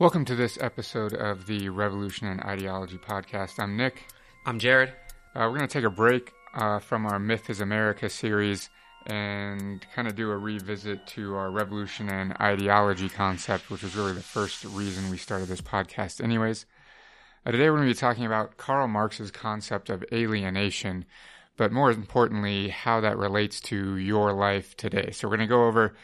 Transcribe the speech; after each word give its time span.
Welcome 0.00 0.24
to 0.26 0.36
this 0.36 0.56
episode 0.60 1.12
of 1.12 1.46
the 1.46 1.70
Revolution 1.70 2.28
and 2.28 2.40
Ideology 2.42 2.98
podcast. 2.98 3.58
I'm 3.58 3.76
Nick. 3.76 4.04
I'm 4.46 4.60
Jared. 4.60 4.90
Uh, 5.34 5.40
we're 5.50 5.56
going 5.56 5.66
to 5.66 5.66
take 5.66 5.82
a 5.82 5.90
break 5.90 6.32
uh, 6.54 6.78
from 6.78 7.04
our 7.04 7.18
Myth 7.18 7.50
is 7.50 7.60
America 7.60 8.08
series 8.08 8.70
and 9.06 9.84
kind 9.96 10.06
of 10.06 10.14
do 10.14 10.30
a 10.30 10.38
revisit 10.38 11.04
to 11.08 11.34
our 11.34 11.50
revolution 11.50 12.08
and 12.08 12.32
ideology 12.40 13.08
concept, 13.08 13.72
which 13.72 13.82
was 13.82 13.96
really 13.96 14.12
the 14.12 14.20
first 14.20 14.64
reason 14.66 15.10
we 15.10 15.16
started 15.16 15.48
this 15.48 15.60
podcast, 15.60 16.22
anyways. 16.22 16.64
Uh, 17.44 17.50
today 17.50 17.68
we're 17.68 17.78
going 17.78 17.88
to 17.88 17.94
be 17.94 17.98
talking 17.98 18.24
about 18.24 18.56
Karl 18.56 18.86
Marx's 18.86 19.32
concept 19.32 19.90
of 19.90 20.04
alienation, 20.12 21.06
but 21.56 21.72
more 21.72 21.90
importantly, 21.90 22.68
how 22.68 23.00
that 23.00 23.18
relates 23.18 23.60
to 23.62 23.96
your 23.96 24.32
life 24.32 24.76
today. 24.76 25.10
So 25.10 25.26
we're 25.26 25.38
going 25.38 25.48
to 25.48 25.52
go 25.52 25.66
over 25.66 25.96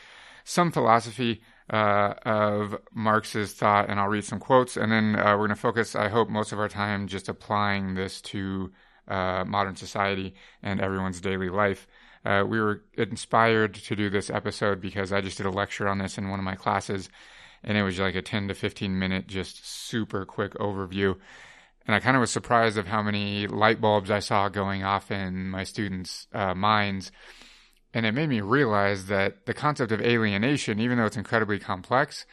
some 0.43 0.73
philosophy 0.73 1.43
uh, 1.71 2.15
of 2.25 2.77
Marx's 2.93 3.53
thought, 3.53 3.89
and 3.89 3.99
I'll 3.99 4.09
read 4.09 4.25
some 4.25 4.39
quotes, 4.39 4.77
and 4.77 4.93
then 4.93 5.17
uh, 5.17 5.33
we're 5.33 5.47
going 5.47 5.49
to 5.51 5.57
focus, 5.57 5.97
I 5.97 6.09
hope, 6.09 6.29
most 6.29 6.53
of 6.53 6.59
our 6.59 6.69
time 6.69 7.07
just 7.07 7.29
applying 7.29 7.95
this 7.95 8.21
to 8.23 8.71
uh, 9.09 9.45
modern 9.47 9.77
society 9.77 10.35
and 10.63 10.81
everyone's 10.81 11.21
daily 11.21 11.49
life. 11.49 11.87
Uh, 12.25 12.45
we 12.47 12.61
were 12.61 12.83
inspired 12.97 13.75
to 13.75 13.97
do 13.97 14.09
this 14.09 14.31
episode 14.31 14.81
because 14.81 15.13
I 15.13 15.21
just 15.21 15.37
did 15.37 15.47
a 15.47 15.51
lecture 15.51 15.89
on 15.89 15.99
this 15.99 16.19
in 16.19 16.31
one 16.31 16.39
of 16.39 16.45
my 16.45 16.55
classes, 16.55 17.09
and 17.63 17.77
it 17.79 17.83
was 17.83 17.99
like 17.99 18.15
a 18.15 18.23
10 18.23 18.49
to 18.49 18.55
15 18.55 18.99
minute, 18.99 19.27
just 19.27 19.67
super 19.67 20.25
quick 20.25 20.55
overview. 20.55 21.17
And 21.87 21.95
I 21.95 22.01
kind 22.01 22.17
of 22.17 22.21
was 22.21 22.31
surprised 22.31 22.79
of 22.79 22.87
how 22.87 23.03
many 23.03 23.47
light 23.47 23.81
bulbs 23.81 24.11
I 24.11 24.21
saw 24.21 24.49
going 24.49 24.85
off 24.85 25.11
in 25.11 25.51
my 25.51 25.65
students' 25.65 26.27
uh, 26.33 26.55
minds 26.55 27.13
and 27.95 28.05
it 28.05 28.13
made 28.13 28.29
me 28.29 28.41
realize 28.41 29.07
that 29.07 29.47
the 29.47 29.55
concept 29.55 29.93
of 29.93 30.01
alienation, 30.01 30.81
even 30.81 30.99
though 30.99 31.07
it's 31.07 31.17
incredibly 31.17 31.61
complex, 31.61 32.27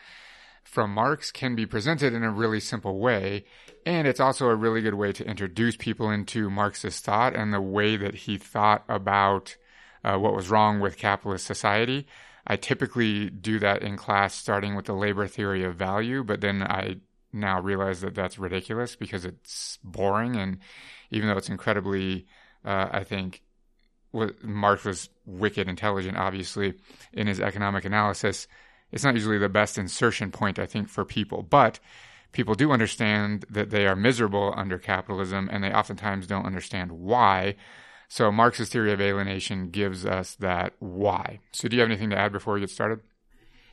from 0.63 0.93
Marx 0.93 1.31
can 1.31 1.55
be 1.55 1.67
presented 1.67 2.13
in 2.13 2.23
a 2.23 2.31
really 2.31 2.59
simple 2.59 2.99
way. 2.99 3.45
And 3.85 4.07
it's 4.07 4.19
also 4.19 4.47
a 4.47 4.55
really 4.55 4.81
good 4.81 4.95
way 4.95 5.13
to 5.13 5.25
introduce 5.25 5.75
people 5.75 6.09
into 6.09 6.49
Marxist 6.49 7.05
thought 7.05 7.35
and 7.35 7.53
the 7.53 7.61
way 7.61 7.95
that 7.95 8.15
he 8.15 8.37
thought 8.37 8.83
about 8.89 9.55
uh, 10.03 10.17
what 10.17 10.35
was 10.35 10.49
wrong 10.49 10.79
with 10.79 10.97
capitalist 10.97 11.45
society. 11.45 12.07
I 12.47 12.55
typically 12.55 13.29
do 13.29 13.59
that 13.59 13.83
in 13.83 13.97
class 13.97 14.33
starting 14.33 14.75
with 14.75 14.85
the 14.85 14.93
labor 14.93 15.27
theory 15.27 15.63
of 15.63 15.75
value, 15.75 16.23
but 16.23 16.41
then 16.41 16.63
I 16.63 16.97
now 17.31 17.61
realize 17.61 18.01
that 18.01 18.15
that's 18.15 18.39
ridiculous 18.39 18.95
because 18.95 19.25
it's 19.25 19.77
boring. 19.83 20.35
And 20.35 20.57
even 21.11 21.29
though 21.29 21.37
it's 21.37 21.49
incredibly, 21.49 22.25
uh, 22.65 22.89
I 22.91 23.03
think, 23.03 23.43
Marx 24.41 24.83
was 24.83 25.09
wicked 25.25 25.67
intelligent, 25.67 26.17
obviously, 26.17 26.73
in 27.13 27.27
his 27.27 27.39
economic 27.39 27.85
analysis. 27.85 28.47
It's 28.91 29.03
not 29.03 29.15
usually 29.15 29.37
the 29.37 29.49
best 29.49 29.77
insertion 29.77 30.31
point, 30.31 30.59
I 30.59 30.65
think, 30.65 30.89
for 30.89 31.05
people, 31.05 31.43
but 31.43 31.79
people 32.31 32.55
do 32.55 32.71
understand 32.71 33.45
that 33.49 33.69
they 33.69 33.87
are 33.87 33.95
miserable 33.95 34.53
under 34.55 34.77
capitalism, 34.77 35.49
and 35.51 35.63
they 35.63 35.71
oftentimes 35.71 36.27
don't 36.27 36.45
understand 36.45 36.91
why. 36.91 37.55
So 38.09 38.31
Marx's 38.31 38.69
theory 38.69 38.91
of 38.91 38.99
alienation 38.99 39.69
gives 39.69 40.05
us 40.05 40.35
that 40.35 40.73
why. 40.79 41.39
So 41.53 41.67
do 41.67 41.75
you 41.75 41.81
have 41.81 41.89
anything 41.89 42.09
to 42.09 42.17
add 42.17 42.33
before 42.33 42.55
we 42.55 42.59
get 42.59 42.69
started? 42.69 42.99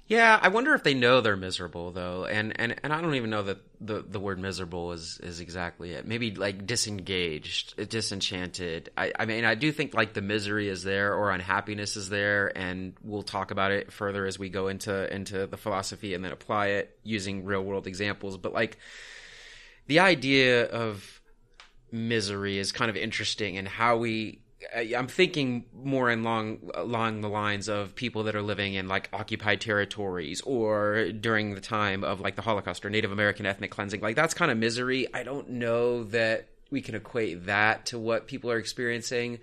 Yeah, 0.09 0.39
I 0.41 0.49
wonder 0.49 0.75
if 0.75 0.83
they 0.83 0.95
know 0.95 1.21
they're 1.21 1.37
miserable 1.37 1.91
though, 1.93 2.25
and 2.25 2.59
and, 2.59 2.75
and 2.83 2.95
I 2.95 3.03
don't 3.03 3.15
even 3.17 3.29
know 3.29 3.43
that 3.43 3.59
the, 3.79 4.01
the 4.01 4.19
word 4.19 4.39
miserable 4.39 4.93
is, 4.93 5.21
is 5.23 5.41
exactly 5.41 5.93
it. 5.93 6.07
Maybe 6.07 6.35
like 6.35 6.67
disengaged, 6.67 7.91
disenchanted. 7.91 8.89
I, 8.97 9.13
I 9.19 9.27
mean, 9.27 9.45
I 9.45 9.55
do 9.55 9.71
think 9.71 9.93
like 9.93 10.15
the 10.15 10.23
misery 10.23 10.69
is 10.71 10.83
there 10.83 11.15
or 11.15 11.31
unhappiness 11.31 11.95
is 11.97 12.09
there, 12.09 12.57
and 12.57 12.95
we'll 13.03 13.23
talk 13.23 13.51
about 13.51 13.71
it 13.71 13.93
further 13.93 14.25
as 14.25 14.39
we 14.39 14.49
go 14.49 14.69
into 14.69 15.15
into 15.15 15.47
the 15.47 15.59
philosophy 15.59 16.15
and 16.15 16.25
then 16.25 16.33
apply 16.33 16.69
it 16.69 16.99
using 17.03 17.45
real 17.45 17.63
world 17.63 17.87
examples. 17.87 18.39
But 18.39 18.55
like 18.55 18.79
the 19.89 19.99
idea 19.99 20.65
of 20.69 21.21
misery 21.93 22.57
is 22.57 22.73
kind 22.73 22.89
of 22.89 22.97
interesting 22.97 23.59
and 23.59 23.69
how 23.69 23.99
we 23.99 24.41
I'm 24.75 25.07
thinking 25.07 25.67
more 25.73 26.11
along 26.11 26.71
along 26.75 27.21
the 27.21 27.29
lines 27.29 27.69
of 27.69 27.95
people 27.95 28.25
that 28.25 28.35
are 28.35 28.43
living 28.43 28.75
in 28.75 28.89
like 28.89 29.09
occupied 29.13 29.61
territories 29.61 30.41
or 30.41 31.13
during 31.13 31.55
the 31.55 31.61
time 31.61 32.03
of 32.03 32.21
like 32.21 32.35
the 32.35 32.43
Holocaust 32.43 32.85
or 32.85 32.91
Native 32.91 33.13
American 33.13 33.47
ethnic 33.47 33.71
cleansing. 33.71 34.01
Like 34.01 34.17
that's 34.17 34.35
kind 34.35 34.51
of 34.51 34.59
misery. 34.59 35.07
I 35.15 35.23
don't 35.23 35.51
know 35.51 36.05
that 36.05 36.49
we 36.71 36.81
can 36.81 36.95
equate 36.95 37.47
that 37.47 37.87
to 37.87 37.99
what 37.99 38.27
people 38.27 38.51
are 38.51 38.59
experiencing 38.59 39.39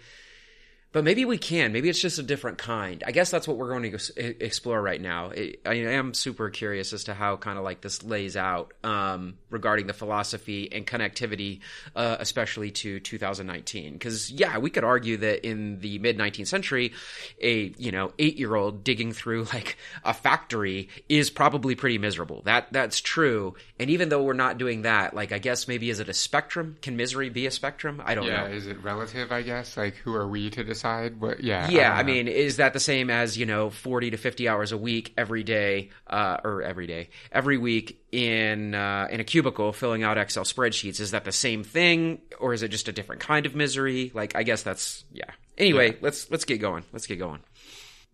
but 0.96 1.04
maybe 1.04 1.26
we 1.26 1.38
can. 1.38 1.74
Maybe 1.74 1.90
it's 1.90 2.00
just 2.00 2.20
a 2.20 2.24
different 2.24 2.58
kind. 2.58 3.04
I 3.06 3.12
guess 3.12 3.30
that's 3.30 3.50
what 3.50 3.58
we're 3.58 3.68
going 3.68 3.92
to 3.92 4.46
explore 4.46 4.82
right 4.82 5.02
now. 5.02 5.34
I 5.66 5.74
am 5.74 6.14
super 6.14 6.50
curious 6.50 6.94
as 6.94 7.04
to 7.04 7.14
how 7.14 7.36
kind 7.36 7.58
of 7.58 7.66
like 7.66 7.82
this 7.82 8.02
lays 8.02 8.38
out 8.38 8.74
um, 8.82 9.38
regarding 9.50 9.88
the 9.88 9.94
philosophy 9.94 10.72
and 10.72 10.88
connectivity, 10.88 11.60
uh, 11.98 12.16
especially 12.22 12.72
to 12.72 13.02
2019. 13.02 13.92
Because 13.92 14.32
yeah, 14.32 14.58
we 14.58 14.70
could 14.70 14.86
argue 14.86 15.18
that 15.18 15.46
in 15.46 15.80
the 15.80 16.00
mid 16.00 16.18
19th 16.18 16.48
century, 16.48 16.94
a 17.42 17.74
you 17.78 17.92
know 17.92 18.14
eight 18.18 18.38
year 18.40 18.56
old 18.56 18.86
digging 18.86 19.12
through 19.12 19.48
like 19.54 19.76
a 20.06 20.14
factory 20.14 20.88
is 21.10 21.30
probably 21.30 21.76
pretty 21.76 21.98
miserable. 21.98 22.42
That 22.44 22.72
that's 22.72 23.02
true. 23.02 23.56
And 23.80 23.90
even 23.90 24.08
though 24.08 24.24
we're 24.24 24.32
not 24.32 24.58
doing 24.58 24.84
that, 24.84 25.14
like 25.14 25.34
I 25.34 25.40
guess 25.40 25.68
maybe 25.68 25.90
is 25.90 26.00
it 26.00 26.08
a 26.08 26.14
spectrum? 26.14 26.78
Can 26.82 26.96
misery 26.96 27.30
be 27.30 27.48
a 27.48 27.52
spectrum? 27.52 28.02
I 28.06 28.16
don't 28.16 28.28
yeah, 28.28 28.48
know. 28.48 28.54
Is 28.54 28.66
it 28.66 28.82
relative? 28.82 29.34
I 29.34 29.42
guess. 29.42 29.76
Like 29.76 29.96
who 29.96 30.16
are 30.16 30.26
we 30.26 30.50
to 30.52 30.64
decide? 30.64 30.85
Side? 30.86 31.20
But 31.20 31.44
yeah, 31.44 31.70
yeah. 31.70 31.94
I, 31.94 32.00
I 32.00 32.04
mean, 32.04 32.28
is 32.28 32.58
that 32.58 32.74
the 32.74 32.80
same 32.80 33.10
as 33.10 33.38
you 33.38 33.46
know, 33.46 33.70
forty 33.70 34.12
to 34.12 34.18
fifty 34.18 34.48
hours 34.48 34.72
a 34.72 34.78
week 34.78 35.14
every 35.18 35.44
day, 35.44 35.90
uh, 36.08 36.38
or 36.44 36.62
every 36.62 36.88
day, 36.88 37.10
every 37.32 37.58
week 37.58 38.04
in 38.12 38.76
uh, 38.76 39.08
in 39.10 39.20
a 39.20 39.24
cubicle 39.24 39.74
filling 39.74 40.04
out 40.04 40.18
Excel 40.18 40.44
spreadsheets? 40.44 41.00
Is 41.00 41.12
that 41.12 41.26
the 41.26 41.32
same 41.32 41.64
thing, 41.64 42.22
or 42.40 42.54
is 42.54 42.62
it 42.62 42.70
just 42.70 42.88
a 42.88 42.92
different 42.92 43.22
kind 43.22 43.46
of 43.46 43.56
misery? 43.56 44.12
Like, 44.14 44.36
I 44.36 44.44
guess 44.44 44.62
that's 44.64 45.04
yeah. 45.12 45.32
Anyway, 45.58 45.92
yeah. 45.92 45.98
let's 46.02 46.30
let's 46.30 46.46
get 46.46 46.60
going. 46.60 46.84
Let's 46.94 47.08
get 47.08 47.18
going. 47.18 47.42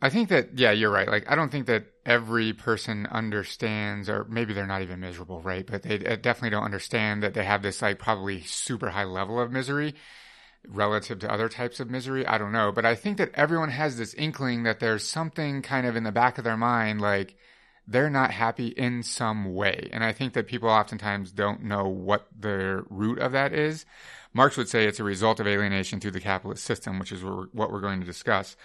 I 0.01 0.09
think 0.09 0.29
that 0.29 0.57
yeah, 0.57 0.71
you're 0.71 0.91
right. 0.91 1.07
Like 1.07 1.29
I 1.29 1.35
don't 1.35 1.51
think 1.51 1.67
that 1.67 1.85
every 2.05 2.53
person 2.53 3.05
understands, 3.05 4.09
or 4.09 4.25
maybe 4.29 4.53
they're 4.53 4.65
not 4.65 4.81
even 4.81 4.99
miserable, 4.99 5.41
right? 5.41 5.67
But 5.67 5.83
they 5.83 5.97
definitely 5.97 6.51
don't 6.51 6.63
understand 6.63 7.23
that 7.23 7.33
they 7.33 7.43
have 7.43 7.61
this 7.61 7.81
like 7.81 7.99
probably 7.99 8.41
super 8.41 8.89
high 8.89 9.03
level 9.03 9.39
of 9.39 9.51
misery 9.51 9.93
relative 10.67 11.19
to 11.19 11.31
other 11.31 11.49
types 11.49 11.79
of 11.79 11.89
misery. 11.89 12.25
I 12.25 12.37
don't 12.37 12.51
know. 12.51 12.71
But 12.71 12.85
I 12.85 12.95
think 12.95 13.17
that 13.17 13.31
everyone 13.33 13.69
has 13.69 13.97
this 13.97 14.13
inkling 14.13 14.63
that 14.63 14.79
there's 14.79 15.07
something 15.07 15.61
kind 15.61 15.87
of 15.87 15.95
in 15.95 16.03
the 16.03 16.11
back 16.11 16.37
of 16.37 16.43
their 16.43 16.57
mind, 16.57 17.01
like 17.01 17.35
they're 17.87 18.09
not 18.09 18.31
happy 18.31 18.67
in 18.67 19.03
some 19.03 19.53
way. 19.53 19.89
And 19.91 20.03
I 20.03 20.13
think 20.13 20.33
that 20.33 20.47
people 20.47 20.69
oftentimes 20.69 21.31
don't 21.31 21.63
know 21.63 21.87
what 21.87 22.27
the 22.37 22.85
root 22.89 23.19
of 23.19 23.31
that 23.31 23.53
is. 23.53 23.85
Marx 24.33 24.55
would 24.55 24.69
say 24.69 24.85
it's 24.85 24.99
a 24.99 25.03
result 25.03 25.39
of 25.39 25.47
alienation 25.47 25.99
through 25.99 26.11
the 26.11 26.21
capitalist 26.21 26.63
system, 26.63 26.99
which 26.99 27.11
is 27.11 27.23
what 27.23 27.71
we're 27.71 27.81
going 27.81 27.99
to 27.99 28.05
discuss. 28.05 28.55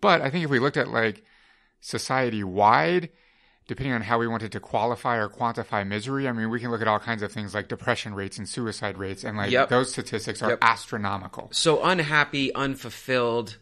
But 0.00 0.20
I 0.20 0.30
think 0.30 0.44
if 0.44 0.50
we 0.50 0.60
looked 0.60 0.76
at 0.76 0.88
like 0.88 1.24
society 1.80 2.44
wide, 2.44 3.10
depending 3.66 3.92
on 3.92 4.02
how 4.02 4.18
we 4.18 4.28
wanted 4.28 4.52
to 4.52 4.60
qualify 4.60 5.16
or 5.16 5.28
quantify 5.28 5.86
misery, 5.86 6.28
I 6.28 6.32
mean, 6.32 6.50
we 6.50 6.60
can 6.60 6.70
look 6.70 6.80
at 6.80 6.88
all 6.88 6.98
kinds 6.98 7.22
of 7.22 7.32
things 7.32 7.54
like 7.54 7.68
depression 7.68 8.14
rates 8.14 8.38
and 8.38 8.48
suicide 8.48 8.96
rates, 8.96 9.24
and 9.24 9.36
like 9.36 9.50
yep. 9.50 9.68
those 9.68 9.90
statistics 9.90 10.42
are 10.42 10.50
yep. 10.50 10.58
astronomical. 10.62 11.48
So 11.52 11.82
unhappy, 11.82 12.54
unfulfilled, 12.54 13.58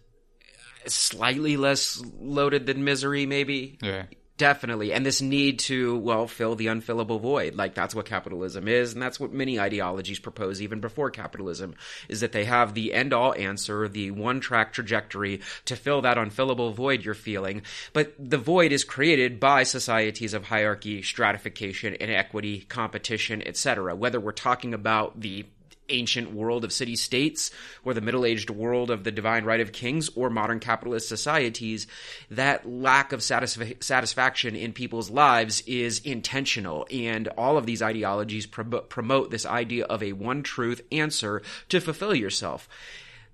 slightly 0.87 1.57
less 1.57 2.03
loaded 2.21 2.67
than 2.67 2.85
misery, 2.85 3.27
maybe. 3.27 3.79
Yeah. 3.81 4.05
Definitely. 4.37 4.93
And 4.93 5.07
this 5.07 5.23
need 5.23 5.61
to, 5.61 5.97
well, 5.99 6.27
fill 6.27 6.57
the 6.57 6.67
unfillable 6.67 7.21
void. 7.21 7.55
Like 7.55 7.75
that's 7.75 7.95
what 7.95 8.05
capitalism 8.05 8.67
is. 8.67 8.93
And 8.93 9.01
that's 9.01 9.21
what 9.21 9.33
many 9.33 9.61
ideologies 9.61 10.19
propose 10.19 10.61
even 10.61 10.81
before 10.81 11.11
capitalism 11.11 11.77
is 12.09 12.21
that 12.21 12.33
they 12.33 12.45
have 12.45 12.75
the 12.75 12.93
end 12.93 13.13
all 13.13 13.33
answer, 13.35 13.87
the 13.87 14.11
one 14.11 14.41
track 14.41 14.73
trajectory 14.73 15.41
to 15.67 15.77
fill 15.77 16.03
that 16.03 16.17
unfillable 16.17 16.75
void 16.75 17.05
you're 17.05 17.15
feeling. 17.15 17.63
But 17.93 18.13
the 18.19 18.39
void 18.39 18.73
is 18.73 18.83
created 18.83 19.39
by 19.39 19.63
societies 19.63 20.35
of 20.35 20.47
hierarchy, 20.47 21.01
stratification, 21.03 21.95
inequity, 21.95 22.63
competition, 22.63 23.41
etc. 23.47 23.95
Whether 23.95 24.19
we're 24.19 24.33
talking 24.33 24.75
about 24.75 25.21
the 25.21 25.47
ancient 25.89 26.33
world 26.33 26.65
of 26.65 26.73
city 26.73 26.97
states 26.97 27.51
or 27.85 27.95
the 27.95 28.01
middle 28.01 28.25
aged 28.25 28.51
world 28.51 28.91
of 28.91 29.05
the 29.05 29.13
divine 29.13 29.45
right 29.45 29.61
of 29.61 29.73
kings 29.73 30.09
or 30.17 30.31
modern 30.31 30.61
capitalist 30.61 31.09
societies, 31.09 31.87
that 32.31 32.69
lack 32.69 33.13
of 33.13 33.21
satisf- 33.21 33.83
satisfaction 33.83 34.57
in 34.57 34.73
people's 34.73 35.11
lives 35.11 35.63
is 35.67 36.01
intentional. 36.01 36.87
And 36.91 37.29
all 37.29 37.57
of 37.57 37.67
these 37.67 37.83
ideologies 37.83 38.47
promote 38.47 39.31
this 39.31 39.47
idea 39.47 39.85
of 39.85 40.03
a 40.03 40.13
one 40.13 40.43
truth 40.43 40.83
answer 40.93 41.43
to 41.69 41.81
fulfill 41.81 42.15
yourself. 42.15 42.69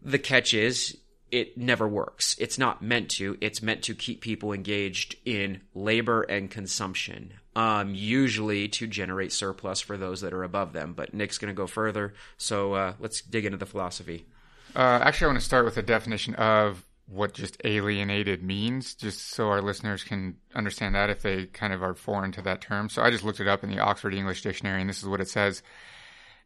The 0.03 0.19
catch 0.19 0.55
is, 0.55 0.97
it 1.31 1.57
never 1.57 1.87
works. 1.87 2.37
It's 2.39 2.59
not 2.59 2.83
meant 2.83 3.11
to. 3.13 3.39
It's 3.41 3.63
meant 3.63 3.83
to 3.85 3.95
keep 3.95 4.21
people 4.21 4.53
engaged 4.53 5.17
in 5.25 5.61
labor 5.75 6.23
and 6.23 6.51
consumption 6.51 7.35
um, 7.57 7.95
usually 7.95 8.69
to 8.69 8.87
generate 8.87 9.33
surplus 9.33 9.81
for 9.81 9.97
those 9.97 10.21
that 10.21 10.33
are 10.33 10.45
above 10.45 10.73
them. 10.73 10.93
But 10.95 11.15
Nick's 11.15 11.39
going 11.39 11.55
to 11.55 11.57
go 11.57 11.67
further, 11.67 12.15
so 12.37 12.75
uh, 12.75 12.95
let's 12.99 13.21
dig 13.21 13.45
into 13.45 13.59
the 13.59 13.67
philosophy. 13.67 14.27
Uh, 14.75 15.01
actually, 15.03 15.27
I 15.27 15.29
want 15.29 15.41
to 15.41 15.45
start 15.45 15.65
with 15.65 15.77
a 15.77 15.83
definition 15.83 16.35
of 16.37 16.85
what 17.07 17.35
just 17.35 17.61
alienated 17.65 18.43
means, 18.43 18.95
just 18.95 19.31
so 19.31 19.49
our 19.49 19.61
listeners 19.61 20.05
can 20.05 20.37
understand 20.55 20.95
that 20.95 21.11
if 21.11 21.23
they 21.23 21.47
kind 21.47 21.73
of 21.73 21.83
are 21.83 21.95
foreign 21.95 22.31
to 22.33 22.43
that 22.43 22.61
term. 22.61 22.89
So 22.89 23.03
I 23.03 23.11
just 23.11 23.25
looked 23.25 23.41
it 23.41 23.49
up 23.49 23.65
in 23.65 23.71
the 23.71 23.81
Oxford 23.81 24.15
English 24.15 24.43
Dictionary, 24.43 24.81
and 24.81 24.89
this 24.89 25.03
is 25.03 25.09
what 25.09 25.21
it 25.21 25.29
says. 25.29 25.63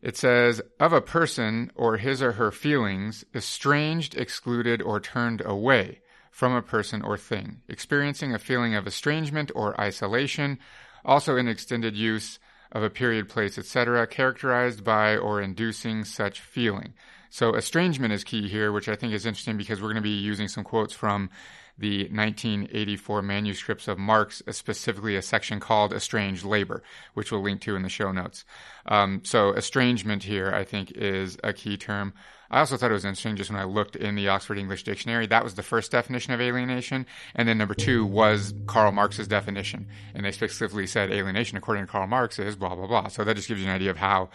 It 0.01 0.17
says, 0.17 0.63
of 0.81 0.93
a 0.93 1.01
person 1.01 1.71
or 1.75 1.99
his 1.99 2.23
or 2.23 2.33
her 2.33 2.51
feelings, 2.51 3.25
estranged, 3.35 4.17
excluded, 4.17 4.81
or 4.81 5.01
turned 5.01 5.43
away 5.45 6.01
from 6.31 6.55
a 6.55 6.63
person 6.63 7.03
or 7.03 7.17
thing, 7.17 7.61
experiencing 7.69 8.35
a 8.35 8.39
feeling 8.39 8.75
of 8.75 8.87
estrangement 8.87 9.51
or 9.55 9.81
isolation, 9.81 10.59
also 11.05 11.37
in 11.37 11.49
extended 11.49 11.97
use 11.97 12.39
of 12.73 12.83
a 12.83 12.91
period, 12.91 13.29
place, 13.29 13.59
etc., 13.59 14.07
characterized 14.07 14.83
by 14.83 15.17
or 15.17 15.41
inducing 15.41 16.05
such 16.05 16.41
feeling. 16.41 16.95
So 17.31 17.55
estrangement 17.55 18.13
is 18.13 18.25
key 18.25 18.49
here, 18.49 18.73
which 18.73 18.89
I 18.89 18.97
think 18.97 19.13
is 19.13 19.27
interesting 19.27 19.57
because 19.57 19.81
we're 19.81 19.89
going 19.89 19.97
to 19.97 20.03
be 20.03 20.11
using 20.11 20.49
some 20.49 20.65
quotes 20.65 20.95
from 20.95 21.31
the 21.77 22.03
1984 22.05 23.23
manuscripts 23.23 23.89
of 23.89 23.99
Marx, 23.99 24.43
specifically 24.51 25.17
a 25.17 25.23
section 25.23 25.59
called 25.59 25.93
Estranged 25.93 26.45
Labor, 26.45 26.83
which 27.15 27.33
we'll 27.33 27.43
link 27.43 27.61
to 27.63 27.75
in 27.75 27.83
the 27.83 27.89
show 27.89 28.13
notes. 28.13 28.45
Um, 28.87 29.23
so 29.25 29.53
estrangement 29.53 30.23
here, 30.23 30.53
I 30.53 30.65
think, 30.65 30.93
is 30.93 31.37
a 31.43 31.53
key 31.53 31.77
term. 31.77 32.15
I 32.51 32.61
also 32.61 32.77
thought 32.77 32.91
it 32.91 32.95
was 32.95 33.05
interesting 33.05 33.37
just 33.37 33.51
when 33.51 33.59
I 33.59 33.65
looked 33.65 33.97
in 33.97 34.15
the 34.15 34.29
Oxford 34.29 34.59
English 34.59 34.85
Dictionary, 34.85 35.27
that 35.27 35.45
was 35.45 35.55
the 35.55 35.63
first 35.63 35.91
definition 35.91 36.33
of 36.33 36.41
alienation. 36.41 37.07
And 37.35 37.49
then 37.49 37.59
number 37.59 37.75
two 37.75 38.05
was 38.05 38.55
Karl 38.67 38.93
Marx's 38.93 39.29
definition. 39.29 39.89
And 40.15 40.25
they 40.25 40.33
specifically 40.33 40.87
said 40.87 41.11
alienation, 41.11 41.59
according 41.59 41.87
to 41.87 41.91
Karl 41.91 42.07
Marx, 42.07 42.39
is 42.39 42.57
blah, 42.57 42.75
blah, 42.75 42.87
blah. 42.87 43.09
So 43.09 43.25
that 43.25 43.37
just 43.37 43.49
gives 43.49 43.61
you 43.61 43.69
an 43.69 43.75
idea 43.75 43.91
of 43.91 43.97
how 43.97 44.31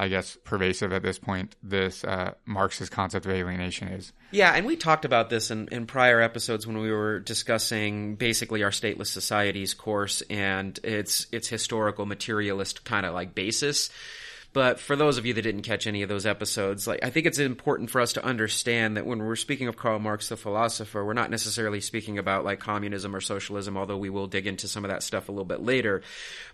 I 0.00 0.08
guess, 0.08 0.38
pervasive 0.44 0.94
at 0.94 1.02
this 1.02 1.18
point, 1.18 1.56
this 1.62 2.04
uh, 2.04 2.32
Marxist 2.46 2.90
concept 2.90 3.26
of 3.26 3.32
alienation 3.32 3.88
is. 3.88 4.14
Yeah, 4.30 4.50
and 4.50 4.64
we 4.64 4.76
talked 4.76 5.04
about 5.04 5.28
this 5.28 5.50
in, 5.50 5.68
in 5.68 5.84
prior 5.84 6.22
episodes 6.22 6.66
when 6.66 6.78
we 6.78 6.90
were 6.90 7.20
discussing 7.20 8.16
basically 8.16 8.62
our 8.62 8.70
stateless 8.70 9.08
societies 9.08 9.74
course 9.74 10.22
and 10.30 10.80
its 10.82 11.26
its 11.32 11.48
historical 11.48 12.06
materialist 12.06 12.82
kind 12.86 13.04
of 13.04 13.12
like 13.12 13.34
basis. 13.34 13.90
But 14.52 14.80
for 14.80 14.96
those 14.96 15.16
of 15.16 15.26
you 15.26 15.34
that 15.34 15.42
didn't 15.42 15.62
catch 15.62 15.86
any 15.86 16.02
of 16.02 16.08
those 16.08 16.26
episodes, 16.26 16.86
like 16.86 17.04
I 17.04 17.10
think 17.10 17.26
it's 17.26 17.38
important 17.38 17.88
for 17.90 18.00
us 18.00 18.14
to 18.14 18.24
understand 18.24 18.96
that 18.96 19.06
when 19.06 19.20
we're 19.20 19.36
speaking 19.36 19.68
of 19.68 19.76
Karl 19.76 20.00
Marx, 20.00 20.28
the 20.28 20.36
philosopher, 20.36 21.04
we're 21.04 21.12
not 21.12 21.30
necessarily 21.30 21.80
speaking 21.80 22.18
about 22.18 22.44
like 22.44 22.58
communism 22.58 23.14
or 23.14 23.20
socialism, 23.20 23.76
although 23.76 23.96
we 23.96 24.10
will 24.10 24.26
dig 24.26 24.48
into 24.48 24.66
some 24.66 24.84
of 24.84 24.90
that 24.90 25.04
stuff 25.04 25.28
a 25.28 25.32
little 25.32 25.44
bit 25.44 25.62
later. 25.62 26.02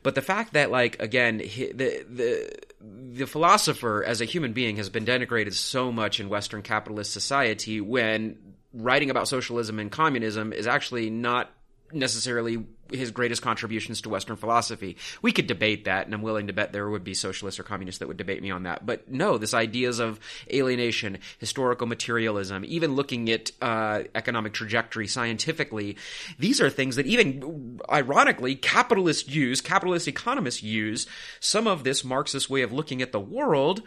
But 0.02 0.14
the 0.14 0.22
fact 0.22 0.52
that 0.52 0.70
like 0.70 1.00
again, 1.00 1.38
the 1.38 2.04
the 2.08 2.52
the 2.80 3.26
philosopher 3.26 4.04
as 4.06 4.20
a 4.20 4.26
human 4.26 4.52
being 4.52 4.76
has 4.76 4.90
been 4.90 5.06
denigrated 5.06 5.54
so 5.54 5.90
much 5.90 6.20
in 6.20 6.28
Western 6.28 6.60
capitalist 6.60 7.12
society 7.12 7.80
when 7.80 8.36
writing 8.74 9.08
about 9.08 9.26
socialism 9.26 9.78
and 9.78 9.90
communism 9.90 10.52
is 10.52 10.66
actually 10.66 11.08
not 11.08 11.50
necessarily 11.92 12.64
his 12.92 13.10
greatest 13.10 13.42
contributions 13.42 14.00
to 14.00 14.08
Western 14.08 14.36
philosophy. 14.36 14.96
We 15.22 15.32
could 15.32 15.46
debate 15.46 15.84
that, 15.84 16.06
and 16.06 16.14
I'm 16.14 16.22
willing 16.22 16.46
to 16.46 16.52
bet 16.52 16.72
there 16.72 16.88
would 16.88 17.04
be 17.04 17.14
socialists 17.14 17.58
or 17.58 17.62
communists 17.62 17.98
that 17.98 18.08
would 18.08 18.16
debate 18.16 18.42
me 18.42 18.50
on 18.50 18.64
that. 18.64 18.86
But 18.86 19.10
no, 19.10 19.38
this 19.38 19.54
ideas 19.54 19.98
of 19.98 20.20
alienation, 20.52 21.18
historical 21.38 21.86
materialism, 21.86 22.64
even 22.66 22.94
looking 22.94 23.28
at 23.30 23.50
uh, 23.60 24.04
economic 24.14 24.52
trajectory 24.52 25.06
scientifically, 25.06 25.96
these 26.38 26.60
are 26.60 26.70
things 26.70 26.96
that 26.96 27.06
even 27.06 27.80
ironically 27.90 28.54
capitalists 28.54 29.28
use, 29.28 29.60
capitalist 29.60 30.08
economists 30.08 30.62
use 30.62 31.06
some 31.40 31.66
of 31.66 31.84
this 31.84 32.04
Marxist 32.04 32.48
way 32.48 32.62
of 32.62 32.72
looking 32.72 33.02
at 33.02 33.12
the 33.12 33.20
world 33.20 33.82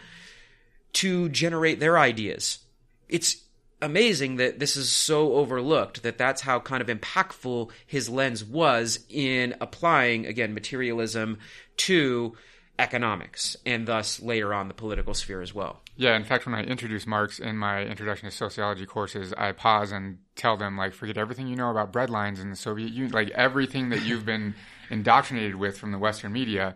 to 0.94 1.30
generate 1.30 1.80
their 1.80 1.98
ideas. 1.98 2.60
It's 3.08 3.38
amazing 3.82 4.38
that 4.38 4.60
this 4.60 4.76
is 4.76 4.90
so 4.90 5.34
overlooked 5.34 6.04
that 6.04 6.18
that's 6.18 6.42
how 6.42 6.60
kind 6.60 6.82
of 6.82 6.88
impactful 6.88 7.70
his 7.86 8.10
lens 8.10 8.44
was 8.44 9.06
in 9.10 9.56
applying 9.62 10.26
again 10.26 10.54
materialism 10.54 11.38
to 11.78 12.36
economics 12.78 13.58
and 13.66 13.88
thus 13.88 14.22
later 14.22 14.54
on 14.54 14.70
the 14.70 14.74
political 14.74 15.14
sphere 15.14 15.42
as 15.42 15.54
well. 15.54 15.82
Yeah, 15.98 16.16
in 16.16 16.24
fact 16.24 16.46
when 16.46 16.56
I 16.56 16.64
introduce 16.64 17.06
Marx 17.06 17.40
in 17.40 17.58
my 17.58 17.84
introduction 17.84 18.30
to 18.30 18.36
sociology 18.36 18.86
courses, 18.86 19.34
I 19.34 19.52
pause 19.52 19.92
and 19.92 20.20
tell 20.36 20.56
them 20.56 20.78
like 20.78 20.94
forget 20.94 21.18
everything 21.18 21.48
you 21.48 21.58
know 21.58 21.70
about 21.70 21.92
breadlines 21.92 22.42
in 22.42 22.50
the 22.50 22.56
Soviet 22.56 22.92
Union, 22.92 23.12
like 23.12 23.30
everything 23.32 23.90
that 23.90 24.04
you've 24.04 24.26
been 24.26 24.56
indoctrinated 24.90 25.56
with 25.56 25.78
from 25.78 25.92
the 25.92 26.00
western 26.00 26.32
media 26.32 26.76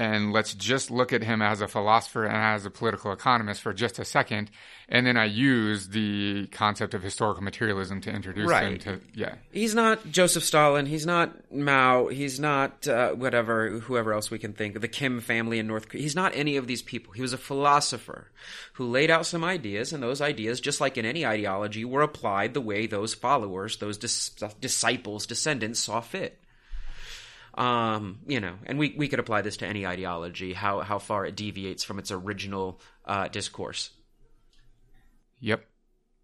and 0.00 0.32
let's 0.32 0.54
just 0.54 0.90
look 0.90 1.12
at 1.12 1.22
him 1.22 1.42
as 1.42 1.60
a 1.60 1.68
philosopher 1.68 2.24
and 2.24 2.34
as 2.34 2.64
a 2.64 2.70
political 2.70 3.12
economist 3.12 3.60
for 3.60 3.74
just 3.74 3.98
a 3.98 4.04
second. 4.06 4.50
And 4.88 5.06
then 5.06 5.18
I 5.18 5.26
use 5.26 5.88
the 5.88 6.46
concept 6.46 6.94
of 6.94 7.02
historical 7.02 7.42
materialism 7.42 8.00
to 8.00 8.10
introduce 8.10 8.48
right. 8.48 8.64
him 8.64 8.78
to, 8.78 9.00
yeah. 9.12 9.34
He's 9.52 9.74
not 9.74 10.10
Joseph 10.10 10.42
Stalin. 10.42 10.86
He's 10.86 11.04
not 11.04 11.52
Mao. 11.52 12.08
He's 12.08 12.40
not 12.40 12.88
uh, 12.88 13.10
whatever, 13.10 13.68
whoever 13.80 14.14
else 14.14 14.30
we 14.30 14.38
can 14.38 14.54
think, 14.54 14.80
the 14.80 14.88
Kim 14.88 15.20
family 15.20 15.58
in 15.58 15.66
North 15.66 15.90
Korea. 15.90 16.02
He's 16.02 16.16
not 16.16 16.34
any 16.34 16.56
of 16.56 16.66
these 16.66 16.80
people. 16.80 17.12
He 17.12 17.20
was 17.20 17.34
a 17.34 17.38
philosopher 17.38 18.30
who 18.72 18.86
laid 18.86 19.10
out 19.10 19.26
some 19.26 19.44
ideas, 19.44 19.92
and 19.92 20.02
those 20.02 20.22
ideas, 20.22 20.62
just 20.62 20.80
like 20.80 20.96
in 20.96 21.04
any 21.04 21.26
ideology, 21.26 21.84
were 21.84 22.00
applied 22.00 22.54
the 22.54 22.62
way 22.62 22.86
those 22.86 23.12
followers, 23.12 23.76
those 23.76 23.98
dis- 23.98 24.30
disciples, 24.62 25.26
descendants 25.26 25.80
saw 25.80 26.00
fit. 26.00 26.39
Um, 27.60 28.20
you 28.26 28.40
know, 28.40 28.54
and 28.64 28.78
we, 28.78 28.94
we 28.96 29.08
could 29.08 29.18
apply 29.18 29.42
this 29.42 29.58
to 29.58 29.66
any 29.66 29.86
ideology, 29.86 30.54
how, 30.54 30.80
how 30.80 30.98
far 30.98 31.26
it 31.26 31.36
deviates 31.36 31.84
from 31.84 31.98
its 31.98 32.10
original 32.10 32.80
uh, 33.04 33.28
discourse. 33.28 33.90
Yep. 35.40 35.66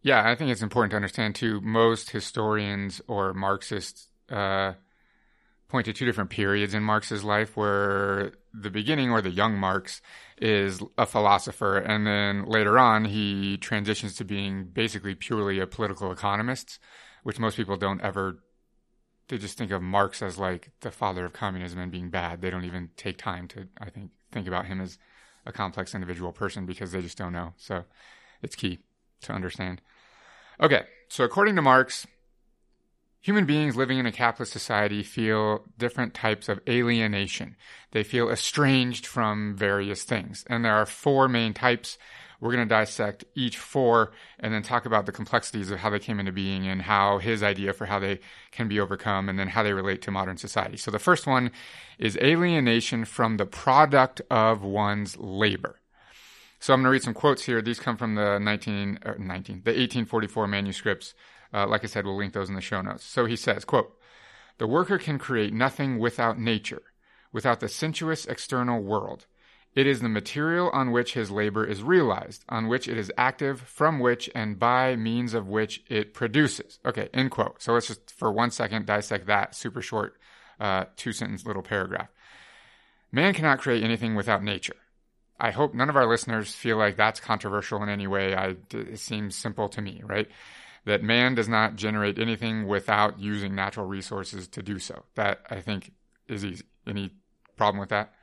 Yeah, 0.00 0.26
I 0.26 0.34
think 0.34 0.50
it's 0.50 0.62
important 0.62 0.92
to 0.92 0.96
understand 0.96 1.34
too. 1.34 1.60
Most 1.60 2.08
historians 2.08 3.02
or 3.06 3.34
Marxists 3.34 4.08
uh, 4.30 4.72
point 5.68 5.84
to 5.84 5.92
two 5.92 6.06
different 6.06 6.30
periods 6.30 6.72
in 6.72 6.82
Marx's 6.82 7.22
life 7.22 7.54
where 7.54 8.32
the 8.54 8.70
beginning 8.70 9.10
or 9.10 9.20
the 9.20 9.30
young 9.30 9.58
Marx 9.58 10.00
is 10.38 10.80
a 10.96 11.04
philosopher, 11.04 11.76
and 11.76 12.06
then 12.06 12.46
later 12.46 12.78
on 12.78 13.04
he 13.04 13.58
transitions 13.58 14.14
to 14.16 14.24
being 14.24 14.64
basically 14.72 15.14
purely 15.14 15.58
a 15.58 15.66
political 15.66 16.10
economist, 16.12 16.78
which 17.24 17.38
most 17.38 17.58
people 17.58 17.76
don't 17.76 18.00
ever 18.00 18.38
they 19.28 19.38
just 19.38 19.58
think 19.58 19.70
of 19.70 19.82
Marx 19.82 20.22
as 20.22 20.38
like 20.38 20.70
the 20.80 20.90
father 20.90 21.24
of 21.24 21.32
communism 21.32 21.78
and 21.78 21.90
being 21.90 22.10
bad. 22.10 22.40
They 22.40 22.50
don't 22.50 22.64
even 22.64 22.90
take 22.96 23.18
time 23.18 23.48
to, 23.48 23.68
I 23.78 23.90
think, 23.90 24.10
think 24.32 24.46
about 24.46 24.66
him 24.66 24.80
as 24.80 24.98
a 25.44 25.52
complex 25.52 25.94
individual 25.94 26.32
person 26.32 26.66
because 26.66 26.92
they 26.92 27.02
just 27.02 27.18
don't 27.18 27.32
know. 27.32 27.54
So 27.56 27.84
it's 28.42 28.56
key 28.56 28.80
to 29.22 29.32
understand. 29.32 29.80
Okay, 30.60 30.82
so 31.08 31.24
according 31.24 31.56
to 31.56 31.62
Marx, 31.62 32.06
human 33.20 33.46
beings 33.46 33.76
living 33.76 33.98
in 33.98 34.06
a 34.06 34.12
capitalist 34.12 34.52
society 34.52 35.02
feel 35.02 35.64
different 35.78 36.14
types 36.14 36.48
of 36.48 36.60
alienation. 36.68 37.56
They 37.90 38.04
feel 38.04 38.30
estranged 38.30 39.06
from 39.06 39.56
various 39.56 40.04
things. 40.04 40.44
And 40.48 40.64
there 40.64 40.74
are 40.74 40.86
four 40.86 41.28
main 41.28 41.52
types 41.52 41.98
we're 42.40 42.52
going 42.52 42.66
to 42.66 42.74
dissect 42.74 43.24
each 43.34 43.58
four 43.58 44.12
and 44.38 44.52
then 44.52 44.62
talk 44.62 44.86
about 44.86 45.06
the 45.06 45.12
complexities 45.12 45.70
of 45.70 45.78
how 45.78 45.90
they 45.90 45.98
came 45.98 46.20
into 46.20 46.32
being 46.32 46.66
and 46.66 46.82
how 46.82 47.18
his 47.18 47.42
idea 47.42 47.72
for 47.72 47.86
how 47.86 47.98
they 47.98 48.20
can 48.50 48.68
be 48.68 48.78
overcome 48.78 49.28
and 49.28 49.38
then 49.38 49.48
how 49.48 49.62
they 49.62 49.72
relate 49.72 50.02
to 50.02 50.10
modern 50.10 50.36
society. 50.36 50.76
So 50.76 50.90
the 50.90 50.98
first 50.98 51.26
one 51.26 51.50
is 51.98 52.16
alienation 52.18 53.04
from 53.04 53.36
the 53.36 53.46
product 53.46 54.20
of 54.30 54.62
one's 54.62 55.16
labor. 55.16 55.80
So 56.58 56.72
I'm 56.72 56.80
going 56.80 56.86
to 56.86 56.90
read 56.90 57.02
some 57.02 57.14
quotes 57.14 57.44
here. 57.44 57.62
These 57.62 57.80
come 57.80 57.96
from 57.96 58.14
the 58.14 58.38
19, 58.38 58.98
19 59.18 59.62
the 59.64 59.70
1844 59.70 60.46
manuscripts. 60.46 61.14
Uh, 61.52 61.66
like 61.66 61.84
I 61.84 61.86
said, 61.86 62.04
we'll 62.04 62.16
link 62.16 62.32
those 62.32 62.48
in 62.48 62.54
the 62.54 62.60
show 62.60 62.82
notes. 62.82 63.04
So 63.04 63.26
he 63.26 63.36
says, 63.36 63.64
quote, 63.64 63.96
the 64.58 64.66
worker 64.66 64.98
can 64.98 65.18
create 65.18 65.52
nothing 65.52 65.98
without 65.98 66.38
nature, 66.38 66.82
without 67.32 67.60
the 67.60 67.68
sensuous 67.68 68.24
external 68.26 68.82
world. 68.82 69.26
It 69.76 69.86
is 69.86 70.00
the 70.00 70.08
material 70.08 70.70
on 70.70 70.90
which 70.90 71.12
his 71.12 71.30
labor 71.30 71.62
is 71.62 71.82
realized, 71.82 72.46
on 72.48 72.66
which 72.66 72.88
it 72.88 72.96
is 72.96 73.12
active, 73.18 73.60
from 73.60 74.00
which 74.00 74.30
and 74.34 74.58
by 74.58 74.96
means 74.96 75.34
of 75.34 75.48
which 75.48 75.84
it 75.88 76.14
produces. 76.14 76.78
Okay, 76.86 77.10
end 77.12 77.30
quote. 77.30 77.62
So 77.62 77.74
let's 77.74 77.88
just 77.88 78.10
for 78.10 78.32
one 78.32 78.50
second 78.50 78.86
dissect 78.86 79.26
that 79.26 79.54
super 79.54 79.82
short 79.82 80.16
uh, 80.58 80.86
two 80.96 81.12
sentence 81.12 81.44
little 81.44 81.62
paragraph. 81.62 82.08
Man 83.12 83.34
cannot 83.34 83.60
create 83.60 83.84
anything 83.84 84.14
without 84.14 84.42
nature. 84.42 84.76
I 85.38 85.50
hope 85.50 85.74
none 85.74 85.90
of 85.90 85.96
our 85.96 86.06
listeners 86.06 86.54
feel 86.54 86.78
like 86.78 86.96
that's 86.96 87.20
controversial 87.20 87.82
in 87.82 87.90
any 87.90 88.06
way. 88.06 88.34
I, 88.34 88.56
it 88.72 88.98
seems 88.98 89.36
simple 89.36 89.68
to 89.68 89.82
me, 89.82 90.00
right? 90.02 90.28
That 90.86 91.02
man 91.02 91.34
does 91.34 91.48
not 91.48 91.76
generate 91.76 92.18
anything 92.18 92.66
without 92.66 93.18
using 93.18 93.54
natural 93.54 93.84
resources 93.84 94.48
to 94.48 94.62
do 94.62 94.78
so. 94.78 95.02
That 95.16 95.40
I 95.50 95.60
think 95.60 95.92
is 96.28 96.46
easy. 96.46 96.64
Any 96.86 97.10
problem 97.58 97.78
with 97.78 97.90
that? 97.90 98.14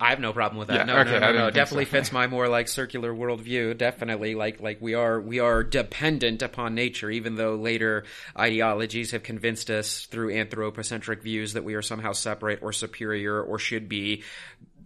I 0.00 0.10
have 0.10 0.20
no 0.20 0.32
problem 0.32 0.58
with 0.58 0.68
that. 0.68 0.86
Yeah, 0.86 0.94
no, 0.94 0.98
okay, 0.98 1.18
no, 1.18 1.32
no, 1.32 1.38
no. 1.38 1.50
Definitely 1.50 1.86
so. 1.86 1.90
fits 1.90 2.12
my 2.12 2.28
more 2.28 2.48
like 2.48 2.68
circular 2.68 3.12
worldview. 3.12 3.76
Definitely, 3.76 4.36
like 4.36 4.60
like 4.60 4.80
we 4.80 4.94
are 4.94 5.20
we 5.20 5.40
are 5.40 5.64
dependent 5.64 6.40
upon 6.40 6.76
nature, 6.76 7.10
even 7.10 7.34
though 7.34 7.56
later 7.56 8.04
ideologies 8.38 9.10
have 9.10 9.24
convinced 9.24 9.70
us 9.70 10.06
through 10.06 10.34
anthropocentric 10.34 11.22
views 11.22 11.54
that 11.54 11.64
we 11.64 11.74
are 11.74 11.82
somehow 11.82 12.12
separate 12.12 12.62
or 12.62 12.72
superior 12.72 13.42
or 13.42 13.58
should 13.58 13.88
be 13.88 14.22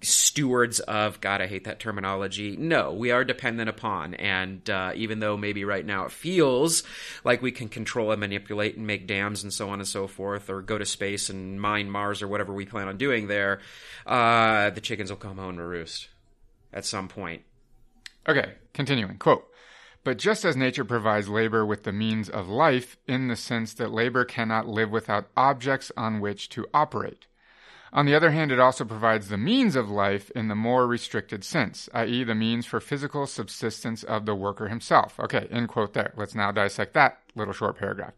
stewards 0.02 0.80
of 0.80 1.21
god 1.21 1.40
i 1.40 1.47
hate 1.47 1.64
that 1.64 1.78
terminology 1.78 2.56
no 2.56 2.92
we 2.92 3.11
are 3.11 3.25
dependent 3.25 3.68
upon 3.68 4.14
and 4.14 4.68
uh, 4.68 4.92
even 4.94 5.21
though 5.21 5.37
maybe 5.37 5.64
right 5.64 5.87
now 5.87 6.04
it 6.04 6.12
feels 6.12 6.82
like 7.25 7.40
we 7.40 7.52
can 7.52 7.68
control 7.68 8.11
and 8.11 8.21
manipulate 8.21 8.76
and 8.76 8.87
make 8.87 9.06
dams 9.06 9.42
and 9.42 9.52
so 9.52 9.71
on 9.71 9.78
and 9.78 9.88
so 9.88 10.06
forth 10.06 10.50
or 10.50 10.62
go 10.62 10.76
to 10.76 10.85
space 10.85 11.30
and 11.30 11.61
mine 11.61 11.88
mars 11.88 12.23
or 12.23 12.28
whatever 12.28 12.52
we 12.52 12.66
plan 12.66 12.88
on 12.88 12.97
doing 12.97 13.28
there 13.28 13.61
uh, 14.06 14.71
the 14.71 14.80
chickens 14.80 15.11
will 15.11 15.16
come 15.16 15.38
home 15.38 15.56
to 15.56 15.62
roost 15.62 16.09
at 16.73 16.85
some 16.85 17.09
point 17.09 17.42
Okay, 18.28 18.52
continuing. 18.73 19.18
Quote 19.18 19.49
But 20.04 20.18
just 20.18 20.44
as 20.44 20.56
nature 20.56 20.85
provides 20.85 21.28
labor 21.28 21.66
with 21.66 21.82
the 21.82 21.92
means 21.92 22.28
of 22.28 22.49
life, 22.49 22.97
in 23.06 23.28
the 23.28 23.37
sense 23.37 23.75
that 23.75 23.90
labor 23.90 24.25
cannot 24.25 24.68
live 24.68 24.90
without 24.90 25.28
objects 25.37 25.90
on 25.97 26.21
which 26.21 26.49
to 26.50 26.66
operate. 26.73 27.26
On 27.94 28.06
the 28.06 28.14
other 28.14 28.30
hand, 28.30 28.50
it 28.50 28.58
also 28.58 28.87
provides 28.87 29.28
the 29.28 29.37
means 29.37 29.76
of 29.76 29.90
life 29.90 30.30
in 30.30 30.49
the 30.49 30.54
more 30.54 30.87
restricted 30.87 31.44
sense, 31.44 31.90
i.e., 31.92 32.25
the 32.25 32.34
means 32.34 32.64
for 32.64 32.80
physical 32.80 33.26
subsistence 33.26 34.02
of 34.02 34.25
the 34.25 34.34
worker 34.34 34.68
himself. 34.68 35.20
Okay, 35.20 35.46
end 35.50 35.68
quote 35.68 35.92
there. 35.92 36.14
Let's 36.16 36.34
now 36.34 36.52
dissect 36.52 36.94
that 36.94 37.18
little 37.34 37.52
short 37.52 37.76
paragraph. 37.76 38.14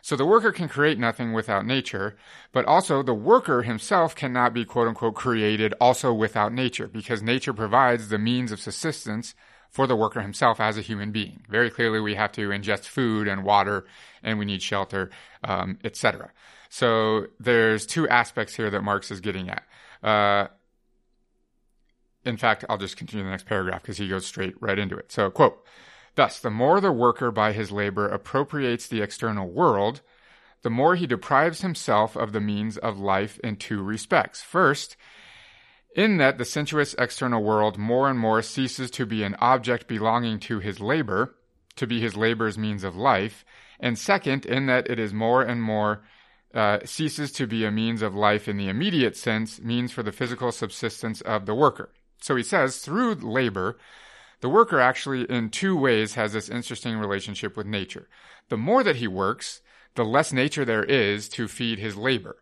So 0.00 0.16
the 0.16 0.26
worker 0.26 0.50
can 0.50 0.68
create 0.68 0.98
nothing 0.98 1.32
without 1.32 1.66
nature, 1.66 2.16
but 2.52 2.64
also 2.64 3.02
the 3.02 3.14
worker 3.14 3.62
himself 3.62 4.16
cannot 4.16 4.54
be 4.54 4.64
quote 4.64 4.88
unquote 4.88 5.14
created 5.14 5.74
also 5.80 6.12
without 6.12 6.52
nature 6.52 6.88
because 6.88 7.22
nature 7.22 7.52
provides 7.52 8.08
the 8.08 8.18
means 8.18 8.50
of 8.50 8.60
subsistence 8.60 9.34
for 9.70 9.86
the 9.86 9.96
worker 9.96 10.20
himself 10.20 10.58
as 10.58 10.76
a 10.76 10.82
human 10.82 11.12
being. 11.12 11.44
Very 11.48 11.70
clearly, 11.70 12.00
we 12.00 12.14
have 12.14 12.32
to 12.32 12.48
ingest 12.48 12.86
food 12.86 13.28
and 13.28 13.44
water 13.44 13.84
and 14.22 14.38
we 14.38 14.44
need 14.44 14.62
shelter, 14.62 15.10
um, 15.44 15.78
etc. 15.84 16.30
So 16.72 17.26
there's 17.38 17.84
two 17.84 18.08
aspects 18.08 18.54
here 18.54 18.70
that 18.70 18.80
Marx 18.80 19.10
is 19.10 19.20
getting 19.20 19.50
at. 19.50 19.62
Uh, 20.02 20.46
in 22.24 22.38
fact, 22.38 22.64
I'll 22.66 22.78
just 22.78 22.96
continue 22.96 23.26
the 23.26 23.30
next 23.30 23.44
paragraph 23.44 23.82
because 23.82 23.98
he 23.98 24.08
goes 24.08 24.24
straight 24.24 24.54
right 24.58 24.78
into 24.78 24.96
it. 24.96 25.12
So, 25.12 25.28
quote, 25.28 25.62
Thus, 26.14 26.40
the 26.40 26.48
more 26.48 26.80
the 26.80 26.90
worker 26.90 27.30
by 27.30 27.52
his 27.52 27.70
labor 27.70 28.08
appropriates 28.08 28.88
the 28.88 29.02
external 29.02 29.50
world, 29.50 30.00
the 30.62 30.70
more 30.70 30.94
he 30.94 31.06
deprives 31.06 31.60
himself 31.60 32.16
of 32.16 32.32
the 32.32 32.40
means 32.40 32.78
of 32.78 32.98
life 32.98 33.38
in 33.44 33.56
two 33.56 33.82
respects. 33.82 34.40
First, 34.40 34.96
in 35.94 36.16
that 36.16 36.38
the 36.38 36.46
sensuous 36.46 36.94
external 36.98 37.42
world 37.42 37.76
more 37.76 38.08
and 38.08 38.18
more 38.18 38.40
ceases 38.40 38.90
to 38.92 39.04
be 39.04 39.22
an 39.24 39.36
object 39.40 39.88
belonging 39.88 40.40
to 40.40 40.58
his 40.58 40.80
labor, 40.80 41.34
to 41.76 41.86
be 41.86 42.00
his 42.00 42.16
labor's 42.16 42.56
means 42.56 42.82
of 42.82 42.96
life, 42.96 43.44
and 43.78 43.98
second, 43.98 44.46
in 44.46 44.64
that 44.66 44.88
it 44.88 44.98
is 44.98 45.12
more 45.12 45.42
and 45.42 45.62
more 45.62 46.02
uh, 46.54 46.78
ceases 46.84 47.32
to 47.32 47.46
be 47.46 47.64
a 47.64 47.70
means 47.70 48.02
of 48.02 48.14
life 48.14 48.48
in 48.48 48.56
the 48.56 48.68
immediate 48.68 49.16
sense, 49.16 49.60
means 49.60 49.92
for 49.92 50.02
the 50.02 50.12
physical 50.12 50.52
subsistence 50.52 51.20
of 51.22 51.46
the 51.46 51.54
worker. 51.54 51.90
So 52.20 52.36
he 52.36 52.42
says, 52.42 52.78
through 52.78 53.14
labor, 53.14 53.78
the 54.40 54.48
worker 54.48 54.80
actually, 54.80 55.22
in 55.24 55.50
two 55.50 55.76
ways, 55.76 56.14
has 56.14 56.32
this 56.32 56.48
interesting 56.48 56.98
relationship 56.98 57.56
with 57.56 57.66
nature. 57.66 58.08
The 58.48 58.56
more 58.56 58.82
that 58.82 58.96
he 58.96 59.08
works, 59.08 59.60
the 59.94 60.04
less 60.04 60.32
nature 60.32 60.64
there 60.64 60.84
is 60.84 61.28
to 61.30 61.48
feed 61.48 61.78
his 61.78 61.96
labor. 61.96 62.36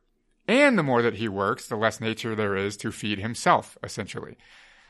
And 0.49 0.77
the 0.77 0.83
more 0.83 1.03
that 1.03 1.15
he 1.15 1.29
works, 1.29 1.69
the 1.69 1.77
less 1.77 2.01
nature 2.01 2.35
there 2.35 2.57
is 2.57 2.77
to 2.79 2.91
feed 2.91 3.21
himself, 3.21 3.79
essentially. 3.83 4.37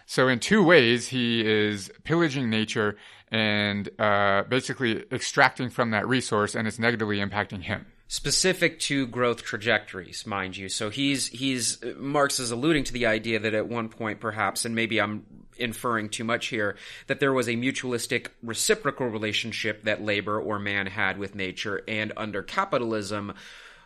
So, 0.07 0.27
in 0.29 0.41
two 0.41 0.65
ways, 0.65 1.09
he 1.09 1.47
is 1.47 1.91
pillaging 2.05 2.49
nature 2.49 2.97
and 3.31 3.89
uh, 4.01 4.45
basically 4.49 5.05
extracting 5.13 5.71
from 5.71 5.91
that 5.91 6.09
resource, 6.09 6.55
and 6.55 6.67
it's 6.67 6.79
negatively 6.79 7.19
impacting 7.19 7.63
him 7.63 7.87
specific 8.11 8.81
to 8.81 9.07
growth 9.07 9.45
trajectories, 9.45 10.27
mind 10.27 10.57
you. 10.57 10.69
So 10.69 10.91
he's 10.91 11.29
he's 11.29 11.79
Marx 11.97 12.41
is 12.41 12.51
alluding 12.51 12.83
to 12.85 12.93
the 12.93 13.07
idea 13.07 13.39
that 13.39 13.55
at 13.55 13.69
one 13.69 13.89
point, 13.89 14.19
perhaps, 14.19 14.65
and 14.65 14.75
maybe 14.75 15.01
I'm 15.01 15.25
inferring 15.57 16.09
too 16.09 16.25
much 16.25 16.49
here, 16.49 16.77
that 17.07 17.21
there 17.21 17.33
was 17.33 17.47
a 17.47 17.53
mutualistic 17.53 18.29
reciprocal 18.43 19.07
relationship 19.07 19.85
that 19.85 20.03
labor 20.03 20.41
or 20.41 20.59
man 20.59 20.89
had 20.89 21.19
with 21.19 21.37
nature, 21.37 21.83
and 21.87 22.13
under 22.17 22.43
capitalism, 22.43 23.33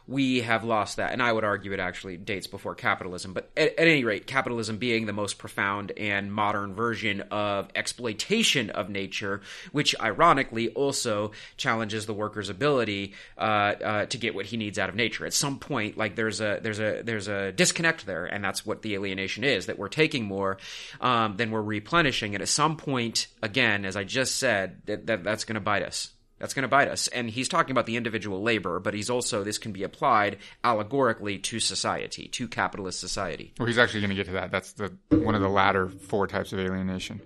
we 0.06 0.42
have 0.42 0.64
lost 0.64 0.96
that. 0.96 1.12
And 1.12 1.23
I 1.23 1.32
would 1.32 1.44
argue 1.44 1.73
it 1.73 1.80
actually 1.80 2.16
dates 2.16 2.46
before 2.46 2.75
capitalism. 2.75 3.32
But 3.32 3.50
at, 3.56 3.78
at, 3.78 3.88
any 3.88 4.04
rate, 4.04 4.26
capitalism 4.26 4.76
being 4.76 5.06
the 5.06 5.12
most 5.12 5.38
profound 5.38 5.92
and 5.96 6.32
modern 6.32 6.75
version 6.75 7.23
of 7.30 7.68
exploitation 7.75 8.70
of 8.70 8.90
nature, 8.90 9.40
which 9.73 9.94
ironically 10.00 10.68
also 10.70 11.32
challenges 11.56 12.06
the 12.06 12.12
worker's 12.12 12.50
ability 12.50 13.14
uh, 13.38 13.40
uh, 13.40 14.06
to 14.06 14.18
get 14.18 14.34
what 14.34 14.46
he 14.46 14.56
needs 14.56 14.78
out 14.78 14.88
of 14.88 14.94
nature. 14.94 15.25
At 15.25 15.32
some 15.32 15.58
point, 15.58 15.96
like 15.96 16.16
there's 16.16 16.40
a 16.40 16.61
there's 16.62 16.80
a 16.80 17.02
there's 17.02 17.28
a 17.28 17.52
disconnect 17.52 18.04
there, 18.04 18.26
and 18.26 18.44
that's 18.44 18.66
what 18.66 18.82
the 18.82 18.94
alienation 18.94 19.44
is. 19.44 19.66
That 19.66 19.78
we're 19.78 19.88
taking 19.88 20.25
more 20.25 20.58
um, 21.00 21.37
than 21.37 21.50
we're 21.50 21.62
replenishing, 21.62 22.34
and 22.34 22.42
at 22.42 22.49
some 22.49 22.76
point, 22.76 23.28
again, 23.42 23.84
as 23.84 23.96
I 23.96 24.04
just 24.04 24.37
said, 24.37 24.82
that, 24.87 25.06
that 25.06 25.25
that's 25.25 25.44
going 25.44 25.54
to 25.54 25.61
bite 25.61 25.82
us. 25.82 26.13
That's 26.44 26.52
going 26.52 26.64
to 26.64 26.68
bite 26.68 26.88
us. 26.88 27.08
And 27.08 27.30
he's 27.30 27.48
talking 27.48 27.70
about 27.70 27.86
the 27.86 27.96
individual 27.96 28.42
labor, 28.42 28.78
but 28.78 28.92
he's 28.92 29.08
also, 29.08 29.44
this 29.44 29.56
can 29.56 29.72
be 29.72 29.82
applied 29.82 30.36
allegorically 30.62 31.38
to 31.38 31.58
society, 31.58 32.28
to 32.28 32.46
capitalist 32.48 33.00
society. 33.00 33.54
Well, 33.58 33.66
he's 33.66 33.78
actually 33.78 34.00
going 34.00 34.10
to 34.10 34.14
get 34.14 34.26
to 34.26 34.32
that. 34.32 34.50
That's 34.50 34.74
the 34.74 34.94
one 35.08 35.34
of 35.34 35.40
the 35.40 35.48
latter 35.48 35.88
four 35.88 36.26
types 36.26 36.52
of 36.52 36.58
alienation. 36.58 37.22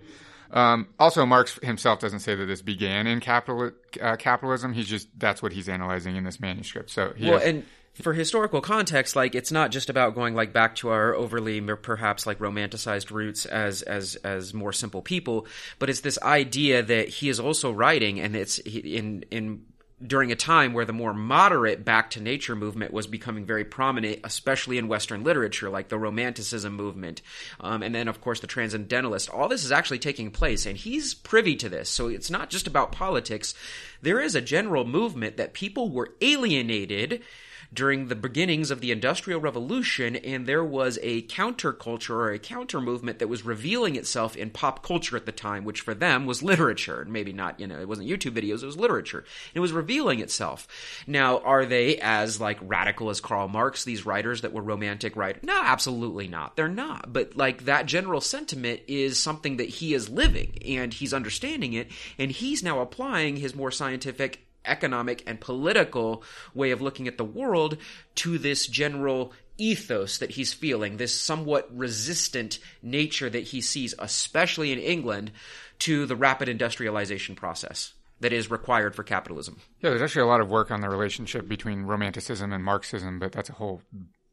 Um, 0.53 0.87
also, 1.01 1.27
Marx 1.27 1.59
himself 1.65 1.99
doesn't 1.99 2.21
say 2.21 2.37
that 2.37 2.47
this 2.47 2.63
began 2.63 3.09
in 3.09 3.19
capital, 3.19 3.73
uh, 4.01 4.15
capitalism. 4.15 4.73
He's 4.73 4.87
just 4.87 5.09
that's 5.19 5.43
what 5.43 5.53
he's 5.53 5.69
analyzing 5.69 6.15
in 6.15 6.23
this 6.23 6.39
manuscript. 6.39 6.89
So, 6.89 7.13
well, 7.21 7.41
has, 7.41 7.43
and 7.43 7.67
for 8.01 8.13
historical 8.13 8.61
context, 8.61 9.17
like 9.17 9.35
it's 9.35 9.53
not 9.53 9.71
just 9.71 9.91
about 9.91 10.15
going 10.15 10.35
like 10.35 10.53
back 10.53 10.77
to 10.77 10.89
our 10.91 11.15
overly 11.15 11.61
perhaps 11.61 12.27
like 12.27 12.39
romanticized 12.39 13.11
roots 13.11 13.47
as 13.47 13.83
as 13.83 14.17
as 14.17 14.55
more 14.55 14.73
simple 14.73 15.03
people, 15.03 15.47
but 15.79 15.91
it's 15.91 16.01
this 16.01 16.19
idea 16.23 16.83
that 16.83 17.09
he 17.09 17.29
is 17.29 17.41
also 17.41 17.73
writing, 17.73 18.21
and 18.21 18.37
it's 18.37 18.59
in 18.59 19.25
in 19.31 19.65
during 20.07 20.31
a 20.31 20.37
time 20.37 20.75
where 20.75 20.85
the 20.85 20.93
more 20.93 21.13
moderate 21.13 21.85
back 21.85 22.11
to 22.11 22.21
nature 22.21 22.55
movement 22.55 22.93
was 22.93 23.09
becoming 23.09 23.45
very 23.45 23.65
prominent, 23.65 24.21
especially 24.23 24.79
in 24.79 24.87
Western 24.87 25.25
literature, 25.25 25.69
like 25.69 25.89
the 25.89 25.99
Romanticism 25.99 26.73
movement, 26.73 27.21
um, 27.59 27.83
and 27.83 27.93
then 27.93 28.07
of 28.07 28.21
course 28.21 28.39
the 28.39 28.47
Transcendentalist. 28.47 29.29
All 29.29 29.49
this 29.49 29.65
is 29.65 29.73
actually 29.73 29.99
taking 29.99 30.31
place, 30.31 30.67
and 30.67 30.77
he's 30.77 31.15
privy 31.15 31.57
to 31.57 31.69
this. 31.69 31.91
So 31.91 32.07
it's 32.07 32.31
not 32.31 32.49
just 32.49 32.69
about 32.69 32.93
politics. 32.93 33.55
There 34.03 34.21
is 34.21 34.37
a 34.37 34.41
general 34.41 34.85
movement 34.85 35.37
that 35.37 35.53
people 35.53 35.91
were 35.91 36.15
alienated 36.21 37.23
during 37.73 38.09
the 38.09 38.17
beginnings 38.17 38.71
of 38.71 38.81
the 38.81 38.91
Industrial 38.91 39.41
Revolution, 39.41 40.17
and 40.17 40.47
there 40.47 40.65
was 40.65 40.99
a 41.03 41.23
counterculture 41.23 42.11
or 42.11 42.33
a 42.33 42.39
counter 42.39 42.81
movement 42.81 43.19
that 43.19 43.29
was 43.29 43.45
revealing 43.45 43.97
itself 43.97 44.37
in 44.37 44.51
pop 44.51 44.83
culture 44.83 45.17
at 45.17 45.27
the 45.27 45.33
time, 45.33 45.65
which 45.65 45.83
for 45.83 45.95
them 45.95 46.25
was 46.25 46.43
literature. 46.43 47.05
Maybe 47.09 47.33
not, 47.33 47.61
you 47.61 47.67
know, 47.67 47.79
it 47.79 47.89
wasn't 47.89 48.09
YouTube 48.09 48.33
videos, 48.33 48.63
it 48.63 48.67
was 48.67 48.77
literature. 48.77 49.25
It 49.55 49.61
was 49.61 49.73
revealing 49.73 50.21
itself. 50.21 50.67
Now, 51.07 51.39
are 51.41 51.67
they 51.67 51.99
as 51.99 52.41
like 52.41 52.59
radical 52.63 53.11
as 53.11 53.21
Karl 53.21 53.49
Marx, 53.49 53.85
these 53.85 54.07
writers 54.07 54.41
that 54.41 54.53
were 54.53 54.63
romantic 54.63 55.15
writers? 55.15 55.43
No, 55.43 55.61
absolutely 55.63 56.29
not. 56.29 56.57
They're 56.57 56.69
not. 56.69 57.13
But 57.13 57.37
like 57.37 57.67
that 57.67 57.87
general 57.87 58.21
sentiment 58.21 58.81
is 58.89 59.19
something 59.19 59.59
that 59.59 59.69
he 59.69 59.95
is 59.95 60.09
living 60.09 60.59
and 60.67 60.93
he's 60.93 61.13
understanding 61.13 61.75
it, 61.75 61.91
and 62.19 62.31
he's 62.31 62.63
now 62.63 62.81
applying 62.81 63.37
his 63.37 63.55
more 63.55 63.71
scientific 63.71 64.48
economic 64.65 65.23
and 65.27 65.41
political 65.41 66.23
way 66.55 66.71
of 66.71 66.81
looking 66.81 67.09
at 67.09 67.19
the 67.19 67.25
world 67.25 67.77
to 68.17 68.39
this 68.39 68.67
general 68.67 69.33
ethos 69.57 70.19
that 70.19 70.31
he's 70.31 70.53
feeling, 70.53 70.97
this 70.97 71.15
somewhat 71.15 71.69
resistant 71.77 72.59
nature 72.83 73.29
that 73.29 73.45
he 73.45 73.61
sees, 73.61 73.95
especially 73.99 74.73
in 74.73 74.79
England, 74.79 75.33
to 75.81 76.07
the 76.07 76.17
rapid 76.17 76.49
industrialization 76.49 77.35
process 77.35 77.93
that 78.21 78.33
is 78.33 78.51
required 78.51 78.95
for 78.95 79.03
capitalism. 79.03 79.61
Yeah, 79.81 79.91
there's 79.91 80.03
actually 80.03 80.23
a 80.23 80.27
lot 80.27 80.41
of 80.41 80.51
work 80.51 80.71
on 80.71 80.81
the 80.81 80.89
relationship 80.89 81.49
between 81.49 81.83
Romanticism 81.83 82.53
and 82.53 82.65
Marxism, 82.65 83.19
but 83.19 83.33
that's 83.33 83.51
a 83.51 83.55
whole 83.55 83.83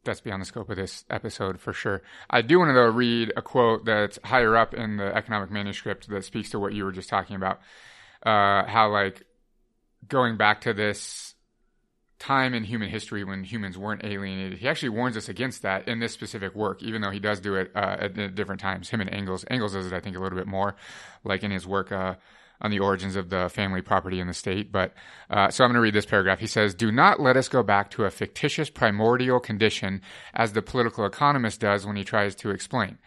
that's 0.04 0.20
beyond 0.20 0.40
the 0.40 0.46
scope 0.46 0.70
of 0.70 0.76
this 0.76 1.04
episode 1.10 1.60
for 1.60 1.72
sure. 1.72 2.00
I 2.30 2.40
do 2.40 2.60
want 2.60 2.68
to 2.68 2.74
though 2.74 2.86
read 2.86 3.32
a 3.36 3.42
quote 3.42 3.84
that's 3.84 4.20
higher 4.22 4.56
up 4.56 4.72
in 4.72 4.96
the 4.96 5.14
economic 5.14 5.50
manuscript 5.50 6.08
that 6.08 6.24
speaks 6.24 6.50
to 6.50 6.60
what 6.60 6.72
you 6.72 6.84
were 6.84 6.92
just 6.92 7.08
talking 7.08 7.34
about. 7.34 7.60
Uh, 8.24 8.64
how 8.66 8.88
like 8.90 9.24
going 10.08 10.36
back 10.36 10.60
to 10.62 10.72
this 10.72 11.34
time 12.18 12.54
in 12.54 12.64
human 12.64 12.88
history 12.88 13.24
when 13.24 13.44
humans 13.44 13.76
weren't 13.76 14.04
alienated. 14.04 14.58
He 14.58 14.68
actually 14.68 14.88
warns 14.90 15.16
us 15.16 15.28
against 15.28 15.62
that 15.62 15.86
in 15.86 16.00
this 16.00 16.12
specific 16.12 16.54
work, 16.54 16.82
even 16.82 17.02
though 17.02 17.10
he 17.10 17.20
does 17.20 17.40
do 17.40 17.56
it 17.56 17.70
uh, 17.74 17.96
at, 18.00 18.34
different 18.34 18.60
times. 18.60 18.88
Him 18.88 19.00
and 19.00 19.10
Engels. 19.10 19.44
Engels 19.50 19.74
does 19.74 19.86
it, 19.86 19.92
I 19.92 20.00
think, 20.00 20.16
a 20.16 20.20
little 20.20 20.38
bit 20.38 20.46
more, 20.46 20.76
like 21.24 21.42
in 21.42 21.50
his 21.50 21.66
work 21.66 21.92
uh, 21.92 22.14
on 22.60 22.70
the 22.70 22.78
origins 22.78 23.16
of 23.16 23.28
the 23.28 23.50
family 23.50 23.82
property 23.82 24.18
in 24.18 24.28
the 24.28 24.34
state. 24.34 24.72
But 24.72 24.94
uh, 25.28 25.50
so 25.50 25.64
I'm 25.64 25.68
going 25.68 25.74
to 25.74 25.80
read 25.80 25.94
this 25.94 26.06
paragraph. 26.06 26.38
He 26.38 26.46
says, 26.46 26.74
"Do 26.74 26.90
not 26.90 27.20
let 27.20 27.36
us 27.36 27.48
go 27.48 27.62
back 27.62 27.90
to 27.92 28.04
a 28.04 28.10
fictitious 28.10 28.70
primordial 28.70 29.40
condition, 29.40 30.00
as 30.32 30.52
the 30.52 30.62
political 30.62 31.04
economist 31.04 31.60
does 31.60 31.86
when 31.86 31.96
he 31.96 32.04
tries 32.04 32.34
to 32.36 32.50
explain. 32.50 32.98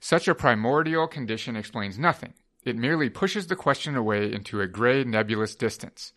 Such 0.00 0.26
a 0.26 0.34
primordial 0.34 1.06
condition 1.06 1.56
explains 1.56 1.98
nothing." 1.98 2.34
It 2.64 2.76
merely 2.76 3.08
pushes 3.08 3.46
the 3.46 3.54
question 3.54 3.94
away 3.94 4.32
into 4.32 4.60
a 4.60 4.66
gray, 4.66 5.04
nebulous 5.04 5.54
distance. 5.54 6.12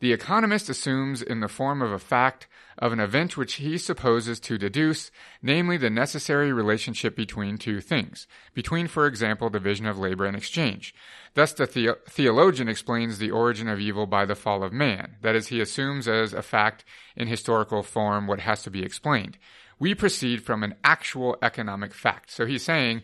The 0.00 0.12
economist 0.12 0.68
assumes 0.68 1.22
in 1.22 1.40
the 1.40 1.48
form 1.48 1.82
of 1.82 1.92
a 1.92 1.98
fact 1.98 2.46
of 2.78 2.92
an 2.92 3.00
event 3.00 3.36
which 3.36 3.54
he 3.54 3.78
supposes 3.78 4.40
to 4.40 4.58
deduce, 4.58 5.10
namely 5.40 5.76
the 5.76 5.90
necessary 5.90 6.52
relationship 6.52 7.14
between 7.14 7.56
two 7.56 7.80
things, 7.80 8.26
between, 8.52 8.88
for 8.88 9.06
example, 9.06 9.48
division 9.48 9.86
of 9.86 9.98
labor 9.98 10.26
and 10.26 10.36
exchange. 10.36 10.94
Thus, 11.34 11.52
the, 11.52 11.66
the- 11.66 11.98
theologian 12.08 12.68
explains 12.68 13.18
the 13.18 13.30
origin 13.30 13.68
of 13.68 13.80
evil 13.80 14.06
by 14.06 14.24
the 14.24 14.34
fall 14.34 14.62
of 14.62 14.72
man. 14.72 15.16
That 15.22 15.36
is, 15.36 15.48
he 15.48 15.60
assumes 15.60 16.08
as 16.08 16.32
a 16.32 16.42
fact 16.42 16.84
in 17.16 17.28
historical 17.28 17.82
form 17.82 18.26
what 18.26 18.40
has 18.40 18.62
to 18.64 18.70
be 18.70 18.82
explained. 18.82 19.38
We 19.78 19.94
proceed 19.94 20.42
from 20.42 20.62
an 20.62 20.74
actual 20.84 21.36
economic 21.42 21.94
fact. 21.94 22.30
So 22.30 22.46
he's 22.46 22.62
saying 22.62 23.02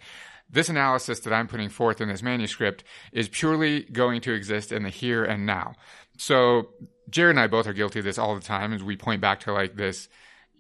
this 0.53 0.69
analysis 0.69 1.21
that 1.21 1.33
I'm 1.33 1.49
putting 1.49 1.69
forth 1.69 2.01
in 2.01 2.09
this 2.09 2.23
manuscript 2.23 2.85
is 3.13 3.29
purely 3.29 3.83
going 3.85 4.21
to 4.23 4.33
exist 4.33 4.73
in 4.73 4.83
the 4.83 4.91
here 4.91 5.25
and 5.25 5.47
now. 5.47 5.75
So 6.19 6.71
Jared 7.09 7.37
and 7.37 7.41
I 7.41 7.47
both 7.47 7.67
are 7.67 7.73
guilty 7.73 8.01
of 8.01 8.05
this 8.05 8.19
all 8.19 8.35
the 8.35 8.41
time 8.41 8.73
as 8.73 8.83
we 8.83 8.97
point 8.97 9.21
back 9.21 9.41
to 9.41 9.53
like 9.53 9.77
this 9.77 10.09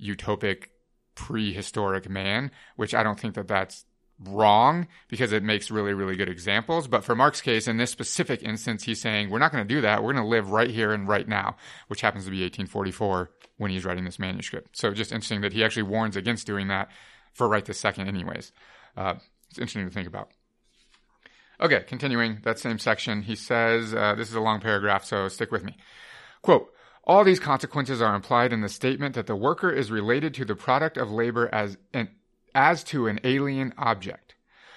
utopic 0.02 0.66
prehistoric 1.14 2.08
man, 2.08 2.50
which 2.76 2.94
I 2.94 3.02
don't 3.02 3.18
think 3.18 3.34
that 3.34 3.48
that's 3.48 3.84
wrong 4.22 4.86
because 5.08 5.32
it 5.32 5.42
makes 5.42 5.70
really, 5.70 5.94
really 5.94 6.16
good 6.16 6.28
examples. 6.28 6.86
But 6.86 7.04
for 7.04 7.14
Marx 7.14 7.40
case, 7.40 7.66
in 7.66 7.78
this 7.78 7.90
specific 7.90 8.42
instance, 8.42 8.84
he's 8.84 9.00
saying, 9.00 9.30
we're 9.30 9.38
not 9.38 9.52
going 9.52 9.66
to 9.66 9.74
do 9.74 9.80
that. 9.80 10.02
We're 10.02 10.12
going 10.12 10.24
to 10.24 10.30
live 10.30 10.50
right 10.50 10.70
here 10.70 10.92
and 10.92 11.08
right 11.08 11.26
now, 11.26 11.56
which 11.88 12.00
happens 12.00 12.24
to 12.24 12.30
be 12.30 12.42
1844 12.42 13.30
when 13.56 13.70
he's 13.70 13.84
writing 13.84 14.04
this 14.04 14.18
manuscript. 14.18 14.76
So 14.76 14.92
just 14.92 15.12
interesting 15.12 15.40
that 15.42 15.52
he 15.52 15.64
actually 15.64 15.84
warns 15.84 16.16
against 16.16 16.46
doing 16.46 16.68
that 16.68 16.90
for 17.32 17.48
right 17.48 17.64
this 17.64 17.80
second, 17.80 18.08
anyways. 18.08 18.52
Uh, 18.96 19.14
it's 19.50 19.58
interesting 19.58 19.86
to 19.86 19.92
think 19.92 20.08
about. 20.08 20.30
Okay, 21.60 21.84
continuing 21.86 22.38
that 22.44 22.58
same 22.58 22.78
section, 22.78 23.22
he 23.22 23.36
says, 23.36 23.92
uh, 23.92 24.14
this 24.14 24.30
is 24.30 24.34
a 24.34 24.40
long 24.40 24.60
paragraph, 24.60 25.04
so 25.04 25.28
stick 25.28 25.52
with 25.52 25.62
me. 25.62 25.76
Quote, 26.40 26.72
all 27.04 27.24
these 27.24 27.40
consequences 27.40 28.00
are 28.00 28.14
implied 28.14 28.52
in 28.52 28.60
the 28.60 28.68
statement 28.68 29.14
that 29.14 29.26
the 29.26 29.36
worker 29.36 29.70
is 29.70 29.90
related 29.90 30.32
to 30.34 30.44
the 30.44 30.54
product 30.54 30.96
of 30.96 31.10
labor 31.10 31.48
as 31.52 31.76
an, 31.92 32.08
as 32.54 32.84
to 32.84 33.08
an 33.08 33.20
alien 33.24 33.74
object. 33.76 34.34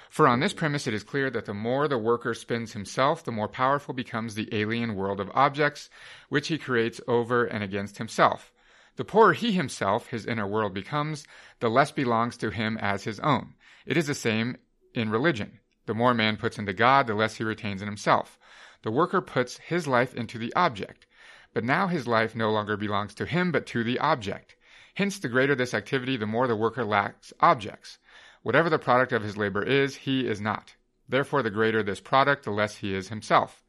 For 0.10 0.28
on 0.28 0.42
this 0.42 0.54
premise, 0.54 0.86
it 0.86 0.94
is 0.94 1.04
clear 1.04 1.30
that 1.32 1.46
the 1.46 1.54
more 1.54 1.88
the 1.88 1.98
worker 1.98 2.34
spins 2.34 2.74
himself, 2.74 3.24
the 3.24 3.32
more 3.32 3.48
powerful 3.48 3.94
becomes 3.94 4.36
the 4.36 4.50
alien 4.54 4.96
world 4.96 5.20
of 5.20 5.32
objects, 5.34 5.90
which 6.30 6.50
he 6.50 6.58
creates 6.58 7.02
over 7.08 7.46
and 7.46 7.64
against 7.64 7.98
himself. 7.98 8.52
The 8.96 9.06
poorer 9.06 9.34
he 9.34 9.54
himself, 9.54 10.08
his 10.08 10.26
inner 10.26 10.46
world, 10.46 10.74
becomes, 10.74 11.26
the 11.62 11.70
less 11.70 11.92
belongs 11.92 12.38
to 12.38 12.52
him 12.52 12.78
as 12.78 13.06
his 13.06 13.20
own. 13.22 13.56
It 13.86 13.98
is 13.98 14.08
the 14.08 14.16
same 14.16 14.58
in 14.94 15.10
religion. 15.10 15.60
The 15.86 15.94
more 15.94 16.14
man 16.14 16.38
puts 16.38 16.58
into 16.58 16.74
God, 16.74 17.08
the 17.08 17.14
less 17.14 17.36
he 17.36 17.44
retains 17.44 17.82
in 17.82 17.88
himself. 17.88 18.40
The 18.84 18.92
worker 18.92 19.22
puts 19.22 19.58
his 19.58 19.88
life 19.88 20.14
into 20.14 20.38
the 20.38 20.54
object. 20.56 21.06
But 21.54 21.64
now 21.64 21.88
his 21.88 22.08
life 22.08 22.36
no 22.36 22.52
longer 22.52 22.78
belongs 22.78 23.14
to 23.16 23.26
him, 23.26 23.52
but 23.52 23.66
to 23.68 23.84
the 23.84 24.00
object. 24.00 24.56
Hence, 24.96 25.20
the 25.20 25.30
greater 25.30 25.56
this 25.56 25.74
activity, 25.74 26.18
the 26.18 26.26
more 26.26 26.48
the 26.48 26.56
worker 26.56 26.86
lacks 26.86 27.34
objects. 27.40 28.00
Whatever 28.42 28.70
the 28.70 28.80
product 28.80 29.12
of 29.12 29.24
his 29.24 29.38
labor 29.38 29.64
is, 29.64 29.96
he 29.96 30.28
is 30.28 30.42
not. 30.42 30.76
Therefore, 31.08 31.44
the 31.44 31.50
greater 31.50 31.84
this 31.84 32.00
product, 32.00 32.46
the 32.46 32.52
less 32.52 32.78
he 32.78 32.94
is 32.94 33.10
himself. 33.10 33.64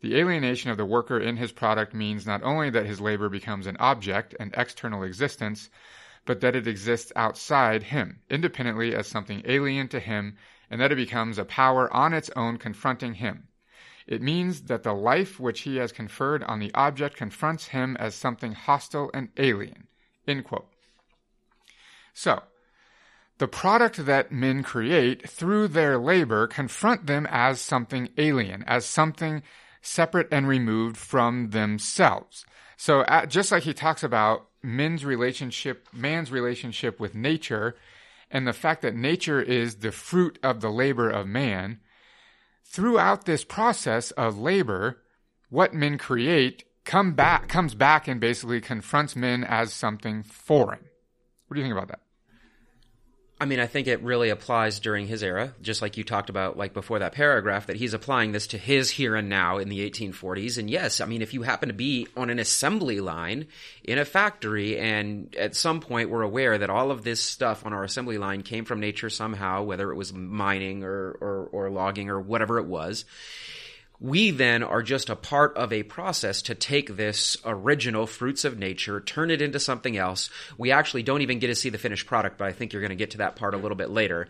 The 0.00 0.16
alienation 0.16 0.70
of 0.70 0.76
the 0.76 0.84
worker 0.84 1.18
in 1.18 1.36
his 1.36 1.52
product 1.52 1.94
means 1.94 2.26
not 2.26 2.42
only 2.42 2.70
that 2.70 2.86
his 2.86 3.00
labor 3.00 3.28
becomes 3.28 3.66
an 3.66 3.76
object, 3.78 4.34
an 4.40 4.50
external 4.56 5.04
existence, 5.04 5.70
but 6.24 6.40
that 6.40 6.56
it 6.56 6.66
exists 6.66 7.12
outside 7.16 7.84
him, 7.84 8.20
independently 8.30 8.94
as 8.94 9.06
something 9.06 9.42
alien 9.44 9.88
to 9.88 10.00
him, 10.00 10.36
and 10.70 10.80
that 10.80 10.92
it 10.92 10.96
becomes 10.96 11.38
a 11.38 11.44
power 11.44 11.92
on 11.92 12.12
its 12.12 12.30
own 12.36 12.56
confronting 12.56 13.14
him. 13.14 13.48
It 14.06 14.22
means 14.22 14.62
that 14.62 14.82
the 14.82 14.94
life 14.94 15.38
which 15.38 15.60
he 15.60 15.76
has 15.76 15.92
conferred 15.92 16.42
on 16.44 16.58
the 16.58 16.72
object 16.74 17.16
confronts 17.16 17.68
him 17.68 17.96
as 17.98 18.14
something 18.14 18.52
hostile 18.52 19.10
and 19.14 19.28
alien. 19.36 19.86
So, 22.14 22.42
the 23.38 23.48
product 23.48 24.04
that 24.06 24.30
men 24.30 24.62
create 24.62 25.28
through 25.28 25.68
their 25.68 25.98
labor 25.98 26.46
confront 26.46 27.06
them 27.06 27.26
as 27.30 27.60
something 27.60 28.08
alien, 28.16 28.62
as 28.66 28.84
something 28.84 29.42
separate 29.80 30.28
and 30.30 30.46
removed 30.46 30.96
from 30.96 31.50
themselves. 31.50 32.44
So, 32.76 33.04
just 33.28 33.50
like 33.50 33.64
he 33.64 33.74
talks 33.74 34.02
about 34.02 34.48
men's 34.62 35.04
relationship, 35.04 35.88
man's 35.92 36.30
relationship 36.30 37.00
with 37.00 37.14
nature, 37.14 37.76
and 38.30 38.46
the 38.46 38.52
fact 38.52 38.82
that 38.82 38.94
nature 38.94 39.40
is 39.40 39.76
the 39.76 39.92
fruit 39.92 40.38
of 40.42 40.60
the 40.60 40.70
labor 40.70 41.10
of 41.10 41.26
man, 41.26 41.80
throughout 42.64 43.24
this 43.24 43.44
process 43.44 44.10
of 44.12 44.38
labor, 44.38 45.02
what 45.50 45.74
men 45.74 45.98
create 45.98 46.64
come 46.84 47.12
back 47.12 47.48
comes 47.48 47.74
back 47.74 48.08
and 48.08 48.20
basically 48.20 48.60
confronts 48.60 49.14
men 49.14 49.44
as 49.44 49.72
something 49.72 50.22
foreign. 50.22 50.84
What 51.46 51.54
do 51.54 51.60
you 51.60 51.64
think 51.64 51.76
about 51.76 51.88
that? 51.88 52.00
I 53.40 53.44
mean, 53.44 53.58
I 53.58 53.66
think 53.66 53.88
it 53.88 54.00
really 54.02 54.28
applies 54.28 54.78
during 54.78 55.08
his 55.08 55.22
era, 55.22 55.52
just 55.60 55.82
like 55.82 55.96
you 55.96 56.04
talked 56.04 56.30
about, 56.30 56.56
like 56.56 56.72
before 56.72 57.00
that 57.00 57.12
paragraph, 57.12 57.66
that 57.66 57.76
he's 57.76 57.92
applying 57.92 58.30
this 58.30 58.46
to 58.48 58.58
his 58.58 58.88
here 58.88 59.16
and 59.16 59.28
now 59.28 59.58
in 59.58 59.68
the 59.68 59.90
1840s. 59.90 60.58
And 60.58 60.70
yes, 60.70 61.00
I 61.00 61.06
mean, 61.06 61.22
if 61.22 61.34
you 61.34 61.42
happen 61.42 61.68
to 61.68 61.74
be 61.74 62.06
on 62.16 62.30
an 62.30 62.38
assembly 62.38 63.00
line 63.00 63.48
in 63.82 63.98
a 63.98 64.04
factory, 64.04 64.78
and 64.78 65.34
at 65.34 65.56
some 65.56 65.80
point 65.80 66.08
we're 66.08 66.22
aware 66.22 66.56
that 66.56 66.70
all 66.70 66.92
of 66.92 67.02
this 67.02 67.20
stuff 67.20 67.66
on 67.66 67.72
our 67.72 67.82
assembly 67.82 68.16
line 68.16 68.42
came 68.42 68.64
from 68.64 68.78
nature 68.78 69.10
somehow, 69.10 69.64
whether 69.64 69.90
it 69.90 69.96
was 69.96 70.12
mining 70.12 70.84
or, 70.84 71.10
or, 71.20 71.48
or 71.50 71.70
logging 71.70 72.10
or 72.10 72.20
whatever 72.20 72.58
it 72.58 72.66
was, 72.66 73.04
we 74.02 74.32
then 74.32 74.64
are 74.64 74.82
just 74.82 75.10
a 75.10 75.16
part 75.16 75.56
of 75.56 75.72
a 75.72 75.84
process 75.84 76.42
to 76.42 76.56
take 76.56 76.96
this 76.96 77.36
original 77.44 78.04
fruits 78.04 78.44
of 78.44 78.58
nature, 78.58 79.00
turn 79.00 79.30
it 79.30 79.40
into 79.40 79.60
something 79.60 79.96
else. 79.96 80.28
We 80.58 80.72
actually 80.72 81.04
don't 81.04 81.22
even 81.22 81.38
get 81.38 81.46
to 81.46 81.54
see 81.54 81.68
the 81.68 81.78
finished 81.78 82.06
product, 82.06 82.36
but 82.36 82.48
I 82.48 82.52
think 82.52 82.72
you're 82.72 82.82
going 82.82 82.90
to 82.90 82.96
get 82.96 83.12
to 83.12 83.18
that 83.18 83.36
part 83.36 83.54
a 83.54 83.58
little 83.58 83.76
bit 83.76 83.90
later. 83.90 84.26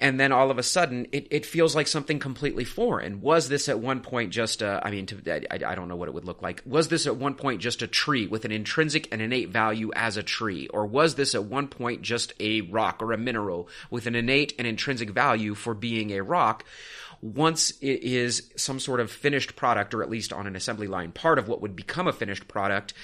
And 0.00 0.18
then 0.18 0.32
all 0.32 0.50
of 0.50 0.56
a 0.56 0.62
sudden, 0.62 1.06
it, 1.12 1.26
it 1.30 1.44
feels 1.44 1.76
like 1.76 1.86
something 1.86 2.18
completely 2.18 2.64
foreign. 2.64 3.20
Was 3.20 3.50
this 3.50 3.68
at 3.68 3.78
one 3.78 4.00
point 4.00 4.30
just 4.30 4.62
a, 4.62 4.80
I 4.82 4.90
mean, 4.90 5.04
to, 5.06 5.44
I, 5.52 5.70
I 5.70 5.74
don't 5.74 5.88
know 5.88 5.96
what 5.96 6.08
it 6.08 6.14
would 6.14 6.24
look 6.24 6.40
like. 6.40 6.62
Was 6.64 6.88
this 6.88 7.06
at 7.06 7.16
one 7.16 7.34
point 7.34 7.60
just 7.60 7.82
a 7.82 7.86
tree 7.86 8.26
with 8.26 8.46
an 8.46 8.52
intrinsic 8.52 9.06
and 9.12 9.20
innate 9.20 9.50
value 9.50 9.90
as 9.94 10.16
a 10.16 10.22
tree? 10.22 10.66
Or 10.68 10.86
was 10.86 11.16
this 11.16 11.34
at 11.34 11.44
one 11.44 11.68
point 11.68 12.00
just 12.00 12.32
a 12.40 12.62
rock 12.62 13.02
or 13.02 13.12
a 13.12 13.18
mineral 13.18 13.68
with 13.90 14.06
an 14.06 14.14
innate 14.14 14.54
and 14.58 14.66
intrinsic 14.66 15.10
value 15.10 15.54
for 15.54 15.74
being 15.74 16.10
a 16.12 16.22
rock? 16.22 16.64
Once 17.22 17.70
it 17.80 18.02
is 18.02 18.50
some 18.56 18.80
sort 18.80 19.00
of 19.00 19.10
finished 19.10 19.56
product, 19.56 19.92
or 19.92 20.02
at 20.02 20.10
least 20.10 20.32
on 20.32 20.46
an 20.46 20.56
assembly 20.56 20.86
line, 20.86 21.12
part 21.12 21.38
of 21.38 21.48
what 21.48 21.60
would 21.60 21.76
become 21.76 22.06
a 22.08 22.12
finished 22.12 22.48
product, 22.48 22.94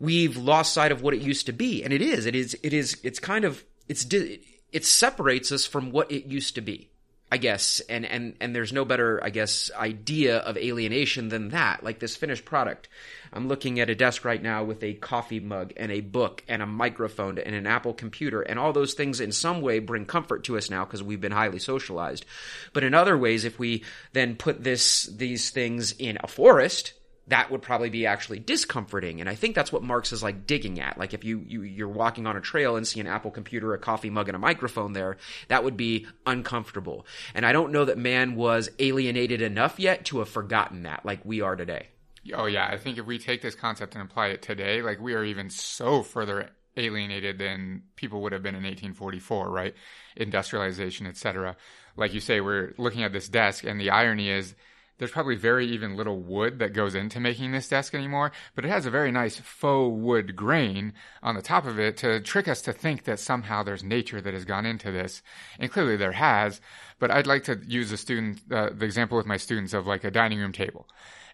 we've 0.00 0.36
lost 0.36 0.74
sight 0.74 0.92
of 0.92 1.02
what 1.02 1.14
it 1.14 1.20
used 1.20 1.46
to 1.46 1.52
be. 1.52 1.82
And 1.82 1.92
it 1.92 2.02
is, 2.02 2.26
it 2.26 2.34
is, 2.34 2.56
it 2.62 2.72
is, 2.72 2.98
it's 3.04 3.20
kind 3.20 3.44
of, 3.44 3.64
it's, 3.88 4.06
it 4.12 4.84
separates 4.84 5.52
us 5.52 5.66
from 5.66 5.90
what 5.92 6.10
it 6.10 6.26
used 6.26 6.54
to 6.56 6.60
be. 6.60 6.89
I 7.32 7.36
guess, 7.36 7.80
and, 7.88 8.04
and, 8.04 8.34
and 8.40 8.54
there's 8.54 8.72
no 8.72 8.84
better, 8.84 9.22
I 9.22 9.30
guess, 9.30 9.70
idea 9.76 10.38
of 10.38 10.56
alienation 10.56 11.28
than 11.28 11.50
that, 11.50 11.84
like 11.84 12.00
this 12.00 12.16
finished 12.16 12.44
product. 12.44 12.88
I'm 13.32 13.46
looking 13.46 13.78
at 13.78 13.88
a 13.88 13.94
desk 13.94 14.24
right 14.24 14.42
now 14.42 14.64
with 14.64 14.82
a 14.82 14.94
coffee 14.94 15.38
mug 15.38 15.72
and 15.76 15.92
a 15.92 16.00
book 16.00 16.42
and 16.48 16.60
a 16.60 16.66
microphone 16.66 17.38
and 17.38 17.54
an 17.54 17.68
Apple 17.68 17.94
computer, 17.94 18.42
and 18.42 18.58
all 18.58 18.72
those 18.72 18.94
things 18.94 19.20
in 19.20 19.30
some 19.30 19.60
way 19.60 19.78
bring 19.78 20.06
comfort 20.06 20.42
to 20.44 20.58
us 20.58 20.70
now 20.70 20.84
because 20.84 21.04
we've 21.04 21.20
been 21.20 21.30
highly 21.30 21.60
socialized. 21.60 22.26
But 22.72 22.82
in 22.82 22.94
other 22.94 23.16
ways, 23.16 23.44
if 23.44 23.60
we 23.60 23.84
then 24.12 24.34
put 24.34 24.64
this, 24.64 25.04
these 25.04 25.50
things 25.50 25.92
in 25.92 26.18
a 26.24 26.26
forest, 26.26 26.94
that 27.30 27.50
would 27.50 27.62
probably 27.62 27.90
be 27.90 28.06
actually 28.06 28.38
discomforting. 28.38 29.20
And 29.20 29.28
I 29.28 29.34
think 29.34 29.54
that's 29.54 29.72
what 29.72 29.82
Marx 29.82 30.12
is 30.12 30.22
like 30.22 30.46
digging 30.46 30.80
at. 30.80 30.98
Like 30.98 31.14
if 31.14 31.24
you, 31.24 31.44
you 31.46 31.62
you're 31.62 31.88
walking 31.88 32.26
on 32.26 32.36
a 32.36 32.40
trail 32.40 32.76
and 32.76 32.86
see 32.86 33.00
an 33.00 33.06
Apple 33.06 33.30
computer, 33.30 33.72
a 33.72 33.78
coffee 33.78 34.10
mug, 34.10 34.28
and 34.28 34.36
a 34.36 34.38
microphone 34.38 34.92
there, 34.92 35.16
that 35.48 35.64
would 35.64 35.76
be 35.76 36.06
uncomfortable. 36.26 37.06
And 37.34 37.46
I 37.46 37.52
don't 37.52 37.72
know 37.72 37.84
that 37.84 37.98
man 37.98 38.34
was 38.34 38.70
alienated 38.78 39.42
enough 39.42 39.78
yet 39.78 40.04
to 40.06 40.18
have 40.18 40.28
forgotten 40.28 40.82
that, 40.82 41.06
like 41.06 41.24
we 41.24 41.40
are 41.40 41.56
today. 41.56 41.88
Oh 42.34 42.46
yeah, 42.46 42.66
I 42.66 42.76
think 42.76 42.98
if 42.98 43.06
we 43.06 43.18
take 43.18 43.42
this 43.42 43.54
concept 43.54 43.94
and 43.94 44.04
apply 44.04 44.28
it 44.28 44.42
today, 44.42 44.82
like 44.82 45.00
we 45.00 45.14
are 45.14 45.24
even 45.24 45.50
so 45.50 46.02
further 46.02 46.50
alienated 46.76 47.38
than 47.38 47.82
people 47.96 48.22
would 48.22 48.32
have 48.32 48.42
been 48.42 48.54
in 48.54 48.62
1844, 48.62 49.50
right? 49.50 49.74
Industrialization, 50.16 51.06
etc. 51.06 51.56
Like 51.96 52.12
you 52.12 52.20
say, 52.20 52.40
we're 52.40 52.74
looking 52.76 53.04
at 53.04 53.12
this 53.12 53.28
desk, 53.28 53.64
and 53.64 53.80
the 53.80 53.90
irony 53.90 54.30
is 54.30 54.54
there's 55.00 55.10
probably 55.10 55.34
very 55.34 55.66
even 55.66 55.96
little 55.96 56.20
wood 56.20 56.58
that 56.58 56.74
goes 56.74 56.94
into 56.94 57.18
making 57.18 57.52
this 57.52 57.68
desk 57.68 57.94
anymore, 57.94 58.32
but 58.54 58.66
it 58.66 58.68
has 58.68 58.84
a 58.84 58.90
very 58.90 59.10
nice 59.10 59.38
faux 59.38 59.98
wood 59.98 60.36
grain 60.36 60.92
on 61.22 61.34
the 61.34 61.42
top 61.42 61.64
of 61.64 61.80
it 61.80 61.96
to 61.96 62.20
trick 62.20 62.46
us 62.46 62.60
to 62.60 62.72
think 62.72 63.04
that 63.04 63.18
somehow 63.18 63.62
there's 63.62 63.82
nature 63.82 64.20
that 64.20 64.34
has 64.34 64.44
gone 64.44 64.66
into 64.66 64.92
this. 64.92 65.22
And 65.58 65.72
clearly 65.72 65.96
there 65.96 66.12
has, 66.12 66.60
but 66.98 67.10
I'd 67.10 67.26
like 67.26 67.44
to 67.44 67.58
use 67.66 67.88
the 67.88 67.96
student, 67.96 68.40
uh, 68.52 68.68
the 68.74 68.84
example 68.84 69.16
with 69.16 69.26
my 69.26 69.38
students 69.38 69.72
of 69.72 69.86
like 69.86 70.04
a 70.04 70.10
dining 70.10 70.38
room 70.38 70.52
table 70.52 70.86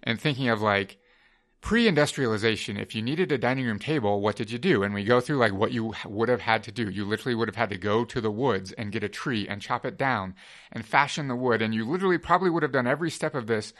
and 0.04 0.20
thinking 0.20 0.48
of 0.48 0.62
like, 0.62 0.98
pre-industrialization 1.66 2.76
if 2.76 2.94
you 2.94 3.02
needed 3.02 3.32
a 3.32 3.36
dining 3.36 3.66
room 3.66 3.80
table 3.80 4.20
what 4.20 4.36
did 4.36 4.52
you 4.52 4.56
do 4.58 4.84
and 4.84 4.94
we 4.94 5.02
go 5.02 5.20
through 5.20 5.36
like 5.36 5.52
what 5.52 5.72
you 5.72 5.92
would 6.04 6.28
have 6.28 6.42
had 6.42 6.62
to 6.62 6.70
do 6.70 6.88
you 6.88 7.04
literally 7.04 7.34
would 7.34 7.48
have 7.48 7.56
had 7.56 7.68
to 7.68 7.76
go 7.76 8.04
to 8.04 8.20
the 8.20 8.30
woods 8.30 8.70
and 8.78 8.92
get 8.92 9.02
a 9.02 9.08
tree 9.08 9.48
and 9.48 9.60
chop 9.60 9.84
it 9.84 9.98
down 9.98 10.32
and 10.70 10.86
fashion 10.86 11.26
the 11.26 11.34
wood 11.34 11.60
and 11.60 11.74
you 11.74 11.84
literally 11.84 12.18
probably 12.18 12.48
would 12.48 12.62
have 12.62 12.70
done 12.70 12.86
every 12.86 13.10
step 13.10 13.34
of 13.34 13.48
this 13.48 13.72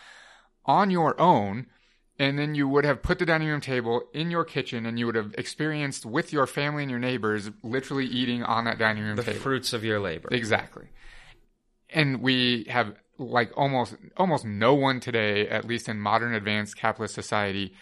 on 0.65 0.91
your 0.91 1.15
own 1.21 1.65
and 2.19 2.37
then 2.37 2.57
you 2.57 2.67
would 2.67 2.85
have 2.85 3.05
put 3.05 3.21
the 3.21 3.25
dining 3.25 3.47
room 3.47 3.61
table 3.61 4.03
in 4.13 4.33
your 4.33 4.45
kitchen 4.45 4.85
and 4.85 4.99
you 4.99 5.07
would 5.07 5.15
have 5.15 5.33
experienced 5.39 6.05
with 6.05 6.33
your 6.33 6.49
family 6.49 6.83
and 6.83 6.91
your 6.91 6.99
neighbors 6.99 7.53
literally 7.63 8.07
eating 8.07 8.43
on 8.43 8.65
that 8.65 8.81
dining 8.81 9.05
room 9.05 9.15
The 9.15 9.23
table. 9.23 9.39
fruits 9.39 9.73
of 9.73 9.85
your 9.85 10.01
labor. 10.01 10.29
Exactly. 10.33 10.89
And 11.91 12.21
we 12.21 12.65
have 12.69 12.97
like 13.19 13.51
almost 13.57 13.97
almost 14.17 14.45
no 14.45 14.75
one 14.75 15.01
today, 15.01 15.49
at 15.49 15.65
least 15.65 15.89
in 15.89 15.99
modern 15.99 16.35
advanced 16.35 16.77
capitalist 16.77 17.15
society, 17.15 17.75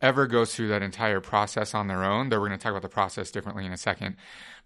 ever 0.00 0.26
goes 0.26 0.54
through 0.54 0.68
that 0.68 0.82
entire 0.82 1.20
process 1.20 1.74
on 1.74 1.86
their 1.86 2.04
own. 2.04 2.28
Though 2.28 2.40
we're 2.40 2.48
going 2.48 2.58
to 2.58 2.62
talk 2.62 2.72
about 2.72 2.82
the 2.82 2.88
process 2.88 3.30
differently 3.30 3.66
in 3.66 3.72
a 3.72 3.76
second. 3.76 4.16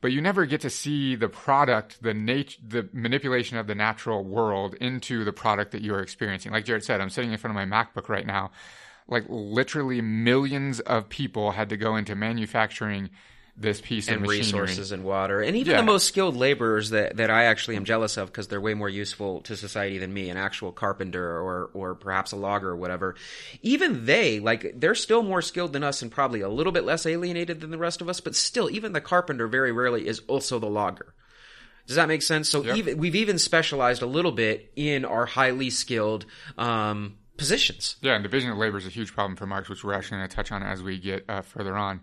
But 0.00 0.12
you 0.12 0.20
never 0.20 0.44
get 0.46 0.60
to 0.62 0.70
see 0.70 1.14
the 1.16 1.28
product, 1.28 2.02
the 2.02 2.14
nat- 2.14 2.56
the 2.66 2.88
manipulation 2.92 3.56
of 3.56 3.66
the 3.66 3.74
natural 3.74 4.22
world 4.24 4.74
into 4.74 5.24
the 5.24 5.32
product 5.32 5.72
that 5.72 5.82
you 5.82 5.94
are 5.94 6.02
experiencing. 6.02 6.52
Like 6.52 6.64
Jared 6.64 6.84
said, 6.84 7.00
I'm 7.00 7.10
sitting 7.10 7.32
in 7.32 7.38
front 7.38 7.56
of 7.56 7.68
my 7.68 7.84
MacBook 7.84 8.08
right 8.08 8.26
now. 8.26 8.50
Like 9.08 9.24
literally 9.28 10.00
millions 10.00 10.80
of 10.80 11.08
people 11.08 11.52
had 11.52 11.68
to 11.70 11.76
go 11.76 11.96
into 11.96 12.14
manufacturing 12.14 13.10
this 13.56 13.80
piece 13.80 14.08
and 14.08 14.16
of 14.16 14.22
machinery. 14.22 14.38
resources 14.40 14.90
and 14.90 15.04
water 15.04 15.40
and 15.40 15.56
even 15.56 15.70
Yeah. 15.70 15.76
the 15.76 15.84
most 15.84 16.08
skilled 16.08 16.36
laborers 16.36 16.90
that, 16.90 17.18
that 17.18 17.30
I 17.30 17.44
actually 17.44 17.76
am 17.76 17.84
jealous 17.84 18.16
of 18.16 18.26
because 18.26 18.48
they're 18.48 18.60
way 18.60 18.74
more 18.74 18.88
useful 18.88 19.42
to 19.42 19.56
society 19.56 19.98
than 19.98 20.12
me 20.12 20.28
an 20.28 20.36
actual 20.36 20.72
carpenter 20.72 21.24
or 21.24 21.70
or 21.72 21.94
perhaps 21.94 22.32
a 22.32 22.36
logger 22.36 22.70
or 22.70 22.76
whatever 22.76 23.14
even 23.62 24.06
they 24.06 24.40
like 24.40 24.72
they're 24.76 24.96
still 24.96 25.22
more 25.22 25.40
skilled 25.40 25.72
than 25.72 25.84
us 25.84 26.02
and 26.02 26.10
probably 26.10 26.40
a 26.40 26.48
little 26.48 26.72
bit 26.72 26.82
less 26.84 27.06
alienated 27.06 27.60
than 27.60 27.70
the 27.70 27.78
rest 27.78 28.00
of 28.00 28.08
us 28.08 28.18
but 28.20 28.34
still 28.34 28.68
even 28.70 28.92
the 28.92 29.00
carpenter 29.00 29.46
very 29.46 29.70
rarely 29.70 30.08
is 30.08 30.20
also 30.26 30.58
the 30.58 30.66
logger 30.66 31.14
does 31.86 31.94
that 31.94 32.08
make 32.08 32.22
sense 32.22 32.48
so 32.48 32.74
even 32.74 32.98
we've 32.98 33.14
even 33.14 33.38
specialized 33.38 34.02
a 34.02 34.06
little 34.06 34.32
bit 34.32 34.72
in 34.74 35.04
our 35.04 35.26
highly 35.26 35.70
skilled 35.70 36.26
um, 36.58 37.16
positions 37.36 37.96
Yeah, 38.00 38.14
and 38.14 38.22
division 38.24 38.50
of 38.50 38.58
labor 38.58 38.78
is 38.78 38.86
a 38.86 38.90
huge 38.90 39.12
problem 39.12 39.36
for 39.36 39.46
Marx, 39.46 39.68
which 39.68 39.84
we're 39.84 39.94
actually 39.94 40.18
going 40.18 40.28
to 40.28 40.34
touch 40.36 40.50
on 40.50 40.62
as 40.64 40.82
we 40.82 40.98
get 40.98 41.24
uh, 41.28 41.42
further 41.42 41.76
on. 41.76 42.00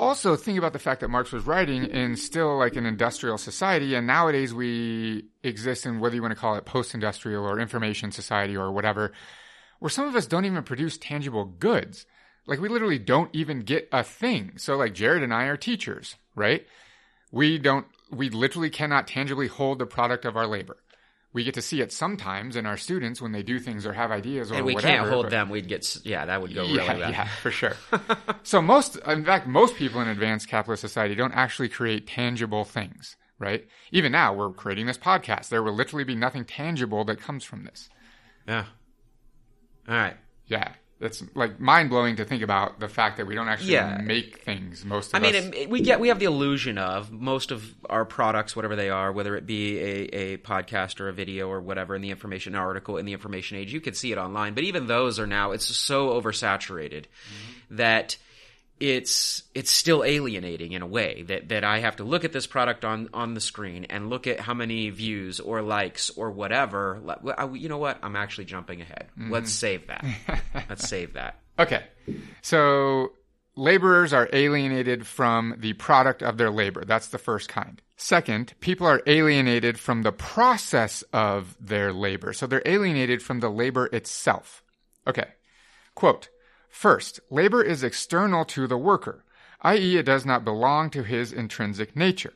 Also, 0.00 0.34
think 0.34 0.56
about 0.56 0.72
the 0.72 0.78
fact 0.78 1.02
that 1.02 1.08
Marx 1.08 1.30
was 1.30 1.46
writing 1.46 1.84
in 1.84 2.16
still 2.16 2.56
like 2.56 2.74
an 2.74 2.86
industrial 2.86 3.36
society, 3.36 3.94
and 3.94 4.06
nowadays 4.06 4.54
we 4.54 5.26
exist 5.42 5.84
in 5.84 6.00
whether 6.00 6.14
you 6.14 6.22
want 6.22 6.32
to 6.32 6.40
call 6.40 6.54
it 6.54 6.64
post-industrial 6.64 7.44
or 7.44 7.60
information 7.60 8.10
society 8.10 8.56
or 8.56 8.72
whatever, 8.72 9.12
where 9.78 9.90
some 9.90 10.08
of 10.08 10.16
us 10.16 10.26
don't 10.26 10.46
even 10.46 10.62
produce 10.62 10.96
tangible 10.96 11.44
goods. 11.44 12.06
Like 12.46 12.60
we 12.60 12.70
literally 12.70 12.98
don't 12.98 13.28
even 13.34 13.60
get 13.60 13.90
a 13.92 14.02
thing. 14.02 14.52
So, 14.56 14.74
like 14.74 14.94
Jared 14.94 15.22
and 15.22 15.34
I 15.34 15.44
are 15.44 15.58
teachers, 15.58 16.16
right? 16.34 16.66
We 17.30 17.58
don't. 17.58 17.84
We 18.10 18.30
literally 18.30 18.70
cannot 18.70 19.06
tangibly 19.06 19.48
hold 19.48 19.78
the 19.78 19.86
product 19.86 20.24
of 20.24 20.34
our 20.34 20.46
labor. 20.46 20.78
We 21.32 21.44
get 21.44 21.54
to 21.54 21.62
see 21.62 21.80
it 21.80 21.92
sometimes 21.92 22.56
in 22.56 22.66
our 22.66 22.76
students 22.76 23.22
when 23.22 23.30
they 23.30 23.42
do 23.44 23.60
things 23.60 23.86
or 23.86 23.92
have 23.92 24.10
ideas 24.10 24.50
or 24.50 24.56
and 24.56 24.64
we 24.66 24.74
whatever. 24.74 24.96
can't 24.96 25.08
hold 25.08 25.24
but- 25.26 25.30
them 25.30 25.48
we'd 25.48 25.68
get 25.68 25.96
yeah 26.04 26.24
that 26.26 26.42
would 26.42 26.52
go 26.52 26.62
really 26.62 26.74
yeah, 26.76 26.86
bad 26.98 27.10
yeah, 27.12 27.28
for 27.40 27.50
sure. 27.52 27.74
so 28.42 28.60
most, 28.60 28.96
in 29.06 29.24
fact, 29.24 29.46
most 29.46 29.76
people 29.76 30.00
in 30.00 30.08
advanced 30.08 30.48
capitalist 30.48 30.80
society 30.80 31.14
don't 31.14 31.32
actually 31.34 31.68
create 31.68 32.06
tangible 32.08 32.64
things, 32.64 33.16
right? 33.38 33.64
Even 33.92 34.10
now, 34.10 34.34
we're 34.34 34.50
creating 34.50 34.86
this 34.86 34.98
podcast. 34.98 35.50
There 35.50 35.62
will 35.62 35.72
literally 35.74 36.04
be 36.04 36.16
nothing 36.16 36.44
tangible 36.44 37.04
that 37.04 37.20
comes 37.20 37.44
from 37.44 37.64
this. 37.64 37.88
yeah 38.48 38.64
all 39.88 39.94
right 39.96 40.16
Yeah, 40.46 40.72
it's 41.00 41.22
like 41.34 41.58
mind 41.58 41.88
blowing 41.88 42.16
to 42.16 42.24
think 42.24 42.42
about 42.42 42.78
the 42.78 42.88
fact 42.88 43.16
that 43.16 43.26
we 43.26 43.34
don't 43.34 43.48
actually 43.48 43.72
Yeah. 43.72 44.00
make 44.02 44.40
things. 44.42 44.84
Most 44.84 45.06
of 45.06 45.12
the 45.12 45.18
time. 45.18 45.24
I 45.24 45.32
mean, 45.32 45.36
us. 45.36 45.44
it, 45.46 45.54
it- 45.62 45.70
we 45.70 45.80
get 45.80 45.98
we 45.98 46.08
have 46.08 46.18
the 46.18 46.26
illusion 46.26 46.76
of 46.78 47.10
most 47.10 47.50
of 47.50 47.64
our 47.88 48.04
products, 48.04 48.54
whatever 48.54 48.76
they 48.76 48.90
are, 48.90 49.10
whether 49.10 49.34
it 49.36 49.46
be 49.46 49.78
a, 49.78 49.84
a 50.12 50.36
podcast 50.38 51.00
or 51.00 51.08
a 51.08 51.12
video 51.12 51.48
or 51.48 51.60
whatever, 51.60 51.94
in 51.94 52.02
the 52.02 52.10
information 52.10 52.54
article 52.54 52.98
in 52.98 53.06
the 53.06 53.12
information 53.12 53.56
age, 53.56 53.72
you 53.72 53.80
can 53.80 53.94
see 53.94 54.12
it 54.12 54.18
online. 54.18 54.54
But 54.54 54.64
even 54.64 54.86
those 54.86 55.18
are 55.18 55.26
now 55.26 55.52
it's 55.52 55.64
so 55.64 56.20
oversaturated 56.20 57.04
mm-hmm. 57.04 57.76
that 57.76 58.16
it's 58.80 59.42
it's 59.54 59.70
still 59.70 60.02
alienating 60.02 60.72
in 60.72 60.80
a 60.82 60.86
way 60.86 61.22
that 61.28 61.50
that 61.50 61.64
I 61.64 61.80
have 61.80 61.96
to 61.96 62.04
look 62.04 62.24
at 62.24 62.32
this 62.32 62.46
product 62.46 62.84
on 62.84 63.10
on 63.12 63.34
the 63.34 63.40
screen 63.40 63.84
and 63.90 64.08
look 64.10 64.26
at 64.26 64.40
how 64.40 64.54
many 64.54 64.88
views 64.90 65.38
or 65.38 65.60
likes 65.62 66.10
or 66.10 66.30
whatever. 66.30 66.98
Let- 67.04 67.22
well, 67.22 67.34
I- 67.36 67.44
You 67.52 67.68
know 67.68 67.78
what? 67.78 67.98
I'm 68.02 68.16
actually 68.16 68.46
jumping 68.46 68.80
ahead. 68.80 69.08
Mm-hmm. 69.18 69.30
Let's 69.32 69.52
save 69.52 69.86
that. 69.88 70.04
Let's 70.68 70.88
save 70.88 71.12
that. 71.12 71.38
Okay. 71.58 71.84
So 72.42 73.12
laborers 73.56 74.12
are 74.12 74.28
alienated 74.32 75.06
from 75.06 75.56
the 75.58 75.74
product 75.74 76.22
of 76.22 76.38
their 76.38 76.50
labor. 76.50 76.84
That's 76.84 77.08
the 77.08 77.18
first 77.18 77.48
kind. 77.48 77.80
Second, 77.96 78.54
people 78.60 78.86
are 78.86 79.02
alienated 79.06 79.78
from 79.78 80.02
the 80.02 80.12
process 80.12 81.02
of 81.12 81.54
their 81.60 81.92
labor. 81.92 82.32
So 82.32 82.46
they're 82.46 82.62
alienated 82.64 83.22
from 83.22 83.40
the 83.40 83.50
labor 83.50 83.90
itself. 83.92 84.62
Okay. 85.06 85.26
Quote, 85.94 86.30
First, 86.70 87.20
labor 87.30 87.62
is 87.62 87.82
external 87.82 88.44
to 88.46 88.66
the 88.66 88.78
worker, 88.78 89.24
i.e., 89.62 89.96
it 89.98 90.04
does 90.04 90.24
not 90.24 90.44
belong 90.44 90.88
to 90.90 91.02
his 91.02 91.32
intrinsic 91.32 91.94
nature. 91.94 92.32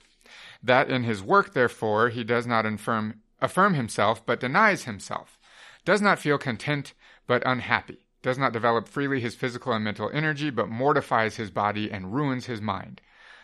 That 0.62 0.90
in 0.90 1.04
his 1.04 1.22
work, 1.22 1.54
therefore, 1.54 2.08
he 2.08 2.24
does 2.24 2.46
not 2.46 2.66
affirm, 2.66 3.22
affirm 3.40 3.74
himself, 3.74 4.26
but 4.26 4.40
denies 4.40 4.84
himself, 4.84 5.38
does 5.84 6.02
not 6.02 6.18
feel 6.18 6.36
content, 6.36 6.94
but 7.26 7.42
unhappy, 7.46 7.98
does 8.22 8.36
not 8.36 8.52
develop 8.52 8.88
freely 8.88 9.20
his 9.20 9.34
physical 9.34 9.72
and 9.72 9.84
mental 9.84 10.10
energy, 10.12 10.50
but 10.50 10.68
mortifies 10.68 11.36
his 11.36 11.50
body 11.50 11.90
and 11.90 12.12
ruins 12.14 12.46
his 12.46 12.60
mind. 12.60 13.00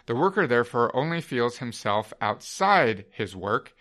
The 0.07 0.17
worker, 0.17 0.47
therefore, 0.47 0.95
only 0.95 1.21
feels 1.21 1.59
himself 1.59 2.13
outside 2.21 3.05
his 3.11 3.37
work, 3.37 3.75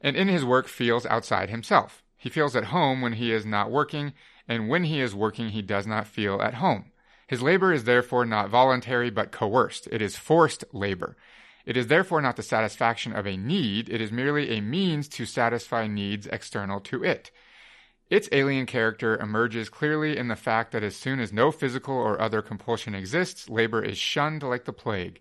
and 0.00 0.16
in 0.16 0.28
his 0.28 0.44
work 0.44 0.66
feels 0.66 1.04
outside 1.06 1.50
himself. 1.50 2.02
He 2.16 2.30
feels 2.30 2.56
at 2.56 2.66
home 2.66 3.02
when 3.02 3.14
he 3.14 3.32
is 3.32 3.44
not 3.44 3.70
working, 3.70 4.12
and 4.48 4.68
when 4.68 4.84
he 4.84 5.00
is 5.00 5.14
working, 5.14 5.50
he 5.50 5.62
does 5.62 5.86
not 5.86 6.06
feel 6.06 6.40
at 6.40 6.54
home. 6.54 6.92
His 7.26 7.42
labor 7.42 7.72
is 7.72 7.84
therefore 7.84 8.26
not 8.26 8.50
voluntary 8.50 9.10
but 9.10 9.32
coerced. 9.32 9.88
It 9.90 10.02
is 10.02 10.16
forced 10.16 10.64
labor. 10.72 11.16
It 11.64 11.76
is 11.76 11.86
therefore 11.86 12.20
not 12.20 12.36
the 12.36 12.42
satisfaction 12.42 13.12
of 13.12 13.26
a 13.26 13.36
need, 13.36 13.88
it 13.88 14.00
is 14.00 14.10
merely 14.10 14.50
a 14.50 14.60
means 14.60 15.08
to 15.10 15.24
satisfy 15.24 15.86
needs 15.86 16.26
external 16.26 16.80
to 16.80 17.04
it. 17.04 17.30
Its 18.10 18.28
alien 18.32 18.66
character 18.66 19.16
emerges 19.16 19.70
clearly 19.70 20.18
in 20.18 20.28
the 20.28 20.36
fact 20.36 20.72
that 20.72 20.82
as 20.82 20.96
soon 20.96 21.20
as 21.20 21.32
no 21.32 21.50
physical 21.50 21.94
or 21.94 22.20
other 22.20 22.42
compulsion 22.42 22.94
exists, 22.94 23.48
labor 23.48 23.82
is 23.82 23.96
shunned 23.96 24.42
like 24.42 24.64
the 24.66 24.72
plague. 24.72 25.20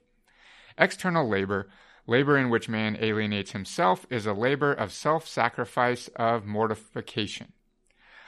External 0.77 1.25
labor, 1.25 1.69
labor 2.07 2.38
in 2.38 2.49
which 2.49 2.67
man 2.67 2.97
alienates 2.99 3.51
himself, 3.51 4.05
is 4.10 4.25
a 4.25 4.34
labor 4.34 4.73
of 4.73 4.91
self 4.91 5.27
sacrifice, 5.27 6.10
of 6.17 6.45
mortification. 6.45 7.53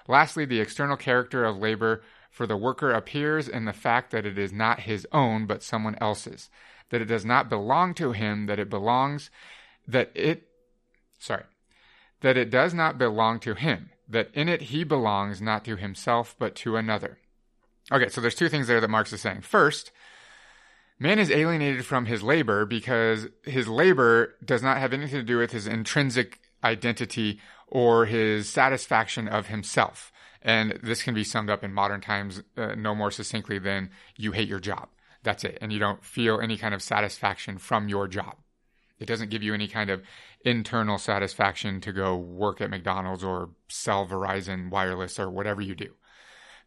Lastly, 0.07 0.45
the 0.45 0.59
external 0.59 0.97
character 0.97 1.45
of 1.45 1.57
labor 1.57 2.01
for 2.29 2.47
the 2.47 2.57
worker 2.57 2.91
appears 2.91 3.47
in 3.47 3.65
the 3.65 3.73
fact 3.73 4.11
that 4.11 4.25
it 4.25 4.37
is 4.37 4.51
not 4.51 4.81
his 4.81 5.07
own, 5.11 5.45
but 5.45 5.63
someone 5.63 5.95
else's, 6.01 6.49
that 6.89 7.01
it 7.01 7.05
does 7.05 7.23
not 7.23 7.49
belong 7.49 7.93
to 7.93 8.11
him, 8.11 8.47
that 8.47 8.59
it 8.59 8.69
belongs, 8.69 9.29
that 9.87 10.11
it, 10.15 10.47
sorry, 11.19 11.43
that 12.21 12.37
it 12.37 12.49
does 12.49 12.73
not 12.73 12.97
belong 12.97 13.39
to 13.39 13.53
him, 13.53 13.91
that 14.09 14.29
in 14.33 14.49
it 14.49 14.63
he 14.63 14.83
belongs 14.83 15.41
not 15.41 15.63
to 15.65 15.75
himself, 15.75 16.35
but 16.39 16.55
to 16.55 16.75
another. 16.75 17.19
Okay, 17.91 18.09
so 18.09 18.19
there's 18.19 18.35
two 18.35 18.49
things 18.49 18.67
there 18.67 18.81
that 18.81 18.89
Marx 18.89 19.13
is 19.13 19.21
saying. 19.21 19.41
First, 19.41 19.91
man 20.97 21.19
is 21.19 21.29
alienated 21.29 21.85
from 21.85 22.05
his 22.05 22.23
labor 22.23 22.65
because 22.65 23.27
his 23.43 23.67
labor 23.67 24.35
does 24.43 24.63
not 24.63 24.77
have 24.77 24.93
anything 24.93 25.19
to 25.19 25.23
do 25.23 25.37
with 25.37 25.51
his 25.51 25.67
intrinsic 25.67 26.39
identity 26.63 27.39
or 27.67 28.05
his 28.05 28.49
satisfaction 28.49 29.27
of 29.27 29.47
himself. 29.47 30.11
And 30.41 30.79
this 30.83 31.03
can 31.03 31.13
be 31.13 31.23
summed 31.23 31.49
up 31.49 31.63
in 31.63 31.73
modern 31.73 32.01
times 32.01 32.43
uh, 32.57 32.75
no 32.75 32.93
more 32.93 33.11
succinctly 33.11 33.59
than 33.59 33.89
you 34.17 34.33
hate 34.33 34.49
your 34.49 34.59
job. 34.59 34.89
That's 35.23 35.45
it. 35.45 35.57
And 35.61 35.71
you 35.71 35.79
don't 35.79 36.03
feel 36.03 36.39
any 36.39 36.57
kind 36.57 36.73
of 36.73 36.81
satisfaction 36.81 37.57
from 37.57 37.87
your 37.87 38.07
job. 38.07 38.35
It 38.99 39.05
doesn't 39.05 39.29
give 39.29 39.43
you 39.43 39.53
any 39.53 39.67
kind 39.67 39.89
of 39.89 40.03
internal 40.45 40.97
satisfaction 40.97 41.81
to 41.81 41.93
go 41.93 42.15
work 42.15 42.61
at 42.61 42.69
McDonald's 42.69 43.23
or 43.23 43.49
sell 43.69 44.05
Verizon 44.05 44.69
Wireless 44.69 45.17
or 45.17 45.29
whatever 45.29 45.61
you 45.61 45.75
do. 45.75 45.93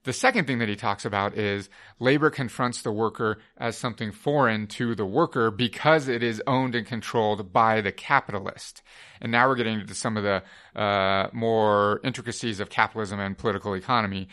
The 0.07 0.13
second 0.13 0.47
thing 0.47 0.61
that 0.61 0.69
he 0.69 0.77
talks 0.77 1.05
about 1.05 1.37
is 1.37 1.69
labor 1.99 2.31
confronts 2.31 2.83
the 2.83 2.93
worker 2.93 3.39
as 3.57 3.77
something 3.77 4.13
foreign 4.13 4.69
to 4.69 4.95
the 4.95 5.05
worker 5.05 5.51
because 5.51 6.07
it 6.07 6.23
is 6.23 6.41
owned 6.47 6.77
and 6.77 6.87
controlled 6.87 7.53
by 7.53 7.81
the 7.81 7.91
capitalist. 7.91 8.83
And 9.21 9.33
now 9.33 9.49
we're 9.49 9.57
getting 9.57 9.81
into 9.81 9.97
some 9.97 10.17
of 10.17 10.23
the 10.23 10.81
uh, 10.81 11.31
more 11.33 12.01
intricacies 12.05 12.61
of 12.61 12.71
capitalism 12.71 13.19
and 13.19 13.37
political 13.37 13.75
economy. 13.75 14.29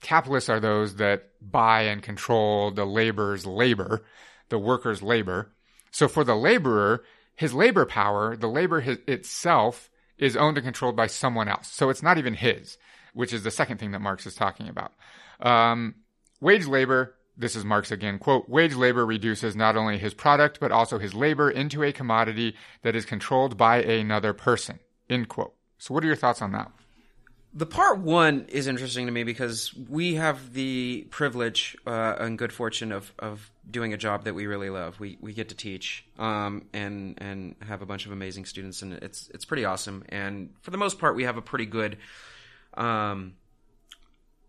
Capitalists 0.00 0.48
are 0.48 0.60
those 0.60 0.96
that 0.96 1.28
buy 1.42 1.82
and 1.82 2.02
control 2.02 2.70
the 2.70 2.86
laborer's 2.86 3.44
labor, 3.44 4.06
the 4.48 4.58
worker's 4.58 5.02
labor. 5.02 5.52
So 5.90 6.08
for 6.08 6.24
the 6.24 6.36
laborer, 6.36 7.04
his 7.36 7.52
labor 7.52 7.84
power, 7.84 8.34
the 8.34 8.48
labor 8.48 8.80
his, 8.80 8.96
itself, 9.06 9.90
is 10.16 10.38
owned 10.38 10.56
and 10.56 10.64
controlled 10.64 10.96
by 10.96 11.08
someone 11.08 11.48
else. 11.48 11.68
So 11.68 11.90
it's 11.90 12.02
not 12.02 12.16
even 12.16 12.32
his, 12.32 12.78
which 13.12 13.32
is 13.32 13.42
the 13.42 13.50
second 13.50 13.78
thing 13.78 13.92
that 13.92 14.00
Marx 14.00 14.26
is 14.26 14.34
talking 14.34 14.68
about. 14.68 14.92
Um, 15.40 15.96
wage 16.40 16.66
labor, 16.66 17.14
this 17.36 17.56
is 17.56 17.64
Marx 17.64 17.90
again, 17.90 18.18
quote, 18.18 18.48
wage 18.48 18.74
labor 18.74 19.04
reduces 19.04 19.56
not 19.56 19.76
only 19.76 19.98
his 19.98 20.14
product, 20.14 20.60
but 20.60 20.72
also 20.72 20.98
his 20.98 21.14
labor 21.14 21.50
into 21.50 21.82
a 21.82 21.92
commodity 21.92 22.54
that 22.82 22.94
is 22.94 23.04
controlled 23.04 23.56
by 23.56 23.82
another 23.82 24.32
person, 24.32 24.78
end 25.08 25.28
quote. 25.28 25.54
So 25.78 25.94
what 25.94 26.04
are 26.04 26.06
your 26.06 26.16
thoughts 26.16 26.42
on 26.42 26.52
that? 26.52 26.70
The 27.54 27.66
part 27.66 27.98
one 27.98 28.46
is 28.48 28.66
interesting 28.66 29.04
to 29.06 29.12
me 29.12 29.24
because 29.24 29.74
we 29.74 30.14
have 30.14 30.54
the 30.54 31.06
privilege 31.10 31.76
uh, 31.86 32.16
and 32.18 32.38
good 32.38 32.52
fortune 32.52 32.92
of, 32.92 33.12
of 33.18 33.50
doing 33.70 33.92
a 33.92 33.98
job 33.98 34.24
that 34.24 34.34
we 34.34 34.46
really 34.46 34.70
love. 34.70 34.98
We 34.98 35.18
we 35.20 35.34
get 35.34 35.50
to 35.50 35.54
teach 35.54 36.06
um, 36.18 36.64
and 36.72 37.18
and 37.20 37.56
have 37.60 37.82
a 37.82 37.86
bunch 37.86 38.06
of 38.06 38.12
amazing 38.12 38.46
students, 38.46 38.80
and 38.80 38.94
it's 38.94 39.28
it's 39.34 39.44
pretty 39.44 39.66
awesome. 39.66 40.02
And 40.08 40.54
for 40.62 40.70
the 40.70 40.78
most 40.78 40.98
part, 40.98 41.14
we 41.14 41.24
have 41.24 41.36
a 41.36 41.42
pretty 41.42 41.66
good. 41.66 41.98
Um, 42.74 43.34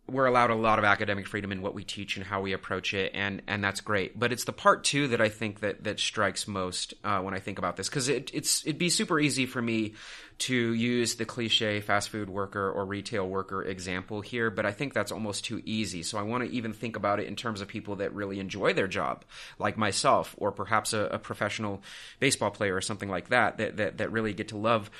we're 0.06 0.26
allowed 0.26 0.50
a 0.50 0.56
lot 0.56 0.80
of 0.80 0.86
academic 0.86 1.26
freedom 1.28 1.54
in 1.54 1.62
what 1.62 1.74
we 1.74 1.86
teach 1.86 2.18
and 2.18 2.26
how 2.26 2.42
we 2.42 2.52
approach 2.52 2.94
it, 2.94 3.12
and 3.16 3.42
and 3.48 3.64
that's 3.64 3.80
great. 3.80 4.20
But 4.20 4.34
it's 4.34 4.44
the 4.44 4.52
part 4.52 4.84
two 4.84 5.08
that 5.10 5.22
I 5.22 5.30
think 5.30 5.62
that 5.62 5.86
that 5.86 6.00
strikes 6.00 6.46
most 6.46 6.94
uh, 7.06 7.22
when 7.22 7.34
I 7.34 7.40
think 7.40 7.58
about 7.58 7.78
this, 7.78 7.88
because 7.88 8.10
it, 8.10 8.30
it's 8.34 8.66
it'd 8.66 8.78
be 8.78 8.90
super 8.90 9.18
easy 9.18 9.46
for 9.46 9.62
me 9.62 9.94
to 10.40 10.74
use 10.74 11.16
the 11.16 11.26
cliche 11.26 11.80
fast 11.80 12.10
food 12.10 12.30
worker 12.30 12.70
or 12.70 12.86
retail 12.86 13.28
worker 13.28 13.64
example 13.64 14.20
here, 14.20 14.50
but 14.50 14.66
I 14.66 14.72
think 14.72 14.94
that's 14.94 15.12
almost 15.12 15.46
too 15.46 15.62
easy. 15.64 16.04
So 16.04 16.18
I 16.18 16.24
want 16.24 16.44
to 16.44 16.52
even 16.52 16.74
think 16.74 16.98
about 16.98 17.22
it 17.22 17.28
in 17.28 17.38
terms 17.38 17.62
of 17.62 17.70
people 17.70 17.98
that 17.98 18.14
really 18.14 18.40
enjoy 18.40 18.74
their 18.74 18.88
job, 18.88 19.24
like 19.58 19.78
myself, 19.78 20.36
or 20.38 20.52
perhaps 20.52 20.92
a, 20.92 21.06
a 21.06 21.20
professional 21.20 21.82
baseball 22.20 22.52
player 22.52 22.76
or 22.76 22.82
something 22.82 23.10
like 23.10 23.30
that, 23.30 23.58
that 23.58 23.78
that 23.78 23.98
that 24.00 24.12
really 24.12 24.34
get 24.34 24.50
to 24.50 24.58
love 24.58 24.92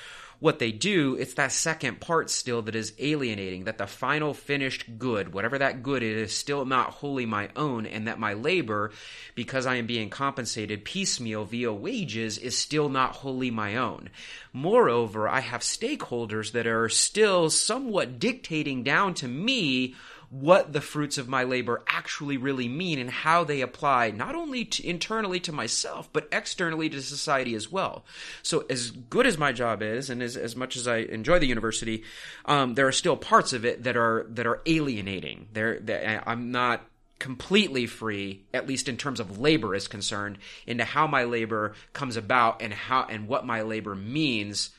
what 0.44 0.60
they 0.60 0.74
do, 0.74 1.16
it's 1.16 1.36
that 1.36 1.54
second 1.54 2.02
part 2.02 2.30
still 2.30 2.62
that 2.62 2.76
is 2.76 2.92
alienating, 3.00 3.64
that 3.64 3.78
the 3.78 3.88
final 3.88 4.34
finished 4.34 4.84
good, 5.00 5.34
whatever 5.34 5.58
that 5.58 5.82
good 5.82 6.04
is, 6.04 6.32
is 6.32 6.36
still 6.36 6.66
not 6.66 6.90
wholly 6.90 7.26
my 7.26 7.48
own, 7.56 7.86
and 7.86 8.10
that 8.10 8.20
my 8.20 8.34
labor, 8.34 8.92
because 9.36 9.66
I 9.66 9.76
am 9.76 9.88
being 9.88 10.10
compensated 10.10 10.84
piecemeal 10.84 11.46
via 11.46 11.72
wages, 11.72 12.38
is 12.38 12.58
still 12.58 12.90
not 12.90 13.12
wholly 13.14 13.52
my 13.52 13.78
own. 13.78 14.10
Moreover, 14.52 15.30
I 15.30 15.40
have 15.40 15.62
stakeholders 15.62 16.52
that 16.52 16.68
are 16.68 16.90
still 16.90 17.50
somewhat 17.50 18.20
dictating 18.20 18.84
down 18.84 19.14
to 19.14 19.30
me 19.30 19.96
what 20.34 20.74
the 20.74 20.82
fruits 20.82 21.20
of 21.20 21.28
my 21.30 21.44
labor 21.44 21.84
actually 21.88 22.38
really 22.38 22.68
mean 22.68 22.98
and 22.98 23.12
how 23.12 23.44
they 23.44 23.62
apply 23.62 24.10
not 24.10 24.34
only 24.34 24.66
to 24.66 24.86
internally 24.86 25.40
to 25.40 25.52
myself 25.52 26.10
but 26.12 26.28
externally 26.32 26.90
to 26.90 27.00
society 27.04 27.54
as 27.54 27.72
well. 27.72 28.04
So 28.42 28.66
as 28.68 28.90
good 28.90 29.28
as 29.28 29.38
my 29.38 29.52
job 29.52 29.84
is 29.84 30.10
and 30.10 30.24
as, 30.24 30.36
as 30.36 30.56
much 30.56 30.76
as 30.76 30.88
i 30.88 30.98
enjoy 30.98 31.38
the 31.38 31.46
university 31.46 32.04
um, 32.46 32.74
there 32.74 32.88
are 32.88 32.92
still 32.92 33.16
parts 33.16 33.54
of 33.54 33.64
it 33.64 33.84
that 33.84 33.96
are 33.96 34.26
that 34.30 34.48
are 34.48 34.62
alienating. 34.66 35.50
There 35.54 35.80
i'm 36.26 36.52
not 36.52 36.82
completely 37.20 37.86
free 37.86 38.44
at 38.56 38.68
least 38.68 38.90
in 38.90 38.98
terms 38.98 39.20
of 39.20 39.38
labor 39.38 39.76
is 39.76 39.88
concerned 39.88 40.40
into 40.66 40.84
how 40.84 41.06
my 41.06 41.26
labor 41.26 41.74
comes 41.94 42.18
about 42.18 42.64
and 42.64 42.74
how 42.74 43.06
and 43.08 43.28
what 43.28 43.46
my 43.46 43.62
labor 43.62 43.94
means 43.94 44.72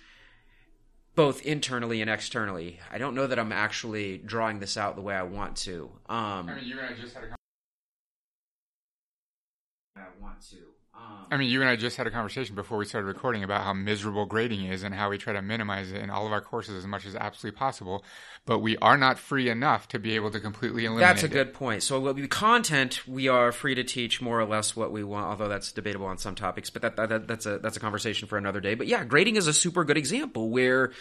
both 1.15 1.43
internally 1.43 2.01
and 2.01 2.11
externally. 2.11 2.81
I 2.91 2.99
don't 2.99 3.15
know 3.15 3.27
that 3.27 3.39
I'm 3.39 3.53
actually 3.53 4.19
drawing 4.19 4.59
this 4.59 4.77
out 4.77 4.97
the 4.97 5.03
way 5.03 5.15
I 5.15 5.23
want 5.23 5.57
to. 5.59 5.91
Um, 6.09 6.49
I 6.49 6.55
mean, 6.57 6.65
you 6.65 6.79
and 6.79 6.95
I 6.95 6.99
just 6.99 7.15
had 7.15 7.25
a. 7.25 7.37
I 9.97 10.03
want 10.21 10.41
to. 10.51 10.74
Um, 10.97 11.27
I 11.31 11.37
mean, 11.37 11.51
you 11.51 11.61
and 11.61 11.69
I 11.69 11.77
just 11.77 11.97
had 11.97 12.07
a 12.07 12.11
conversation 12.11 12.55
before 12.55 12.79
we 12.79 12.85
started 12.85 13.07
recording 13.07 13.43
about 13.43 13.63
how 13.63 13.73
miserable 13.73 14.27
grading 14.27 14.67
is 14.67 14.83
and 14.83 14.95
how 14.95 15.11
we 15.11 15.19
try 15.19 15.33
to 15.33 15.43
minimize 15.43 15.91
it 15.91 16.01
in 16.01 16.11
all 16.11 16.27
of 16.27 16.33
our 16.33 16.41
courses 16.41 16.77
as 16.77 16.87
much 16.87 17.05
as 17.07 17.17
absolutely 17.17 17.59
possible. 17.59 18.05
But 18.47 18.61
we 18.61 18.77
are 18.79 18.97
not 18.97 19.19
free 19.19 19.49
enough 19.49 19.89
to 19.89 19.99
be 19.99 20.15
able 20.15 20.31
to 20.31 20.41
completely 20.41 20.85
eliminate. 20.85 21.09
That's 21.09 21.23
a 21.23 21.27
it. 21.27 21.33
good 21.33 21.55
point. 21.55 21.83
So, 21.83 22.13
we 22.13 22.29
content, 22.29 23.07
we 23.09 23.29
are 23.29 23.53
free 23.53 23.75
to 23.75 23.85
teach 23.85 24.21
more 24.21 24.39
or 24.39 24.45
less 24.45 24.77
what 24.77 24.93
we 24.93 25.03
want, 25.03 25.27
although 25.27 25.49
that's 25.49 25.73
debatable 25.73 26.07
on 26.07 26.19
some 26.19 26.35
topics. 26.35 26.71
But 26.71 26.83
that, 26.83 26.97
that 26.97 27.27
that's 27.27 27.47
a 27.47 27.59
that's 27.59 27.77
a 27.77 27.81
conversation 27.81 28.29
for 28.29 28.39
another 28.39 28.61
day. 28.61 28.75
But 28.75 28.87
yeah, 28.87 29.05
grading 29.05 29.37
is 29.37 29.47
a 29.47 29.55
super 29.55 29.85
good 29.85 29.97
example 29.97 30.51
where 30.51 30.93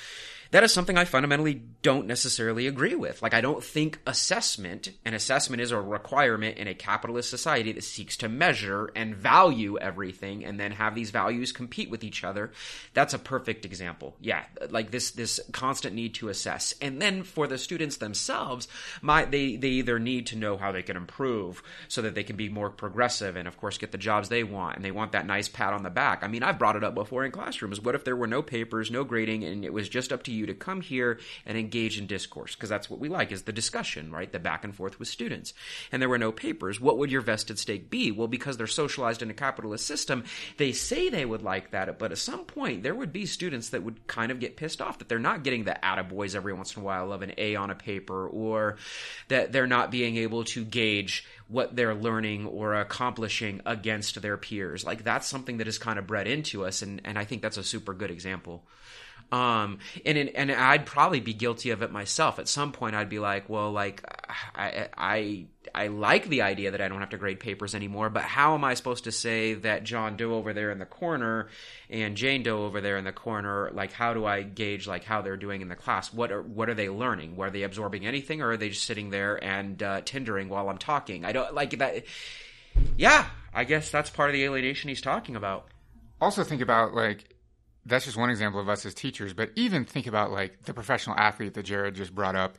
that 0.53 0.63
is 0.63 0.71
something 0.71 0.99
I 0.99 1.05
fundamentally 1.05 1.63
don't 1.81 2.05
necessarily 2.05 2.67
agree 2.67 2.93
with. 2.93 3.23
Like, 3.23 3.33
I 3.33 3.41
don't 3.41 3.63
think 3.63 3.97
assessment, 4.05 4.91
and 5.03 5.15
assessment 5.15 5.63
is 5.63 5.71
a 5.71 5.81
requirement 5.81 6.59
in 6.59 6.67
a 6.67 6.75
capitalist 6.75 7.31
society 7.31 7.71
that 7.71 7.83
seeks 7.83 8.15
to 8.17 8.29
measure 8.29 8.91
and 8.95 9.15
value 9.15 9.79
everything 9.79 10.45
and 10.45 10.59
then 10.59 10.71
have 10.73 10.93
these 10.93 11.09
values 11.09 11.51
compete 11.51 11.89
with 11.89 12.03
each 12.03 12.23
other. 12.23 12.51
That's 12.93 13.15
a 13.15 13.19
perfect 13.19 13.65
example. 13.65 14.15
Yeah, 14.21 14.43
like 14.69 14.91
this, 14.91 15.09
this 15.09 15.39
constant 15.53 15.95
need 15.95 16.13
to 16.15 16.29
assess. 16.29 16.75
And 16.79 17.01
then 17.01 17.23
for 17.23 17.47
the 17.47 17.57
students 17.57 17.97
themselves, 17.97 18.67
my, 19.01 19.25
they, 19.25 19.55
they 19.55 19.69
either 19.69 19.97
need 19.97 20.27
to 20.27 20.35
know 20.35 20.55
how 20.55 20.71
they 20.71 20.83
can 20.83 20.97
improve 20.97 21.63
so 21.87 22.03
that 22.03 22.13
they 22.13 22.23
can 22.23 22.35
be 22.35 22.49
more 22.49 22.69
progressive 22.69 23.35
and, 23.37 23.47
of 23.47 23.57
course, 23.57 23.79
get 23.79 23.91
the 23.91 23.97
jobs 23.97 24.29
they 24.29 24.43
want. 24.43 24.75
And 24.75 24.85
they 24.85 24.91
want 24.91 25.13
that 25.13 25.25
nice 25.25 25.49
pat 25.49 25.73
on 25.73 25.81
the 25.81 25.89
back. 25.89 26.23
I 26.23 26.27
mean, 26.27 26.43
I've 26.43 26.59
brought 26.59 26.75
it 26.75 26.83
up 26.83 26.93
before 26.93 27.25
in 27.25 27.31
classrooms. 27.31 27.81
What 27.81 27.95
if 27.95 28.03
there 28.03 28.15
were 28.15 28.27
no 28.27 28.43
papers, 28.43 28.91
no 28.91 29.03
grading, 29.03 29.43
and 29.43 29.65
it 29.65 29.73
was 29.73 29.89
just 29.89 30.13
up 30.13 30.21
to 30.23 30.31
you 30.31 30.42
you 30.43 30.47
to 30.47 30.53
come 30.53 30.81
here 30.81 31.19
and 31.45 31.57
engage 31.57 31.97
in 31.97 32.05
discourse 32.05 32.55
because 32.55 32.69
that's 32.69 32.89
what 32.89 32.99
we 32.99 33.09
like 33.09 33.31
is 33.31 33.43
the 33.43 33.53
discussion, 33.53 34.11
right? 34.11 34.31
The 34.31 34.39
back 34.39 34.63
and 34.63 34.75
forth 34.75 34.99
with 34.99 35.07
students. 35.07 35.53
And 35.91 36.01
there 36.01 36.09
were 36.09 36.17
no 36.17 36.31
papers. 36.31 36.79
What 36.79 36.97
would 36.97 37.11
your 37.11 37.21
vested 37.21 37.57
stake 37.57 37.89
be? 37.89 38.11
Well, 38.11 38.27
because 38.27 38.57
they're 38.57 38.67
socialized 38.67 39.21
in 39.21 39.29
a 39.29 39.33
capitalist 39.33 39.87
system, 39.87 40.25
they 40.57 40.73
say 40.73 41.09
they 41.09 41.25
would 41.25 41.41
like 41.41 41.71
that, 41.71 41.97
but 41.97 42.11
at 42.11 42.17
some 42.17 42.45
point 42.45 42.83
there 42.83 42.95
would 42.95 43.13
be 43.13 43.25
students 43.25 43.69
that 43.69 43.83
would 43.83 44.05
kind 44.07 44.31
of 44.31 44.39
get 44.39 44.57
pissed 44.57 44.81
off 44.81 44.99
that 44.99 45.09
they're 45.09 45.19
not 45.19 45.43
getting 45.43 45.63
the 45.63 45.79
attaboys 45.81 46.35
every 46.35 46.53
once 46.53 46.75
in 46.75 46.81
a 46.81 46.85
while 46.85 47.11
of 47.13 47.21
an 47.21 47.33
A 47.37 47.55
on 47.55 47.69
a 47.69 47.75
paper 47.75 48.27
or 48.27 48.77
that 49.29 49.51
they're 49.51 49.67
not 49.67 49.91
being 49.91 50.17
able 50.17 50.43
to 50.43 50.65
gauge 50.65 51.25
what 51.47 51.75
they're 51.75 51.95
learning 51.95 52.47
or 52.47 52.73
accomplishing 52.73 53.61
against 53.65 54.21
their 54.21 54.37
peers. 54.37 54.85
Like 54.85 55.03
that's 55.03 55.27
something 55.27 55.57
that 55.57 55.67
is 55.67 55.77
kind 55.77 55.99
of 55.99 56.07
bred 56.07 56.27
into 56.27 56.65
us 56.65 56.81
and, 56.81 57.01
and 57.05 57.17
I 57.17 57.25
think 57.25 57.41
that's 57.41 57.57
a 57.57 57.63
super 57.63 57.93
good 57.93 58.11
example. 58.11 58.63
Um, 59.31 59.79
and 60.05 60.17
and 60.17 60.51
I'd 60.51 60.85
probably 60.85 61.19
be 61.19 61.33
guilty 61.33 61.71
of 61.71 61.81
it 61.81 61.91
myself. 61.91 62.37
At 62.37 62.47
some 62.47 62.71
point, 62.71 62.95
I'd 62.95 63.09
be 63.09 63.19
like, 63.19 63.49
well, 63.49 63.71
like 63.71 64.03
I 64.55 64.89
I 64.95 65.45
I 65.73 65.87
like 65.87 66.27
the 66.27 66.43
idea 66.43 66.71
that 66.71 66.81
I 66.81 66.87
don't 66.87 66.99
have 66.99 67.09
to 67.09 67.17
grade 67.17 67.39
papers 67.39 67.73
anymore, 67.73 68.09
but 68.09 68.23
how 68.23 68.53
am 68.53 68.63
I 68.63 68.75
supposed 68.75 69.05
to 69.05 69.11
say 69.11 69.55
that 69.55 69.83
John 69.83 70.17
Doe 70.17 70.35
over 70.35 70.53
there 70.53 70.69
in 70.69 70.77
the 70.77 70.85
corner 70.85 71.47
and 71.89 72.15
Jane 72.15 72.43
Doe 72.43 72.65
over 72.65 72.79
there 72.79 72.97
in 72.97 73.05
the 73.05 73.11
corner, 73.11 73.71
like 73.73 73.91
how 73.91 74.13
do 74.13 74.25
I 74.25 74.43
gauge 74.43 74.87
like 74.87 75.03
how 75.03 75.21
they're 75.21 75.37
doing 75.37 75.61
in 75.61 75.67
the 75.67 75.75
class? 75.75 76.13
What 76.13 76.31
are 76.31 76.41
what 76.41 76.69
are 76.69 76.75
they 76.75 76.89
learning? 76.89 77.35
Are 77.39 77.49
they 77.49 77.63
absorbing 77.63 78.05
anything, 78.05 78.41
or 78.41 78.51
are 78.51 78.57
they 78.57 78.69
just 78.69 78.83
sitting 78.83 79.09
there 79.09 79.43
and 79.43 79.81
uh, 79.81 80.01
tindering 80.01 80.49
while 80.49 80.69
I'm 80.69 80.77
talking? 80.77 81.25
I 81.25 81.31
don't 81.31 81.53
like 81.53 81.77
that. 81.79 82.03
Yeah, 82.97 83.25
I 83.53 83.63
guess 83.63 83.89
that's 83.89 84.09
part 84.09 84.29
of 84.29 84.33
the 84.33 84.43
alienation 84.43 84.89
he's 84.89 85.01
talking 85.01 85.35
about. 85.35 85.67
Also, 86.21 86.43
think 86.43 86.61
about 86.61 86.93
like 86.93 87.32
that's 87.85 88.05
just 88.05 88.17
one 88.17 88.29
example 88.29 88.61
of 88.61 88.69
us 88.69 88.85
as 88.85 88.93
teachers, 88.93 89.33
but 89.33 89.51
even 89.55 89.85
think 89.85 90.07
about 90.07 90.31
like 90.31 90.63
the 90.63 90.73
professional 90.73 91.17
athlete 91.17 91.53
that 91.53 91.63
Jared 91.63 91.95
just 91.95 92.15
brought 92.15 92.35
up. 92.35 92.57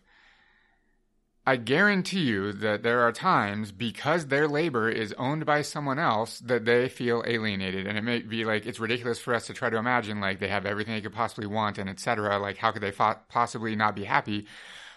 I 1.46 1.56
guarantee 1.56 2.22
you 2.22 2.52
that 2.52 2.82
there 2.82 3.00
are 3.00 3.12
times 3.12 3.70
because 3.70 4.26
their 4.26 4.48
labor 4.48 4.88
is 4.88 5.12
owned 5.18 5.44
by 5.44 5.60
someone 5.60 5.98
else 5.98 6.38
that 6.40 6.64
they 6.64 6.88
feel 6.88 7.22
alienated. 7.26 7.86
And 7.86 7.98
it 7.98 8.02
may 8.02 8.20
be 8.20 8.46
like, 8.46 8.64
it's 8.64 8.80
ridiculous 8.80 9.18
for 9.18 9.34
us 9.34 9.46
to 9.48 9.52
try 9.52 9.68
to 9.68 9.76
imagine 9.76 10.20
like 10.20 10.40
they 10.40 10.48
have 10.48 10.64
everything 10.64 10.94
they 10.94 11.02
could 11.02 11.12
possibly 11.12 11.46
want 11.46 11.76
and 11.76 11.90
etc. 11.90 12.38
Like, 12.38 12.56
how 12.56 12.72
could 12.72 12.82
they 12.82 12.92
fo- 12.92 13.18
possibly 13.28 13.76
not 13.76 13.94
be 13.94 14.04
happy? 14.04 14.46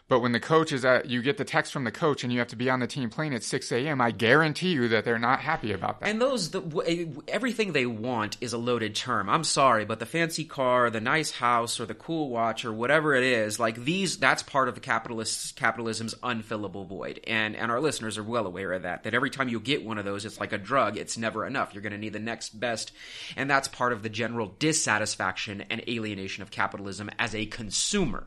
But 0.10 0.22
when 0.22 0.32
the 0.32 0.40
coach 0.40 0.72
is 0.72 0.86
at, 0.86 1.10
you 1.10 1.22
get 1.22 1.38
the 1.38 1.44
text 1.44 1.74
from 1.74 1.84
the 1.84 1.92
coach 1.92 2.24
and 2.24 2.32
you 2.32 2.40
have 2.40 2.48
to 2.50 2.56
be 2.56 2.70
on 2.70 2.80
the 2.80 2.88
team 2.88 3.10
plane 3.10 3.34
at 3.34 3.44
6 3.44 3.72
a.m., 3.74 4.00
I 4.00 4.12
guarantee 4.12 4.72
you 4.72 4.88
that 4.88 5.04
they're 5.04 5.20
not 5.20 5.42
happy 5.42 5.74
about 5.74 6.00
that. 6.00 6.08
And 6.08 6.22
those, 6.22 6.52
the, 6.52 6.62
eh, 6.86 7.06
everything 7.28 7.74
they 7.74 7.86
want 7.86 8.38
is 8.40 8.54
a 8.54 8.58
loaded 8.58 8.96
term. 8.96 9.30
I'm 9.30 9.44
sorry, 9.44 9.84
but 9.84 10.00
the 10.00 10.06
fancy 10.06 10.46
car, 10.46 10.90
the 10.90 11.02
nice 11.02 11.32
house, 11.32 11.82
or 11.82 11.86
the 11.86 11.94
cool 11.94 12.30
watch, 12.30 12.64
or 12.64 12.72
whatever 12.72 13.16
it 13.16 13.24
is, 13.24 13.60
like 13.60 13.84
these, 13.84 14.16
that's 14.18 14.44
part 14.44 14.70
of 14.70 14.76
the 14.76 14.82
capitalist, 14.82 15.58
capitalism's 15.58 16.16
unfillable 16.16 16.88
void. 16.88 17.20
And, 17.28 17.58
and 17.58 17.70
our 17.70 17.82
listeners 17.82 18.18
are 18.18 18.24
well 18.24 18.48
aware 18.48 18.72
of 18.72 18.84
that, 18.84 19.04
that 19.04 19.14
every 19.14 19.30
time 19.30 19.50
you 19.50 19.60
get 19.60 19.84
one 19.84 19.98
of 19.98 20.06
those, 20.06 20.24
it's 20.24 20.40
like 20.40 20.54
a 20.54 20.58
drug. 20.58 20.96
It's 20.96 21.18
never 21.18 21.46
enough. 21.46 21.74
You're 21.74 21.84
going 21.84 21.92
to 21.92 21.98
need 21.98 22.14
the 22.14 22.20
next 22.20 22.58
best. 22.58 22.94
And 23.36 23.50
that's 23.50 23.68
part 23.68 23.92
of 23.92 24.04
the 24.04 24.10
general 24.10 24.54
dissatisfaction 24.58 25.66
and 25.70 25.84
alienation 25.86 26.44
of 26.44 26.52
capitalism 26.52 27.12
as 27.20 27.36
a 27.36 27.46
consumer 27.46 28.26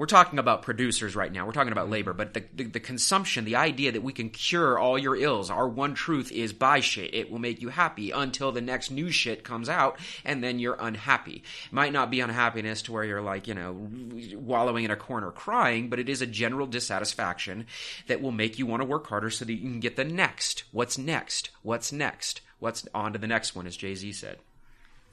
we're 0.00 0.06
talking 0.06 0.38
about 0.38 0.62
producers 0.62 1.09
right 1.16 1.32
now. 1.32 1.46
We're 1.46 1.52
talking 1.52 1.72
about 1.72 1.90
labor, 1.90 2.12
but 2.12 2.34
the, 2.34 2.44
the, 2.54 2.64
the, 2.64 2.80
consumption, 2.80 3.44
the 3.44 3.56
idea 3.56 3.92
that 3.92 4.02
we 4.02 4.12
can 4.12 4.30
cure 4.30 4.78
all 4.78 4.98
your 4.98 5.16
ills, 5.16 5.50
our 5.50 5.68
one 5.68 5.94
truth 5.94 6.32
is 6.32 6.52
buy 6.52 6.80
shit. 6.80 7.14
It 7.14 7.30
will 7.30 7.38
make 7.38 7.60
you 7.60 7.68
happy 7.68 8.10
until 8.10 8.52
the 8.52 8.60
next 8.60 8.90
new 8.90 9.10
shit 9.10 9.44
comes 9.44 9.68
out, 9.68 9.98
and 10.24 10.42
then 10.42 10.58
you're 10.58 10.76
unhappy. 10.78 11.42
It 11.66 11.72
might 11.72 11.92
not 11.92 12.10
be 12.10 12.20
unhappiness 12.20 12.82
to 12.82 12.92
where 12.92 13.04
you're 13.04 13.22
like, 13.22 13.48
you 13.48 13.54
know, 13.54 13.88
wallowing 14.34 14.84
in 14.84 14.90
a 14.90 14.96
corner 14.96 15.30
crying, 15.30 15.88
but 15.88 15.98
it 15.98 16.08
is 16.08 16.22
a 16.22 16.26
general 16.26 16.66
dissatisfaction 16.66 17.66
that 18.06 18.20
will 18.20 18.32
make 18.32 18.58
you 18.58 18.66
want 18.66 18.80
to 18.80 18.86
work 18.86 19.06
harder 19.06 19.30
so 19.30 19.44
that 19.44 19.52
you 19.52 19.60
can 19.60 19.80
get 19.80 19.96
the 19.96 20.04
next. 20.04 20.64
What's 20.72 20.98
next? 20.98 21.50
What's 21.62 21.92
next? 21.92 22.40
What's 22.58 22.86
on 22.94 23.12
to 23.14 23.18
the 23.18 23.26
next 23.26 23.56
one, 23.56 23.66
as 23.66 23.76
Jay 23.76 23.94
Z 23.94 24.12
said. 24.12 24.38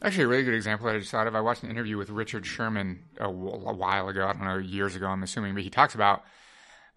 Actually, 0.01 0.25
a 0.25 0.27
really 0.27 0.43
good 0.43 0.53
example 0.53 0.86
that 0.86 0.95
I 0.95 0.99
just 0.99 1.12
thought 1.12 1.25
of. 1.25 1.36
I 1.36 1.41
watched 1.41 1.63
an 1.63 1.71
interview 1.71 1.97
with 1.97 2.10
Richard 2.10 2.45
Sherman 2.45 3.03
a, 3.19 3.31
while 3.31 4.07
ago. 4.10 4.27
I 4.27 4.33
don't 4.33 4.43
know, 4.43 4.57
years 4.57 4.95
ago, 4.95 5.07
I'm 5.07 5.23
assuming, 5.23 5.55
but 5.55 5.63
he 5.63 5.71
talks 5.71 5.95
about 5.95 6.23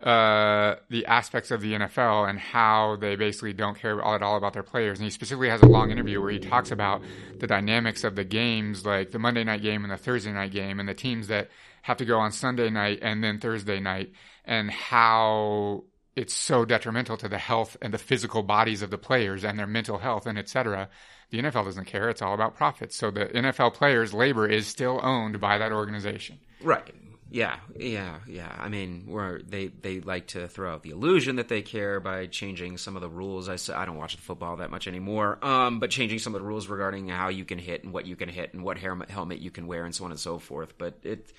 uh, 0.02 0.76
the 0.90 1.06
aspects 1.06 1.50
of 1.50 1.62
the 1.62 1.72
NFL 1.72 2.28
and 2.28 2.38
how 2.38 2.96
they 2.96 3.16
basically 3.16 3.54
don't 3.54 3.78
care 3.78 4.02
at 4.02 4.22
all 4.22 4.36
about 4.36 4.52
their 4.52 4.62
players. 4.62 4.98
And 4.98 5.04
he 5.04 5.10
specifically 5.10 5.48
has 5.48 5.62
a 5.62 5.66
long 5.66 5.90
interview 5.90 6.20
where 6.20 6.30
he 6.30 6.38
talks 6.38 6.70
about 6.70 7.02
the 7.38 7.46
dynamics 7.46 8.04
of 8.04 8.16
the 8.16 8.24
games, 8.24 8.84
like 8.84 9.12
the 9.12 9.18
Monday 9.18 9.44
night 9.44 9.62
game 9.62 9.82
and 9.82 9.92
the 9.92 9.96
Thursday 9.96 10.32
night 10.32 10.52
game, 10.52 10.78
and 10.78 10.88
the 10.88 10.94
teams 10.94 11.28
that 11.28 11.48
have 11.82 11.96
to 11.98 12.04
go 12.04 12.18
on 12.18 12.32
Sunday 12.32 12.68
night 12.68 12.98
and 13.00 13.24
then 13.24 13.40
Thursday 13.40 13.80
night, 13.80 14.12
and 14.44 14.70
how 14.70 15.84
it's 16.16 16.34
so 16.34 16.66
detrimental 16.66 17.16
to 17.16 17.28
the 17.28 17.38
health 17.38 17.76
and 17.80 17.94
the 17.94 17.98
physical 17.98 18.42
bodies 18.42 18.82
of 18.82 18.90
the 18.90 18.98
players 18.98 19.44
and 19.44 19.58
their 19.58 19.66
mental 19.66 19.98
health 19.98 20.26
and 20.26 20.38
etc. 20.38 20.90
The 21.30 21.38
NFL 21.38 21.64
doesn't 21.64 21.84
care. 21.84 22.08
It's 22.08 22.22
all 22.22 22.34
about 22.34 22.56
profits. 22.56 22.96
So 22.96 23.10
the 23.10 23.26
NFL 23.26 23.74
players' 23.74 24.12
labor 24.12 24.46
is 24.46 24.66
still 24.66 25.00
owned 25.02 25.40
by 25.40 25.58
that 25.58 25.72
organization. 25.72 26.38
Right. 26.62 26.94
Yeah, 27.32 27.56
yeah, 27.78 28.16
yeah. 28.26 28.52
I 28.58 28.68
mean, 28.68 29.04
where 29.06 29.40
they 29.40 29.68
they 29.68 30.00
like 30.00 30.28
to 30.28 30.48
throw 30.48 30.72
out 30.72 30.82
the 30.82 30.90
illusion 30.90 31.36
that 31.36 31.46
they 31.46 31.62
care 31.62 32.00
by 32.00 32.26
changing 32.26 32.76
some 32.76 32.96
of 32.96 33.02
the 33.02 33.08
rules. 33.08 33.48
I 33.48 33.56
I 33.72 33.84
don't 33.84 33.96
watch 33.96 34.16
the 34.16 34.22
football 34.22 34.56
that 34.56 34.72
much 34.72 34.88
anymore. 34.88 35.38
Um, 35.44 35.78
but 35.78 35.90
changing 35.90 36.18
some 36.18 36.34
of 36.34 36.40
the 36.40 36.46
rules 36.46 36.66
regarding 36.66 37.08
how 37.08 37.28
you 37.28 37.44
can 37.44 37.60
hit 37.60 37.84
and 37.84 37.92
what 37.92 38.04
you 38.04 38.16
can 38.16 38.28
hit 38.28 38.52
and 38.52 38.64
what 38.64 38.78
helmet 38.78 39.38
you 39.38 39.52
can 39.52 39.68
wear 39.68 39.84
and 39.84 39.94
so 39.94 40.04
on 40.06 40.10
and 40.10 40.18
so 40.18 40.40
forth. 40.40 40.76
But 40.76 40.98
it 41.04 41.32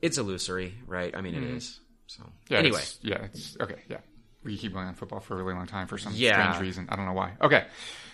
it's 0.00 0.18
illusory, 0.18 0.74
right? 0.86 1.16
I 1.16 1.20
mean, 1.20 1.34
mm-hmm. 1.34 1.44
it 1.44 1.56
is. 1.56 1.80
So 2.06 2.22
yeah, 2.48 2.58
anyway, 2.58 2.78
it's, 2.78 2.98
yeah, 3.02 3.24
it's 3.24 3.56
okay. 3.60 3.80
Yeah, 3.88 3.98
we 4.44 4.56
keep 4.56 4.72
going 4.72 4.86
on 4.86 4.94
football 4.94 5.20
for 5.20 5.34
a 5.34 5.42
really 5.42 5.54
long 5.54 5.66
time 5.66 5.88
for 5.88 5.98
some 5.98 6.12
yeah. 6.14 6.52
strange 6.52 6.62
reason. 6.62 6.86
I 6.88 6.94
don't 6.94 7.06
know 7.06 7.12
why. 7.12 7.32
Okay, 7.40 7.64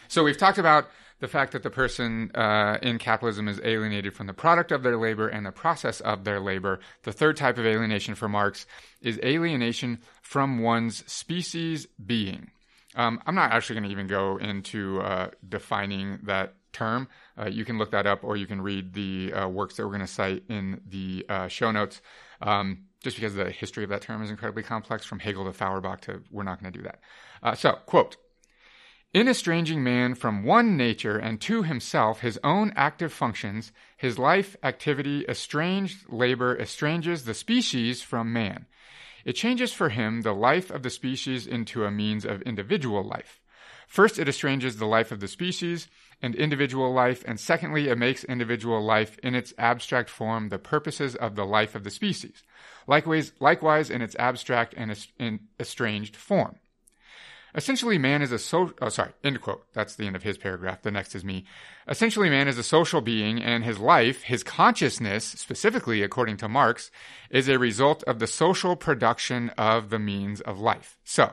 so 0.09 0.25
we've 0.25 0.37
talked 0.37 0.59
about 0.59 0.89
the 1.21 1.29
fact 1.29 1.53
that 1.53 1.63
the 1.63 1.71
person 1.71 2.31
uh, 2.35 2.79
in 2.83 2.99
capitalism 2.99 3.49
is 3.49 3.61
alienated 3.65 4.15
from 4.15 4.27
the 4.27 4.33
product 4.33 4.71
of 4.71 4.83
their 4.83 4.97
labor 4.97 5.29
and 5.29 5.45
the 5.45 5.53
process 5.53 6.01
of 6.01 6.25
their 6.25 6.41
labor. 6.41 6.79
The 7.03 7.13
third 7.13 7.37
type 7.37 7.59
of 7.59 7.67
alienation 7.67 8.15
for 8.15 8.29
Marx 8.29 8.67
is 9.01 9.19
alienation 9.25 9.99
from 10.23 10.61
one's 10.61 11.11
species 11.11 11.87
being. 12.05 12.51
Um, 12.95 13.21
I'm 13.27 13.35
not 13.35 13.53
actually 13.53 13.75
going 13.75 13.85
to 13.85 13.91
even 13.91 14.07
go 14.07 14.37
into 14.39 15.01
uh, 15.01 15.31
defining 15.49 16.21
that 16.25 16.55
term. 16.73 17.09
Uh, 17.39 17.47
you 17.47 17.65
can 17.65 17.79
look 17.79 17.91
that 17.91 18.07
up 18.07 18.25
or 18.25 18.37
you 18.37 18.47
can 18.47 18.61
read 18.61 18.93
the 18.93 19.33
uh, 19.33 19.49
works 19.49 19.77
that 19.77 19.85
we're 19.85 19.93
going 19.93 20.01
to 20.01 20.07
cite 20.07 20.45
in 20.49 20.81
the 20.89 21.25
uh, 21.29 21.49
show 21.49 21.71
notes. 21.71 22.01
Um, 22.41 22.85
just 23.03 23.17
because 23.17 23.35
the 23.35 23.51
history 23.51 23.85
of 23.85 23.91
that 23.91 24.03
term 24.03 24.23
is 24.23 24.31
incredibly 24.31 24.63
complex, 24.63 25.05
from 25.05 25.19
Hegel 25.19 25.45
to 25.45 25.53
Feuerbach 25.53 26.01
to, 26.03 26.23
we're 26.31 26.43
not 26.43 26.61
going 26.61 26.73
to 26.73 26.79
do 26.79 26.85
that. 26.85 27.01
Uh, 27.43 27.55
so, 27.55 27.73
quote, 27.87 28.17
in 29.15 29.27
estranging 29.27 29.83
man 29.83 30.15
from 30.15 30.45
one 30.45 30.77
nature 30.77 31.17
and 31.17 31.41
to 31.41 31.63
himself 31.63 32.21
his 32.21 32.39
own 32.45 32.73
active 32.77 33.13
functions, 33.13 33.73
his 33.97 34.19
life, 34.19 34.57
activity, 34.63 35.25
estranged 35.29 36.13
labor 36.13 36.55
estranges 36.57 37.25
the 37.25 37.35
species 37.35 38.03
from 38.03 38.33
man. 38.33 38.67
It 39.25 39.33
changes 39.33 39.73
for 39.73 39.89
him 39.89 40.21
the 40.21 40.35
life 40.35 40.71
of 40.71 40.83
the 40.83 40.91
species 40.91 41.47
into 41.47 41.85
a 41.85 41.91
means 41.91 42.25
of 42.25 42.43
individual 42.43 43.03
life. 43.03 43.41
First, 43.87 44.19
it 44.19 44.29
estranges 44.29 44.77
the 44.77 44.87
life 44.87 45.11
of 45.11 45.21
the 45.21 45.29
species 45.29 45.89
and 46.21 46.35
individual 46.35 46.93
life, 46.93 47.25
and 47.27 47.41
secondly, 47.41 47.89
it 47.89 47.97
makes 47.97 48.25
individual 48.25 48.83
life 48.83 49.19
in 49.23 49.35
its 49.35 49.55
abstract 49.57 50.11
form 50.11 50.51
the 50.51 50.59
purposes 50.59 51.17
of 51.17 51.35
the 51.35 51.47
life 51.47 51.75
of 51.75 51.85
the 51.85 51.91
species. 51.91 52.43
Likewise, 52.87 53.33
likewise 53.41 53.89
in 53.89 54.03
its 54.03 54.17
abstract 54.17 54.75
and 54.77 54.95
estranged 55.59 56.17
form. 56.17 56.57
Essentially, 57.55 57.99
man 57.99 58.23
is 58.23 58.33
a 58.33 58.39
so, 58.39 58.73
oh, 58.81 58.89
sorry, 58.89 59.13
end 59.25 59.41
quote. 59.41 59.65
That's 59.73 59.97
the 59.97 60.07
end 60.07 60.17
of 60.17 60.23
his 60.23 60.37
paragraph. 60.37 60.83
The 60.83 60.91
next 60.91 61.15
is 61.15 61.25
me. 61.25 61.45
Essentially, 61.89 62.29
man 62.29 62.49
is 62.49 62.59
a 62.59 62.63
social 62.63 63.01
being 63.01 63.43
and 63.43 63.65
his 63.65 63.79
life, 63.79 64.23
his 64.23 64.43
consciousness, 64.43 65.25
specifically 65.25 66.03
according 66.03 66.37
to 66.39 66.49
Marx, 66.49 66.91
is 67.31 67.49
a 67.49 67.59
result 67.59 68.03
of 68.05 68.19
the 68.19 68.27
social 68.27 68.77
production 68.77 69.49
of 69.51 69.91
the 69.91 69.99
means 69.99 70.41
of 70.43 70.61
life. 70.61 70.99
So, 71.05 71.33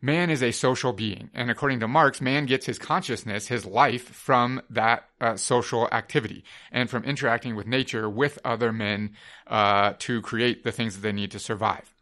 man 0.00 0.30
is 0.30 0.42
a 0.42 0.52
social 0.52 0.92
being. 0.92 1.30
And 1.34 1.50
according 1.50 1.80
to 1.80 1.88
Marx, 1.88 2.20
man 2.20 2.46
gets 2.46 2.66
his 2.66 2.78
consciousness, 2.78 3.48
his 3.48 3.64
life 3.64 4.04
from 4.04 4.60
that 4.70 5.08
uh, 5.20 5.36
social 5.36 5.88
activity 5.90 6.44
and 6.70 6.88
from 6.88 7.04
interacting 7.04 7.56
with 7.56 7.66
nature, 7.66 8.08
with 8.08 8.38
other 8.44 8.72
men, 8.72 9.14
uh, 9.46 9.94
to 10.00 10.20
create 10.22 10.62
the 10.62 10.72
things 10.72 10.94
that 10.94 11.00
they 11.00 11.12
need 11.12 11.30
to 11.32 11.38
survive. 11.38 11.93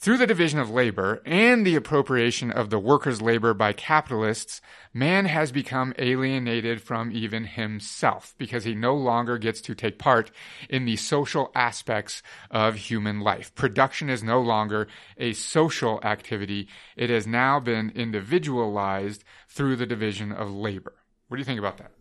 Through 0.00 0.16
the 0.16 0.26
division 0.26 0.58
of 0.58 0.70
labor 0.70 1.20
and 1.26 1.66
the 1.66 1.76
appropriation 1.76 2.50
of 2.50 2.70
the 2.70 2.78
workers' 2.78 3.20
labor 3.20 3.52
by 3.52 3.74
capitalists, 3.74 4.62
man 4.94 5.26
has 5.26 5.52
become 5.52 5.92
alienated 5.98 6.80
from 6.80 7.12
even 7.12 7.44
himself 7.44 8.34
because 8.38 8.64
he 8.64 8.74
no 8.74 8.94
longer 8.94 9.36
gets 9.36 9.60
to 9.60 9.74
take 9.74 9.98
part 9.98 10.30
in 10.70 10.86
the 10.86 10.96
social 10.96 11.52
aspects 11.54 12.22
of 12.50 12.76
human 12.76 13.20
life. 13.20 13.54
Production 13.54 14.08
is 14.08 14.22
no 14.22 14.40
longer 14.40 14.88
a 15.18 15.34
social 15.34 16.00
activity. 16.02 16.66
It 16.96 17.10
has 17.10 17.26
now 17.26 17.60
been 17.60 17.92
individualized 17.94 19.22
through 19.50 19.76
the 19.76 19.84
division 19.84 20.32
of 20.32 20.50
labor. 20.50 20.94
What 21.28 21.36
do 21.36 21.42
you 21.42 21.44
think 21.44 21.58
about 21.58 21.76
that? 21.76 21.92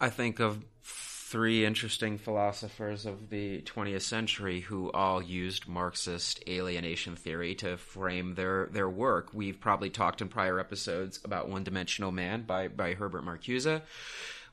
I 0.00 0.08
think 0.08 0.38
of 0.38 0.64
three 1.30 1.64
interesting 1.64 2.18
philosophers 2.18 3.06
of 3.06 3.30
the 3.30 3.62
20th 3.62 4.02
century 4.02 4.58
who 4.62 4.90
all 4.90 5.22
used 5.22 5.68
Marxist 5.68 6.42
alienation 6.48 7.14
theory 7.14 7.54
to 7.54 7.76
frame 7.76 8.34
their, 8.34 8.68
their 8.72 8.90
work. 8.90 9.28
We've 9.32 9.60
probably 9.60 9.90
talked 9.90 10.20
in 10.20 10.26
prior 10.28 10.58
episodes 10.58 11.20
about 11.24 11.48
One 11.48 11.62
Dimensional 11.62 12.10
Man 12.10 12.42
by, 12.42 12.66
by 12.66 12.94
Herbert 12.94 13.24
Marcuse. 13.24 13.80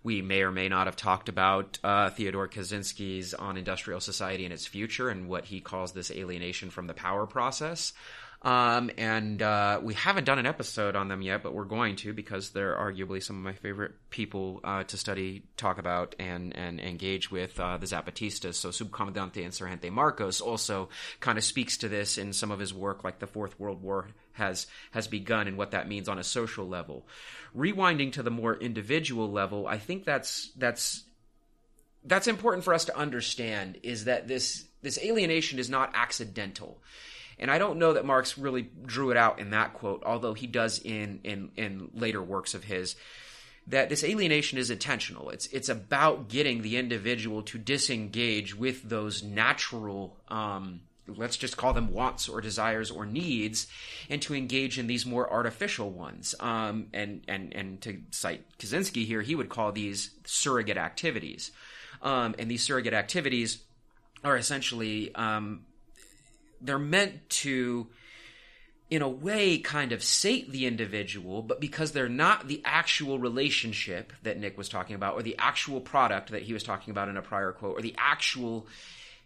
We 0.03 0.21
may 0.21 0.43
or 0.43 0.51
may 0.51 0.69
not 0.69 0.85
have 0.85 0.95
talked 0.95 1.29
about 1.29 1.79
uh, 1.83 2.11
Theodore 2.11 2.47
Kaczynski's 2.47 3.33
On 3.33 3.57
Industrial 3.57 3.99
Society 3.99 4.45
and 4.45 4.53
Its 4.53 4.67
Future 4.67 5.09
and 5.09 5.27
what 5.27 5.45
he 5.45 5.59
calls 5.59 5.93
this 5.93 6.11
alienation 6.11 6.69
from 6.69 6.85
the 6.85 6.93
power 6.93 7.25
process. 7.25 7.91
Um, 8.43 8.91
and 8.97 9.41
uh, 9.41 9.79
we 9.81 9.95
haven't 9.95 10.25
done 10.25 10.37
an 10.37 10.45
episode 10.45 10.95
on 10.95 11.07
them 11.07 11.23
yet, 11.23 11.41
but 11.41 11.55
we're 11.55 11.65
going 11.65 11.95
to 11.97 12.13
because 12.13 12.51
they're 12.51 12.75
arguably 12.75 13.21
some 13.21 13.35
of 13.35 13.41
my 13.41 13.53
favorite 13.53 13.93
people 14.11 14.61
uh, 14.63 14.83
to 14.83 14.97
study, 14.97 15.43
talk 15.57 15.79
about, 15.79 16.15
and 16.19 16.55
and 16.55 16.79
engage 16.79 17.31
with 17.31 17.59
uh, 17.59 17.77
the 17.77 17.87
Zapatistas. 17.87 18.53
So 18.53 18.69
Subcomandante 18.69 19.43
Insurgente 19.43 19.91
Marcos 19.91 20.39
also 20.39 20.89
kind 21.19 21.37
of 21.37 21.43
speaks 21.43 21.77
to 21.77 21.89
this 21.89 22.19
in 22.19 22.31
some 22.31 22.51
of 22.51 22.59
his 22.59 22.73
work, 22.73 23.03
like 23.03 23.17
the 23.17 23.27
Fourth 23.27 23.59
World 23.59 23.81
War 23.81 24.07
has 24.33 24.67
has 24.91 25.07
begun 25.07 25.47
and 25.47 25.57
what 25.57 25.71
that 25.71 25.87
means 25.87 26.07
on 26.07 26.19
a 26.19 26.23
social 26.23 26.67
level. 26.67 27.07
Rewinding 27.55 28.13
to 28.13 28.23
the 28.23 28.31
more 28.31 28.55
individual 28.55 29.31
level, 29.31 29.67
I 29.67 29.79
think 29.79 30.05
that's 30.05 30.51
that's 30.55 31.03
that's 32.03 32.27
important 32.27 32.63
for 32.63 32.75
us 32.75 32.85
to 32.85 32.95
understand 32.95 33.79
is 33.81 34.05
that 34.05 34.27
this 34.27 34.65
this 34.83 34.99
alienation 34.99 35.57
is 35.57 35.71
not 35.71 35.91
accidental 35.95 36.79
and 37.39 37.51
I 37.51 37.57
don't 37.57 37.77
know 37.77 37.93
that 37.93 38.05
Marx 38.05 38.37
really 38.37 38.69
drew 38.85 39.11
it 39.11 39.17
out 39.17 39.39
in 39.39 39.51
that 39.51 39.73
quote, 39.73 40.03
although 40.05 40.33
he 40.33 40.47
does 40.47 40.79
in 40.79 41.19
in, 41.23 41.51
in 41.55 41.89
later 41.93 42.21
works 42.21 42.53
of 42.53 42.63
his. 42.63 42.95
That 43.67 43.89
this 43.89 44.03
alienation 44.03 44.57
is 44.57 44.69
intentional. 44.69 45.29
It's 45.29 45.47
it's 45.47 45.69
about 45.69 46.29
getting 46.29 46.61
the 46.61 46.77
individual 46.77 47.41
to 47.43 47.57
disengage 47.57 48.55
with 48.55 48.87
those 48.87 49.23
natural 49.23 50.15
um, 50.29 50.81
let's 51.15 51.37
just 51.37 51.57
call 51.57 51.73
them 51.73 51.93
wants 51.93 52.27
or 52.27 52.41
desires 52.41 52.91
or 52.91 53.05
needs, 53.05 53.67
and 54.09 54.21
to 54.21 54.35
engage 54.35 54.77
in 54.77 54.87
these 54.87 55.05
more 55.05 55.31
artificial 55.31 55.89
ones. 55.89 56.35
Um, 56.39 56.87
and 56.93 57.23
and 57.27 57.53
and 57.53 57.81
to 57.81 58.01
cite 58.11 58.45
Kaczynski 58.57 59.05
here, 59.05 59.21
he 59.21 59.35
would 59.35 59.49
call 59.49 59.71
these 59.71 60.11
surrogate 60.25 60.77
activities. 60.77 61.51
Um, 62.01 62.35
and 62.37 62.49
these 62.49 62.63
surrogate 62.63 62.93
activities 62.93 63.59
are 64.23 64.37
essentially 64.37 65.13
um, 65.15 65.65
they're 66.61 66.79
meant 66.79 67.29
to 67.29 67.87
in 68.89 69.01
a 69.01 69.09
way 69.09 69.57
kind 69.57 69.91
of 69.91 70.03
sate 70.03 70.49
the 70.51 70.65
individual 70.65 71.41
but 71.41 71.59
because 71.59 71.91
they're 71.91 72.07
not 72.07 72.47
the 72.47 72.61
actual 72.63 73.19
relationship 73.19 74.13
that 74.23 74.39
Nick 74.39 74.57
was 74.57 74.69
talking 74.69 74.95
about 74.95 75.15
or 75.15 75.23
the 75.23 75.35
actual 75.37 75.81
product 75.81 76.31
that 76.31 76.43
he 76.43 76.53
was 76.53 76.63
talking 76.63 76.91
about 76.91 77.09
in 77.09 77.17
a 77.17 77.21
prior 77.21 77.51
quote 77.51 77.77
or 77.77 77.81
the 77.81 77.95
actual 77.97 78.67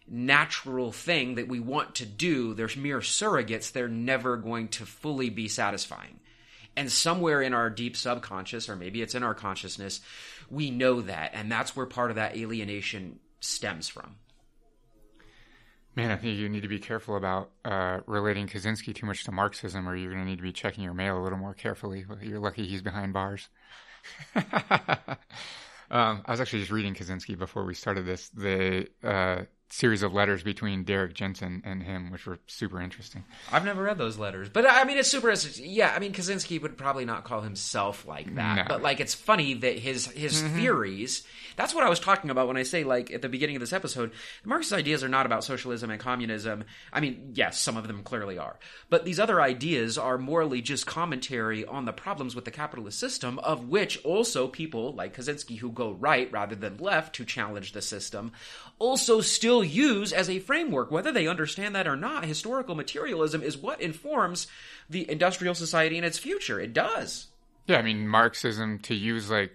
natural 0.07 0.91
thing 0.91 1.35
that 1.35 1.47
we 1.47 1.59
want 1.59 1.95
to 1.95 2.05
do 2.05 2.53
they're 2.53 2.69
mere 2.75 2.99
surrogates 2.99 3.71
they're 3.71 3.87
never 3.87 4.35
going 4.37 4.67
to 4.67 4.85
fully 4.85 5.29
be 5.29 5.47
satisfying. 5.47 6.19
And 6.75 6.91
somewhere 6.91 7.41
in 7.41 7.53
our 7.53 7.69
deep 7.69 7.95
subconscious 7.95 8.67
or 8.67 8.75
maybe 8.75 9.01
it's 9.01 9.15
in 9.15 9.23
our 9.23 9.35
consciousness 9.35 10.01
we 10.49 10.71
know 10.71 11.01
that 11.01 11.31
and 11.33 11.51
that's 11.51 11.75
where 11.75 11.85
part 11.85 12.09
of 12.09 12.15
that 12.15 12.35
alienation 12.35 13.19
stems 13.41 13.87
from 13.87 14.15
Man, 15.93 16.09
I 16.09 16.15
think 16.15 16.37
you 16.37 16.47
need 16.47 16.61
to 16.61 16.69
be 16.69 16.79
careful 16.79 17.17
about 17.17 17.51
uh, 17.65 17.99
relating 18.05 18.47
Kaczynski 18.47 18.95
too 18.95 19.05
much 19.05 19.25
to 19.25 19.31
Marxism, 19.31 19.87
or 19.89 19.95
you're 19.95 20.13
going 20.13 20.23
to 20.23 20.29
need 20.29 20.37
to 20.37 20.43
be 20.43 20.53
checking 20.53 20.85
your 20.85 20.93
mail 20.93 21.19
a 21.19 21.23
little 21.23 21.37
more 21.37 21.53
carefully. 21.53 22.05
You're 22.21 22.39
lucky 22.39 22.65
he's 22.65 22.81
behind 22.81 23.11
bars. 23.11 23.49
um, 24.35 24.41
I 25.91 26.21
was 26.29 26.39
actually 26.39 26.59
just 26.59 26.71
reading 26.71 26.95
Kaczynski 26.95 27.37
before 27.37 27.65
we 27.65 27.73
started 27.73 28.05
this. 28.05 28.29
The 28.29 28.87
uh, 29.03 29.43
series 29.71 30.03
of 30.03 30.13
letters 30.13 30.43
between 30.43 30.83
Derrick 30.83 31.13
Jensen 31.13 31.61
and 31.65 31.81
him, 31.81 32.11
which 32.11 32.25
were 32.25 32.39
super 32.47 32.81
interesting. 32.81 33.23
I've 33.51 33.63
never 33.63 33.83
read 33.83 33.97
those 33.97 34.17
letters, 34.17 34.49
but 34.49 34.65
I 34.69 34.83
mean, 34.83 34.97
it's 34.97 35.09
super. 35.09 35.29
interesting. 35.29 35.65
Yeah, 35.69 35.93
I 35.95 35.99
mean, 35.99 36.11
Kaczynski 36.11 36.61
would 36.61 36.77
probably 36.77 37.05
not 37.05 37.23
call 37.23 37.41
himself 37.41 38.05
like 38.05 38.35
that, 38.35 38.55
No. 38.55 38.63
but 38.67 38.81
like, 38.81 38.99
it's 38.99 39.13
funny 39.13 39.53
that 39.55 39.79
his 39.79 40.07
his 40.07 40.41
mm-hmm. 40.41 40.57
theories. 40.57 41.23
That's 41.55 41.73
what 41.73 41.83
I 41.83 41.89
was 41.89 41.99
talking 41.99 42.29
about 42.29 42.47
when 42.47 42.57
I 42.57 42.63
say 42.63 42.83
like 42.83 43.11
at 43.11 43.21
the 43.21 43.29
beginning 43.29 43.55
of 43.55 43.59
this 43.59 43.73
episode, 43.73 44.11
Marx's 44.43 44.73
ideas 44.73 45.03
are 45.03 45.09
not 45.09 45.25
about 45.25 45.43
socialism 45.43 45.89
and 45.89 45.99
communism. 45.99 46.63
I 46.91 46.99
mean, 46.99 47.31
yes, 47.33 47.59
some 47.59 47.77
of 47.77 47.87
them 47.87 48.03
clearly 48.03 48.37
are, 48.37 48.57
but 48.89 49.05
these 49.05 49.19
other 49.19 49.41
ideas 49.41 49.97
are 49.97 50.17
morally 50.17 50.61
just 50.61 50.85
commentary 50.85 51.65
on 51.65 51.85
the 51.85 51.93
problems 51.93 52.35
with 52.35 52.45
the 52.45 52.51
capitalist 52.51 52.99
system, 52.99 53.39
of 53.39 53.67
which 53.67 54.03
also 54.03 54.47
people 54.47 54.93
like 54.93 55.15
Kaczynski 55.15 55.59
who 55.59 55.71
go 55.71 55.91
right 55.91 56.31
rather 56.31 56.55
than 56.55 56.77
left 56.77 57.15
to 57.15 57.25
challenge 57.25 57.71
the 57.71 57.81
system 57.81 58.31
also 58.81 59.21
still 59.21 59.60
use 59.63 60.11
as 60.11 60.29
a 60.29 60.39
framework, 60.39 60.91
whether 60.91 61.11
they 61.11 61.27
understand 61.27 61.75
that 61.75 61.87
or 61.87 61.95
not. 61.95 62.25
Historical 62.25 62.75
materialism 62.75 63.41
is 63.41 63.57
what 63.57 63.81
informs 63.81 64.47
the 64.89 65.09
industrial 65.09 65.55
society 65.55 65.97
and 65.97 66.05
its 66.05 66.17
future. 66.17 66.59
It 66.59 66.73
does. 66.73 67.27
Yeah, 67.67 67.77
I 67.77 67.81
mean, 67.81 68.07
Marxism, 68.07 68.79
to 68.79 68.95
use 68.95 69.29
like 69.29 69.51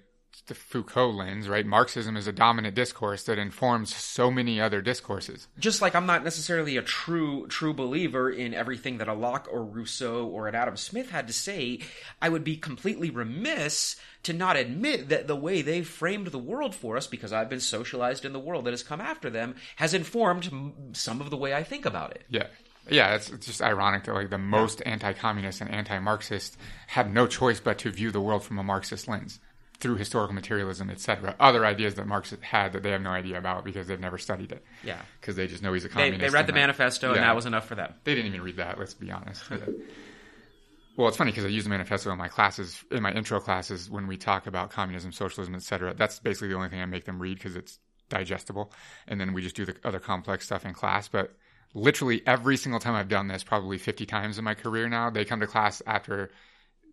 the 0.47 0.55
Foucault 0.55 1.11
lens, 1.11 1.49
right? 1.49 1.67
Marxism 1.67 2.17
is 2.17 2.27
a 2.27 2.33
dominant 2.33 2.75
discourse 2.75 3.25
that 3.25 3.39
informs 3.39 3.95
so 3.95 4.31
many 4.31 4.61
other 4.61 4.81
discourses. 4.81 5.49
Just 5.59 5.83
like 5.83 5.95
I'm 5.95 6.07
not 6.07 6.25
necessarily 6.25 6.77
a 6.77 6.83
true 6.83 7.47
true 7.49 7.75
believer 7.75 8.31
in 8.31 8.55
everything 8.55 8.99
that 8.99 9.09
a 9.09 9.15
Locke 9.15 9.49
or 9.51 9.65
Rousseau 9.65 10.27
or 10.27 10.49
an 10.49 10.55
Adam 10.55 10.77
Smith 10.77 11.11
had 11.11 11.27
to 11.27 11.33
say, 11.33 11.81
I 12.21 12.29
would 12.29 12.45
be 12.45 12.57
completely 12.57 13.11
remiss 13.11 13.97
to 14.25 14.33
not 14.33 14.57
admit 14.57 15.09
that 15.09 15.27
the 15.27 15.37
way 15.37 15.63
they 15.63 15.83
framed 15.83 16.29
the 16.29 16.39
world 16.39 16.75
for 16.75 16.97
us, 16.97 17.07
because 17.07 17.33
I've 17.33 17.49
been 17.49 17.61
socialized 17.61 18.25
in 18.25 18.33
the 18.33 18.41
world 18.41 18.65
that 18.65 18.73
has 18.73 18.83
come 18.83 19.01
after 19.01 19.31
them, 19.31 19.55
has 19.77 19.95
informed 19.95 20.51
some 20.93 21.21
of 21.21 21.31
the 21.31 21.37
way 21.37 21.55
I 21.55 21.63
think 21.63 21.87
about 21.87 22.13
it. 22.13 22.25
Yeah. 22.29 22.47
Yeah, 22.89 23.17
it's, 23.17 23.31
it's 23.31 23.47
just 23.47 23.63
ironic 23.63 24.05
that 24.05 24.15
like 24.15 24.31
the 24.31 24.39
most 24.39 24.81
anti-communist 24.87 25.61
and 25.61 25.71
anti-Marxist 25.71 26.57
have 26.89 27.11
no 27.11 27.27
choice 27.27 27.59
but 27.59 27.79
to 27.79 27.91
view 27.91 28.13
the 28.13 28.21
world 28.21 28.45
from 28.45 28.61
a 28.61 28.63
Marxist 28.63 29.09
lens 29.09 29.41
through 29.81 29.97
historical 29.97 30.35
materialism, 30.35 30.91
etc. 30.91 31.35
Other 31.39 31.65
ideas 31.67 31.95
that 31.97 32.07
Marx 32.07 32.35
had 32.41 32.73
that 32.73 32.83
they 32.83 32.91
have 32.91 33.03
no 33.03 33.11
idea 33.11 33.39
about 33.39 33.65
because 33.65 33.87
they've 33.87 34.01
never 34.01 34.19
studied 34.19 34.53
it. 34.53 34.65
Yeah. 34.83 35.01
because 35.21 35.37
they 35.37 35.47
just 35.47 35.63
know 35.63 35.73
he's 35.73 35.85
a 35.85 35.89
communist. 35.89 36.21
they 36.21 36.29
read 36.31 36.47
the 36.47 36.53
like, 36.53 36.63
manifesto, 36.63 37.13
and 37.13 37.23
that 37.23 37.35
was 37.35 37.47
enough 37.47 37.67
for 37.67 37.75
them. 37.75 37.95
They 38.05 38.15
didn't 38.15 38.29
even 38.33 38.43
read 38.43 38.57
that. 38.57 38.79
Let's 38.79 38.95
be 38.95 39.11
honest. 39.11 39.43
well, 40.97 41.09
it's 41.09 41.17
funny 41.17 41.31
because 41.31 41.45
I 41.45 41.49
use 41.49 41.65
the 41.65 41.71
manifesto 41.71 42.11
in 42.11 42.19
my 42.19 42.29
classes, 42.29 42.83
in 42.91 43.03
my 43.03 43.13
intro 43.13 43.41
classes, 43.41 43.91
when 43.91 44.07
we 44.07 44.17
talk 44.17 44.47
about 44.47 44.71
communism, 44.71 45.13
socialism, 45.13 45.55
etc. 45.55 45.95
That's 45.95 46.19
basically 46.21 46.49
the 46.49 46.57
only 46.57 46.69
thing 46.69 46.81
I 46.81 46.87
make 46.87 47.05
them 47.05 47.21
read 47.21 47.37
because 47.39 47.57
it's 47.57 47.79
digestible, 48.09 48.73
and 49.07 49.21
then 49.21 49.33
we 49.35 49.43
just 49.43 49.57
do 49.57 49.67
the 49.67 49.77
other 49.85 50.01
complex 50.01 50.47
stuff 50.47 50.65
in 50.65 50.73
class. 50.73 51.09
But 51.09 51.37
literally 51.75 52.23
every 52.27 52.57
single 52.57 52.81
time 52.81 52.95
I've 52.95 53.09
done 53.09 53.29
this, 53.29 53.45
probably 53.45 53.79
50 53.79 54.07
times 54.07 54.39
in 54.39 54.45
my 54.45 54.55
career 54.55 54.89
now, 54.89 55.11
they 55.11 55.25
come 55.25 55.41
to 55.41 55.47
class 55.47 55.83
after 55.87 56.31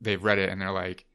they've 0.01 0.23
read 0.23 0.39
it 0.39 0.49
and 0.49 0.61
they're 0.61 0.71
like, 0.71 1.05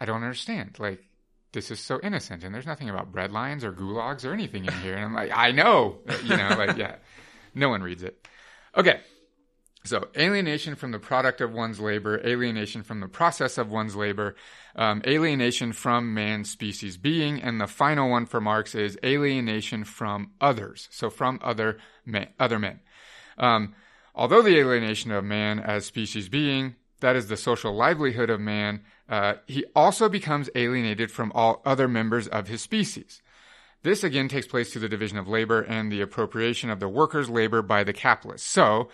"I 0.00 0.04
don't 0.04 0.22
understand. 0.22 0.78
Like, 0.78 1.04
this 1.52 1.70
is 1.70 1.80
so 1.80 2.00
innocent, 2.02 2.44
and 2.44 2.54
there's 2.54 2.66
nothing 2.66 2.88
about 2.88 3.12
bread 3.12 3.32
lines 3.32 3.64
or 3.64 3.72
gulags 3.72 4.24
or 4.24 4.32
anything 4.32 4.64
in 4.64 4.72
here." 4.74 4.96
And 4.96 5.04
I'm 5.04 5.14
like, 5.14 5.32
"I 5.34 5.52
know, 5.52 5.98
you 6.24 6.36
know, 6.36 6.54
like 6.56 6.76
yeah." 6.76 6.96
No 7.54 7.68
one 7.68 7.82
reads 7.82 8.02
it. 8.02 8.26
Okay. 8.76 9.00
So, 9.82 10.08
alienation 10.14 10.74
from 10.74 10.90
the 10.90 10.98
product 10.98 11.40
of 11.40 11.52
one's 11.52 11.80
labor, 11.80 12.20
alienation 12.22 12.82
from 12.82 13.00
the 13.00 13.08
process 13.08 13.56
of 13.56 13.70
one's 13.70 13.96
labor, 13.96 14.36
um, 14.76 15.00
alienation 15.06 15.72
from 15.72 16.12
man's 16.12 16.50
species 16.50 16.98
being, 16.98 17.40
and 17.40 17.58
the 17.58 17.66
final 17.66 18.10
one 18.10 18.26
for 18.26 18.42
Marx 18.42 18.74
is 18.74 18.98
alienation 19.02 19.84
from 19.84 20.32
others. 20.38 20.86
So, 20.90 21.08
from 21.08 21.40
other 21.42 21.78
men. 22.04 22.28
Other 22.38 22.58
men. 22.58 22.80
Um, 23.38 23.74
although 24.14 24.42
the 24.42 24.58
alienation 24.58 25.12
of 25.12 25.24
man 25.24 25.58
as 25.58 25.86
species 25.86 26.28
being, 26.28 26.76
that 27.00 27.16
is 27.16 27.28
the 27.28 27.38
social 27.38 27.74
livelihood 27.74 28.28
of 28.28 28.38
man, 28.38 28.82
uh, 29.10 29.34
he 29.46 29.64
also 29.74 30.08
becomes 30.08 30.48
alienated 30.54 31.10
from 31.10 31.32
all 31.34 31.60
other 31.66 31.88
members 31.88 32.28
of 32.28 32.46
his 32.46 32.62
species. 32.62 33.20
This 33.82 34.04
again 34.04 34.28
takes 34.28 34.46
place 34.46 34.72
through 34.72 34.82
the 34.82 34.88
division 34.88 35.18
of 35.18 35.26
labor 35.26 35.62
and 35.62 35.90
the 35.90 36.00
appropriation 36.00 36.70
of 36.70 36.80
the 36.80 36.88
workers' 36.88 37.28
labor 37.28 37.60
by 37.60 37.82
the 37.82 37.92
capitalists. 37.92 38.48
So, 38.48 38.88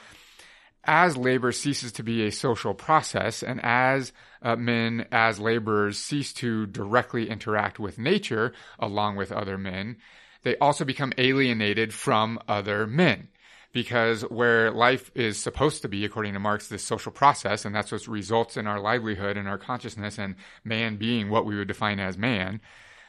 as 0.84 1.16
labor 1.16 1.52
ceases 1.52 1.92
to 1.92 2.02
be 2.02 2.24
a 2.24 2.32
social 2.32 2.72
process 2.72 3.42
and 3.42 3.60
as 3.62 4.12
uh, 4.40 4.56
men, 4.56 5.06
as 5.12 5.38
laborers, 5.38 5.98
cease 5.98 6.32
to 6.34 6.66
directly 6.66 7.28
interact 7.28 7.78
with 7.78 7.98
nature 7.98 8.52
along 8.78 9.16
with 9.16 9.32
other 9.32 9.58
men, 9.58 9.96
they 10.44 10.56
also 10.58 10.84
become 10.84 11.12
alienated 11.18 11.92
from 11.92 12.38
other 12.48 12.86
men. 12.86 13.28
Because 13.76 14.22
where 14.22 14.70
life 14.70 15.10
is 15.14 15.36
supposed 15.38 15.82
to 15.82 15.88
be, 15.88 16.06
according 16.06 16.32
to 16.32 16.38
Marx, 16.38 16.66
this 16.66 16.82
social 16.82 17.12
process, 17.12 17.66
and 17.66 17.74
that's 17.74 17.92
what 17.92 18.08
results 18.08 18.56
in 18.56 18.66
our 18.66 18.80
livelihood 18.80 19.36
and 19.36 19.46
our 19.46 19.58
consciousness 19.58 20.16
and 20.16 20.34
man 20.64 20.96
being 20.96 21.28
what 21.28 21.44
we 21.44 21.58
would 21.58 21.68
define 21.68 22.00
as 22.00 22.16
man, 22.16 22.62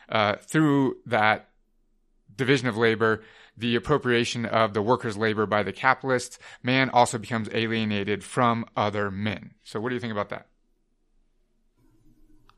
uh, 0.09 0.35
through 0.41 0.97
that 1.05 1.47
division 2.35 2.67
of 2.67 2.75
labor, 2.75 3.23
the 3.55 3.77
appropriation 3.77 4.45
of 4.45 4.73
the 4.73 4.81
workers' 4.81 5.15
labor 5.15 5.45
by 5.45 5.63
the 5.63 5.71
capitalists, 5.71 6.37
man 6.61 6.89
also 6.89 7.17
becomes 7.17 7.47
alienated 7.53 8.21
from 8.21 8.65
other 8.75 9.09
men. 9.09 9.51
So, 9.63 9.79
what 9.79 9.87
do 9.87 9.95
you 9.95 10.01
think 10.01 10.11
about 10.11 10.27
that? 10.31 10.47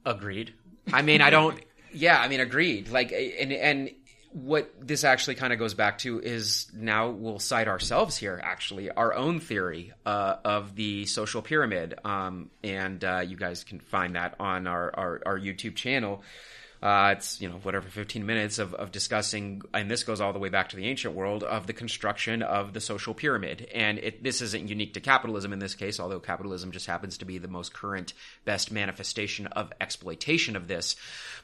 Agreed. 0.03 0.55
I 0.91 1.03
mean, 1.03 1.21
I 1.21 1.29
don't. 1.29 1.63
Yeah, 1.93 2.19
I 2.19 2.27
mean, 2.27 2.39
agreed. 2.39 2.89
Like, 2.89 3.11
and 3.11 3.53
and 3.53 3.91
what 4.31 4.71
this 4.79 5.03
actually 5.03 5.35
kind 5.35 5.53
of 5.53 5.59
goes 5.59 5.73
back 5.73 5.97
to 5.99 6.19
is 6.19 6.67
now 6.73 7.09
we'll 7.09 7.39
cite 7.39 7.67
ourselves 7.67 8.15
here. 8.15 8.39
Actually, 8.43 8.91
our 8.91 9.13
own 9.13 9.39
theory 9.39 9.93
uh, 10.05 10.35
of 10.45 10.75
the 10.75 11.05
social 11.05 11.41
pyramid, 11.41 11.95
um, 12.05 12.49
and 12.63 13.03
uh, 13.03 13.23
you 13.25 13.35
guys 13.35 13.63
can 13.63 13.79
find 13.79 14.15
that 14.15 14.35
on 14.39 14.67
our 14.67 14.91
our, 14.93 15.21
our 15.25 15.39
YouTube 15.39 15.75
channel. 15.75 16.23
Uh, 16.81 17.13
it's 17.17 17.41
you 17.41 17.49
know 17.49 17.55
whatever 17.63 17.89
15 17.89 18.25
minutes 18.25 18.57
of, 18.57 18.73
of 18.73 18.91
discussing, 18.91 19.61
and 19.73 19.91
this 19.91 20.03
goes 20.03 20.21
all 20.21 20.31
the 20.31 20.39
way 20.39 20.47
back 20.47 20.69
to 20.69 20.77
the 20.77 20.85
ancient 20.85 21.13
world 21.13 21.43
of 21.43 21.67
the 21.67 21.73
construction 21.73 22.41
of 22.41 22.71
the 22.71 22.79
social 22.79 23.13
pyramid. 23.13 23.67
And 23.73 23.97
it, 23.99 24.23
this 24.23 24.41
isn't 24.41 24.69
unique 24.69 24.93
to 24.93 25.01
capitalism 25.01 25.51
in 25.51 25.59
this 25.59 25.75
case, 25.75 25.99
although 25.99 26.21
capitalism 26.21 26.71
just 26.71 26.85
happens 26.85 27.17
to 27.17 27.25
be 27.25 27.37
the 27.37 27.49
most 27.49 27.73
current, 27.73 28.13
best 28.45 28.71
manifestation 28.71 29.47
of 29.47 29.73
exploitation 29.81 30.55
of 30.55 30.69
this. 30.69 30.95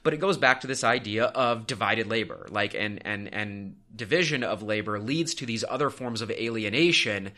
But 0.04 0.14
it 0.14 0.22
goes 0.22 0.38
back 0.38 0.62
to 0.62 0.68
this 0.68 0.86
idea 0.86 1.26
of 1.26 1.68
divided 1.68 2.08
labor, 2.08 2.48
like 2.50 2.74
and 2.74 3.06
and 3.06 3.34
and 3.34 3.76
division 3.94 4.42
of 4.44 4.64
labor 4.64 5.00
leads 5.00 5.34
to 5.36 5.46
these 5.46 5.66
other 5.68 5.90
forms 5.90 6.22
of 6.22 6.32
alienation 6.32 7.32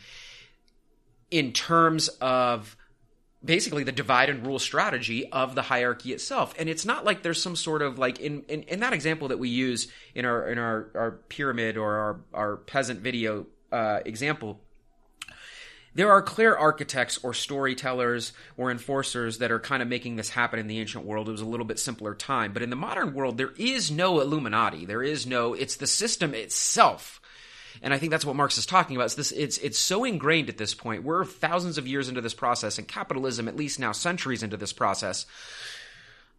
in 1.31 1.51
terms 1.51 2.09
of 2.21 2.77
basically 3.47 3.83
the 3.83 3.91
divide 3.91 4.29
and 4.29 4.45
rule 4.45 4.59
strategy 4.59 5.27
of 5.31 5.55
the 5.55 5.63
hierarchy 5.63 6.13
itself 6.13 6.53
and 6.59 6.69
it's 6.69 6.85
not 6.85 7.03
like 7.03 7.23
there's 7.23 7.41
some 7.41 7.55
sort 7.55 7.81
of 7.81 7.97
like 7.97 8.19
in, 8.19 8.43
in, 8.43 8.61
in 8.63 8.79
that 8.81 8.93
example 8.93 9.29
that 9.29 9.39
we 9.39 9.49
use 9.49 9.87
in 10.13 10.25
our 10.25 10.47
in 10.47 10.59
our, 10.59 10.91
our 10.93 11.11
pyramid 11.29 11.77
or 11.77 11.95
our, 11.95 12.19
our 12.33 12.57
peasant 12.57 12.99
video 12.99 13.47
uh, 13.71 13.99
example 14.05 14.59
there 15.97 16.11
are 16.11 16.21
clear 16.21 16.55
architects 16.55 17.17
or 17.23 17.33
storytellers 17.33 18.31
or 18.55 18.69
enforcers 18.69 19.39
that 19.39 19.51
are 19.51 19.59
kind 19.59 19.81
of 19.81 19.89
making 19.89 20.15
this 20.15 20.29
happen 20.29 20.59
in 20.59 20.67
the 20.67 20.79
ancient 20.79 21.05
world. 21.05 21.27
It 21.27 21.31
was 21.31 21.41
a 21.41 21.45
little 21.45 21.65
bit 21.65 21.79
simpler 21.79 22.13
time. 22.13 22.53
But 22.53 22.61
in 22.61 22.69
the 22.69 22.75
modern 22.75 23.15
world, 23.15 23.39
there 23.39 23.53
is 23.57 23.89
no 23.89 24.19
Illuminati. 24.19 24.85
There 24.85 25.01
is 25.01 25.25
no, 25.25 25.55
it's 25.55 25.77
the 25.77 25.87
system 25.87 26.35
itself. 26.35 27.19
And 27.81 27.93
I 27.93 27.97
think 27.97 28.11
that's 28.11 28.25
what 28.25 28.35
Marx 28.35 28.57
is 28.57 28.65
talking 28.65 28.95
about. 28.95 29.05
It's 29.05 29.15
this 29.15 29.31
it's 29.31 29.57
it's 29.59 29.77
so 29.77 30.03
ingrained 30.03 30.49
at 30.49 30.57
this 30.57 30.73
point. 30.73 31.03
We're 31.03 31.25
thousands 31.25 31.77
of 31.77 31.87
years 31.87 32.09
into 32.09 32.21
this 32.21 32.33
process 32.33 32.77
and 32.77 32.87
capitalism 32.87 33.47
at 33.47 33.55
least 33.55 33.79
now 33.79 33.91
centuries 33.91 34.43
into 34.43 34.57
this 34.57 34.73
process. 34.73 35.25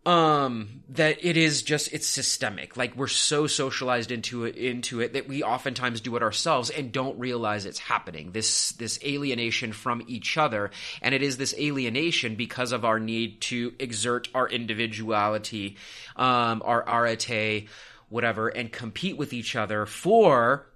Um 0.07 0.83
that 0.91 1.25
it 1.25 1.37
is 1.37 1.63
just 1.63 1.93
it's 1.93 2.07
systemic. 2.07 2.77
Like 2.77 2.97
we're 2.97 3.09
so 3.09 3.47
socialized 3.47 4.11
into 4.11 4.45
it 4.45 4.57
into 4.57 5.01
it 5.01 5.15
that 5.15 5.29
we 5.29 5.43
oftentimes 5.43 6.01
do 6.01 6.17
it 6.17 6.23
ourselves 6.23 6.71
and 6.71 6.93
don't 6.93 7.19
realize 7.19 7.67
it's 7.67 7.81
happening. 7.81 8.31
This 8.33 8.73
this 8.73 8.99
alienation 9.05 9.73
from 9.73 10.03
each 10.07 10.39
other 10.39 10.71
and 11.03 11.15
it 11.15 11.23
is 11.23 11.37
this 11.37 11.55
alienation 11.59 12.37
because 12.37 12.73
of 12.73 12.85
our 12.85 13.01
need 13.01 13.41
to 13.43 13.75
exert 13.79 14.29
our 14.35 14.49
individuality, 14.49 15.77
um 16.17 16.63
our 16.65 16.85
arete 16.89 17.69
whatever 18.09 18.49
and 18.49 18.73
compete 18.73 19.17
with 19.17 19.33
each 19.33 19.55
other 19.57 19.85
for 19.85 20.68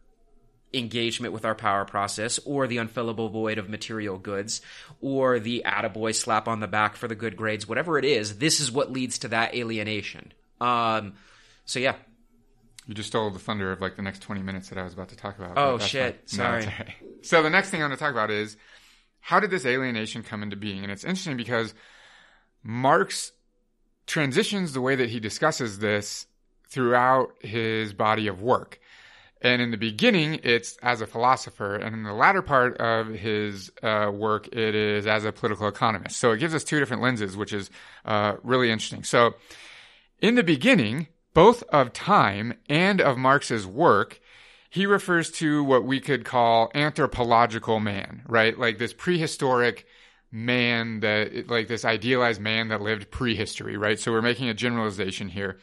engagement 0.74 1.32
with 1.32 1.44
our 1.44 1.54
power 1.54 1.84
process 1.84 2.38
or 2.44 2.66
the 2.66 2.78
unfillable 2.78 3.30
void 3.30 3.58
of 3.58 3.68
material 3.68 4.18
goods 4.18 4.60
or 5.00 5.38
the 5.38 5.62
attaboy 5.66 6.14
slap 6.14 6.48
on 6.48 6.60
the 6.60 6.66
back 6.66 6.96
for 6.96 7.08
the 7.08 7.14
good 7.14 7.36
grades, 7.36 7.68
whatever 7.68 7.98
it 7.98 8.04
is, 8.04 8.38
this 8.38 8.60
is 8.60 8.72
what 8.72 8.90
leads 8.90 9.18
to 9.18 9.28
that 9.28 9.54
alienation. 9.54 10.32
Um, 10.60 11.14
so 11.64 11.78
yeah. 11.78 11.94
You 12.86 12.94
just 12.94 13.08
stole 13.08 13.30
the 13.30 13.38
thunder 13.38 13.70
of 13.70 13.80
like 13.80 13.96
the 13.96 14.02
next 14.02 14.22
20 14.22 14.42
minutes 14.42 14.70
that 14.70 14.78
I 14.78 14.82
was 14.82 14.92
about 14.92 15.10
to 15.10 15.16
talk 15.16 15.38
about. 15.38 15.56
Oh, 15.56 15.78
shit. 15.78 16.28
fine. 16.28 16.38
No, 16.38 16.44
Sorry. 16.44 16.58
it's 16.58 16.66
all 16.66 16.72
right. 16.78 16.94
So 17.22 17.42
the 17.42 17.50
next 17.50 17.70
thing 17.70 17.80
I 17.80 17.84
want 17.84 17.98
to 17.98 18.04
talk 18.04 18.12
about 18.12 18.30
is 18.30 18.56
how 19.20 19.38
did 19.38 19.50
this 19.50 19.64
alienation 19.64 20.22
come 20.22 20.42
into 20.42 20.56
being? 20.56 20.82
And 20.82 20.90
it's 20.90 21.04
interesting 21.04 21.36
because 21.36 21.74
Marx 22.64 23.32
transitions 24.06 24.72
the 24.72 24.80
way 24.80 24.96
that 24.96 25.08
he 25.08 25.20
discusses 25.20 25.78
this 25.78 26.26
throughout 26.68 27.34
his 27.40 27.92
body 27.92 28.26
of 28.26 28.42
work. 28.42 28.80
And 29.42 29.60
in 29.60 29.72
the 29.72 29.76
beginning, 29.76 30.38
it's 30.44 30.76
as 30.82 31.00
a 31.00 31.06
philosopher, 31.06 31.74
and 31.74 31.94
in 31.96 32.04
the 32.04 32.12
latter 32.14 32.42
part 32.42 32.76
of 32.78 33.08
his 33.08 33.72
uh, 33.82 34.08
work, 34.14 34.46
it 34.52 34.74
is 34.76 35.04
as 35.04 35.24
a 35.24 35.32
political 35.32 35.66
economist. 35.66 36.16
So 36.16 36.30
it 36.30 36.38
gives 36.38 36.54
us 36.54 36.62
two 36.62 36.78
different 36.78 37.02
lenses, 37.02 37.36
which 37.36 37.52
is 37.52 37.68
uh, 38.04 38.36
really 38.44 38.70
interesting. 38.70 39.02
So 39.02 39.34
in 40.20 40.36
the 40.36 40.44
beginning, 40.44 41.08
both 41.34 41.64
of 41.70 41.92
time 41.92 42.54
and 42.68 43.00
of 43.00 43.18
Marx's 43.18 43.66
work, 43.66 44.20
he 44.70 44.86
refers 44.86 45.30
to 45.32 45.64
what 45.64 45.84
we 45.84 45.98
could 45.98 46.24
call 46.24 46.70
anthropological 46.72 47.80
man, 47.80 48.22
right? 48.28 48.56
Like 48.56 48.78
this 48.78 48.92
prehistoric 48.92 49.86
man 50.30 51.00
that, 51.00 51.48
like 51.48 51.66
this 51.66 51.84
idealized 51.84 52.40
man 52.40 52.68
that 52.68 52.80
lived 52.80 53.10
prehistory, 53.10 53.76
right? 53.76 53.98
So 53.98 54.12
we're 54.12 54.22
making 54.22 54.48
a 54.48 54.54
generalization 54.54 55.28
here. 55.28 55.58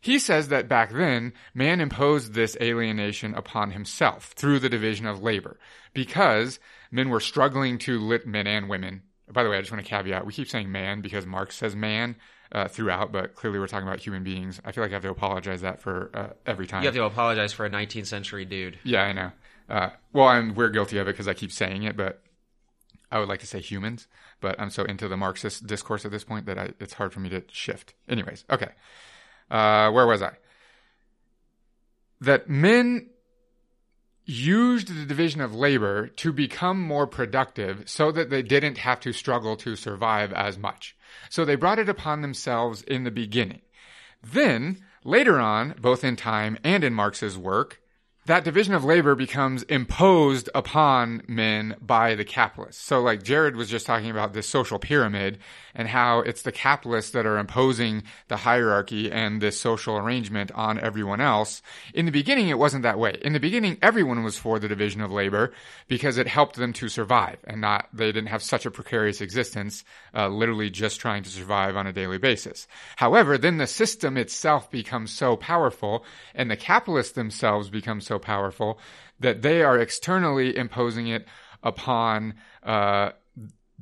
He 0.00 0.18
says 0.18 0.48
that 0.48 0.68
back 0.68 0.92
then, 0.92 1.34
man 1.54 1.80
imposed 1.80 2.32
this 2.32 2.56
alienation 2.60 3.34
upon 3.34 3.72
himself 3.72 4.32
through 4.34 4.60
the 4.60 4.68
division 4.68 5.06
of 5.06 5.22
labor 5.22 5.58
because 5.92 6.58
men 6.90 7.10
were 7.10 7.20
struggling 7.20 7.78
to 7.78 7.98
lit 7.98 8.26
men 8.26 8.46
and 8.46 8.68
women. 8.68 9.02
By 9.30 9.42
the 9.42 9.50
way, 9.50 9.58
I 9.58 9.60
just 9.60 9.70
want 9.70 9.84
to 9.84 9.88
caveat, 9.88 10.26
we 10.26 10.32
keep 10.32 10.48
saying 10.48 10.72
man 10.72 11.02
because 11.02 11.26
Marx 11.26 11.56
says 11.56 11.76
man 11.76 12.16
uh, 12.52 12.66
throughout, 12.68 13.12
but 13.12 13.34
clearly 13.34 13.58
we're 13.58 13.68
talking 13.68 13.86
about 13.86 14.00
human 14.00 14.24
beings. 14.24 14.60
I 14.64 14.72
feel 14.72 14.82
like 14.82 14.90
I 14.90 14.94
have 14.94 15.02
to 15.02 15.10
apologize 15.10 15.60
that 15.60 15.80
for 15.80 16.10
uh, 16.14 16.28
every 16.46 16.66
time. 16.66 16.82
You 16.82 16.88
have 16.88 16.94
to 16.96 17.04
apologize 17.04 17.52
for 17.52 17.66
a 17.66 17.70
19th 17.70 18.06
century 18.06 18.44
dude. 18.44 18.78
Yeah, 18.82 19.02
I 19.02 19.12
know. 19.12 19.32
Uh, 19.68 19.90
well, 20.12 20.26
I'm, 20.26 20.54
we're 20.54 20.70
guilty 20.70 20.98
of 20.98 21.06
it 21.06 21.12
because 21.12 21.28
I 21.28 21.34
keep 21.34 21.52
saying 21.52 21.84
it, 21.84 21.96
but 21.96 22.22
I 23.12 23.18
would 23.20 23.28
like 23.28 23.40
to 23.40 23.46
say 23.46 23.60
humans, 23.60 24.08
but 24.40 24.58
I'm 24.58 24.70
so 24.70 24.84
into 24.84 25.06
the 25.06 25.16
Marxist 25.16 25.66
discourse 25.66 26.04
at 26.04 26.10
this 26.10 26.24
point 26.24 26.46
that 26.46 26.58
I, 26.58 26.70
it's 26.80 26.94
hard 26.94 27.12
for 27.12 27.20
me 27.20 27.28
to 27.28 27.44
shift. 27.52 27.94
Anyways, 28.08 28.44
okay. 28.50 28.70
Uh, 29.50 29.90
where 29.90 30.06
was 30.06 30.22
I? 30.22 30.32
That 32.20 32.48
men 32.48 33.08
used 34.24 34.88
the 34.88 35.06
division 35.06 35.40
of 35.40 35.54
labor 35.54 36.06
to 36.06 36.32
become 36.32 36.80
more 36.80 37.06
productive 37.06 37.88
so 37.88 38.12
that 38.12 38.30
they 38.30 38.42
didn't 38.42 38.78
have 38.78 39.00
to 39.00 39.12
struggle 39.12 39.56
to 39.56 39.74
survive 39.74 40.32
as 40.32 40.56
much. 40.56 40.96
So 41.28 41.44
they 41.44 41.56
brought 41.56 41.80
it 41.80 41.88
upon 41.88 42.20
themselves 42.20 42.82
in 42.82 43.04
the 43.04 43.10
beginning. 43.10 43.62
Then, 44.22 44.84
later 45.02 45.40
on, 45.40 45.74
both 45.80 46.04
in 46.04 46.14
time 46.14 46.58
and 46.62 46.84
in 46.84 46.94
Marx's 46.94 47.36
work, 47.36 47.79
that 48.30 48.44
division 48.44 48.74
of 48.74 48.84
labor 48.84 49.16
becomes 49.16 49.64
imposed 49.64 50.48
upon 50.54 51.20
men 51.26 51.74
by 51.80 52.14
the 52.14 52.24
capitalists. 52.24 52.80
So, 52.80 53.00
like 53.00 53.24
Jared 53.24 53.56
was 53.56 53.68
just 53.68 53.86
talking 53.86 54.08
about 54.08 54.34
this 54.34 54.48
social 54.48 54.78
pyramid 54.78 55.38
and 55.74 55.88
how 55.88 56.20
it's 56.20 56.42
the 56.42 56.52
capitalists 56.52 57.10
that 57.10 57.26
are 57.26 57.38
imposing 57.38 58.04
the 58.28 58.36
hierarchy 58.36 59.10
and 59.10 59.40
this 59.40 59.58
social 59.58 59.96
arrangement 59.96 60.52
on 60.52 60.78
everyone 60.78 61.20
else. 61.20 61.60
In 61.92 62.06
the 62.06 62.12
beginning, 62.12 62.48
it 62.48 62.58
wasn't 62.58 62.84
that 62.84 63.00
way. 63.00 63.18
In 63.20 63.32
the 63.32 63.40
beginning, 63.40 63.78
everyone 63.82 64.22
was 64.22 64.38
for 64.38 64.60
the 64.60 64.68
division 64.68 65.00
of 65.00 65.10
labor 65.10 65.52
because 65.88 66.16
it 66.16 66.28
helped 66.28 66.54
them 66.54 66.72
to 66.74 66.88
survive 66.88 67.38
and 67.42 67.60
not, 67.60 67.88
they 67.92 68.12
didn't 68.12 68.28
have 68.28 68.44
such 68.44 68.64
a 68.64 68.70
precarious 68.70 69.20
existence, 69.20 69.82
uh, 70.14 70.28
literally 70.28 70.70
just 70.70 71.00
trying 71.00 71.24
to 71.24 71.30
survive 71.30 71.76
on 71.76 71.88
a 71.88 71.92
daily 71.92 72.18
basis. 72.18 72.68
However, 72.94 73.36
then 73.36 73.56
the 73.56 73.66
system 73.66 74.16
itself 74.16 74.70
becomes 74.70 75.10
so 75.10 75.36
powerful 75.36 76.04
and 76.32 76.48
the 76.48 76.56
capitalists 76.56 77.14
themselves 77.14 77.70
become 77.70 78.00
so 78.00 78.19
powerful 78.20 78.78
that 79.18 79.42
they 79.42 79.62
are 79.62 79.78
externally 79.78 80.56
imposing 80.56 81.08
it 81.08 81.26
upon 81.62 82.34
uh, 82.62 83.10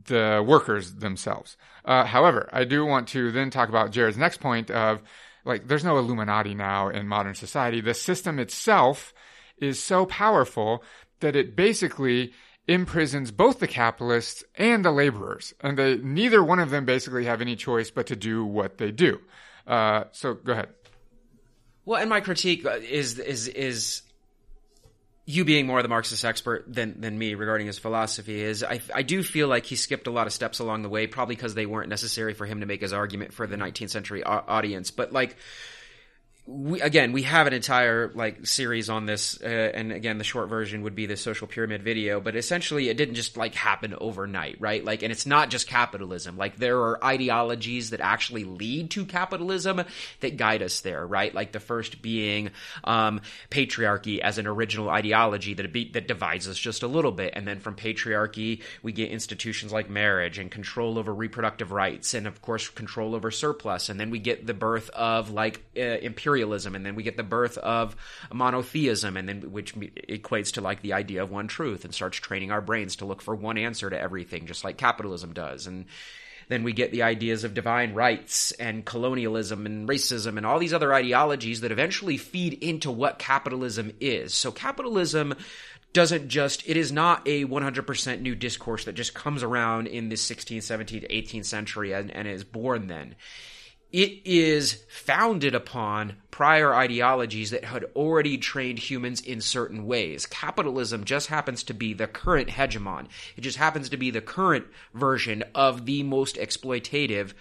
the 0.06 0.44
workers 0.46 0.94
themselves. 0.96 1.56
Uh, 1.84 2.04
however, 2.04 2.48
I 2.52 2.64
do 2.64 2.84
want 2.84 3.08
to 3.08 3.30
then 3.30 3.50
talk 3.50 3.68
about 3.68 3.92
Jared's 3.92 4.16
next 4.16 4.40
point 4.40 4.70
of 4.70 5.02
like, 5.44 5.66
there's 5.66 5.84
no 5.84 5.98
Illuminati 5.98 6.54
now 6.54 6.88
in 6.88 7.08
modern 7.08 7.34
society. 7.34 7.80
The 7.80 7.94
system 7.94 8.38
itself 8.38 9.14
is 9.56 9.82
so 9.82 10.06
powerful 10.06 10.82
that 11.20 11.36
it 11.36 11.56
basically 11.56 12.32
imprisons 12.66 13.30
both 13.30 13.58
the 13.58 13.66
capitalists 13.66 14.44
and 14.56 14.84
the 14.84 14.92
laborers, 14.92 15.54
and 15.60 15.78
they 15.78 15.96
neither 15.96 16.44
one 16.44 16.58
of 16.58 16.70
them 16.70 16.84
basically 16.84 17.24
have 17.24 17.40
any 17.40 17.56
choice 17.56 17.90
but 17.90 18.06
to 18.08 18.16
do 18.16 18.44
what 18.44 18.78
they 18.78 18.92
do. 18.92 19.18
Uh, 19.66 20.04
so 20.12 20.34
go 20.34 20.52
ahead. 20.52 20.68
Well, 21.84 22.00
and 22.00 22.10
my 22.10 22.20
critique 22.20 22.66
is 22.66 23.18
is 23.18 23.48
is 23.48 24.02
you 25.28 25.44
being 25.44 25.66
more 25.66 25.78
of 25.78 25.82
the 25.82 25.90
Marxist 25.90 26.24
expert 26.24 26.64
than 26.66 27.02
than 27.02 27.18
me 27.18 27.34
regarding 27.34 27.66
his 27.66 27.78
philosophy 27.78 28.40
is 28.40 28.64
I 28.64 28.80
I 28.94 29.02
do 29.02 29.22
feel 29.22 29.46
like 29.46 29.66
he 29.66 29.76
skipped 29.76 30.06
a 30.06 30.10
lot 30.10 30.26
of 30.26 30.32
steps 30.32 30.58
along 30.58 30.80
the 30.80 30.88
way, 30.88 31.06
probably 31.06 31.34
because 31.34 31.54
they 31.54 31.66
weren't 31.66 31.90
necessary 31.90 32.32
for 32.32 32.46
him 32.46 32.60
to 32.60 32.66
make 32.66 32.80
his 32.80 32.94
argument 32.94 33.34
for 33.34 33.46
the 33.46 33.56
19th 33.56 33.90
century 33.90 34.24
audience. 34.24 34.90
But 34.90 35.12
like 35.12 35.36
we, 36.50 36.80
again, 36.80 37.12
we 37.12 37.24
have 37.24 37.46
an 37.46 37.52
entire 37.52 38.10
like 38.14 38.46
series 38.46 38.88
on 38.88 39.04
this, 39.04 39.38
uh, 39.42 39.46
and 39.46 39.92
again, 39.92 40.16
the 40.16 40.24
short 40.24 40.48
version 40.48 40.80
would 40.80 40.94
be 40.94 41.04
the 41.04 41.16
social 41.16 41.46
pyramid 41.46 41.82
video. 41.82 42.20
But 42.20 42.36
essentially, 42.36 42.88
it 42.88 42.96
didn't 42.96 43.16
just 43.16 43.36
like 43.36 43.54
happen 43.54 43.94
overnight, 44.00 44.56
right? 44.58 44.82
Like, 44.82 45.02
and 45.02 45.12
it's 45.12 45.26
not 45.26 45.50
just 45.50 45.68
capitalism. 45.68 46.38
Like, 46.38 46.56
there 46.56 46.78
are 46.78 47.04
ideologies 47.04 47.90
that 47.90 48.00
actually 48.00 48.44
lead 48.44 48.90
to 48.92 49.04
capitalism 49.04 49.82
that 50.20 50.38
guide 50.38 50.62
us 50.62 50.80
there, 50.80 51.06
right? 51.06 51.34
Like 51.34 51.52
the 51.52 51.60
first 51.60 52.00
being 52.00 52.50
um, 52.82 53.20
patriarchy 53.50 54.20
as 54.20 54.38
an 54.38 54.46
original 54.46 54.88
ideology 54.88 55.52
that 55.52 55.70
be, 55.70 55.90
that 55.90 56.08
divides 56.08 56.48
us 56.48 56.56
just 56.56 56.82
a 56.82 56.88
little 56.88 57.12
bit, 57.12 57.34
and 57.36 57.46
then 57.46 57.60
from 57.60 57.76
patriarchy 57.76 58.62
we 58.82 58.92
get 58.92 59.10
institutions 59.10 59.70
like 59.70 59.90
marriage 59.90 60.38
and 60.38 60.50
control 60.50 60.98
over 60.98 61.14
reproductive 61.14 61.72
rights, 61.72 62.14
and 62.14 62.26
of 62.26 62.40
course 62.40 62.70
control 62.70 63.14
over 63.14 63.30
surplus, 63.30 63.90
and 63.90 64.00
then 64.00 64.08
we 64.08 64.18
get 64.18 64.46
the 64.46 64.54
birth 64.54 64.88
of 64.90 65.30
like 65.30 65.62
uh, 65.76 65.80
imperial 65.80 66.37
imperialism, 66.38 66.74
and 66.74 66.84
then 66.84 66.94
we 66.94 67.02
get 67.02 67.16
the 67.16 67.22
birth 67.22 67.58
of 67.58 67.96
monotheism, 68.32 69.16
and 69.16 69.28
then 69.28 69.52
which 69.52 69.74
equates 69.74 70.52
to 70.52 70.60
like 70.60 70.82
the 70.82 70.92
idea 70.92 71.22
of 71.22 71.30
one 71.30 71.48
truth, 71.48 71.84
and 71.84 71.94
starts 71.94 72.18
training 72.18 72.50
our 72.50 72.60
brains 72.60 72.96
to 72.96 73.04
look 73.04 73.22
for 73.22 73.34
one 73.34 73.58
answer 73.58 73.90
to 73.90 73.98
everything, 73.98 74.46
just 74.46 74.64
like 74.64 74.76
capitalism 74.76 75.32
does, 75.32 75.66
and 75.66 75.86
then 76.48 76.62
we 76.62 76.72
get 76.72 76.92
the 76.92 77.02
ideas 77.02 77.44
of 77.44 77.52
divine 77.52 77.92
rights 77.92 78.52
and 78.52 78.84
colonialism 78.86 79.66
and 79.66 79.86
racism 79.86 80.38
and 80.38 80.46
all 80.46 80.58
these 80.58 80.72
other 80.72 80.94
ideologies 80.94 81.60
that 81.60 81.72
eventually 81.72 82.16
feed 82.16 82.54
into 82.54 82.90
what 82.90 83.18
capitalism 83.18 83.92
is. 84.00 84.32
So 84.32 84.50
capitalism 84.50 85.34
doesn't 85.92 86.28
just 86.28 86.66
it 86.66 86.78
is 86.78 86.90
not 86.90 87.26
a 87.28 87.44
100% 87.44 88.20
new 88.22 88.34
discourse 88.34 88.86
that 88.86 88.94
just 88.94 89.12
comes 89.12 89.42
around 89.42 89.88
in 89.88 90.08
the 90.08 90.16
16th 90.16 90.58
17th 90.58 91.10
18th 91.10 91.44
century 91.44 91.92
and, 91.92 92.10
and 92.10 92.26
is 92.26 92.44
born 92.44 92.86
then 92.86 93.14
it 93.92 94.20
is 94.24 94.84
founded 94.88 95.54
upon 95.54 96.16
prior 96.30 96.74
ideologies 96.74 97.50
that 97.50 97.64
had 97.64 97.84
already 97.96 98.36
trained 98.36 98.78
humans 98.78 99.20
in 99.20 99.40
certain 99.40 99.86
ways. 99.86 100.26
Capitalism 100.26 101.04
just 101.04 101.28
happens 101.28 101.62
to 101.64 101.74
be 101.74 101.94
the 101.94 102.06
current 102.06 102.48
hegemon. 102.48 103.06
It 103.36 103.40
just 103.40 103.56
happens 103.56 103.88
to 103.88 103.96
be 103.96 104.10
the 104.10 104.20
current 104.20 104.66
version 104.94 105.42
of 105.54 105.86
the 105.86 106.02
most 106.02 106.36
exploitative 106.36 107.32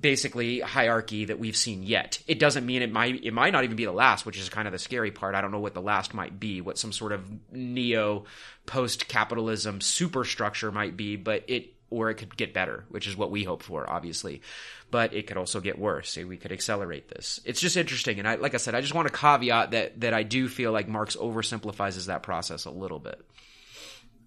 basically 0.00 0.60
hierarchy 0.60 1.24
that 1.24 1.38
we've 1.38 1.56
seen 1.56 1.82
yet. 1.82 2.22
It 2.26 2.38
doesn't 2.38 2.66
mean 2.66 2.82
it 2.82 2.92
might 2.92 3.24
it 3.24 3.32
might 3.32 3.52
not 3.52 3.64
even 3.64 3.76
be 3.76 3.86
the 3.86 3.92
last, 3.92 4.26
which 4.26 4.38
is 4.38 4.48
kind 4.50 4.68
of 4.68 4.72
the 4.72 4.78
scary 4.78 5.10
part. 5.10 5.34
I 5.34 5.40
don't 5.40 5.52
know 5.52 5.58
what 5.58 5.74
the 5.74 5.80
last 5.80 6.12
might 6.12 6.38
be, 6.38 6.60
what 6.60 6.78
some 6.78 6.92
sort 6.92 7.12
of 7.12 7.24
neo 7.50 8.24
post 8.66 9.08
capitalism 9.08 9.80
superstructure 9.80 10.70
might 10.70 10.98
be, 10.98 11.16
but 11.16 11.44
it 11.48 11.74
or 11.90 12.08
it 12.08 12.14
could 12.14 12.36
get 12.36 12.54
better, 12.54 12.84
which 12.88 13.06
is 13.06 13.16
what 13.16 13.30
we 13.30 13.44
hope 13.44 13.62
for, 13.62 13.88
obviously. 13.88 14.42
But 14.90 15.14
it 15.14 15.26
could 15.26 15.36
also 15.36 15.60
get 15.60 15.78
worse. 15.78 16.16
we 16.16 16.36
could 16.36 16.52
accelerate 16.52 17.08
this. 17.08 17.40
It's 17.44 17.60
just 17.60 17.76
interesting, 17.76 18.18
and 18.18 18.26
I, 18.26 18.34
like 18.36 18.54
I 18.54 18.56
said, 18.56 18.74
I 18.74 18.80
just 18.80 18.94
want 18.94 19.08
to 19.08 19.14
caveat 19.14 19.70
that 19.70 20.00
that 20.00 20.14
I 20.14 20.22
do 20.22 20.48
feel 20.48 20.72
like 20.72 20.88
Marx 20.88 21.16
oversimplifies 21.16 22.06
that 22.06 22.22
process 22.22 22.64
a 22.64 22.70
little 22.70 22.98
bit. 22.98 23.20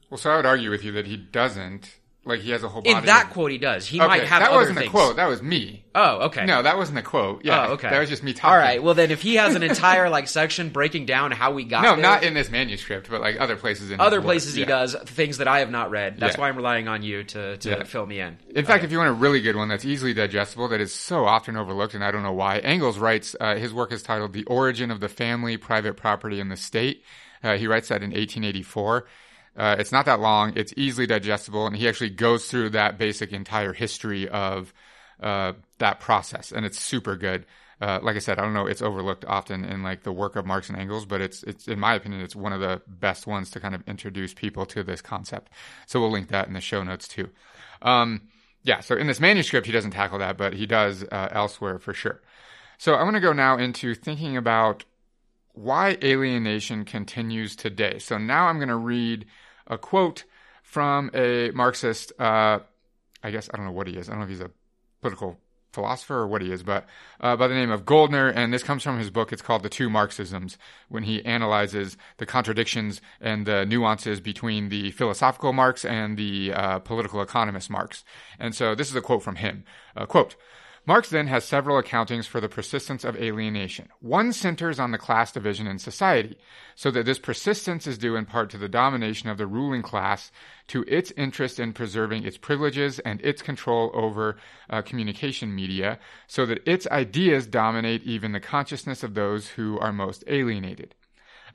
Well, 0.09 0.17
so 0.17 0.31
I 0.31 0.35
would 0.37 0.45
argue 0.45 0.69
with 0.69 0.83
you 0.83 0.91
that 0.93 1.07
he 1.07 1.17
doesn't 1.17 1.97
like 2.25 2.39
he 2.39 2.51
has 2.51 2.63
a 2.63 2.69
whole 2.69 2.81
body. 2.81 2.95
In 2.95 3.05
that 3.05 3.25
of... 3.25 3.31
quote, 3.31 3.51
he 3.51 3.57
does. 3.57 3.85
He 3.85 3.99
okay, 3.99 4.07
might 4.07 4.23
have. 4.23 4.41
Other 4.43 4.45
things. 4.45 4.49
That 4.49 4.55
wasn't 4.55 4.77
things. 4.77 4.87
a 4.87 4.91
quote. 4.91 5.15
That 5.17 5.27
was 5.27 5.41
me. 5.41 5.83
Oh, 5.93 6.25
okay. 6.27 6.45
No, 6.45 6.63
that 6.63 6.77
wasn't 6.77 6.97
a 6.97 7.01
quote. 7.01 7.43
Yeah. 7.43 7.67
Oh, 7.67 7.73
okay. 7.73 7.89
That 7.89 7.99
was 7.99 8.09
just 8.09 8.23
me 8.23 8.33
talking. 8.33 8.49
All 8.49 8.57
right. 8.57 8.81
Well, 8.81 8.93
then, 8.93 9.11
if 9.11 9.21
he 9.21 9.35
has 9.35 9.55
an 9.55 9.63
entire 9.63 10.09
like 10.09 10.29
section 10.29 10.69
breaking 10.69 11.05
down 11.05 11.31
how 11.31 11.51
we 11.51 11.65
got. 11.65 11.83
No, 11.83 11.91
there, 11.93 12.01
not 12.01 12.23
in 12.23 12.33
this 12.33 12.49
manuscript, 12.49 13.09
but 13.09 13.19
like 13.19 13.39
other 13.39 13.57
places. 13.57 13.91
in 13.91 13.99
Other 13.99 14.21
places 14.21 14.55
he 14.55 14.63
does 14.63 14.95
things 15.05 15.39
that 15.39 15.49
I 15.49 15.59
have 15.59 15.69
not 15.69 15.91
read. 15.91 16.17
That's 16.17 16.35
yeah. 16.35 16.41
why 16.41 16.49
I'm 16.49 16.55
relying 16.55 16.87
on 16.87 17.03
you 17.03 17.25
to 17.25 17.57
to 17.57 17.69
yeah. 17.69 17.83
fill 17.83 18.05
me 18.05 18.21
in. 18.21 18.37
In 18.55 18.65
fact, 18.65 18.85
if 18.85 18.91
you 18.91 18.99
want 18.99 19.09
a 19.09 19.13
really 19.13 19.41
good 19.41 19.57
one 19.57 19.67
that's 19.67 19.85
easily 19.85 20.13
digestible, 20.13 20.69
that 20.69 20.79
is 20.79 20.93
so 20.93 21.25
often 21.25 21.57
overlooked, 21.57 21.93
and 21.93 22.03
I 22.03 22.11
don't 22.11 22.23
know 22.23 22.31
why, 22.31 22.59
Engels 22.59 22.97
writes. 22.97 23.35
Uh, 23.39 23.55
his 23.55 23.73
work 23.73 23.91
is 23.91 24.01
titled 24.01 24.31
"The 24.31 24.45
Origin 24.45 24.91
of 24.91 25.01
the 25.01 25.09
Family, 25.09 25.57
Private 25.57 25.97
Property, 25.97 26.39
and 26.39 26.49
the 26.49 26.57
State." 26.57 27.03
Uh, 27.43 27.57
he 27.57 27.67
writes 27.67 27.89
that 27.89 28.01
in 28.01 28.11
1884. 28.11 29.05
Uh, 29.55 29.75
it's 29.77 29.91
not 29.91 30.05
that 30.05 30.19
long. 30.19 30.53
It's 30.55 30.73
easily 30.75 31.05
digestible, 31.05 31.67
and 31.67 31.75
he 31.75 31.87
actually 31.87 32.09
goes 32.09 32.47
through 32.47 32.71
that 32.71 32.97
basic 32.97 33.31
entire 33.31 33.73
history 33.73 34.27
of 34.27 34.73
uh, 35.21 35.53
that 35.77 35.99
process, 35.99 36.51
and 36.51 36.65
it's 36.65 36.79
super 36.79 37.15
good. 37.15 37.45
Uh, 37.81 37.99
like 38.01 38.15
I 38.15 38.19
said, 38.19 38.39
I 38.39 38.43
don't 38.43 38.53
know, 38.53 38.65
it's 38.65 38.81
overlooked 38.81 39.25
often 39.25 39.65
in 39.65 39.83
like 39.83 40.03
the 40.03 40.11
work 40.11 40.35
of 40.35 40.45
Marx 40.45 40.69
and 40.69 40.77
Engels, 40.77 41.05
but 41.05 41.21
it's 41.21 41.43
it's 41.43 41.67
in 41.67 41.79
my 41.79 41.95
opinion, 41.95 42.21
it's 42.21 42.35
one 42.35 42.53
of 42.53 42.61
the 42.61 42.81
best 42.87 43.27
ones 43.27 43.51
to 43.51 43.59
kind 43.59 43.75
of 43.75 43.83
introduce 43.87 44.33
people 44.33 44.65
to 44.67 44.83
this 44.83 45.01
concept. 45.01 45.51
So 45.85 45.99
we'll 45.99 46.11
link 46.11 46.29
that 46.29 46.47
in 46.47 46.53
the 46.53 46.61
show 46.61 46.81
notes 46.83 47.07
too. 47.07 47.29
Um, 47.81 48.29
yeah, 48.63 48.79
so 48.79 48.95
in 48.95 49.07
this 49.07 49.19
manuscript, 49.19 49.65
he 49.65 49.73
doesn't 49.73 49.91
tackle 49.91 50.19
that, 50.19 50.37
but 50.37 50.53
he 50.53 50.65
does 50.65 51.03
uh, 51.03 51.27
elsewhere 51.31 51.77
for 51.77 51.93
sure. 51.93 52.21
So 52.77 52.93
I 52.93 53.03
want 53.03 53.15
to 53.15 53.21
go 53.21 53.33
now 53.33 53.57
into 53.57 53.93
thinking 53.93 54.37
about 54.37 54.85
why 55.53 55.97
alienation 56.01 56.85
continues 56.85 57.55
today. 57.55 57.99
So 57.99 58.17
now 58.17 58.47
I'm 58.47 58.57
going 58.57 58.69
to 58.69 58.75
read 58.75 59.25
a 59.67 59.77
quote 59.77 60.23
from 60.63 61.09
a 61.13 61.51
Marxist. 61.51 62.11
Uh, 62.19 62.59
I 63.23 63.31
guess 63.31 63.49
I 63.53 63.57
don't 63.57 63.65
know 63.65 63.71
what 63.71 63.87
he 63.87 63.97
is. 63.97 64.09
I 64.09 64.13
don't 64.13 64.19
know 64.19 64.25
if 64.25 64.29
he's 64.29 64.41
a 64.41 64.51
political 65.01 65.39
philosopher 65.71 66.15
or 66.15 66.27
what 66.27 66.41
he 66.41 66.51
is, 66.51 66.61
but 66.61 66.85
uh, 67.19 67.35
by 67.35 67.47
the 67.47 67.55
name 67.55 67.71
of 67.71 67.83
Gouldner, 67.83 68.31
and 68.35 68.53
this 68.53 68.63
comes 68.63 68.83
from 68.83 68.99
his 68.99 69.09
book. 69.09 69.33
It's 69.33 69.41
called 69.41 69.63
The 69.63 69.69
Two 69.69 69.89
Marxisms, 69.89 70.57
when 70.87 71.03
he 71.03 71.25
analyzes 71.25 71.97
the 72.17 72.25
contradictions 72.25 73.01
and 73.19 73.45
the 73.45 73.65
nuances 73.65 74.19
between 74.19 74.69
the 74.69 74.91
philosophical 74.91 75.51
Marx 75.51 75.83
and 75.83 76.15
the 76.15 76.53
uh, 76.53 76.79
political 76.79 77.21
economist 77.21 77.69
Marx. 77.69 78.03
And 78.39 78.53
so 78.53 78.75
this 78.75 78.89
is 78.89 78.95
a 78.95 79.01
quote 79.01 79.23
from 79.23 79.37
him. 79.37 79.63
Uh, 79.95 80.05
quote. 80.05 80.35
Marx 80.85 81.09
then 81.09 81.27
has 81.27 81.45
several 81.45 81.81
accountings 81.81 82.25
for 82.25 82.41
the 82.41 82.49
persistence 82.49 83.05
of 83.05 83.15
alienation. 83.15 83.87
One 84.01 84.33
centers 84.33 84.79
on 84.81 84.91
the 84.91 84.97
class 84.97 85.31
division 85.31 85.65
in 85.65 85.79
society, 85.79 86.37
so 86.75 86.91
that 86.91 87.05
this 87.05 87.19
persistence 87.19 87.87
is 87.87 87.97
due 87.97 88.17
in 88.17 88.25
part 88.25 88.49
to 88.49 88.57
the 88.57 88.67
domination 88.67 89.29
of 89.29 89.37
the 89.37 89.47
ruling 89.47 89.81
class, 89.81 90.29
to 90.67 90.83
its 90.85 91.11
interest 91.15 91.57
in 91.57 91.71
preserving 91.71 92.25
its 92.25 92.37
privileges 92.37 92.99
and 92.99 93.21
its 93.21 93.41
control 93.41 93.91
over 93.93 94.35
uh, 94.69 94.81
communication 94.81 95.55
media, 95.55 95.99
so 96.27 96.45
that 96.45 96.67
its 96.67 96.85
ideas 96.87 97.47
dominate 97.47 98.03
even 98.03 98.33
the 98.33 98.41
consciousness 98.41 99.03
of 99.03 99.13
those 99.13 99.49
who 99.49 99.79
are 99.79 99.93
most 99.93 100.25
alienated. 100.27 100.95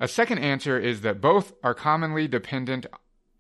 A 0.01 0.09
second 0.09 0.39
answer 0.39 0.79
is 0.79 1.03
that 1.03 1.21
both 1.21 1.53
are 1.63 1.75
commonly 1.75 2.29
dependent 2.29 2.87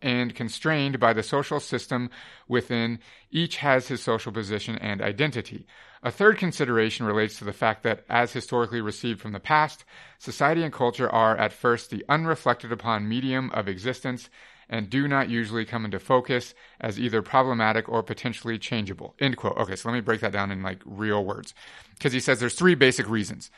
and 0.02 0.34
constrained 0.34 1.00
by 1.00 1.12
the 1.12 1.22
social 1.22 1.60
system 1.60 2.10
within 2.46 2.98
each 3.30 3.56
has 3.56 3.88
his 3.88 4.02
social 4.02 4.32
position 4.32 4.76
and 4.78 5.02
identity. 5.02 5.66
A 6.02 6.10
third 6.10 6.38
consideration 6.38 7.06
relates 7.06 7.38
to 7.38 7.44
the 7.44 7.52
fact 7.52 7.82
that, 7.82 8.04
as 8.08 8.32
historically 8.32 8.80
received 8.80 9.20
from 9.20 9.32
the 9.32 9.40
past, 9.40 9.84
society 10.18 10.62
and 10.62 10.72
culture 10.72 11.10
are 11.10 11.36
at 11.36 11.52
first 11.52 11.90
the 11.90 12.04
unreflected 12.08 12.70
upon 12.70 13.08
medium 13.08 13.50
of 13.50 13.66
existence 13.66 14.30
and 14.68 14.90
do 14.90 15.08
not 15.08 15.28
usually 15.28 15.64
come 15.64 15.84
into 15.84 15.98
focus 15.98 16.54
as 16.80 17.00
either 17.00 17.22
problematic 17.22 17.88
or 17.88 18.02
potentially 18.02 18.58
changeable. 18.58 19.14
End 19.18 19.36
quote. 19.36 19.56
Okay, 19.56 19.76
so 19.76 19.88
let 19.88 19.94
me 19.94 20.00
break 20.00 20.20
that 20.20 20.32
down 20.32 20.50
in 20.50 20.62
like 20.62 20.82
real 20.84 21.24
words. 21.24 21.54
Because 21.94 22.12
he 22.12 22.20
says 22.20 22.38
there's 22.38 22.54
three 22.54 22.74
basic 22.74 23.08
reasons. 23.08 23.50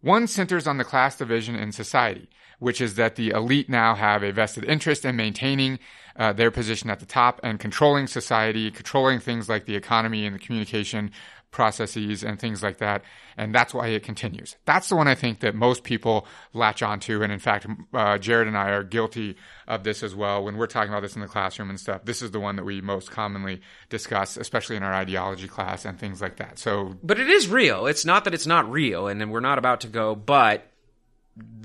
One 0.00 0.26
centers 0.26 0.66
on 0.66 0.76
the 0.76 0.84
class 0.84 1.16
division 1.16 1.54
in 1.54 1.72
society 1.72 2.28
which 2.58 2.80
is 2.80 2.94
that 2.94 3.16
the 3.16 3.30
elite 3.30 3.68
now 3.68 3.94
have 3.94 4.22
a 4.22 4.32
vested 4.32 4.64
interest 4.64 5.04
in 5.04 5.16
maintaining 5.16 5.78
uh, 6.16 6.32
their 6.32 6.50
position 6.50 6.90
at 6.90 7.00
the 7.00 7.06
top 7.06 7.40
and 7.42 7.60
controlling 7.60 8.06
society, 8.06 8.70
controlling 8.70 9.20
things 9.20 9.48
like 9.48 9.66
the 9.66 9.76
economy 9.76 10.26
and 10.26 10.34
the 10.34 10.40
communication 10.40 11.10
processes 11.50 12.22
and 12.22 12.38
things 12.38 12.62
like 12.62 12.78
that. 12.78 13.02
And 13.36 13.54
that's 13.54 13.72
why 13.72 13.88
it 13.88 14.02
continues. 14.02 14.56
That's 14.64 14.88
the 14.88 14.96
one 14.96 15.08
I 15.08 15.14
think 15.14 15.40
that 15.40 15.54
most 15.54 15.84
people 15.84 16.26
latch 16.52 16.82
onto. 16.82 17.22
And 17.22 17.32
in 17.32 17.38
fact, 17.38 17.66
uh, 17.94 18.18
Jared 18.18 18.48
and 18.48 18.56
I 18.56 18.70
are 18.70 18.82
guilty 18.82 19.36
of 19.66 19.84
this 19.84 20.02
as 20.02 20.14
well. 20.14 20.44
When 20.44 20.56
we're 20.56 20.66
talking 20.66 20.90
about 20.90 21.00
this 21.00 21.14
in 21.14 21.22
the 21.22 21.28
classroom 21.28 21.70
and 21.70 21.80
stuff, 21.80 22.04
this 22.04 22.20
is 22.20 22.32
the 22.32 22.40
one 22.40 22.56
that 22.56 22.64
we 22.64 22.80
most 22.80 23.10
commonly 23.10 23.62
discuss, 23.88 24.36
especially 24.36 24.76
in 24.76 24.82
our 24.82 24.92
ideology 24.92 25.48
class 25.48 25.84
and 25.84 25.98
things 25.98 26.20
like 26.20 26.36
that. 26.36 26.58
So, 26.58 26.96
but 27.02 27.18
it 27.18 27.28
is 27.28 27.48
real. 27.48 27.86
It's 27.86 28.04
not 28.04 28.24
that 28.24 28.34
it's 28.34 28.46
not 28.46 28.70
real. 28.70 29.06
And 29.06 29.30
we're 29.30 29.40
not 29.40 29.58
about 29.58 29.80
to 29.82 29.88
go, 29.88 30.14
but 30.14 30.67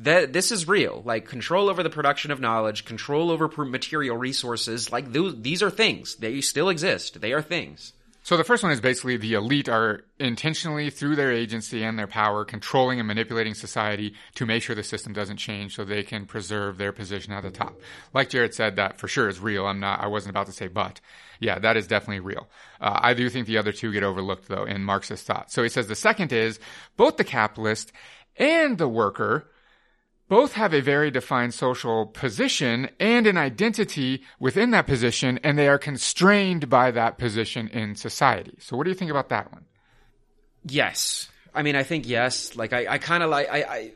that 0.03 0.33
this 0.33 0.51
is 0.51 0.67
real. 0.67 1.01
Like 1.05 1.27
control 1.27 1.69
over 1.69 1.83
the 1.83 1.89
production 1.89 2.31
of 2.31 2.39
knowledge 2.39 2.85
control 2.85 3.31
over 3.31 3.47
material 3.65 4.17
resources 4.17 4.91
like 4.91 5.11
those, 5.11 5.41
these 5.41 5.63
are 5.63 5.69
things. 5.69 6.15
They 6.15 6.41
still 6.41 6.69
exist. 6.69 7.21
They 7.21 7.33
are 7.33 7.41
things. 7.41 7.93
So 8.25 8.37
the 8.37 8.45
first 8.45 8.63
one 8.63 8.71
is 8.71 8.79
basically 8.79 9.17
the 9.17 9.33
elite 9.33 9.67
are 9.67 10.05
intentionally 10.17 10.89
through 10.89 11.17
their 11.17 11.33
agency 11.33 11.83
and 11.83 11.99
their 11.99 12.07
power 12.07 12.45
controlling 12.45 12.99
and 12.99 13.07
manipulating 13.07 13.53
society 13.53 14.13
to 14.35 14.45
make 14.45 14.63
sure 14.63 14.77
the 14.77 14.83
system 14.83 15.11
doesn't 15.11 15.35
change 15.35 15.75
so 15.75 15.83
they 15.83 16.03
can 16.03 16.25
preserve 16.25 16.77
their 16.77 16.93
position 16.93 17.33
at 17.33 17.43
the 17.43 17.51
top. 17.51 17.81
Like 18.13 18.29
jared 18.29 18.53
said 18.53 18.77
that 18.77 18.97
for 18.97 19.09
sure 19.09 19.27
is 19.27 19.41
real. 19.41 19.65
I'm 19.65 19.81
not 19.81 19.99
i 19.99 20.07
wasn't 20.07 20.29
about 20.29 20.45
to 20.45 20.53
say 20.53 20.69
but. 20.69 21.01
Yeah 21.41 21.59
that 21.59 21.75
is 21.75 21.85
definitely 21.85 22.21
real. 22.21 22.47
Uh, 22.79 22.97
i 23.01 23.13
do 23.13 23.29
think 23.29 23.45
the 23.45 23.57
other 23.57 23.73
two 23.73 23.91
get 23.91 24.03
overlooked 24.03 24.47
though 24.47 24.63
in 24.63 24.85
marxist 24.85 25.27
thought. 25.27 25.51
So 25.51 25.61
he 25.61 25.67
says 25.67 25.87
the 25.87 25.95
second 25.95 26.31
is 26.31 26.61
both 26.95 27.17
the 27.17 27.25
capitalist 27.25 27.91
and 28.37 28.77
the 28.77 28.87
worker 28.87 29.49
both 30.33 30.53
have 30.53 30.73
a 30.73 30.81
very 30.81 31.11
defined 31.11 31.53
social 31.53 32.07
position 32.07 32.89
and 32.99 33.27
an 33.27 33.37
identity 33.37 34.23
within 34.39 34.71
that 34.71 34.87
position, 34.87 35.39
and 35.43 35.59
they 35.59 35.67
are 35.67 35.77
constrained 35.77 36.67
by 36.67 36.89
that 36.89 37.19
position 37.19 37.67
in 37.67 37.93
society. 37.93 38.55
So, 38.57 38.75
what 38.75 38.85
do 38.85 38.89
you 38.89 38.95
think 38.95 39.11
about 39.11 39.29
that 39.29 39.51
one? 39.51 39.65
Yes. 40.65 41.29
I 41.53 41.61
mean, 41.61 41.75
I 41.75 41.83
think 41.83 42.07
yes. 42.07 42.55
Like, 42.55 42.73
I, 42.73 42.87
I 42.89 42.97
kind 42.97 43.21
of 43.21 43.29
like, 43.29 43.47
I, 43.47 43.57
I, 43.61 43.91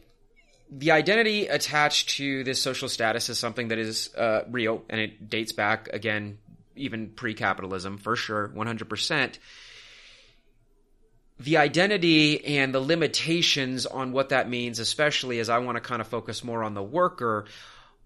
the 0.69 0.91
identity 0.91 1.47
attached 1.47 2.09
to 2.17 2.43
this 2.43 2.61
social 2.61 2.87
status 2.87 3.29
is 3.29 3.39
something 3.39 3.69
that 3.69 3.79
is 3.79 4.13
uh, 4.15 4.41
real, 4.51 4.83
and 4.91 5.01
it 5.01 5.31
dates 5.31 5.53
back, 5.53 5.89
again, 5.91 6.37
even 6.75 7.09
pre 7.09 7.33
capitalism, 7.33 7.97
for 7.97 8.15
sure, 8.15 8.49
100% 8.49 9.39
the 11.39 11.57
identity 11.57 12.43
and 12.45 12.73
the 12.73 12.79
limitations 12.79 13.85
on 13.85 14.11
what 14.11 14.29
that 14.29 14.49
means, 14.49 14.79
especially 14.79 15.39
as 15.39 15.49
I 15.49 15.59
want 15.59 15.75
to 15.75 15.81
kind 15.81 16.01
of 16.01 16.07
focus 16.07 16.43
more 16.43 16.63
on 16.63 16.73
the 16.73 16.83
worker, 16.83 17.45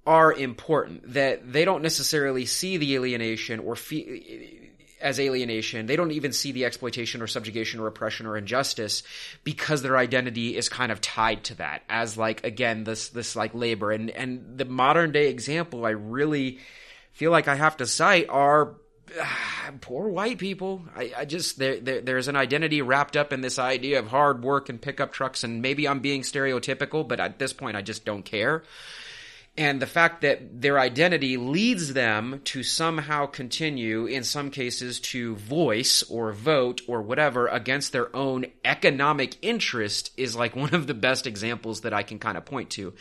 are 0.05 0.33
important. 0.33 1.13
That 1.13 1.51
they 1.51 1.63
don't 1.63 1.81
necessarily 1.81 2.45
see 2.45 2.77
the 2.77 2.95
alienation 2.95 3.59
or 3.59 3.75
fee- 3.75 4.71
as 5.01 5.19
alienation. 5.19 5.85
They 5.85 5.95
don't 5.95 6.11
even 6.11 6.31
see 6.31 6.51
the 6.51 6.65
exploitation 6.65 7.21
or 7.21 7.27
subjugation 7.27 7.79
or 7.79 7.87
oppression 7.87 8.25
or 8.25 8.37
injustice 8.37 9.03
because 9.43 9.81
their 9.81 9.97
identity 9.97 10.55
is 10.55 10.69
kind 10.69 10.91
of 10.91 11.01
tied 11.01 11.43
to 11.45 11.55
that 11.55 11.83
as 11.89 12.17
like 12.17 12.43
again 12.45 12.83
this 12.83 13.09
this 13.09 13.35
like 13.35 13.53
labor 13.53 13.91
and 13.91 14.09
and 14.11 14.57
the 14.57 14.65
modern 14.65 15.11
day 15.11 15.29
example 15.29 15.85
I 15.85 15.91
really 15.91 16.59
feel 17.13 17.31
like 17.31 17.47
I 17.47 17.55
have 17.55 17.77
to 17.77 17.87
cite 17.87 18.29
are 18.29 18.75
poor 19.81 20.09
white 20.09 20.37
people. 20.37 20.85
I, 20.95 21.11
I 21.17 21.25
just 21.25 21.59
there, 21.59 21.79
there, 21.79 22.01
there's 22.01 22.27
an 22.27 22.35
identity 22.35 22.81
wrapped 22.81 23.15
up 23.15 23.33
in 23.33 23.41
this 23.41 23.59
idea 23.59 23.99
of 23.99 24.07
hard 24.07 24.43
work 24.43 24.69
and 24.69 24.81
pickup 24.81 25.13
trucks, 25.13 25.43
and 25.43 25.61
maybe 25.61 25.87
I'm 25.87 25.99
being 25.99 26.21
stereotypical, 26.21 27.07
but 27.07 27.19
at 27.19 27.39
this 27.39 27.53
point, 27.53 27.77
I 27.77 27.81
just 27.81 28.05
don't 28.05 28.23
care 28.23 28.63
and 29.57 29.81
the 29.81 29.87
fact 29.87 30.21
that 30.21 30.61
their 30.61 30.79
identity 30.79 31.35
leads 31.35 31.93
them 31.93 32.39
to 32.45 32.63
somehow 32.63 33.25
continue, 33.25 34.05
in 34.05 34.23
some 34.23 34.49
cases, 34.49 35.01
to 35.01 35.35
voice 35.35 36.03
or 36.03 36.31
vote 36.31 36.79
or 36.87 37.01
whatever 37.01 37.47
against 37.47 37.91
their 37.91 38.15
own 38.15 38.45
economic 38.63 39.35
interest 39.41 40.11
is 40.15 40.37
like 40.37 40.55
one 40.55 40.73
of 40.73 40.87
the 40.87 40.93
best 40.93 41.27
examples 41.27 41.81
that 41.81 41.93
I 41.93 42.01
can 42.01 42.17
kind 42.17 42.37
of 42.37 42.45
point 42.45 42.69
to. 42.71 42.93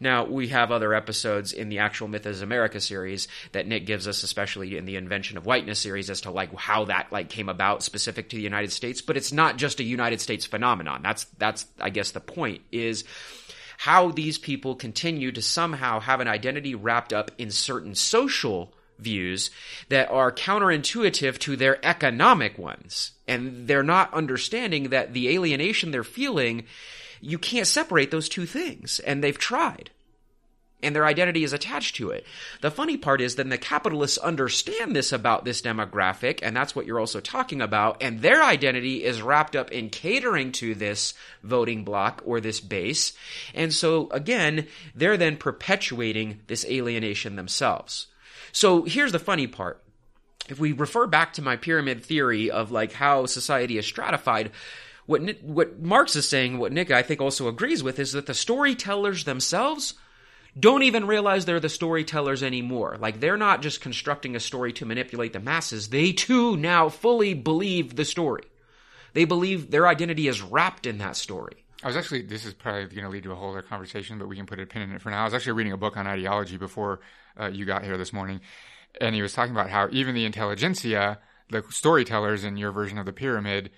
Now, 0.00 0.24
we 0.24 0.48
have 0.48 0.72
other 0.72 0.92
episodes 0.92 1.52
in 1.52 1.68
the 1.68 1.78
actual 1.78 2.08
Myth 2.08 2.26
is 2.26 2.42
America 2.42 2.80
series 2.80 3.28
that 3.52 3.68
Nick 3.68 3.86
gives 3.86 4.08
us, 4.08 4.24
especially 4.24 4.76
in 4.76 4.86
the 4.86 4.96
Invention 4.96 5.38
of 5.38 5.46
Whiteness 5.46 5.78
series, 5.78 6.10
as 6.10 6.22
to 6.22 6.32
like 6.32 6.52
how 6.56 6.86
that 6.86 7.12
like 7.12 7.28
came 7.28 7.48
about 7.48 7.84
specific 7.84 8.28
to 8.30 8.36
the 8.36 8.42
United 8.42 8.72
States. 8.72 9.00
But 9.02 9.16
it's 9.16 9.32
not 9.32 9.56
just 9.56 9.78
a 9.78 9.84
United 9.84 10.20
States 10.20 10.46
phenomenon. 10.46 11.00
That's 11.00 11.24
that's 11.38 11.64
I 11.80 11.90
guess 11.90 12.10
the 12.10 12.20
point 12.20 12.62
is 12.72 13.04
how 13.82 14.12
these 14.12 14.38
people 14.38 14.76
continue 14.76 15.32
to 15.32 15.42
somehow 15.42 15.98
have 15.98 16.20
an 16.20 16.28
identity 16.28 16.72
wrapped 16.72 17.12
up 17.12 17.32
in 17.36 17.50
certain 17.50 17.96
social 17.96 18.72
views 19.00 19.50
that 19.88 20.08
are 20.08 20.30
counterintuitive 20.30 21.36
to 21.36 21.56
their 21.56 21.84
economic 21.84 22.56
ones. 22.56 23.10
And 23.26 23.66
they're 23.66 23.82
not 23.82 24.14
understanding 24.14 24.90
that 24.90 25.14
the 25.14 25.30
alienation 25.30 25.90
they're 25.90 26.04
feeling, 26.04 26.62
you 27.20 27.40
can't 27.40 27.66
separate 27.66 28.12
those 28.12 28.28
two 28.28 28.46
things. 28.46 29.00
And 29.00 29.20
they've 29.20 29.36
tried 29.36 29.90
and 30.82 30.94
their 30.94 31.06
identity 31.06 31.44
is 31.44 31.52
attached 31.52 31.96
to 31.96 32.10
it. 32.10 32.26
The 32.60 32.70
funny 32.70 32.96
part 32.96 33.20
is 33.20 33.36
then 33.36 33.48
the 33.48 33.58
capitalists 33.58 34.18
understand 34.18 34.94
this 34.96 35.12
about 35.12 35.44
this 35.44 35.62
demographic, 35.62 36.40
and 36.42 36.56
that's 36.56 36.74
what 36.74 36.86
you're 36.86 37.00
also 37.00 37.20
talking 37.20 37.60
about, 37.60 38.02
and 38.02 38.20
their 38.20 38.42
identity 38.42 39.04
is 39.04 39.22
wrapped 39.22 39.56
up 39.56 39.70
in 39.70 39.90
catering 39.90 40.52
to 40.52 40.74
this 40.74 41.14
voting 41.42 41.84
block 41.84 42.22
or 42.24 42.40
this 42.40 42.60
base. 42.60 43.12
And 43.54 43.72
so 43.72 44.08
again, 44.10 44.66
they're 44.94 45.16
then 45.16 45.36
perpetuating 45.36 46.40
this 46.46 46.64
alienation 46.64 47.36
themselves. 47.36 48.08
So 48.52 48.84
here's 48.84 49.12
the 49.12 49.18
funny 49.18 49.46
part. 49.46 49.82
If 50.48 50.58
we 50.58 50.72
refer 50.72 51.06
back 51.06 51.34
to 51.34 51.42
my 51.42 51.56
pyramid 51.56 52.04
theory 52.04 52.50
of 52.50 52.72
like 52.72 52.92
how 52.92 53.26
society 53.26 53.78
is 53.78 53.86
stratified, 53.86 54.50
what 55.06 55.22
what 55.42 55.80
Marx 55.80 56.16
is 56.16 56.28
saying, 56.28 56.58
what 56.58 56.72
Nick 56.72 56.90
I 56.90 57.02
think 57.02 57.20
also 57.20 57.48
agrees 57.48 57.82
with, 57.82 57.98
is 57.98 58.12
that 58.12 58.26
the 58.26 58.34
storytellers 58.34 59.24
themselves 59.24 59.94
don't 60.58 60.82
even 60.82 61.06
realize 61.06 61.44
they're 61.44 61.60
the 61.60 61.68
storytellers 61.68 62.42
anymore. 62.42 62.96
Like 63.00 63.20
they're 63.20 63.36
not 63.36 63.62
just 63.62 63.80
constructing 63.80 64.36
a 64.36 64.40
story 64.40 64.72
to 64.74 64.86
manipulate 64.86 65.32
the 65.32 65.40
masses. 65.40 65.88
They 65.88 66.12
too 66.12 66.56
now 66.56 66.88
fully 66.88 67.34
believe 67.34 67.96
the 67.96 68.04
story. 68.04 68.44
They 69.14 69.24
believe 69.24 69.70
their 69.70 69.86
identity 69.86 70.28
is 70.28 70.42
wrapped 70.42 70.86
in 70.86 70.98
that 70.98 71.16
story. 71.16 71.64
I 71.82 71.88
was 71.88 71.96
actually, 71.96 72.22
this 72.22 72.44
is 72.44 72.54
probably 72.54 72.84
going 72.84 73.04
to 73.04 73.08
lead 73.08 73.24
to 73.24 73.32
a 73.32 73.34
whole 73.34 73.50
other 73.50 73.62
conversation, 73.62 74.18
but 74.18 74.28
we 74.28 74.36
can 74.36 74.46
put 74.46 74.60
a 74.60 74.66
pin 74.66 74.82
in 74.82 74.92
it 74.92 75.02
for 75.02 75.10
now. 75.10 75.22
I 75.22 75.24
was 75.24 75.34
actually 75.34 75.52
reading 75.52 75.72
a 75.72 75.76
book 75.76 75.96
on 75.96 76.06
ideology 76.06 76.56
before 76.56 77.00
uh, 77.38 77.46
you 77.46 77.64
got 77.64 77.82
here 77.84 77.98
this 77.98 78.12
morning, 78.12 78.40
and 79.00 79.14
he 79.14 79.22
was 79.22 79.32
talking 79.32 79.52
about 79.52 79.68
how 79.68 79.88
even 79.90 80.14
the 80.14 80.24
intelligentsia, 80.24 81.18
the 81.50 81.64
storytellers 81.70 82.44
in 82.44 82.56
your 82.56 82.70
version 82.70 82.98
of 82.98 83.06
the 83.06 83.12
pyramid, 83.12 83.70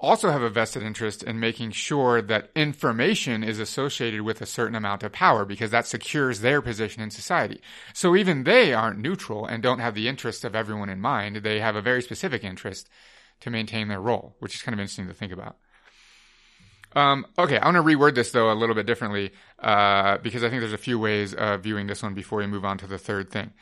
also 0.00 0.30
have 0.30 0.42
a 0.42 0.50
vested 0.50 0.82
interest 0.82 1.22
in 1.22 1.38
making 1.38 1.72
sure 1.72 2.22
that 2.22 2.50
information 2.56 3.44
is 3.44 3.58
associated 3.58 4.22
with 4.22 4.40
a 4.40 4.46
certain 4.46 4.74
amount 4.74 5.02
of 5.02 5.12
power 5.12 5.44
because 5.44 5.70
that 5.70 5.86
secures 5.86 6.40
their 6.40 6.62
position 6.62 7.02
in 7.02 7.10
society. 7.10 7.60
So 7.92 8.16
even 8.16 8.44
they 8.44 8.72
aren't 8.72 8.98
neutral 8.98 9.44
and 9.46 9.62
don't 9.62 9.78
have 9.78 9.94
the 9.94 10.08
interest 10.08 10.44
of 10.44 10.54
everyone 10.54 10.88
in 10.88 11.00
mind. 11.00 11.36
They 11.36 11.60
have 11.60 11.76
a 11.76 11.82
very 11.82 12.02
specific 12.02 12.42
interest 12.44 12.88
to 13.40 13.50
maintain 13.50 13.88
their 13.88 14.00
role, 14.00 14.36
which 14.38 14.54
is 14.54 14.62
kind 14.62 14.72
of 14.72 14.80
interesting 14.80 15.08
to 15.08 15.14
think 15.14 15.32
about. 15.32 15.56
Um, 16.96 17.26
okay, 17.38 17.58
I 17.58 17.66
want 17.66 17.76
to 17.76 17.82
reword 17.82 18.14
this 18.14 18.32
though 18.32 18.50
a 18.50 18.54
little 18.54 18.74
bit 18.74 18.86
differently 18.86 19.32
uh, 19.60 20.18
because 20.18 20.42
I 20.42 20.50
think 20.50 20.60
there's 20.60 20.72
a 20.72 20.78
few 20.78 20.98
ways 20.98 21.34
of 21.34 21.62
viewing 21.62 21.86
this 21.86 22.02
one 22.02 22.14
before 22.14 22.38
we 22.38 22.46
move 22.46 22.64
on 22.64 22.78
to 22.78 22.86
the 22.86 22.98
third 22.98 23.30
thing. 23.30 23.52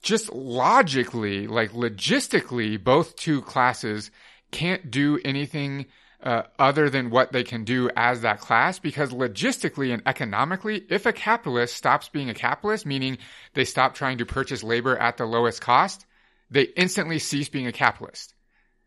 Just 0.00 0.32
logically, 0.32 1.46
like 1.46 1.72
logistically, 1.72 2.82
both 2.82 3.14
two 3.14 3.42
classes 3.42 4.10
can't 4.52 4.90
do 4.90 5.18
anything 5.24 5.86
uh, 6.22 6.42
other 6.58 6.88
than 6.88 7.10
what 7.10 7.32
they 7.32 7.42
can 7.42 7.64
do 7.64 7.90
as 7.96 8.20
that 8.20 8.38
class 8.38 8.78
because 8.78 9.10
logistically 9.10 9.92
and 9.92 10.02
economically, 10.06 10.84
if 10.88 11.04
a 11.04 11.12
capitalist 11.12 11.76
stops 11.76 12.08
being 12.08 12.30
a 12.30 12.34
capitalist, 12.34 12.86
meaning 12.86 13.18
they 13.54 13.64
stop 13.64 13.94
trying 13.94 14.18
to 14.18 14.26
purchase 14.26 14.62
labor 14.62 14.96
at 14.96 15.16
the 15.16 15.26
lowest 15.26 15.60
cost, 15.60 16.06
they 16.50 16.62
instantly 16.76 17.18
cease 17.18 17.48
being 17.48 17.66
a 17.66 17.72
capitalist. 17.72 18.34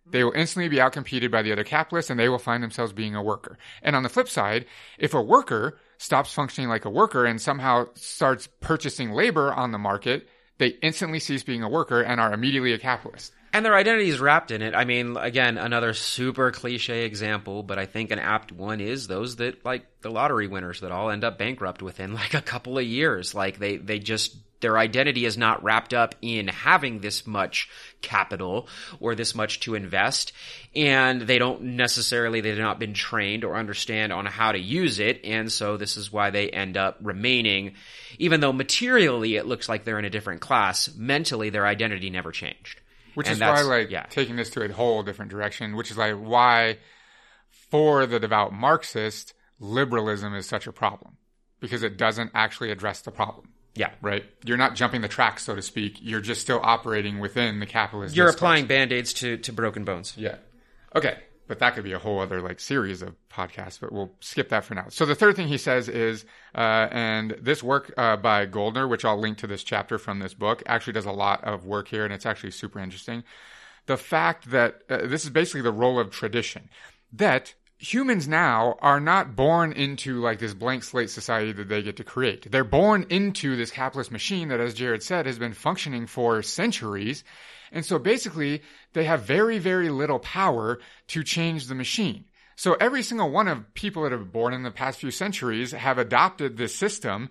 They 0.07 0.23
will 0.23 0.33
instantly 0.33 0.69
be 0.69 0.77
outcompeted 0.77 1.31
by 1.31 1.41
the 1.41 1.51
other 1.51 1.63
capitalists 1.63 2.11
and 2.11 2.19
they 2.19 2.29
will 2.29 2.37
find 2.37 2.63
themselves 2.63 2.93
being 2.93 3.15
a 3.15 3.23
worker. 3.23 3.57
And 3.81 3.95
on 3.95 4.03
the 4.03 4.09
flip 4.09 4.29
side, 4.29 4.65
if 4.99 5.13
a 5.13 5.21
worker 5.21 5.79
stops 5.97 6.31
functioning 6.31 6.69
like 6.69 6.85
a 6.85 6.89
worker 6.89 7.25
and 7.25 7.41
somehow 7.41 7.87
starts 7.95 8.47
purchasing 8.61 9.11
labor 9.11 9.51
on 9.51 9.71
the 9.71 9.79
market, 9.79 10.29
they 10.57 10.69
instantly 10.81 11.19
cease 11.19 11.43
being 11.43 11.63
a 11.63 11.69
worker 11.69 12.01
and 12.01 12.19
are 12.19 12.33
immediately 12.33 12.73
a 12.73 12.79
capitalist. 12.79 13.33
And 13.53 13.65
their 13.65 13.75
identity 13.75 14.09
is 14.09 14.19
wrapped 14.19 14.51
in 14.51 14.61
it. 14.61 14.75
I 14.75 14.83
mean, 14.83 15.15
again, 15.15 15.57
another 15.57 15.93
super 15.93 16.51
cliche 16.51 17.05
example, 17.05 17.63
but 17.63 17.79
I 17.79 17.85
think 17.85 18.11
an 18.11 18.19
apt 18.19 18.51
one 18.51 18.81
is 18.81 19.07
those 19.07 19.37
that 19.37 19.63
like 19.63 19.85
the 20.01 20.11
lottery 20.11 20.47
winners 20.47 20.81
that 20.81 20.91
all 20.91 21.09
end 21.09 21.23
up 21.23 21.37
bankrupt 21.37 21.81
within 21.81 22.13
like 22.13 22.33
a 22.33 22.41
couple 22.41 22.77
of 22.77 22.83
years. 22.83 23.33
Like 23.33 23.57
they 23.57 23.77
they 23.77 23.99
just 23.99 24.35
their 24.65 24.79
identity 24.79 25.25
is 25.25 25.37
not 25.37 25.63
wrapped 25.63 25.93
up 25.93 26.15
in 26.23 26.47
having 26.47 27.01
this 27.01 27.27
much 27.27 27.69
capital 28.01 28.67
or 28.99 29.13
this 29.13 29.35
much 29.35 29.59
to 29.59 29.75
invest 29.75 30.33
and 30.75 31.21
they 31.21 31.37
don't 31.37 31.61
necessarily 31.61 32.41
they've 32.41 32.57
not 32.57 32.79
been 32.79 32.95
trained 32.95 33.43
or 33.43 33.55
understand 33.55 34.11
on 34.11 34.25
how 34.25 34.51
to 34.51 34.57
use 34.57 34.97
it 34.97 35.21
and 35.23 35.51
so 35.51 35.77
this 35.77 35.97
is 35.97 36.11
why 36.11 36.31
they 36.31 36.49
end 36.49 36.77
up 36.77 36.97
remaining 36.99 37.75
even 38.17 38.39
though 38.39 38.51
materially 38.51 39.35
it 39.35 39.45
looks 39.45 39.69
like 39.69 39.83
they're 39.83 39.99
in 39.99 40.05
a 40.05 40.09
different 40.09 40.41
class 40.41 40.89
mentally 40.95 41.51
their 41.51 41.67
identity 41.67 42.09
never 42.09 42.31
changed 42.31 42.81
which 43.13 43.27
And 43.27 43.35
is 43.35 43.41
why, 43.41 43.61
like, 43.61 43.91
yeah. 43.91 44.07
taking 44.09 44.35
this 44.35 44.49
to 44.51 44.63
a 44.63 44.73
whole 44.73 45.01
different 45.01 45.31
direction, 45.31 45.77
which 45.77 45.89
is 45.89 45.97
like 45.97 46.15
why, 46.15 46.79
for 47.71 48.05
the 48.05 48.19
devout 48.19 48.51
Marxist, 48.51 49.33
liberalism 49.57 50.35
is 50.35 50.45
such 50.45 50.67
a 50.67 50.73
problem 50.73 51.15
because 51.61 51.81
it 51.81 51.95
doesn't 51.95 52.31
actually 52.33 52.71
address 52.71 53.01
the 53.01 53.11
problem. 53.11 53.54
Yeah 53.75 53.91
Right? 54.01 54.23
You're 54.45 54.57
not 54.57 54.75
jumping 54.75 55.01
the 55.01 55.07
tracks, 55.07 55.43
so 55.43 55.55
to 55.55 55.61
speak. 55.61 55.97
You're 56.01 56.21
just 56.21 56.41
still 56.41 56.59
operating 56.63 57.19
within 57.19 57.59
the 57.59 57.65
capitalist. 57.65 58.15
you're 58.15 58.27
discourse. 58.27 58.39
applying 58.39 58.65
band-aids 58.67 59.13
to, 59.15 59.37
to 59.37 59.53
broken 59.53 59.83
bones 59.83 60.13
Yeah. 60.17 60.37
Okay. 60.95 61.17
But 61.47 61.59
that 61.59 61.75
could 61.75 61.83
be 61.83 61.93
a 61.93 61.99
whole 61.99 62.19
other 62.21 62.41
like 62.41 62.59
series 62.59 63.03
of 63.03 63.15
podcasts, 63.29 63.79
but 63.79 63.91
we'll 63.91 64.11
skip 64.19 64.49
that 64.49 64.63
for 64.63 64.73
now. 64.73 64.87
So 64.89 65.05
the 65.05 65.13
third 65.13 65.35
thing 65.35 65.47
he 65.47 65.59
says 65.59 65.87
is, 65.87 66.25
uh, 66.55 66.87
and 66.89 67.35
this 67.39 67.61
work 67.61 67.93
uh, 67.97 68.17
by 68.17 68.47
Gouldner, 68.47 68.89
which 68.89 69.05
I'll 69.05 69.19
link 69.19 69.37
to 69.39 69.47
this 69.47 69.63
chapter 69.63 69.99
from 69.99 70.17
this 70.17 70.33
book, 70.33 70.63
actually 70.65 70.93
does 70.93 71.05
a 71.05 71.11
lot 71.11 71.43
of 71.43 71.65
work 71.65 71.87
here, 71.87 72.03
and 72.03 72.11
it's 72.11 72.25
actually 72.25 72.49
super 72.49 72.79
interesting. 72.79 73.23
The 73.85 73.97
fact 73.97 74.49
that 74.49 74.81
uh, 74.89 75.05
this 75.05 75.23
is 75.23 75.29
basically 75.29 75.61
the 75.61 75.71
role 75.71 75.99
of 75.99 76.09
tradition, 76.09 76.69
that 77.13 77.53
humans 77.77 78.27
now 78.27 78.77
are 78.81 78.99
not 78.99 79.35
born 79.35 79.71
into 79.73 80.21
like 80.21 80.39
this 80.39 80.53
blank 80.53 80.83
slate 80.83 81.09
society 81.09 81.51
that 81.51 81.67
they 81.67 81.81
get 81.81 81.97
to 81.97 82.03
create. 82.03 82.49
They're 82.49 82.63
born 82.63 83.05
into 83.09 83.55
this 83.55 83.71
capitalist 83.71 84.11
machine 84.11 84.47
that, 84.49 84.59
as 84.59 84.73
Jared 84.73 85.03
said, 85.03 85.25
has 85.25 85.39
been 85.39 85.53
functioning 85.53 86.07
for 86.07 86.41
centuries. 86.41 87.23
And 87.71 87.85
so 87.85 87.99
basically, 87.99 88.61
they 88.93 89.03
have 89.05 89.23
very, 89.23 89.57
very 89.59 89.89
little 89.89 90.19
power 90.19 90.79
to 91.07 91.23
change 91.23 91.67
the 91.67 91.75
machine. 91.75 92.25
So 92.55 92.75
every 92.79 93.03
single 93.03 93.29
one 93.29 93.49
of 93.49 93.73
people 93.73 94.03
that 94.03 94.13
have 94.13 94.21
been 94.21 94.29
born 94.29 94.53
in 94.53 94.63
the 94.63 94.71
past 94.71 94.99
few 94.99 95.11
centuries 95.11 95.71
have 95.71 95.97
adopted 95.97 96.55
this 96.55 96.73
system. 96.73 97.29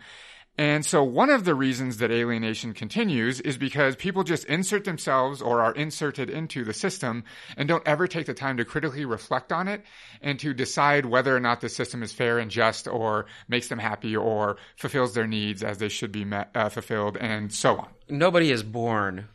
And 0.56 0.86
so 0.86 1.02
one 1.02 1.30
of 1.30 1.44
the 1.44 1.54
reasons 1.54 1.96
that 1.96 2.12
alienation 2.12 2.74
continues 2.74 3.40
is 3.40 3.58
because 3.58 3.96
people 3.96 4.22
just 4.22 4.44
insert 4.44 4.84
themselves 4.84 5.42
or 5.42 5.60
are 5.60 5.72
inserted 5.72 6.30
into 6.30 6.64
the 6.64 6.72
system 6.72 7.24
and 7.56 7.66
don't 7.66 7.86
ever 7.86 8.06
take 8.06 8.26
the 8.26 8.34
time 8.34 8.58
to 8.58 8.64
critically 8.64 9.04
reflect 9.04 9.52
on 9.52 9.66
it 9.66 9.82
and 10.22 10.38
to 10.38 10.54
decide 10.54 11.06
whether 11.06 11.34
or 11.34 11.40
not 11.40 11.60
the 11.60 11.68
system 11.68 12.04
is 12.04 12.12
fair 12.12 12.38
and 12.38 12.52
just 12.52 12.86
or 12.86 13.26
makes 13.48 13.66
them 13.66 13.80
happy 13.80 14.16
or 14.16 14.56
fulfills 14.76 15.12
their 15.14 15.26
needs 15.26 15.64
as 15.64 15.78
they 15.78 15.88
should 15.88 16.12
be 16.12 16.24
met, 16.24 16.50
uh, 16.54 16.68
fulfilled 16.68 17.16
and 17.16 17.52
so 17.52 17.78
on. 17.78 17.88
nobody 18.08 18.52
is 18.52 18.62
born 18.62 19.26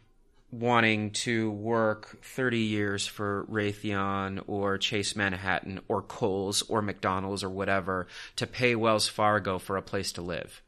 wanting 0.51 1.11
to 1.11 1.51
work 1.51 2.17
30 2.23 2.59
years 2.59 3.05
for 3.05 3.45
Raytheon 3.49 4.41
or 4.47 4.77
Chase 4.77 5.15
Manhattan 5.15 5.81
or 5.87 6.01
Kohl's 6.01 6.61
or 6.63 6.81
McDonald's 6.81 7.43
or 7.43 7.49
whatever 7.49 8.07
to 8.37 8.47
pay 8.47 8.75
Wells 8.75 9.07
Fargo 9.07 9.59
for 9.59 9.77
a 9.77 9.81
place 9.81 10.13
to 10.13 10.21
live. 10.21 10.63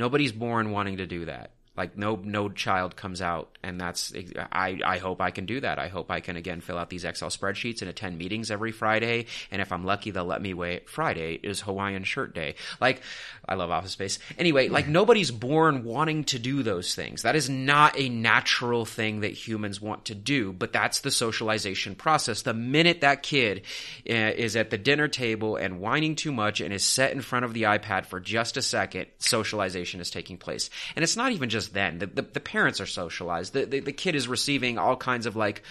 Nobody's 0.00 0.32
born 0.32 0.70
wanting 0.70 0.96
to 0.96 1.06
do 1.06 1.26
that. 1.26 1.50
Like 1.76 1.96
no 1.96 2.16
no 2.16 2.48
child 2.48 2.96
comes 2.96 3.22
out 3.22 3.56
and 3.62 3.80
that's 3.80 4.12
I 4.52 4.80
I 4.84 4.98
hope 4.98 5.20
I 5.20 5.30
can 5.30 5.46
do 5.46 5.60
that. 5.60 5.78
I 5.78 5.88
hope 5.88 6.10
I 6.10 6.20
can 6.20 6.36
again 6.36 6.60
fill 6.60 6.76
out 6.76 6.90
these 6.90 7.04
Excel 7.04 7.30
spreadsheets 7.30 7.80
and 7.80 7.88
attend 7.88 8.18
meetings 8.18 8.50
every 8.50 8.72
Friday 8.72 9.26
and 9.50 9.62
if 9.62 9.70
I'm 9.70 9.84
lucky 9.84 10.10
they'll 10.10 10.24
let 10.24 10.42
me 10.42 10.52
wait 10.52 10.90
Friday 10.90 11.38
is 11.42 11.60
Hawaiian 11.60 12.04
shirt 12.04 12.34
day. 12.34 12.56
Like 12.80 13.02
I 13.48 13.54
love 13.54 13.70
office 13.70 13.92
space. 13.92 14.18
Anyway, 14.36 14.68
like 14.68 14.88
nobody's 14.88 15.30
born 15.30 15.84
wanting 15.84 16.24
to 16.24 16.38
do 16.38 16.62
those 16.62 16.94
things. 16.94 17.22
That 17.22 17.36
is 17.36 17.48
not 17.48 17.98
a 17.98 18.08
natural 18.08 18.84
thing 18.84 19.20
that 19.20 19.32
humans 19.32 19.80
want 19.80 20.06
to 20.06 20.14
do, 20.14 20.52
but 20.52 20.72
that's 20.72 21.00
the 21.00 21.10
socialization 21.10 21.94
process. 21.94 22.42
The 22.42 22.54
minute 22.54 23.02
that 23.02 23.22
kid 23.22 23.62
uh, 24.08 24.12
is 24.12 24.56
at 24.56 24.70
the 24.70 24.78
dinner 24.78 25.08
table 25.08 25.56
and 25.56 25.80
whining 25.80 26.16
too 26.16 26.32
much 26.32 26.60
and 26.60 26.74
is 26.74 26.84
set 26.84 27.12
in 27.12 27.20
front 27.20 27.44
of 27.44 27.54
the 27.54 27.62
iPad 27.62 28.06
for 28.06 28.20
just 28.20 28.56
a 28.56 28.62
second, 28.62 29.06
socialization 29.18 30.00
is 30.00 30.10
taking 30.10 30.36
place. 30.36 30.70
And 30.96 31.02
it's 31.02 31.16
not 31.16 31.32
even 31.32 31.48
just 31.48 31.59
then. 31.68 31.98
The, 31.98 32.06
the, 32.06 32.22
the 32.22 32.40
parents 32.40 32.80
are 32.80 32.86
socialized. 32.86 33.52
The, 33.52 33.66
the, 33.66 33.80
the 33.80 33.92
kid 33.92 34.14
is 34.14 34.26
receiving 34.26 34.78
all 34.78 34.96
kinds 34.96 35.26
of 35.26 35.36
like, 35.36 35.62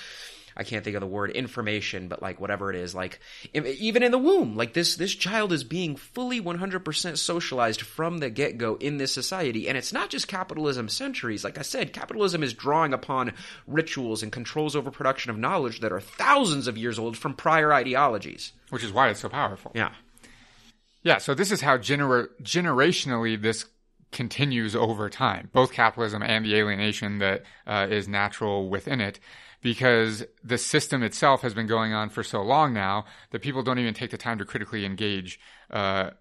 I 0.57 0.63
can't 0.63 0.83
think 0.83 0.97
of 0.97 1.01
the 1.01 1.07
word 1.07 1.31
information, 1.31 2.09
but 2.09 2.21
like 2.21 2.41
whatever 2.41 2.69
it 2.69 2.75
is, 2.75 2.93
like 2.93 3.19
even 3.53 4.03
in 4.03 4.11
the 4.11 4.17
womb, 4.17 4.57
like 4.57 4.73
this 4.73 4.97
this 4.97 5.15
child 5.15 5.53
is 5.53 5.63
being 5.63 5.95
fully 5.95 6.41
100% 6.41 7.17
socialized 7.17 7.81
from 7.81 8.17
the 8.17 8.29
get 8.29 8.57
go 8.57 8.75
in 8.75 8.97
this 8.97 9.13
society, 9.13 9.69
and 9.69 9.77
it's 9.77 9.93
not 9.93 10.09
just 10.09 10.27
capitalism 10.27 10.89
centuries. 10.89 11.45
Like 11.45 11.57
I 11.57 11.61
said, 11.61 11.93
capitalism 11.93 12.43
is 12.43 12.53
drawing 12.53 12.93
upon 12.93 13.33
rituals 13.67 14.21
and 14.21 14.33
controls 14.33 14.75
over 14.75 14.91
production 14.91 15.31
of 15.31 15.37
knowledge 15.37 15.79
that 15.79 15.93
are 15.93 16.01
thousands 16.01 16.67
of 16.67 16.77
years 16.77 16.99
old 16.99 17.17
from 17.17 17.35
prior 17.35 17.71
ideologies. 17.71 18.51
Which 18.69 18.83
is 18.83 18.91
why 18.91 19.09
it's 19.09 19.21
so 19.21 19.29
powerful. 19.29 19.71
Yeah, 19.73 19.93
Yeah, 21.03 21.19
so 21.19 21.33
this 21.33 21.53
is 21.53 21.61
how 21.61 21.77
gener- 21.77 22.29
generationally 22.43 23.41
this 23.41 23.65
continues 24.11 24.75
over 24.75 25.09
time, 25.09 25.49
both 25.53 25.71
capitalism 25.71 26.21
and 26.23 26.45
the 26.45 26.55
alienation 26.55 27.19
that 27.19 27.43
uh, 27.67 27.87
is 27.89 28.07
natural 28.07 28.69
within 28.69 29.01
it, 29.01 29.19
because 29.61 30.25
the 30.43 30.57
system 30.57 31.03
itself 31.03 31.41
has 31.41 31.53
been 31.53 31.67
going 31.67 31.93
on 31.93 32.09
for 32.09 32.23
so 32.23 32.41
long 32.41 32.73
now 32.73 33.05
that 33.31 33.41
people 33.41 33.61
don't 33.61 33.79
even 33.79 33.93
take 33.93 34.11
the 34.11 34.17
time 34.17 34.37
to 34.37 34.45
critically 34.45 34.85
engage. 34.85 35.39
Uh, 35.69 36.11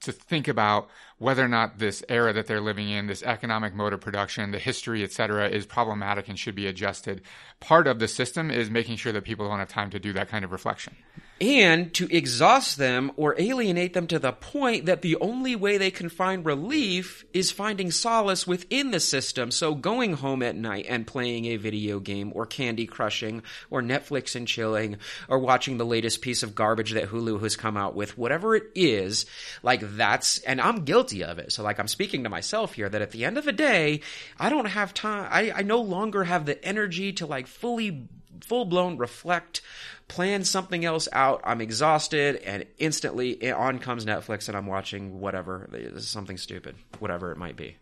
to 0.00 0.10
think 0.10 0.48
about 0.48 0.88
whether 1.18 1.44
or 1.44 1.48
not 1.48 1.78
this 1.78 2.02
era 2.08 2.32
that 2.32 2.48
they're 2.48 2.60
living 2.60 2.90
in, 2.90 3.06
this 3.06 3.22
economic 3.22 3.72
mode 3.72 3.92
of 3.92 4.00
production, 4.00 4.50
the 4.50 4.58
history, 4.58 5.04
et 5.04 5.12
cetera, 5.12 5.48
is 5.48 5.64
problematic 5.64 6.28
and 6.28 6.36
should 6.36 6.56
be 6.56 6.66
adjusted. 6.66 7.22
Part 7.60 7.86
of 7.86 8.00
the 8.00 8.08
system 8.08 8.50
is 8.50 8.68
making 8.68 8.96
sure 8.96 9.12
that 9.12 9.22
people 9.22 9.48
don't 9.48 9.60
have 9.60 9.68
time 9.68 9.90
to 9.90 10.00
do 10.00 10.12
that 10.14 10.28
kind 10.28 10.44
of 10.44 10.50
reflection. 10.50 10.96
And 11.42 11.92
to 11.92 12.06
exhaust 12.16 12.76
them 12.78 13.10
or 13.16 13.34
alienate 13.36 13.94
them 13.94 14.06
to 14.06 14.20
the 14.20 14.30
point 14.30 14.86
that 14.86 15.02
the 15.02 15.16
only 15.16 15.56
way 15.56 15.76
they 15.76 15.90
can 15.90 16.08
find 16.08 16.46
relief 16.46 17.24
is 17.32 17.50
finding 17.50 17.90
solace 17.90 18.46
within 18.46 18.92
the 18.92 19.00
system. 19.00 19.50
So 19.50 19.74
going 19.74 20.12
home 20.12 20.44
at 20.44 20.54
night 20.54 20.86
and 20.88 21.04
playing 21.04 21.46
a 21.46 21.56
video 21.56 21.98
game 21.98 22.30
or 22.32 22.46
candy 22.46 22.86
crushing 22.86 23.42
or 23.70 23.82
Netflix 23.82 24.36
and 24.36 24.46
chilling 24.46 24.98
or 25.28 25.40
watching 25.40 25.78
the 25.78 25.84
latest 25.84 26.22
piece 26.22 26.44
of 26.44 26.54
garbage 26.54 26.92
that 26.92 27.08
Hulu 27.08 27.42
has 27.42 27.56
come 27.56 27.76
out 27.76 27.96
with, 27.96 28.16
whatever 28.16 28.54
it 28.54 28.70
is, 28.76 29.26
like 29.64 29.80
that's, 29.96 30.38
and 30.44 30.60
I'm 30.60 30.84
guilty 30.84 31.24
of 31.24 31.40
it. 31.40 31.50
So 31.50 31.64
like 31.64 31.80
I'm 31.80 31.88
speaking 31.88 32.22
to 32.22 32.30
myself 32.30 32.74
here 32.74 32.88
that 32.88 33.02
at 33.02 33.10
the 33.10 33.24
end 33.24 33.36
of 33.36 33.44
the 33.44 33.52
day, 33.52 34.02
I 34.38 34.48
don't 34.48 34.66
have 34.66 34.94
time, 34.94 35.26
I, 35.28 35.50
I 35.50 35.62
no 35.62 35.80
longer 35.80 36.22
have 36.22 36.46
the 36.46 36.64
energy 36.64 37.14
to 37.14 37.26
like 37.26 37.48
fully 37.48 38.06
full 38.40 38.64
blown 38.64 38.96
reflect, 38.96 39.60
plan 40.08 40.44
something 40.44 40.84
else 40.84 41.08
out. 41.12 41.40
I'm 41.44 41.60
exhausted, 41.60 42.36
and 42.36 42.66
instantly 42.78 43.52
on 43.52 43.78
comes 43.78 44.04
Netflix, 44.04 44.48
and 44.48 44.56
I'm 44.56 44.66
watching 44.66 45.20
whatever 45.20 45.68
something 45.98 46.36
stupid, 46.36 46.76
whatever 46.98 47.32
it 47.32 47.38
might 47.38 47.56
be. 47.56 47.76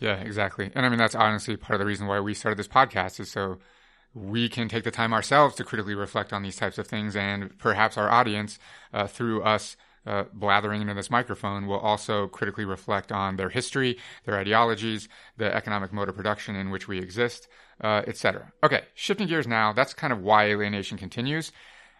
Yeah, 0.00 0.16
exactly. 0.16 0.70
And 0.74 0.84
I 0.84 0.88
mean, 0.88 0.98
that's 0.98 1.14
honestly 1.14 1.56
part 1.56 1.74
of 1.74 1.80
the 1.80 1.86
reason 1.86 2.06
why 2.06 2.20
we 2.20 2.34
started 2.34 2.58
this 2.58 2.68
podcast 2.68 3.20
is 3.20 3.30
so 3.30 3.58
we 4.12 4.48
can 4.48 4.68
take 4.68 4.84
the 4.84 4.90
time 4.90 5.12
ourselves 5.12 5.56
to 5.56 5.64
critically 5.64 5.94
reflect 5.94 6.32
on 6.32 6.42
these 6.42 6.56
types 6.56 6.78
of 6.78 6.86
things, 6.86 7.16
and 7.16 7.56
perhaps 7.58 7.96
our 7.96 8.10
audience, 8.10 8.58
uh, 8.92 9.06
through 9.06 9.42
us 9.42 9.76
uh, 10.06 10.24
blathering 10.32 10.82
into 10.82 10.94
this 10.94 11.10
microphone, 11.10 11.66
will 11.66 11.78
also 11.78 12.28
critically 12.28 12.64
reflect 12.64 13.12
on 13.12 13.36
their 13.36 13.48
history, 13.48 13.98
their 14.24 14.38
ideologies, 14.38 15.08
the 15.36 15.54
economic 15.54 15.92
mode 15.92 16.08
of 16.08 16.16
production 16.16 16.56
in 16.56 16.70
which 16.70 16.88
we 16.88 16.98
exist, 16.98 17.48
uh, 17.82 18.02
etc. 18.06 18.52
Okay, 18.62 18.82
shifting 18.94 19.28
gears 19.28 19.46
now. 19.46 19.72
That's 19.72 19.94
kind 19.94 20.12
of 20.12 20.20
why 20.20 20.44
alienation 20.44 20.98
continues. 20.98 21.52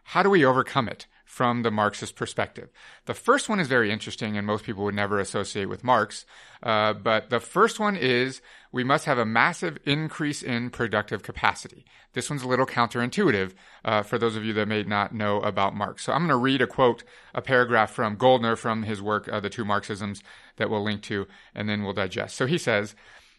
How 0.04 0.22
do 0.22 0.30
we 0.30 0.44
overcome 0.44 0.88
it? 0.88 1.06
from 1.34 1.62
the 1.62 1.70
Marxist 1.70 2.14
perspective. 2.14 2.70
The 3.06 3.14
first 3.14 3.48
one 3.48 3.58
is 3.58 3.66
very 3.66 3.90
interesting, 3.90 4.36
and 4.36 4.46
most 4.46 4.64
people 4.64 4.84
would 4.84 4.94
never 4.94 5.18
associate 5.18 5.68
with 5.68 5.82
Marx. 5.82 6.24
Uh, 6.62 6.92
but 6.92 7.28
the 7.28 7.40
first 7.40 7.80
one 7.80 7.96
is 7.96 8.40
we 8.74 8.82
must 8.82 9.04
have 9.04 9.18
a 9.18 9.24
massive 9.24 9.78
increase 9.86 10.42
in 10.42 10.68
productive 10.68 11.22
capacity. 11.22 11.84
This 12.12 12.28
one's 12.28 12.42
a 12.42 12.48
little 12.48 12.66
counterintuitive 12.66 13.52
uh, 13.84 14.02
for 14.02 14.18
those 14.18 14.34
of 14.34 14.44
you 14.44 14.52
that 14.54 14.66
may 14.66 14.82
not 14.82 15.14
know 15.14 15.40
about 15.40 15.76
Marx. 15.76 16.02
So 16.02 16.12
I'm 16.12 16.22
going 16.22 16.30
to 16.30 16.36
read 16.36 16.60
a 16.60 16.66
quote, 16.66 17.04
a 17.34 17.40
paragraph 17.40 17.92
from 17.92 18.16
Gouldner 18.16 18.58
from 18.58 18.82
his 18.82 19.00
work, 19.00 19.28
uh, 19.28 19.38
The 19.38 19.48
Two 19.48 19.64
Marxisms, 19.64 20.22
that 20.56 20.70
we'll 20.70 20.82
link 20.82 21.02
to, 21.02 21.28
and 21.54 21.68
then 21.68 21.84
we'll 21.84 21.92
digest. 21.92 22.36
So 22.36 22.46
he 22.46 22.58
says, 22.58 22.96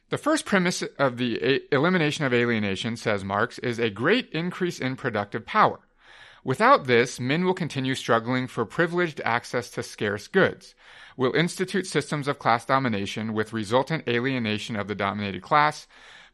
the 0.09 0.17
first 0.17 0.45
premise 0.45 0.83
of 0.97 1.17
the 1.17 1.38
a- 1.43 1.75
elimination 1.75 2.23
of 2.23 2.33
alienation, 2.33 2.95
says 2.95 3.25
Marx, 3.25 3.59
is 3.59 3.77
a 3.77 3.89
great 3.89 4.29
increase 4.29 4.79
in 4.79 4.95
productive 4.95 5.45
power. 5.45 5.81
Without 6.45 6.86
this, 6.86 7.19
men 7.19 7.43
will 7.43 7.55
continue 7.55 7.95
struggling 7.95 8.47
for 8.47 8.63
privileged 8.65 9.19
access 9.25 9.69
to 9.71 9.83
scarce 9.83 10.27
goods, 10.27 10.75
will 11.18 11.34
institute 11.34 11.88
systems 11.88 12.28
of 12.28 12.39
class 12.39 12.66
domination 12.66 13.34
with 13.34 13.53
resultant 13.53 14.07
alienation 14.07 14.76
of 14.76 14.88
the 14.88 14.95
dominated 14.95 15.41
class, 15.41 15.88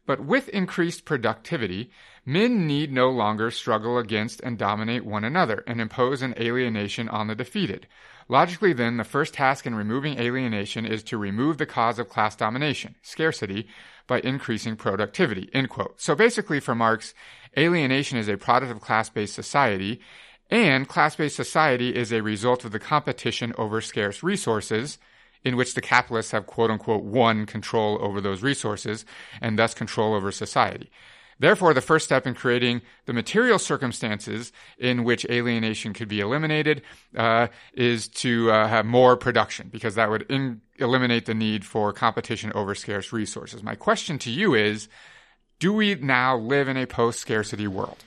but 0.06 0.20
with 0.20 0.48
increased 0.48 1.04
productivity, 1.04 1.90
men 2.26 2.66
need 2.66 2.92
no 2.92 3.08
longer 3.08 3.50
struggle 3.50 3.98
against 3.98 4.40
and 4.40 4.58
dominate 4.58 5.04
one 5.04 5.24
another 5.24 5.62
and 5.66 5.80
impose 5.80 6.22
an 6.22 6.34
alienation 6.38 7.08
on 7.08 7.28
the 7.28 7.34
defeated. 7.34 7.86
Logically, 8.28 8.72
then, 8.72 8.96
the 8.96 9.04
first 9.04 9.34
task 9.34 9.66
in 9.66 9.74
removing 9.74 10.18
alienation 10.18 10.86
is 10.86 11.02
to 11.04 11.18
remove 11.18 11.58
the 11.58 11.66
cause 11.66 11.98
of 11.98 12.08
class 12.08 12.34
domination, 12.34 12.94
scarcity, 13.02 13.68
by 14.06 14.20
increasing 14.20 14.76
productivity. 14.76 15.50
So 15.96 16.14
basically, 16.14 16.60
for 16.60 16.74
Marx, 16.74 17.14
alienation 17.56 18.18
is 18.18 18.28
a 18.28 18.36
product 18.36 18.72
of 18.72 18.80
class-based 18.80 19.34
society, 19.34 20.00
and 20.52 20.86
class-based 20.86 21.34
society 21.34 21.96
is 21.96 22.12
a 22.12 22.22
result 22.22 22.66
of 22.66 22.72
the 22.72 22.78
competition 22.78 23.54
over 23.56 23.80
scarce 23.80 24.22
resources, 24.22 24.98
in 25.42 25.56
which 25.56 25.74
the 25.74 25.80
capitalists 25.80 26.32
have 26.32 26.46
quote 26.46 26.70
unquote 26.70 27.02
won 27.02 27.46
control 27.46 27.98
over 28.02 28.20
those 28.20 28.42
resources 28.42 29.06
and 29.40 29.58
thus 29.58 29.72
control 29.72 30.14
over 30.14 30.30
society. 30.30 30.90
Therefore, 31.38 31.72
the 31.72 31.80
first 31.80 32.04
step 32.04 32.26
in 32.26 32.34
creating 32.34 32.82
the 33.06 33.14
material 33.14 33.58
circumstances 33.58 34.52
in 34.78 35.04
which 35.04 35.24
alienation 35.30 35.94
could 35.94 36.06
be 36.06 36.20
eliminated 36.20 36.82
uh, 37.16 37.48
is 37.72 38.06
to 38.08 38.50
uh, 38.50 38.68
have 38.68 38.84
more 38.84 39.16
production, 39.16 39.68
because 39.72 39.94
that 39.94 40.10
would 40.10 40.30
in- 40.30 40.60
eliminate 40.76 41.24
the 41.24 41.34
need 41.34 41.64
for 41.64 41.94
competition 41.94 42.52
over 42.54 42.74
scarce 42.74 43.10
resources. 43.10 43.62
My 43.62 43.74
question 43.74 44.18
to 44.18 44.30
you 44.30 44.54
is 44.54 44.88
do 45.58 45.72
we 45.72 45.94
now 45.94 46.36
live 46.36 46.68
in 46.68 46.76
a 46.76 46.86
post 46.86 47.20
scarcity 47.20 47.66
world? 47.66 48.04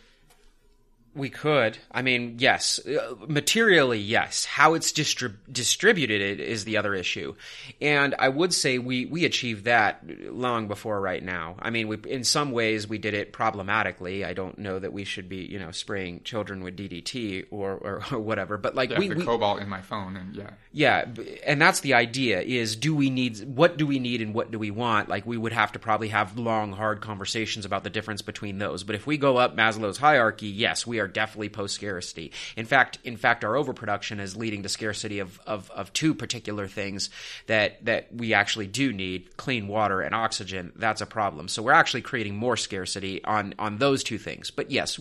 We 1.16 1.30
could. 1.30 1.78
I 1.91 2.01
mean, 2.01 2.36
yes. 2.39 2.78
Uh, 2.86 3.16
materially, 3.28 3.99
yes. 3.99 4.43
How 4.43 4.74
it's 4.74 4.91
distrib- 4.91 5.38
distributed 5.49 6.41
is 6.41 6.66
the 6.66 6.76
other 6.76 6.93
issue. 6.93 7.36
And 7.80 8.13
I 8.20 8.28
would 8.28 8.53
say 8.53 8.80
we, 8.80 9.05
we 9.05 9.24
achieved 9.24 9.63
that 9.63 10.03
long 10.34 10.68
before 10.68 10.99
right 10.99 11.24
now. 11.24 11.55
I 11.59 11.70
mean, 11.70 11.88
we, 11.88 11.97
in 12.05 12.26
some 12.26 12.51
ways, 12.51 12.89
we 12.89 12.97
did 12.97 13.13
it 13.13 13.32
problematically. 13.32 14.26
I 14.26 14.34
don't 14.34 14.57
know 14.59 14.78
that 14.78 14.91
we 14.91 15.05
should 15.05 15.30
be, 15.30 15.38
you 15.38 15.57
know, 15.57 15.72
spraying 15.72 16.24
children 16.24 16.61
with 16.61 16.76
DDT 16.76 17.45
or, 17.49 17.76
or, 17.76 18.03
or 18.11 18.20
whatever. 18.20 18.57
But 18.57 18.76
like, 18.76 18.89
yeah, 18.89 18.99
we. 18.99 19.07
The 19.07 19.16
we, 19.16 19.26
cobalt 19.26 19.61
in 19.61 19.70
my 19.70 19.82
phone, 19.82 20.18
and 20.18 20.36
yeah. 20.36 20.49
Yeah. 20.74 21.05
And 21.45 21.61
that's 21.61 21.80
the 21.80 21.93
idea 21.93 22.41
is 22.41 22.76
do 22.76 22.93
we 22.93 23.09
need, 23.09 23.39
what 23.55 23.78
do 23.78 23.88
we 23.88 23.99
need 23.99 24.22
and 24.22 24.34
what 24.34 24.51
do 24.51 24.59
we 24.59 24.70
want? 24.70 25.07
Like, 25.07 25.26
we 25.26 25.38
would 25.38 25.53
have 25.53 25.72
to 25.72 25.80
probably 25.80 26.09
have 26.09 26.38
long, 26.38 26.74
hard 26.74 26.99
conversations 26.99 27.66
about 27.66 27.86
the 27.86 27.89
difference 27.89 28.22
between 28.22 28.57
those. 28.57 28.84
But 28.84 28.95
if 28.95 29.07
we 29.07 29.18
go 29.18 29.38
up 29.38 29.55
Maslow's 29.55 29.97
hierarchy, 29.97 30.47
yes, 30.47 30.86
we 30.86 30.99
are 30.99 31.05
are 31.06 31.08
definitely 31.08 31.49
post 31.49 31.76
scarcity. 31.76 32.32
In 32.58 32.66
fact, 32.66 32.97
in 33.03 33.18
fact, 33.18 33.43
our 33.45 33.56
overproduction 33.56 34.20
is 34.20 34.36
leading 34.36 34.64
to 34.64 34.70
scarcity 34.70 35.20
of, 35.20 35.39
of, 35.45 35.72
of 35.72 35.93
two 35.93 36.14
particular 36.14 36.68
things 36.68 37.10
that 37.47 37.86
that 37.86 38.14
we 38.14 38.34
actually 38.34 38.68
do 38.68 38.91
need: 38.91 39.38
clean 39.38 39.68
water 39.68 40.01
and 40.01 40.14
oxygen. 40.14 40.74
That's 40.76 41.01
a 41.01 41.06
problem. 41.06 41.47
So 41.47 41.62
we're 41.62 41.72
actually 41.72 42.01
creating 42.01 42.36
more 42.36 42.58
scarcity 42.58 43.24
on 43.24 43.53
on 43.60 43.78
those 43.78 44.03
two 44.03 44.18
things. 44.18 44.51
But 44.51 44.72
yes, 44.72 44.99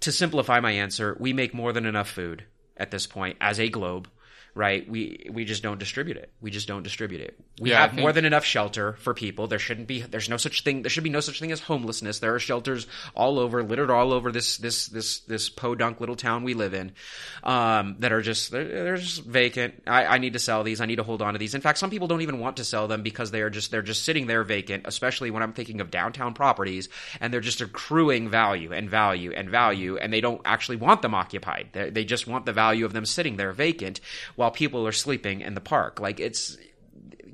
to 0.00 0.12
simplify 0.12 0.60
my 0.60 0.72
answer, 0.72 1.16
we 1.20 1.32
make 1.32 1.54
more 1.54 1.72
than 1.72 1.86
enough 1.86 2.10
food 2.10 2.44
at 2.76 2.90
this 2.90 3.06
point 3.06 3.36
as 3.40 3.60
a 3.60 3.68
globe 3.68 4.08
right? 4.54 4.88
We 4.88 5.26
we 5.30 5.44
just 5.44 5.62
don't 5.62 5.78
distribute 5.78 6.16
it. 6.16 6.30
We 6.40 6.50
just 6.50 6.68
don't 6.68 6.82
distribute 6.82 7.20
it. 7.22 7.38
We 7.60 7.70
Yeah, 7.70 7.80
have 7.82 7.90
think- 7.90 8.00
more 8.02 8.12
than 8.12 8.24
enough 8.24 8.44
shelter 8.44 8.94
for 8.94 9.14
people. 9.14 9.46
There 9.46 9.58
shouldn't 9.58 9.88
be. 9.88 10.02
There's 10.02 10.28
no 10.28 10.36
such 10.36 10.62
thing. 10.62 10.82
There 10.82 10.90
should 10.90 11.04
be 11.04 11.10
no 11.10 11.20
such 11.20 11.40
thing 11.40 11.52
as 11.52 11.60
homelessness. 11.60 12.18
There 12.18 12.34
are 12.34 12.38
shelters 12.38 12.86
all 13.14 13.38
over, 13.38 13.62
littered 13.62 13.90
all 13.90 14.12
over 14.12 14.30
this 14.32 14.58
this 14.58 14.86
this 14.88 15.20
this 15.20 15.48
podunk 15.48 16.00
little 16.00 16.16
town 16.16 16.44
we 16.44 16.54
live 16.54 16.74
in, 16.74 16.92
um, 17.42 17.96
that 18.00 18.12
are 18.12 18.20
just 18.22 18.50
they're, 18.50 18.64
they're 18.64 18.96
just 18.96 19.22
vacant. 19.24 19.82
I, 19.86 20.04
I 20.06 20.18
need 20.18 20.34
to 20.34 20.38
sell 20.38 20.62
these. 20.64 20.80
I 20.80 20.86
need 20.86 20.96
to 20.96 21.02
hold 21.02 21.22
on 21.22 21.32
to 21.34 21.38
these. 21.38 21.54
In 21.54 21.60
fact, 21.60 21.78
some 21.78 21.90
people 21.90 22.08
don't 22.08 22.22
even 22.22 22.38
want 22.38 22.56
to 22.58 22.64
sell 22.64 22.88
them 22.88 23.02
because 23.02 23.30
they 23.30 23.40
are 23.42 23.50
just 23.50 23.70
they're 23.70 23.82
just 23.82 24.04
sitting 24.04 24.26
there 24.26 24.44
vacant. 24.44 24.84
Especially 24.86 25.30
when 25.30 25.42
I'm 25.42 25.52
thinking 25.52 25.80
of 25.80 25.90
downtown 25.90 26.34
properties, 26.34 26.88
and 27.20 27.32
they're 27.32 27.40
just 27.40 27.60
accruing 27.60 28.28
value 28.28 28.72
and 28.72 28.88
value 28.90 29.32
and 29.32 29.48
value, 29.48 29.96
and 29.96 30.12
they 30.12 30.20
don't 30.20 30.40
actually 30.44 30.76
want 30.76 31.02
them 31.02 31.14
occupied. 31.14 31.68
They, 31.72 31.90
they 31.90 32.04
just 32.04 32.26
want 32.26 32.46
the 32.46 32.52
value 32.52 32.84
of 32.84 32.92
them 32.92 33.06
sitting 33.06 33.36
there 33.36 33.52
vacant 33.52 34.00
while 34.42 34.50
people 34.50 34.84
are 34.84 34.92
sleeping 34.92 35.40
in 35.40 35.54
the 35.54 35.60
park. 35.60 36.00
Like 36.00 36.18
it's 36.18 36.56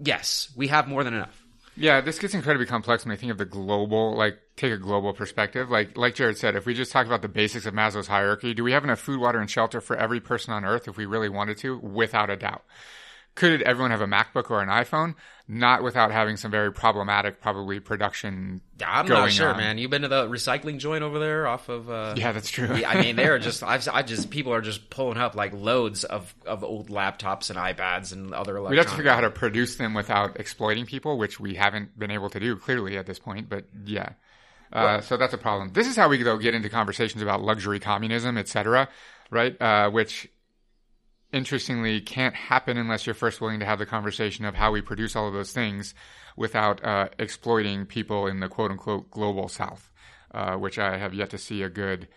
yes, 0.05 0.53
we 0.55 0.69
have 0.69 0.87
more 0.87 1.03
than 1.03 1.15
enough. 1.15 1.43
Yeah, 1.75 2.03
this 2.03 2.19
gets 2.19 2.35
incredibly 2.35 2.67
complex 2.67 3.07
when 3.07 3.13
I 3.13 3.17
think 3.17 3.33
of 3.33 3.39
the 3.39 3.47
global, 3.47 4.15
like 4.15 4.39
take 4.57 4.73
a 4.73 4.77
global 4.77 5.15
perspective. 5.15 5.71
Like 5.71 5.97
like 5.97 6.15
Jared 6.17 6.37
said, 6.37 6.55
if 6.55 6.67
we 6.67 6.75
just 6.75 6.93
talk 6.93 7.07
about 7.07 7.23
the 7.23 7.29
basics 7.29 7.65
of 7.65 7.73
Maslow's 7.73 8.09
hierarchy, 8.09 8.53
do 8.53 8.63
we 8.63 8.73
have 8.73 8.85
enough 8.85 9.01
food, 9.01 9.21
water, 9.21 9.39
and 9.41 9.51
shelter 9.51 9.81
for 9.81 9.97
every 9.97 10.21
person 10.21 10.53
on 10.53 10.67
Earth 10.67 10.87
if 10.87 10.99
we 10.99 11.07
really 11.07 11.31
wanted 11.31 11.57
to? 11.59 11.79
Without 11.79 12.29
a 12.29 12.37
doubt. 12.37 12.63
Could 13.39 13.63
everyone 13.63 13.93
have 13.93 14.01
a 14.01 14.07
MacBook 14.09 14.51
or 14.51 14.61
an 14.63 14.69
iPhone? 14.69 15.15
Not 15.47 15.85
without 15.85 16.11
having 16.11 16.37
some 16.37 16.51
very 16.51 16.73
problematic, 16.73 17.41
probably 17.41 17.79
production. 17.79 18.61
I'm 18.85 19.07
not 19.07 19.31
sure, 19.31 19.51
on. 19.53 19.59
man. 19.59 19.79
You've 19.79 19.93
been 19.93 20.03
to 20.03 20.09
the 20.09 20.27
recycling 20.27 20.79
joint 20.79 21.05
over 21.05 21.21
there 21.21 21.47
off 21.47 21.69
of. 21.69 21.89
Uh, 21.89 22.15
Yeah, 22.17 22.33
that's 22.33 22.51
true. 22.51 22.75
Yeah, 22.75 22.91
I 22.91 23.01
mean, 23.01 23.15
they're 23.15 23.39
just. 23.49 23.63
I've, 23.63 23.87
I 23.93 24.03
just 24.03 24.31
people 24.31 24.53
are 24.53 24.61
just 24.61 24.91
pulling 24.91 25.19
up 25.19 25.37
like 25.37 25.53
loads 25.53 26.03
of, 26.03 26.35
of 26.47 26.65
old 26.65 26.91
laptops 26.91 27.49
and 27.51 27.57
iPads 27.61 28.13
and 28.13 28.35
other. 28.35 28.61
We'd 28.61 28.77
have 28.77 28.89
to 28.89 28.97
figure 28.97 29.13
out 29.13 29.15
how 29.15 29.21
to 29.21 29.31
produce 29.31 29.77
them 29.77 29.95
without 29.95 30.41
exploiting 30.41 30.85
people, 30.85 31.17
which 31.17 31.39
we 31.39 31.55
haven't 31.55 31.97
been 31.97 32.11
able 32.11 32.31
to 32.31 32.41
do 32.41 32.57
clearly 32.57 32.99
at 32.99 33.07
this 33.07 33.21
point. 33.21 33.49
But 33.49 33.67
yeah, 33.85 34.15
uh, 34.73 35.01
so 35.01 35.17
that's 35.17 35.33
a 35.33 35.39
problem. 35.39 35.73
This 35.75 35.87
is 35.87 35.95
how 35.95 36.09
we 36.09 36.21
though 36.25 36.39
get 36.39 36.57
into 36.57 36.71
conversations 36.71 37.23
about 37.23 37.41
luxury 37.41 37.79
communism, 37.79 38.37
etc. 38.37 38.89
Right? 39.31 39.57
Uh, 39.63 39.91
which 39.91 40.29
interestingly 41.33 42.01
can't 42.01 42.35
happen 42.35 42.79
unless 42.79 43.07
you're 43.07 43.15
first 43.15 43.41
willing 43.41 43.61
to 43.61 43.67
have 43.67 43.79
the 43.79 43.87
conversation 43.87 44.45
of 44.45 44.55
how 44.55 44.73
we 44.73 44.81
produce 44.81 45.15
all 45.15 45.29
of 45.29 45.35
those 45.35 45.53
things 45.53 45.95
without 46.37 46.83
uh, 46.85 47.09
exploiting 47.19 47.85
people 47.85 48.27
in 48.27 48.41
the 48.41 48.49
quote 48.49 48.71
unquote 48.71 49.11
global 49.11 49.49
south, 49.49 49.91
uh, 50.33 50.55
which 50.57 50.79
I 50.79 50.97
have 50.97 51.15
yet 51.15 51.31
to 51.31 51.39
see 51.39 51.63
a 51.63 51.69
good 51.69 52.09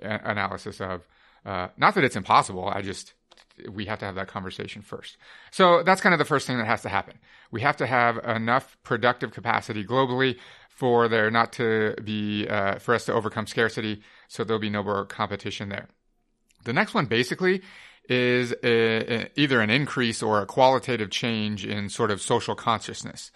a- 0.00 0.30
analysis 0.30 0.80
of. 0.80 1.06
Uh, 1.44 1.68
not 1.76 1.94
that 1.94 2.02
it's 2.02 2.16
impossible, 2.16 2.68
I 2.68 2.82
just 2.82 3.14
we 3.70 3.86
have 3.86 3.98
to 4.00 4.04
have 4.04 4.16
that 4.16 4.28
conversation 4.28 4.82
first. 4.82 5.16
So 5.50 5.82
that's 5.82 6.00
kind 6.00 6.12
of 6.12 6.18
the 6.18 6.24
first 6.24 6.46
thing 6.46 6.58
that 6.58 6.66
has 6.66 6.82
to 6.82 6.88
happen. 6.88 7.18
We 7.50 7.62
have 7.62 7.76
to 7.78 7.86
have 7.86 8.18
enough 8.18 8.76
productive 8.82 9.32
capacity 9.32 9.84
globally 9.84 10.36
for 10.68 11.08
there 11.08 11.30
not 11.30 11.52
to 11.54 11.94
be 12.04 12.46
uh, 12.48 12.78
for 12.78 12.94
us 12.94 13.06
to 13.06 13.12
overcome 13.12 13.46
scarcity, 13.46 14.02
so 14.28 14.44
there'll 14.44 14.60
be 14.60 14.70
no 14.70 14.82
more 14.82 15.06
competition 15.06 15.68
there. 15.68 15.88
The 16.64 16.72
next 16.72 16.94
one 16.94 17.06
basically 17.06 17.62
is 18.08 18.52
a, 18.62 19.14
a- 19.24 19.30
either 19.36 19.60
an 19.60 19.70
increase 19.70 20.22
or 20.22 20.40
a 20.40 20.46
qualitative 20.46 21.10
change 21.10 21.64
in 21.66 21.88
sort 21.88 22.10
of 22.10 22.20
social 22.20 22.54
consciousness. 22.54 23.30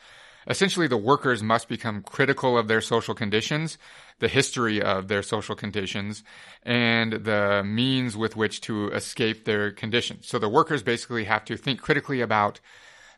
Essentially, 0.47 0.87
the 0.87 0.97
workers 0.97 1.43
must 1.43 1.69
become 1.69 2.03
critical 2.03 2.57
of 2.57 2.67
their 2.67 2.81
social 2.81 3.15
conditions, 3.15 3.79
the 4.21 4.29
history 4.29 4.81
of 4.81 5.09
their 5.09 5.23
social 5.23 5.55
conditions, 5.55 6.25
and 6.63 7.13
the 7.13 7.63
means 7.65 8.17
with 8.17 8.37
which 8.37 8.61
to 8.63 8.89
escape 8.91 9.45
their 9.45 9.71
conditions. 9.71 10.27
So 10.27 10.39
the 10.39 10.49
workers 10.49 10.83
basically 10.83 11.25
have 11.25 11.45
to 11.45 11.57
think 11.57 11.81
critically 11.81 12.21
about 12.21 12.61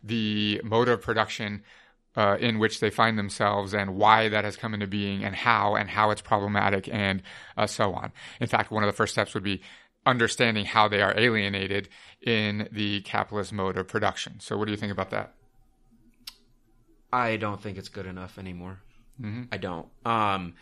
the 0.03 0.61
mode 0.65 0.89
of 0.89 1.01
production 1.01 1.63
uh, 2.17 2.37
in 2.41 2.59
which 2.59 2.81
they 2.81 2.91
find 2.91 3.19
themselves 3.19 3.73
and 3.73 3.97
why 3.97 4.29
that 4.29 4.45
has 4.45 4.57
come 4.57 4.75
into 4.75 4.87
being 4.87 5.25
and 5.25 5.35
how 5.35 5.75
and 5.77 5.89
how 5.89 6.11
it's 6.11 6.21
problematic 6.21 6.89
and 6.93 7.23
uh, 7.57 7.67
so 7.67 7.95
on. 7.95 8.13
In 8.41 8.49
fact, 8.49 8.71
one 8.71 8.83
of 8.83 8.89
the 8.89 8.93
first 8.93 9.13
steps 9.13 9.33
would 9.33 9.43
be 9.43 9.63
understanding 10.05 10.65
how 10.65 10.89
they 10.89 11.03
are 11.03 11.19
alienated 11.19 11.89
in 12.21 12.69
the 12.73 13.01
capitalist 13.03 13.53
mode 13.53 13.77
of 13.77 13.89
production. 13.89 14.41
So, 14.41 14.57
what 14.57 14.67
do 14.67 14.71
you 14.71 14.77
think 14.77 14.93
about 14.93 15.11
that? 15.11 15.35
I 17.13 17.37
don't 17.37 17.61
think 17.61 17.79
it's 17.79 17.89
good 17.89 18.07
enough 18.07 18.39
anymore. 18.39 18.81
Mm-hmm. 19.21 19.43
I 19.53 19.57
don't. 19.59 19.89
Um, 20.05 20.55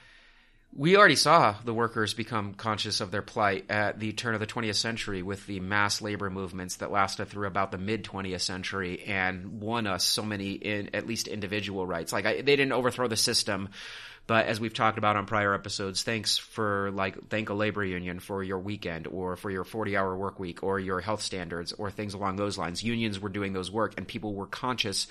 we 0.73 0.97
already 0.97 1.17
saw 1.17 1.57
the 1.65 1.75
workers 1.75 2.15
become 2.15 2.55
conscious 2.55 3.01
of 3.01 3.11
their 3.11 3.23
plight 3.23 3.67
at 3.71 3.99
the 3.99 4.13
turn 4.13 4.35
of 4.35 4.41
the 4.41 4.47
20th 4.47 4.77
century 4.77 5.23
with 5.23 5.45
the 5.47 5.59
mass 5.59 6.01
labor 6.01 6.31
movements 6.31 6.77
that 6.77 6.93
lasted 6.93 7.27
through 7.27 7.49
about 7.49 7.73
the 7.73 7.79
mid 7.79 8.05
20th 8.05 8.41
century 8.41 9.03
and 9.03 9.61
won 9.61 9.89
us 9.89 10.05
so 10.05 10.23
many 10.23 10.53
in 10.53 10.95
at 10.95 11.07
least 11.07 11.27
individual 11.27 11.87
rights. 11.87 12.13
Like 12.13 12.25
I, 12.25 12.35
they 12.37 12.57
didn't 12.57 12.73
overthrow 12.73 13.09
the 13.09 13.17
system, 13.17 13.71
but 14.27 14.47
as 14.47 14.61
we've 14.61 14.75
talked 14.75 14.99
about 14.99 15.17
on 15.17 15.27
prior 15.27 15.55
episodes, 15.55 16.03
thanks 16.03 16.39
for 16.39 16.91
like 16.93 17.29
thank 17.29 17.49
a 17.49 17.55
labor 17.55 17.85
union 17.85 18.21
for 18.21 18.43
your 18.43 18.59
weekend 18.59 19.07
or 19.07 19.37
for 19.37 19.51
your 19.51 19.65
40 19.65 19.97
hour 19.97 20.17
work 20.17 20.39
week 20.39 20.63
or 20.63 20.79
your 20.79 21.01
health 21.01 21.23
standards 21.23 21.73
or 21.73 21.91
things 21.91 22.15
along 22.15 22.37
those 22.37 22.57
lines. 22.57 22.83
Unions 22.83 23.19
were 23.19 23.29
doing 23.29 23.53
those 23.53 23.71
work 23.71 23.95
and 23.97 24.07
people 24.07 24.35
were 24.35 24.47
conscious 24.47 25.07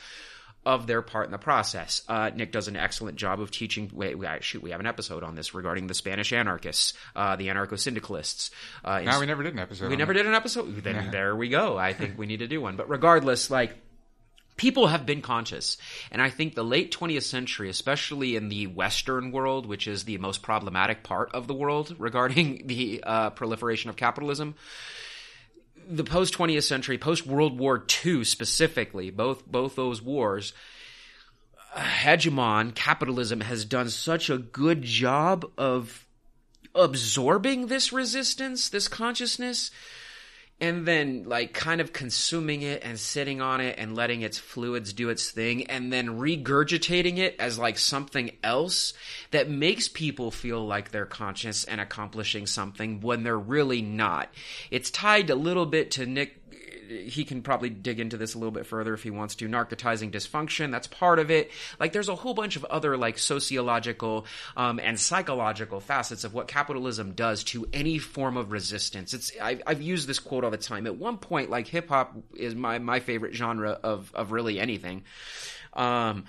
of 0.65 0.87
their 0.87 1.01
part 1.01 1.25
in 1.25 1.31
the 1.31 1.37
process. 1.37 2.01
Uh, 2.07 2.31
Nick 2.35 2.51
does 2.51 2.67
an 2.67 2.75
excellent 2.75 3.17
job 3.17 3.39
of 3.39 3.49
teaching. 3.49 3.89
Wait, 3.93 4.17
we, 4.17 4.27
shoot, 4.41 4.61
we 4.61 4.71
have 4.71 4.79
an 4.79 4.85
episode 4.85 5.23
on 5.23 5.35
this 5.35 5.53
regarding 5.53 5.87
the 5.87 5.93
Spanish 5.93 6.33
anarchists, 6.33 6.93
uh, 7.15 7.35
the 7.35 7.47
anarcho 7.47 7.79
syndicalists. 7.79 8.51
Uh, 8.83 8.99
no, 8.99 9.19
we 9.19 9.25
never 9.25 9.43
did 9.43 9.53
an 9.53 9.59
episode. 9.59 9.89
We 9.89 9.95
never 9.95 10.13
did 10.13 10.25
an 10.25 10.33
episode. 10.33 10.83
Then 10.83 11.11
there 11.11 11.35
we 11.35 11.49
go. 11.49 11.77
I 11.77 11.93
think 11.93 12.17
we 12.17 12.25
need 12.25 12.39
to 12.39 12.47
do 12.47 12.59
one. 12.61 12.75
But 12.75 12.89
regardless, 12.89 13.49
like 13.49 13.75
people 14.59 14.87
have 14.87 15.05
been 15.05 15.21
conscious. 15.21 15.77
And 16.11 16.21
I 16.21 16.29
think 16.29 16.53
the 16.53 16.63
late 16.63 16.91
20th 16.95 17.23
century, 17.23 17.69
especially 17.69 18.35
in 18.35 18.49
the 18.49 18.67
Western 18.67 19.31
world, 19.31 19.65
which 19.65 19.87
is 19.87 20.03
the 20.03 20.17
most 20.19 20.43
problematic 20.43 21.01
part 21.01 21.33
of 21.33 21.47
the 21.47 21.53
world 21.55 21.95
regarding 21.97 22.67
the 22.67 23.01
uh, 23.03 23.29
proliferation 23.31 23.89
of 23.89 23.95
capitalism, 23.95 24.53
the 25.89 26.03
post 26.03 26.35
20th 26.35 26.63
century, 26.63 26.99
post 26.99 27.25
World 27.25 27.57
War 27.57 27.83
II 28.05 28.23
specifically, 28.23 29.09
both 29.09 29.47
both 29.47 29.75
those 29.75 30.03
wars, 30.03 30.53
hegemon 31.75 32.75
capitalism 32.75 33.41
has 33.41 33.65
done 33.65 33.89
such 33.89 34.29
a 34.29 34.37
good 34.37 34.83
job 34.83 35.49
of 35.57 36.05
absorbing 36.75 37.67
this 37.67 37.91
resistance, 37.91 38.69
this 38.69 38.87
consciousness, 38.87 39.71
and 40.61 40.85
then 40.85 41.23
like 41.25 41.53
kind 41.53 41.79
of 41.79 41.93
consuming 41.93 42.61
it 42.61 42.83
and 42.83 42.99
sitting 42.99 43.41
on 43.41 43.61
it 43.61 43.75
and 43.77 43.95
letting 43.95 44.21
its 44.21 44.37
fluids 44.37 44.91
do 44.93 45.09
its 45.09 45.31
thing 45.31 45.65
and 45.67 45.91
then 45.91 46.19
regurgitating 46.19 47.17
it 47.17 47.35
as 47.39 47.57
like 47.57 47.77
something 47.77 48.31
else 48.43 48.93
that 49.31 49.49
makes 49.49 49.87
people 49.87 50.31
feel 50.31 50.65
like 50.65 50.91
they're 50.91 51.05
conscious 51.05 51.63
and 51.63 51.79
accomplishing 51.79 52.45
something 52.45 52.99
when 52.99 53.23
they're 53.23 53.37
really 53.37 53.81
not. 53.81 54.29
It's 54.69 54.91
tied 54.91 55.29
a 55.29 55.35
little 55.35 55.65
bit 55.65 55.91
to 55.91 56.05
Nick 56.05 56.38
he 56.89 57.23
can 57.23 57.41
probably 57.41 57.69
dig 57.69 57.99
into 57.99 58.17
this 58.17 58.33
a 58.33 58.37
little 58.37 58.51
bit 58.51 58.65
further 58.65 58.93
if 58.93 59.03
he 59.03 59.09
wants 59.09 59.35
to. 59.35 59.47
Narcotizing 59.47 60.11
dysfunction, 60.11 60.71
that's 60.71 60.87
part 60.87 61.19
of 61.19 61.29
it. 61.29 61.51
Like, 61.79 61.93
there's 61.93 62.09
a 62.09 62.15
whole 62.15 62.33
bunch 62.33 62.55
of 62.55 62.65
other, 62.65 62.97
like, 62.97 63.17
sociological 63.17 64.25
um, 64.57 64.79
and 64.79 64.99
psychological 64.99 65.79
facets 65.79 66.23
of 66.23 66.33
what 66.33 66.47
capitalism 66.47 67.13
does 67.13 67.43
to 67.45 67.67
any 67.73 67.99
form 67.99 68.37
of 68.37 68.51
resistance. 68.51 69.13
It's 69.13 69.31
I've, 69.41 69.61
I've 69.67 69.81
used 69.81 70.07
this 70.07 70.19
quote 70.19 70.43
all 70.43 70.51
the 70.51 70.57
time. 70.57 70.87
At 70.87 70.97
one 70.97 71.17
point, 71.17 71.49
like, 71.49 71.67
hip 71.67 71.89
hop 71.89 72.15
is 72.35 72.55
my, 72.55 72.79
my 72.79 72.99
favorite 72.99 73.35
genre 73.35 73.79
of, 73.83 74.11
of 74.15 74.31
really 74.31 74.59
anything. 74.59 75.03
Um, 75.73 76.25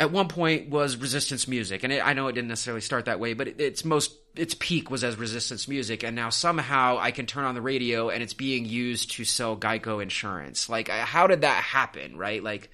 at 0.00 0.10
one 0.10 0.28
point 0.28 0.70
was 0.70 0.96
resistance 0.96 1.46
music, 1.46 1.84
and 1.84 1.92
it, 1.92 2.04
I 2.04 2.14
know 2.14 2.26
it 2.28 2.32
didn't 2.32 2.48
necessarily 2.48 2.80
start 2.80 3.04
that 3.04 3.20
way, 3.20 3.34
but 3.34 3.48
it, 3.48 3.60
its 3.60 3.84
most 3.84 4.16
its 4.34 4.54
peak 4.58 4.90
was 4.90 5.04
as 5.04 5.16
resistance 5.16 5.68
music, 5.68 6.02
and 6.02 6.16
now 6.16 6.30
somehow 6.30 6.96
I 6.98 7.10
can 7.10 7.26
turn 7.26 7.44
on 7.44 7.54
the 7.54 7.60
radio 7.60 8.08
and 8.08 8.22
it's 8.22 8.32
being 8.32 8.64
used 8.64 9.10
to 9.12 9.24
sell 9.24 9.58
Geico 9.58 10.02
insurance. 10.02 10.70
Like, 10.70 10.88
how 10.88 11.26
did 11.26 11.42
that 11.42 11.62
happen? 11.62 12.16
Right? 12.16 12.42
Like, 12.42 12.70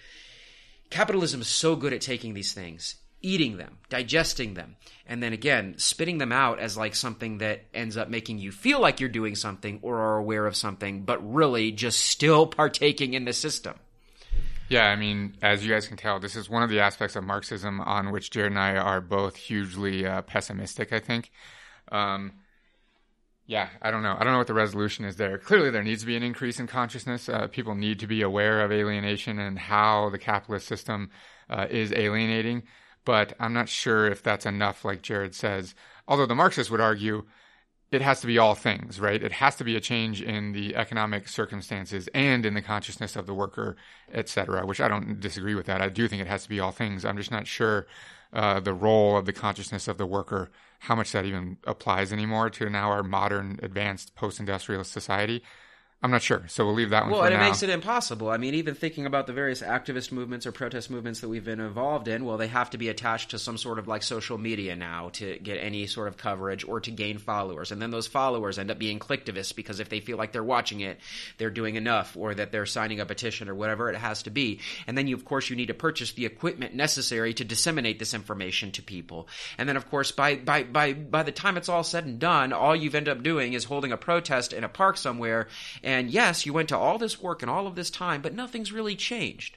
capitalism 0.89 1.41
is 1.41 1.49
so 1.49 1.75
good 1.75 1.93
at 1.93 2.01
taking 2.01 2.33
these 2.33 2.53
things, 2.53 2.95
eating 3.23 3.57
them, 3.57 3.79
digesting 3.89 4.55
them, 4.55 4.77
and 5.05 5.21
then 5.21 5.33
again 5.33 5.75
spitting 5.79 6.19
them 6.19 6.31
out 6.31 6.61
as 6.61 6.77
like 6.77 6.95
something 6.95 7.39
that 7.39 7.65
ends 7.75 7.97
up 7.97 8.09
making 8.09 8.39
you 8.39 8.53
feel 8.53 8.81
like 8.81 9.01
you're 9.01 9.09
doing 9.09 9.35
something 9.35 9.81
or 9.83 9.99
are 9.99 10.19
aware 10.19 10.47
of 10.47 10.55
something, 10.55 11.03
but 11.03 11.35
really 11.35 11.73
just 11.73 11.99
still 11.99 12.47
partaking 12.47 13.15
in 13.15 13.25
the 13.25 13.33
system. 13.33 13.75
Yeah, 14.69 14.87
I 14.87 14.97
mean, 14.97 15.37
as 15.43 15.65
you 15.65 15.73
guys 15.73 15.87
can 15.87 15.97
tell, 15.97 16.19
this 16.19 16.35
is 16.35 16.51
one 16.51 16.63
of 16.65 16.71
the 16.71 16.81
aspects 16.81 17.15
of 17.15 17.23
Marxism 17.23 17.81
on 17.81 18.11
which 18.11 18.31
Jared 18.31 18.51
and 18.53 18.59
I 18.59 18.77
are 18.77 19.01
both 19.01 19.37
hugely 19.37 20.05
uh, 20.05 20.23
pessimistic, 20.23 20.93
I 20.93 20.99
think. 20.99 21.31
Um, 21.93 22.33
yeah, 23.47 23.69
I 23.81 23.93
don't 23.93 24.03
know. 24.03 24.17
I 24.19 24.25
don't 24.25 24.33
know 24.33 24.39
what 24.39 24.49
the 24.49 24.55
resolution 24.55 25.05
is 25.05 25.17
there. 25.17 25.39
Clearly, 25.39 25.71
there 25.71 25.85
needs 25.85 26.01
to 26.01 26.07
be 26.07 26.17
an 26.17 26.25
increase 26.25 26.59
in 26.59 26.67
consciousness. 26.67 27.29
Uh, 27.29 27.47
people 27.47 27.77
need 27.77 28.01
to 28.01 28.09
be 28.09 28.23
aware 28.23 28.61
of 28.61 28.73
alienation 28.73 29.39
and 29.39 29.57
how 29.57 30.11
the 30.11 30.19
capitalist 30.19 30.67
system 30.67 31.11
uh, 31.49 31.67
is 31.71 31.93
alienating. 31.93 32.65
But 33.05 33.35
I'm 33.39 33.53
not 33.53 33.69
sure 33.69 34.09
if 34.09 34.21
that's 34.21 34.47
enough, 34.47 34.85
like 34.85 35.01
Jared 35.01 35.37
says. 35.37 35.77
Although 36.09 36.27
the 36.27 36.35
Marxists 36.35 36.73
would 36.73 36.81
argue 36.81 37.25
it 37.97 38.03
has 38.03 38.21
to 38.21 38.27
be 38.27 38.39
all 38.39 38.55
things, 38.55 39.01
right? 39.01 39.23
It 39.23 39.33
has 39.33 39.57
to 39.57 39.65
be 39.65 39.75
a 39.75 39.81
change 39.81 40.23
in 40.23 40.53
the 40.53 40.77
economic 40.77 41.29
circumstances 41.29 42.09
and 42.15 42.47
in 42.47 42.55
the 42.55 42.63
consciousness 42.63 43.17
of 43.17 43.27
the 43.27 43.35
worker, 43.35 43.77
et 44.13 44.29
cetera, 44.29 44.65
which 44.67 44.81
I 44.81 44.89
don't 44.89 45.19
disagree 45.19 45.55
with 45.55 45.67
that. 45.67 45.81
I 45.81 45.89
do 45.89 46.07
think 46.07 46.23
it 46.23 46.29
has 46.29 46.45
to 46.45 46.49
be 46.49 46.61
all 46.61 46.73
things. 46.73 47.05
I'm 47.05 47.17
just 47.17 47.31
not 47.31 47.47
sure 47.47 47.87
uh, 48.33 48.61
the 48.61 48.75
role 48.75 49.17
of 49.17 49.25
the 49.25 49.33
consciousness 49.33 49.89
of 49.89 49.97
the 49.99 50.07
worker, 50.07 50.51
how 50.81 50.95
much 50.95 51.13
that 51.13 51.25
even 51.25 51.57
applies 51.65 52.13
anymore 52.13 52.51
to 52.51 52.69
now 52.69 52.91
our 52.91 53.03
modern, 53.03 53.59
advanced, 53.63 54.15
post 54.15 54.39
industrial 54.39 54.85
society. 54.85 55.43
I'm 56.03 56.11
not 56.11 56.21
sure, 56.21 56.45
so 56.47 56.67
we'll 56.67 56.75
leave 56.75 56.91
that 56.91 57.05
one. 57.05 57.13
Well, 57.13 57.25
and 57.25 57.33
it 57.33 57.39
now. 57.39 57.49
makes 57.49 57.63
it 57.63 57.71
impossible. 57.71 58.29
I 58.29 58.37
mean, 58.37 58.55
even 58.55 58.75
thinking 58.75 59.07
about 59.07 59.27
the 59.27 59.33
various 59.33 59.63
activist 59.63 60.13
movements 60.13 60.45
or 60.45 60.53
protest 60.53 60.91
movements 60.91 61.21
that 61.21 61.31
we've 61.31 61.45
been 61.45 61.59
involved 61.59 62.07
in, 62.07 62.27
well, 62.27 62.37
they 62.37 62.49
have 62.49 62.69
to 62.71 62.79
be 62.79 62.91
attached 62.91 63.31
to 63.31 63.39
some 63.39 63.57
sort 63.57 63.79
of 63.79 63.89
like 63.89 64.03
social 64.03 64.37
media 64.37 64.77
now 64.77 65.09
to 65.15 65.39
get 65.39 65.55
any 65.55 65.87
sort 65.87 66.09
of 66.09 66.19
coverage 66.19 66.69
or 66.69 66.81
to 66.81 66.91
gain 66.91 67.17
followers, 67.17 67.73
and 67.73 67.81
then 67.81 67.91
those 67.91 68.07
followers 68.07 68.59
end 68.59 68.71
up 68.71 68.79
being 68.79 68.99
clicktivists 68.99 69.57
because 69.57 69.81
if 69.81 69.89
they 69.89 70.01
feel 70.01 70.19
like 70.19 70.33
they're 70.33 70.45
watching 70.45 70.81
it, 70.81 71.01
they're 71.39 71.49
doing 71.49 71.77
enough, 71.77 72.15
or 72.15 72.35
that 72.35 72.53
they're 72.53 72.67
signing 72.67 73.01
a 73.01 73.07
petition 73.07 73.49
or 73.49 73.55
whatever 73.55 73.89
it 73.89 73.97
has 73.97 74.23
to 74.25 74.31
be. 74.31 74.61
And 74.87 74.99
then, 74.99 75.07
you, 75.07 75.17
of 75.17 75.25
course, 75.25 75.49
you 75.49 75.57
need 75.57 75.69
to 75.69 75.75
purchase 75.75 76.13
the 76.13 76.27
equipment 76.27 76.75
necessary 76.75 77.33
to 77.35 77.45
disseminate 77.45 77.99
this 77.99 78.13
information 78.13 78.71
to 78.73 78.83
people. 78.83 79.29
And 79.57 79.67
then, 79.67 79.79
of 79.79 79.89
course, 79.89 80.13
by 80.13 80.37
by 80.37 80.63
by 80.63 80.93
by 80.93 81.23
the 81.23 81.33
time 81.33 81.57
it's 81.57 81.71
all 81.71 81.85
said 81.85 82.05
and 82.05 82.19
done, 82.19 82.53
all 82.53 82.77
you've 82.77 82.95
ended 82.95 83.17
up 83.17 83.23
doing 83.23 83.55
is 83.55 83.65
holding 83.65 83.93
a 83.93 83.97
protest 83.97 84.53
in 84.53 84.63
a 84.63 84.69
park 84.69 84.99
somewhere 84.99 85.49
and 85.87 86.11
yes, 86.11 86.45
you 86.45 86.53
went 86.53 86.71
to 86.71 86.77
all 86.77 86.99
this 86.99 87.23
work 87.23 87.43
and 87.43 87.51
all 87.51 87.69
of 87.69 87.77
this 87.77 87.91
time, 87.91 88.21
but 88.21 88.35
nothing's 88.35 88.73
really 88.73 88.97
changed 88.97 89.57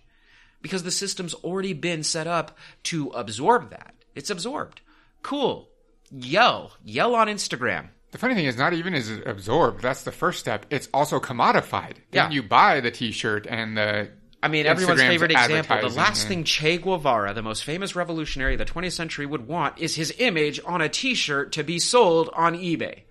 because 0.61 0.83
the 0.83 0.91
system's 0.91 1.33
already 1.33 1.73
been 1.73 2.03
set 2.03 2.27
up 2.27 2.55
to 2.83 3.09
absorb 3.09 3.71
that. 3.71 3.95
It's 4.13 4.29
absorbed. 4.29 4.81
Cool. 5.23 5.69
Yell. 6.11 6.73
Yell 6.85 7.15
on 7.15 7.27
Instagram. 7.29 7.87
The 8.11 8.19
funny 8.19 8.35
thing 8.35 8.45
is, 8.45 8.57
not 8.57 8.73
even 8.73 8.93
is 8.93 9.09
it 9.09 9.25
absorbed. 9.25 9.81
That's 9.81 10.03
the 10.03 10.11
first 10.11 10.39
step. 10.39 10.67
It's 10.69 10.87
also 10.93 11.19
commodified. 11.19 11.95
Yeah. 12.11 12.25
Then 12.25 12.31
you 12.31 12.43
buy 12.43 12.79
the 12.79 12.91
T-shirt 12.91 13.47
and 13.47 13.75
the. 13.75 14.11
I 14.43 14.49
mean, 14.49 14.67
everyone's 14.67 15.01
favorite 15.01 15.31
example. 15.31 15.81
The 15.81 15.95
last 15.95 16.27
thing 16.27 16.43
Che 16.43 16.77
Guevara, 16.77 17.33
the 17.33 17.41
most 17.41 17.63
famous 17.63 17.95
revolutionary 17.95 18.53
of 18.53 18.59
the 18.59 18.65
20th 18.65 18.93
century, 18.93 19.25
would 19.25 19.47
want 19.47 19.79
is 19.79 19.95
his 19.95 20.13
image 20.19 20.61
on 20.63 20.81
a 20.81 20.89
T-shirt 20.89 21.53
to 21.53 21.63
be 21.63 21.79
sold 21.79 22.29
on 22.33 22.53
eBay. 22.53 23.01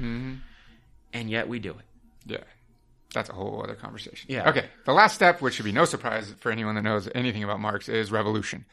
Mm-hmm. 0.00 0.34
And 1.12 1.28
yet 1.28 1.48
we 1.48 1.58
do 1.58 1.72
it. 1.72 1.84
Yeah 2.24 2.44
that's 3.14 3.30
a 3.30 3.32
whole 3.32 3.62
other 3.62 3.74
conversation. 3.74 4.26
Yeah. 4.30 4.48
Okay. 4.48 4.66
The 4.84 4.92
last 4.92 5.14
step, 5.14 5.40
which 5.40 5.54
should 5.54 5.64
be 5.64 5.72
no 5.72 5.84
surprise 5.84 6.34
for 6.40 6.52
anyone 6.52 6.74
that 6.74 6.82
knows 6.82 7.08
anything 7.14 7.42
about 7.42 7.60
Marx, 7.60 7.88
is 7.88 8.12
revolution. 8.12 8.66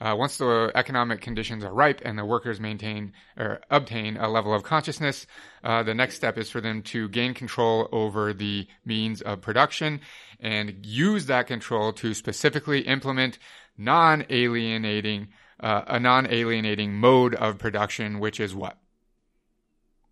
Uh, 0.00 0.16
once 0.16 0.36
the 0.38 0.72
economic 0.74 1.20
conditions 1.20 1.62
are 1.62 1.72
ripe 1.72 2.00
and 2.04 2.18
the 2.18 2.24
workers 2.24 2.58
maintain 2.58 3.12
or 3.36 3.60
obtain 3.70 4.16
a 4.16 4.28
level 4.28 4.52
of 4.52 4.64
consciousness, 4.64 5.26
uh, 5.62 5.82
the 5.84 5.94
next 5.94 6.16
step 6.16 6.36
is 6.36 6.50
for 6.50 6.60
them 6.60 6.82
to 6.82 7.08
gain 7.08 7.34
control 7.34 7.88
over 7.92 8.32
the 8.32 8.66
means 8.84 9.22
of 9.22 9.40
production 9.40 10.00
and 10.40 10.84
use 10.84 11.26
that 11.26 11.46
control 11.46 11.92
to 11.92 12.14
specifically 12.14 12.80
implement 12.80 13.38
non-alienating 13.78 15.28
uh, 15.60 15.82
a 15.86 16.00
non-alienating 16.00 16.94
mode 16.94 17.36
of 17.36 17.58
production, 17.58 18.18
which 18.18 18.40
is 18.40 18.52
what 18.52 18.78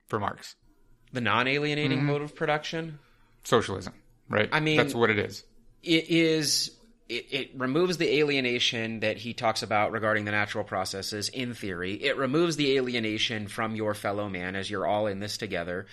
for 0.06 0.20
Marx. 0.20 0.54
The 1.12 1.20
non-alienating 1.20 1.98
mm-hmm. 1.98 2.06
mode 2.06 2.22
of 2.22 2.36
production 2.36 3.00
socialism, 3.50 3.92
right? 4.28 4.48
I 4.50 4.60
mean, 4.60 4.78
that's 4.78 4.94
what 4.94 5.10
it 5.10 5.18
is. 5.18 5.44
It 5.82 6.08
is 6.08 6.70
it, 7.10 7.26
it, 7.30 7.50
removes 7.56 7.96
the 7.96 8.20
alienation 8.20 9.00
that 9.00 9.16
he 9.16 9.34
talks 9.34 9.64
about 9.64 9.90
regarding 9.90 10.24
the 10.24 10.30
natural 10.30 10.62
processes 10.62 11.28
in 11.28 11.54
theory. 11.54 11.94
It 11.94 12.16
removes 12.16 12.54
the 12.54 12.76
alienation 12.76 13.48
from 13.48 13.74
your 13.74 13.94
fellow 13.94 14.28
man 14.28 14.54
as 14.54 14.70
you're 14.70 14.86
all 14.86 15.08
in 15.08 15.18
this 15.18 15.36
together. 15.36 15.86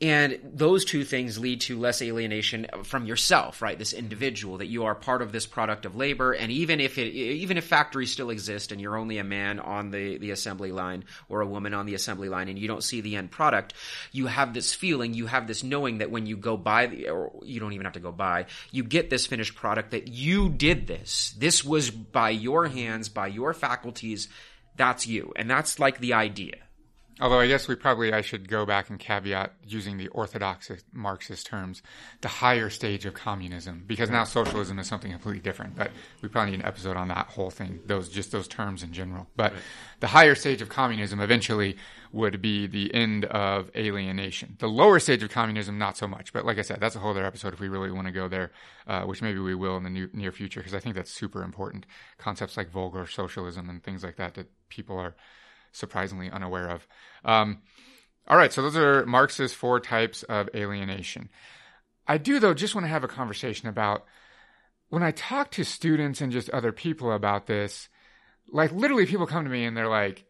And 0.00 0.38
those 0.42 0.86
two 0.86 1.04
things 1.04 1.38
lead 1.38 1.60
to 1.62 1.78
less 1.78 2.00
alienation 2.00 2.68
from 2.84 3.04
yourself, 3.04 3.60
right? 3.60 3.78
This 3.78 3.92
individual 3.92 4.58
that 4.58 4.66
you 4.66 4.84
are 4.84 4.94
part 4.94 5.20
of 5.20 5.30
this 5.30 5.46
product 5.46 5.84
of 5.84 5.94
labor. 5.94 6.32
And 6.32 6.50
even 6.50 6.80
if 6.80 6.96
it, 6.96 7.12
even 7.12 7.58
if 7.58 7.66
factories 7.66 8.10
still 8.10 8.30
exist 8.30 8.72
and 8.72 8.80
you're 8.80 8.96
only 8.96 9.18
a 9.18 9.24
man 9.24 9.60
on 9.60 9.90
the, 9.90 10.16
the 10.16 10.30
assembly 10.30 10.72
line 10.72 11.04
or 11.28 11.42
a 11.42 11.46
woman 11.46 11.74
on 11.74 11.84
the 11.84 11.94
assembly 11.94 12.30
line 12.30 12.48
and 12.48 12.58
you 12.58 12.66
don't 12.66 12.82
see 12.82 13.02
the 13.02 13.16
end 13.16 13.30
product, 13.30 13.74
you 14.10 14.26
have 14.26 14.54
this 14.54 14.72
feeling, 14.72 15.12
you 15.12 15.26
have 15.26 15.46
this 15.46 15.62
knowing 15.62 15.98
that 15.98 16.10
when 16.10 16.24
you 16.24 16.38
go 16.38 16.56
buy 16.56 16.86
the, 16.86 17.10
or 17.10 17.30
you 17.42 17.60
don't 17.60 17.74
even 17.74 17.84
have 17.84 17.92
to 17.92 18.00
go 18.00 18.10
buy, 18.10 18.46
you 18.70 18.82
get 18.82 19.10
this 19.10 19.26
finished 19.26 19.54
product 19.54 19.90
that 19.90 20.08
you 20.08 20.48
did 20.62 20.86
this. 20.86 21.34
This 21.36 21.64
was 21.64 21.90
by 21.90 22.30
your 22.30 22.68
hands, 22.68 23.08
by 23.08 23.26
your 23.26 23.52
faculties. 23.52 24.28
That's 24.76 25.08
you. 25.08 25.32
And 25.34 25.50
that's 25.50 25.80
like 25.80 25.98
the 25.98 26.12
idea. 26.12 26.54
Although 27.20 27.40
I 27.40 27.46
guess 27.46 27.68
we 27.68 27.74
probably 27.74 28.12
I 28.12 28.22
should 28.22 28.48
go 28.48 28.64
back 28.64 28.88
and 28.88 28.98
caveat 28.98 29.52
using 29.66 29.98
the 29.98 30.08
orthodox 30.08 30.70
Marxist 30.92 31.46
terms, 31.46 31.82
the 32.20 32.28
higher 32.28 32.70
stage 32.70 33.04
of 33.04 33.14
communism, 33.14 33.84
because 33.86 34.10
now 34.10 34.24
socialism 34.24 34.78
is 34.78 34.86
something 34.86 35.10
completely 35.10 35.40
different. 35.40 35.76
But 35.76 35.90
we 36.22 36.28
probably 36.28 36.52
need 36.52 36.60
an 36.60 36.66
episode 36.66 36.96
on 36.96 37.08
that 37.08 37.26
whole 37.26 37.50
thing, 37.50 37.80
those 37.86 38.08
just 38.08 38.32
those 38.32 38.48
terms 38.48 38.82
in 38.82 38.92
general. 38.92 39.28
But 39.36 39.52
right. 39.52 39.62
the 40.00 40.06
higher 40.08 40.34
stage 40.34 40.62
of 40.62 40.70
communism 40.70 41.20
eventually 41.20 41.76
would 42.12 42.40
be 42.42 42.66
the 42.66 42.92
end 42.94 43.26
of 43.26 43.70
alienation. 43.76 44.56
The 44.58 44.68
lower 44.68 44.98
stage 44.98 45.22
of 45.22 45.30
communism, 45.30 45.78
not 45.78 45.96
so 45.96 46.08
much. 46.08 46.32
But 46.32 46.44
like 46.46 46.58
I 46.58 46.62
said, 46.62 46.80
that's 46.80 46.96
a 46.96 46.98
whole 46.98 47.10
other 47.10 47.24
episode 47.24 47.52
if 47.52 47.60
we 47.60 47.68
really 47.68 47.90
want 47.90 48.06
to 48.06 48.12
go 48.12 48.26
there, 48.26 48.52
uh, 48.86 49.02
which 49.02 49.22
maybe 49.22 49.38
we 49.38 49.54
will 49.54 49.76
in 49.76 49.82
the 49.82 49.90
new, 49.90 50.08
near 50.12 50.32
future, 50.32 50.60
because 50.60 50.74
I 50.74 50.80
think 50.80 50.94
that's 50.94 51.10
super 51.10 51.42
important. 51.42 51.86
Concepts 52.18 52.56
like 52.56 52.70
vulgar 52.70 53.06
socialism 53.06 53.68
and 53.68 53.82
things 53.82 54.02
like 54.02 54.16
that 54.16 54.34
that 54.34 54.50
people 54.68 54.98
are 54.98 55.14
surprisingly 55.72 56.30
unaware 56.30 56.68
of. 56.68 56.86
Um, 57.24 57.62
all 58.28 58.36
right, 58.36 58.52
so 58.52 58.62
those 58.62 58.76
are 58.76 59.04
Marx's 59.06 59.52
four 59.52 59.80
types 59.80 60.22
of 60.24 60.48
alienation. 60.54 61.28
I 62.06 62.18
do, 62.18 62.38
though, 62.38 62.54
just 62.54 62.74
want 62.74 62.84
to 62.84 62.90
have 62.90 63.04
a 63.04 63.08
conversation 63.08 63.68
about 63.68 64.04
when 64.88 65.02
I 65.02 65.10
talk 65.10 65.50
to 65.52 65.64
students 65.64 66.20
and 66.20 66.32
just 66.32 66.50
other 66.50 66.72
people 66.72 67.12
about 67.12 67.46
this, 67.46 67.88
like 68.50 68.72
literally 68.72 69.06
people 69.06 69.26
come 69.26 69.44
to 69.44 69.50
me 69.50 69.64
and 69.64 69.76
they're 69.76 69.88
like, 69.88 70.24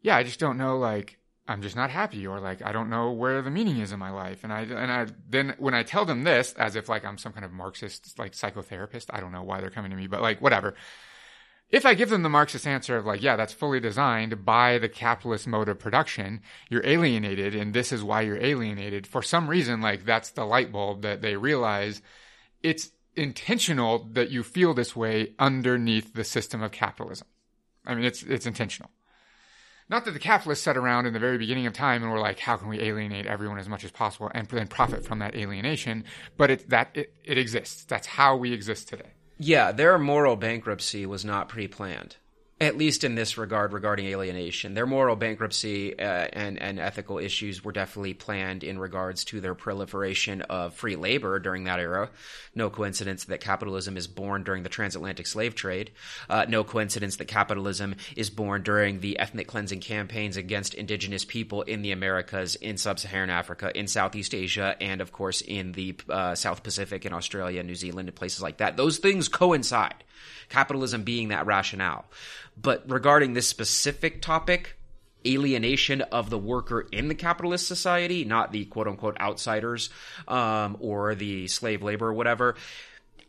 yeah, 0.00 0.16
I 0.16 0.22
just 0.22 0.38
don't 0.38 0.58
know, 0.58 0.78
like, 0.78 1.18
I'm 1.48 1.62
just 1.62 1.76
not 1.76 1.90
happy 1.90 2.26
or 2.26 2.40
like 2.40 2.62
I 2.62 2.72
don't 2.72 2.90
know 2.90 3.12
where 3.12 3.40
the 3.40 3.50
meaning 3.50 3.78
is 3.78 3.92
in 3.92 3.98
my 3.98 4.10
life. 4.10 4.42
And 4.42 4.52
I 4.52 4.62
and 4.62 4.90
I 4.90 5.06
then 5.28 5.54
when 5.58 5.74
I 5.74 5.84
tell 5.84 6.04
them 6.04 6.24
this 6.24 6.52
as 6.54 6.74
if 6.74 6.88
like 6.88 7.04
I'm 7.04 7.18
some 7.18 7.32
kind 7.32 7.44
of 7.44 7.52
Marxist 7.52 8.18
like 8.18 8.32
psychotherapist, 8.32 9.06
I 9.10 9.20
don't 9.20 9.32
know 9.32 9.44
why 9.44 9.60
they're 9.60 9.70
coming 9.70 9.92
to 9.92 9.96
me, 9.96 10.08
but 10.08 10.22
like 10.22 10.40
whatever 10.40 10.74
if 11.70 11.84
I 11.84 11.94
give 11.94 12.10
them 12.10 12.22
the 12.22 12.28
Marxist 12.28 12.66
answer 12.66 12.96
of 12.96 13.06
like, 13.06 13.22
yeah, 13.22 13.36
that's 13.36 13.52
fully 13.52 13.80
designed 13.80 14.44
by 14.44 14.78
the 14.78 14.88
capitalist 14.88 15.46
mode 15.46 15.68
of 15.68 15.78
production, 15.78 16.40
you're 16.70 16.86
alienated 16.86 17.54
and 17.54 17.74
this 17.74 17.92
is 17.92 18.04
why 18.04 18.20
you're 18.22 18.42
alienated. 18.42 19.06
For 19.06 19.22
some 19.22 19.48
reason, 19.48 19.80
like 19.80 20.04
that's 20.04 20.30
the 20.30 20.44
light 20.44 20.70
bulb 20.70 21.02
that 21.02 21.22
they 21.22 21.36
realize 21.36 22.02
it's 22.62 22.92
intentional 23.16 24.08
that 24.12 24.30
you 24.30 24.42
feel 24.42 24.74
this 24.74 24.94
way 24.94 25.34
underneath 25.38 26.14
the 26.14 26.24
system 26.24 26.62
of 26.62 26.70
capitalism. 26.70 27.26
I 27.84 27.94
mean, 27.94 28.04
it's, 28.04 28.22
it's 28.22 28.46
intentional. 28.46 28.90
Not 29.88 30.04
that 30.04 30.12
the 30.12 30.18
capitalists 30.18 30.64
sat 30.64 30.76
around 30.76 31.06
in 31.06 31.12
the 31.12 31.20
very 31.20 31.38
beginning 31.38 31.66
of 31.66 31.72
time 31.72 32.02
and 32.02 32.10
were 32.10 32.18
like, 32.18 32.40
how 32.40 32.56
can 32.56 32.68
we 32.68 32.80
alienate 32.80 33.26
everyone 33.26 33.58
as 33.58 33.68
much 33.68 33.84
as 33.84 33.92
possible 33.92 34.30
and 34.34 34.48
then 34.48 34.66
profit 34.66 35.04
from 35.04 35.20
that 35.20 35.36
alienation? 35.36 36.04
But 36.36 36.50
it, 36.50 36.70
that, 36.70 36.90
it, 36.94 37.14
it 37.24 37.38
exists. 37.38 37.84
That's 37.84 38.06
how 38.06 38.36
we 38.36 38.52
exist 38.52 38.88
today. 38.88 39.12
Yeah, 39.38 39.72
their 39.72 39.98
moral 39.98 40.36
bankruptcy 40.36 41.04
was 41.04 41.24
not 41.24 41.48
pre 41.48 41.68
planned 41.68 42.16
at 42.58 42.78
least 42.78 43.04
in 43.04 43.14
this 43.16 43.36
regard 43.36 43.74
regarding 43.74 44.06
alienation. 44.06 44.72
Their 44.72 44.86
moral 44.86 45.14
bankruptcy 45.14 45.98
uh, 45.98 46.28
and, 46.32 46.58
and 46.58 46.80
ethical 46.80 47.18
issues 47.18 47.62
were 47.62 47.72
definitely 47.72 48.14
planned 48.14 48.64
in 48.64 48.78
regards 48.78 49.24
to 49.26 49.42
their 49.42 49.54
proliferation 49.54 50.40
of 50.42 50.72
free 50.72 50.96
labor 50.96 51.38
during 51.38 51.64
that 51.64 51.80
era. 51.80 52.08
No 52.54 52.70
coincidence 52.70 53.24
that 53.24 53.42
capitalism 53.42 53.98
is 53.98 54.06
born 54.06 54.42
during 54.42 54.62
the 54.62 54.70
transatlantic 54.70 55.26
slave 55.26 55.54
trade. 55.54 55.90
Uh, 56.30 56.46
no 56.48 56.64
coincidence 56.64 57.16
that 57.16 57.26
capitalism 57.26 57.94
is 58.16 58.30
born 58.30 58.62
during 58.62 59.00
the 59.00 59.18
ethnic 59.18 59.48
cleansing 59.48 59.80
campaigns 59.80 60.38
against 60.38 60.72
indigenous 60.72 61.26
people 61.26 61.60
in 61.60 61.82
the 61.82 61.92
Americas, 61.92 62.54
in 62.54 62.78
sub 62.78 62.98
Saharan 62.98 63.28
Africa, 63.28 63.70
in 63.78 63.86
Southeast 63.86 64.34
Asia, 64.34 64.76
and 64.80 65.02
of 65.02 65.12
course 65.12 65.42
in 65.42 65.72
the 65.72 65.94
uh, 66.08 66.34
South 66.34 66.62
Pacific, 66.62 67.04
in 67.04 67.12
Australia, 67.12 67.62
New 67.62 67.74
Zealand, 67.74 68.08
and 68.08 68.16
places 68.16 68.40
like 68.40 68.56
that. 68.56 68.78
Those 68.78 68.96
things 68.96 69.28
coincide 69.28 70.04
capitalism 70.48 71.02
being 71.02 71.28
that 71.28 71.46
rationale. 71.46 72.04
But 72.56 72.90
regarding 72.90 73.34
this 73.34 73.46
specific 73.46 74.22
topic, 74.22 74.76
alienation 75.26 76.02
of 76.02 76.30
the 76.30 76.38
worker 76.38 76.86
in 76.92 77.08
the 77.08 77.14
capitalist 77.14 77.66
society, 77.66 78.24
not 78.24 78.52
the 78.52 78.64
quote 78.66 78.88
unquote 78.88 79.20
outsiders 79.20 79.90
um, 80.28 80.76
or 80.80 81.14
the 81.14 81.48
slave 81.48 81.82
labor 81.82 82.08
or 82.08 82.14
whatever, 82.14 82.56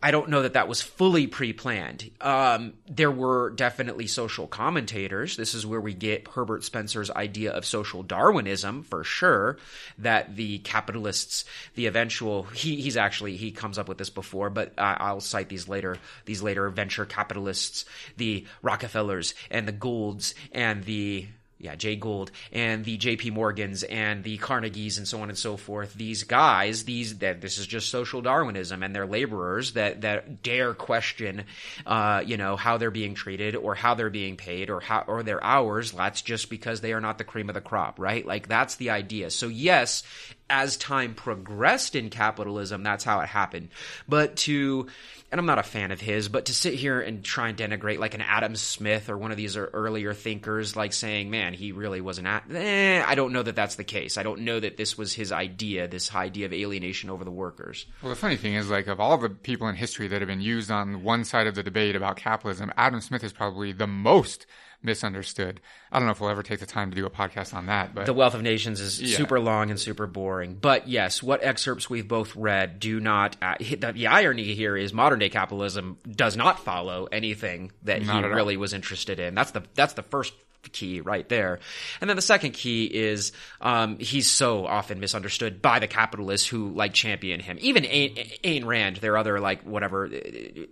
I 0.02 0.12
don't 0.12 0.30
know 0.30 0.44
that 0.44 0.54
that 0.54 0.68
was 0.68 0.82
fully 0.82 1.26
pre-planned. 1.26 2.12
Um, 2.22 2.74
there 2.88 3.12
were 3.12 3.50
definitely 3.50 4.06
social 4.06 4.46
commentators. 4.46 5.38
This 5.38 5.56
is 5.56 5.66
where 5.66 5.82
we 5.82 5.96
get 5.96 6.28
Herbert 6.28 6.64
Spencer's 6.64 7.10
idea 7.10 7.52
of 7.52 7.66
social 7.66 8.04
Darwinism 8.04 8.84
for 8.84 9.04
sure. 9.04 9.58
That 9.98 10.36
the 10.36 10.60
capitalists, 10.60 11.46
the 11.74 11.88
eventual, 11.88 12.44
he, 12.44 12.80
he's 12.80 12.96
actually 12.96 13.38
he 13.38 13.52
comes 13.52 13.80
up 13.80 13.90
with 13.90 13.98
this 13.98 14.12
before, 14.12 14.52
but 14.52 14.74
I'll 14.78 15.20
cite 15.20 15.50
these 15.50 15.68
later. 15.68 15.98
These 16.26 16.44
later 16.44 16.70
venture 16.70 17.06
capitalists, 17.06 17.86
the 18.18 18.46
Rockefellers 18.62 19.34
and 19.50 19.68
the 19.68 19.72
Goulds 19.72 20.36
and 20.52 20.84
the 20.84 21.28
yeah, 21.60 21.76
Jay 21.76 21.96
Gould 21.96 22.32
and 22.52 22.86
the 22.86 22.98
J.P. 22.98 23.32
Morgans 23.32 23.84
and 23.84 24.24
the 24.24 24.38
Carnegies 24.38 24.98
and 24.98 25.08
so 25.08 25.22
on 25.22 25.30
and 25.30 25.38
so 25.38 25.58
forth. 25.58 25.94
These 25.96 26.24
guys, 26.24 26.84
these 26.84 27.18
that 27.20 27.42
this 27.42 27.58
is 27.58 27.66
just 27.66 27.90
social 27.90 28.22
Darwinism, 28.22 28.84
and 28.84 28.96
they're 28.96 29.08
laborers 29.08 29.74
that 29.74 30.02
that 30.02 30.44
dare 30.44 30.76
question, 30.76 31.46
uh, 31.86 32.22
you 32.26 32.38
know, 32.38 32.56
how 32.56 32.78
they're 32.78 32.92
being 32.92 33.16
treated 33.16 33.56
or 33.56 33.74
how 33.74 33.96
they're 33.96 34.12
being 34.12 34.38
paid 34.38 34.70
or 34.70 34.80
how 34.80 35.04
or 35.08 35.24
their 35.24 35.44
hours. 35.44 35.92
That's 35.92 36.22
just 36.22 36.50
because 36.52 36.82
they 36.82 36.94
are 36.94 37.02
not 37.02 37.18
the 37.18 37.24
cream 37.24 37.50
of 37.50 37.56
the 37.56 37.62
crop, 37.62 37.98
right? 38.00 38.26
Like 38.26 38.48
that's 38.48 38.76
the 38.76 38.92
idea. 38.92 39.32
So 39.32 39.48
yes, 39.48 40.04
as 40.50 40.78
time 40.78 41.14
progressed 41.14 41.96
in 41.96 42.10
capitalism, 42.10 42.84
that's 42.84 43.04
how 43.04 43.20
it 43.20 43.28
happened. 43.28 43.70
But 44.08 44.38
to 44.38 44.88
and 45.30 45.40
I'm 45.40 45.46
not 45.46 45.60
a 45.60 45.64
fan 45.64 45.92
of 45.92 46.00
his, 46.00 46.30
but 46.30 46.46
to 46.46 46.54
sit 46.54 46.74
here 46.74 47.02
and 47.02 47.24
try 47.24 47.50
and 47.50 47.58
denigrate 47.58 48.00
like 48.00 48.14
an 48.14 48.22
Adam 48.22 48.56
Smith 48.56 49.10
or 49.10 49.18
one 49.18 49.32
of 49.32 49.38
these 49.38 49.58
earlier 49.58 50.14
thinkers, 50.14 50.78
like 50.78 50.94
saying, 50.94 51.30
man, 51.30 51.54
he 51.54 51.74
really 51.74 52.00
wasn't 52.00 52.28
at, 52.28 52.44
eh, 52.50 53.04
I 53.06 53.16
don't 53.16 53.34
know 53.34 53.44
that 53.44 53.56
that's 53.56 53.76
the 53.76 53.84
case. 53.84 54.18
I 54.18 54.24
don't 54.24 54.42
know 54.42 54.60
that 54.60 54.78
this 54.78 54.98
was 54.98 55.14
his 55.14 55.34
idea, 55.34 55.88
this 55.88 56.16
idea 56.16 56.46
of 56.46 56.54
alienation 56.54 57.10
over 57.10 57.26
the 57.26 57.32
workers. 57.32 57.86
Well, 58.02 58.10
the 58.10 58.16
funny 58.16 58.38
thing 58.38 58.54
is, 58.54 58.70
like, 58.70 58.88
of 58.88 59.02
all 59.02 59.18
the 59.18 59.30
people 59.30 59.68
in 59.68 59.76
history 59.76 60.08
that 60.08 60.22
have 60.22 60.30
been 60.30 60.40
used 60.40 60.72
on 60.72 61.04
one 61.04 61.26
side 61.26 61.48
of 61.48 61.56
the 61.56 61.64
debate 61.64 61.98
about 61.98 62.16
capitalism, 62.16 62.72
Adam 62.78 63.02
Smith 63.02 63.24
is 63.24 63.34
probably 63.34 63.74
the 63.74 63.88
most 63.88 64.46
misunderstood. 64.88 65.62
I 65.92 66.00
don't 66.00 66.08
know 66.08 66.12
if 66.12 66.20
we'll 66.20 66.32
ever 66.32 66.42
take 66.42 66.60
the 66.60 66.66
time 66.66 66.90
to 66.90 66.96
do 66.96 67.06
a 67.06 67.10
podcast 67.12 67.54
on 67.54 67.68
that. 67.68 67.94
But 67.94 68.08
the 68.08 68.14
Wealth 68.14 68.34
of 68.34 68.42
Nations 68.42 68.82
is 68.82 69.00
yeah. 69.00 69.16
super 69.16 69.40
long 69.40 69.70
and 69.70 69.80
super 69.80 70.08
boring. 70.08 70.56
But 70.56 70.88
yes, 70.88 71.22
what 71.22 71.44
excerpts 71.44 71.88
we've 71.90 72.08
both 72.08 72.36
read 72.36 72.80
do 72.80 73.00
not. 73.00 73.38
Uh, 73.42 73.56
the, 73.60 73.92
the, 73.94 74.08
irony 74.08 74.56
here 74.56 74.76
is 74.76 74.94
modern 74.94 75.20
day 75.20 75.30
capitalism 75.30 76.00
does 76.10 76.36
not 76.36 76.64
follow 76.64 77.08
anything 77.12 77.72
that 77.84 78.02
not 78.02 78.24
he 78.24 78.30
really 78.30 78.56
all. 78.56 78.62
was 78.62 78.74
interested 78.74 79.20
in. 79.20 79.36
That's 79.36 79.52
the 79.52 79.64
that's 79.76 79.94
the 79.94 80.04
first 80.04 80.34
key 80.72 81.02
right 81.02 81.28
there. 81.30 81.60
And 82.02 82.10
then 82.10 82.16
the 82.16 82.22
second 82.22 82.52
key 82.52 82.86
is 82.86 83.32
um, 83.62 83.98
he's 84.00 84.30
so 84.30 84.66
often 84.66 85.00
misunderstood 85.00 85.62
by 85.62 85.80
the 85.80 85.88
capitalists 85.88 86.48
who 86.48 86.70
like 86.70 86.94
champion 86.94 87.40
him. 87.40 87.58
Even 87.62 87.84
Ayn, 87.84 88.42
Ayn 88.42 88.66
Rand, 88.66 88.98
their 88.98 89.18
other 89.18 89.40
like 89.40 89.64
whatever. 89.64 90.10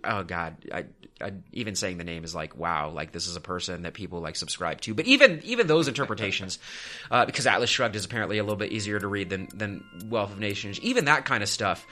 Oh 0.04 0.22
God, 0.24 0.56
I, 0.72 0.84
I, 1.20 1.32
even 1.52 1.74
saying 1.74 1.98
the 1.98 2.04
name 2.04 2.24
is 2.24 2.34
like 2.34 2.56
wow, 2.56 2.90
like 2.90 3.12
this 3.12 3.26
is 3.26 3.36
a 3.36 3.40
person 3.40 3.82
that 3.82 3.94
people 3.94 4.20
like 4.20 4.36
subscribe 4.36 4.80
to. 4.82 4.94
But 4.94 5.06
even 5.06 5.40
even 5.44 5.66
those 5.66 5.88
interpretations, 5.88 6.58
uh, 7.10 7.26
because 7.26 7.46
Atlas 7.46 7.70
Shrugged 7.70 7.96
is 7.96 8.04
apparently 8.04 8.38
a 8.38 8.42
little 8.42 8.56
bit 8.56 8.72
easier 8.72 8.98
to 8.98 9.08
read 9.08 9.30
than 9.30 9.48
than 9.54 9.84
Wealth 10.06 10.32
of 10.32 10.38
Nations. 10.38 10.80
Even 10.80 11.06
that 11.06 11.24
kind 11.24 11.42
of 11.42 11.48
stuff 11.48 11.86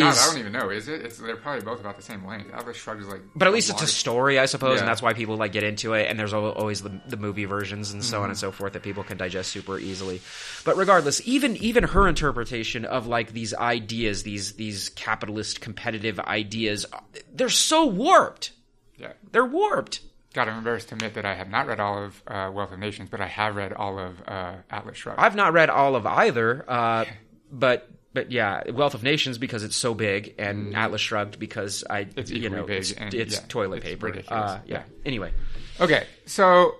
is. 0.00 0.14
God, 0.14 0.16
I 0.18 0.26
don't 0.30 0.38
even 0.38 0.52
know. 0.52 0.70
Is 0.70 0.88
it? 0.88 1.02
It's, 1.02 1.18
they're 1.18 1.36
probably 1.36 1.64
both 1.64 1.80
about 1.80 1.96
the 1.96 2.02
same 2.02 2.24
length. 2.26 2.52
Atlas 2.52 2.76
Shrugged 2.76 3.02
is 3.02 3.08
like. 3.08 3.22
But 3.34 3.48
at 3.48 3.54
least 3.54 3.70
it's 3.70 3.82
a 3.82 3.86
story, 3.86 4.38
I 4.38 4.46
suppose, 4.46 4.76
yeah. 4.76 4.80
and 4.80 4.88
that's 4.88 5.02
why 5.02 5.12
people 5.12 5.36
like 5.36 5.52
get 5.52 5.64
into 5.64 5.94
it. 5.94 6.08
And 6.08 6.18
there's 6.18 6.32
always 6.32 6.82
the, 6.82 7.00
the 7.08 7.16
movie 7.16 7.44
versions 7.44 7.92
and 7.92 8.04
so 8.04 8.16
mm-hmm. 8.16 8.24
on 8.24 8.30
and 8.30 8.38
so 8.38 8.52
forth 8.52 8.74
that 8.74 8.82
people 8.82 9.04
can 9.04 9.16
digest 9.16 9.50
super 9.50 9.78
easily. 9.78 10.20
But 10.64 10.76
regardless, 10.76 11.20
even 11.26 11.56
even 11.58 11.84
her 11.84 12.08
interpretation 12.08 12.84
of 12.84 13.06
like 13.06 13.32
these 13.32 13.54
ideas, 13.54 14.22
these 14.22 14.54
these 14.54 14.88
capitalist 14.90 15.60
competitive 15.60 16.18
ideas, 16.20 16.86
they're 17.32 17.48
so 17.48 17.86
warped. 17.86 18.52
Yeah, 18.98 19.12
they're 19.32 19.44
warped. 19.44 20.00
God, 20.36 20.48
I'm 20.48 20.58
embarrassed 20.58 20.90
to 20.90 20.94
admit 20.96 21.14
that 21.14 21.24
I 21.24 21.34
have 21.34 21.48
not 21.48 21.66
read 21.66 21.80
all 21.80 22.02
of 22.02 22.22
uh, 22.26 22.50
Wealth 22.52 22.70
of 22.70 22.78
Nations, 22.78 23.08
but 23.08 23.22
I 23.22 23.26
have 23.26 23.56
read 23.56 23.72
all 23.72 23.98
of 23.98 24.20
uh, 24.28 24.56
Atlas 24.70 24.98
Shrugged. 24.98 25.18
I've 25.18 25.34
not 25.34 25.54
read 25.54 25.70
all 25.70 25.96
of 25.96 26.04
either, 26.04 26.62
uh, 26.68 27.06
but 27.50 27.90
but 28.16 28.32
yeah, 28.32 28.70
Wealth 28.70 28.94
of 28.94 29.02
Nations 29.02 29.36
because 29.36 29.62
it's 29.62 29.76
so 29.76 29.92
big, 29.92 30.34
and 30.38 30.72
mm. 30.72 30.74
Atlas 30.74 31.02
Shrugged 31.02 31.38
because 31.38 31.84
I, 31.90 32.06
it's 32.16 32.30
you 32.30 32.48
know, 32.48 32.64
big 32.64 32.78
it's, 32.78 32.92
and, 32.92 33.12
it's 33.12 33.34
yeah, 33.34 33.40
toilet 33.46 33.84
it's 33.84 33.84
paper. 33.84 34.22
Uh, 34.26 34.60
yeah. 34.64 34.84
Anyway, 35.04 35.32
okay, 35.78 36.06
so 36.24 36.76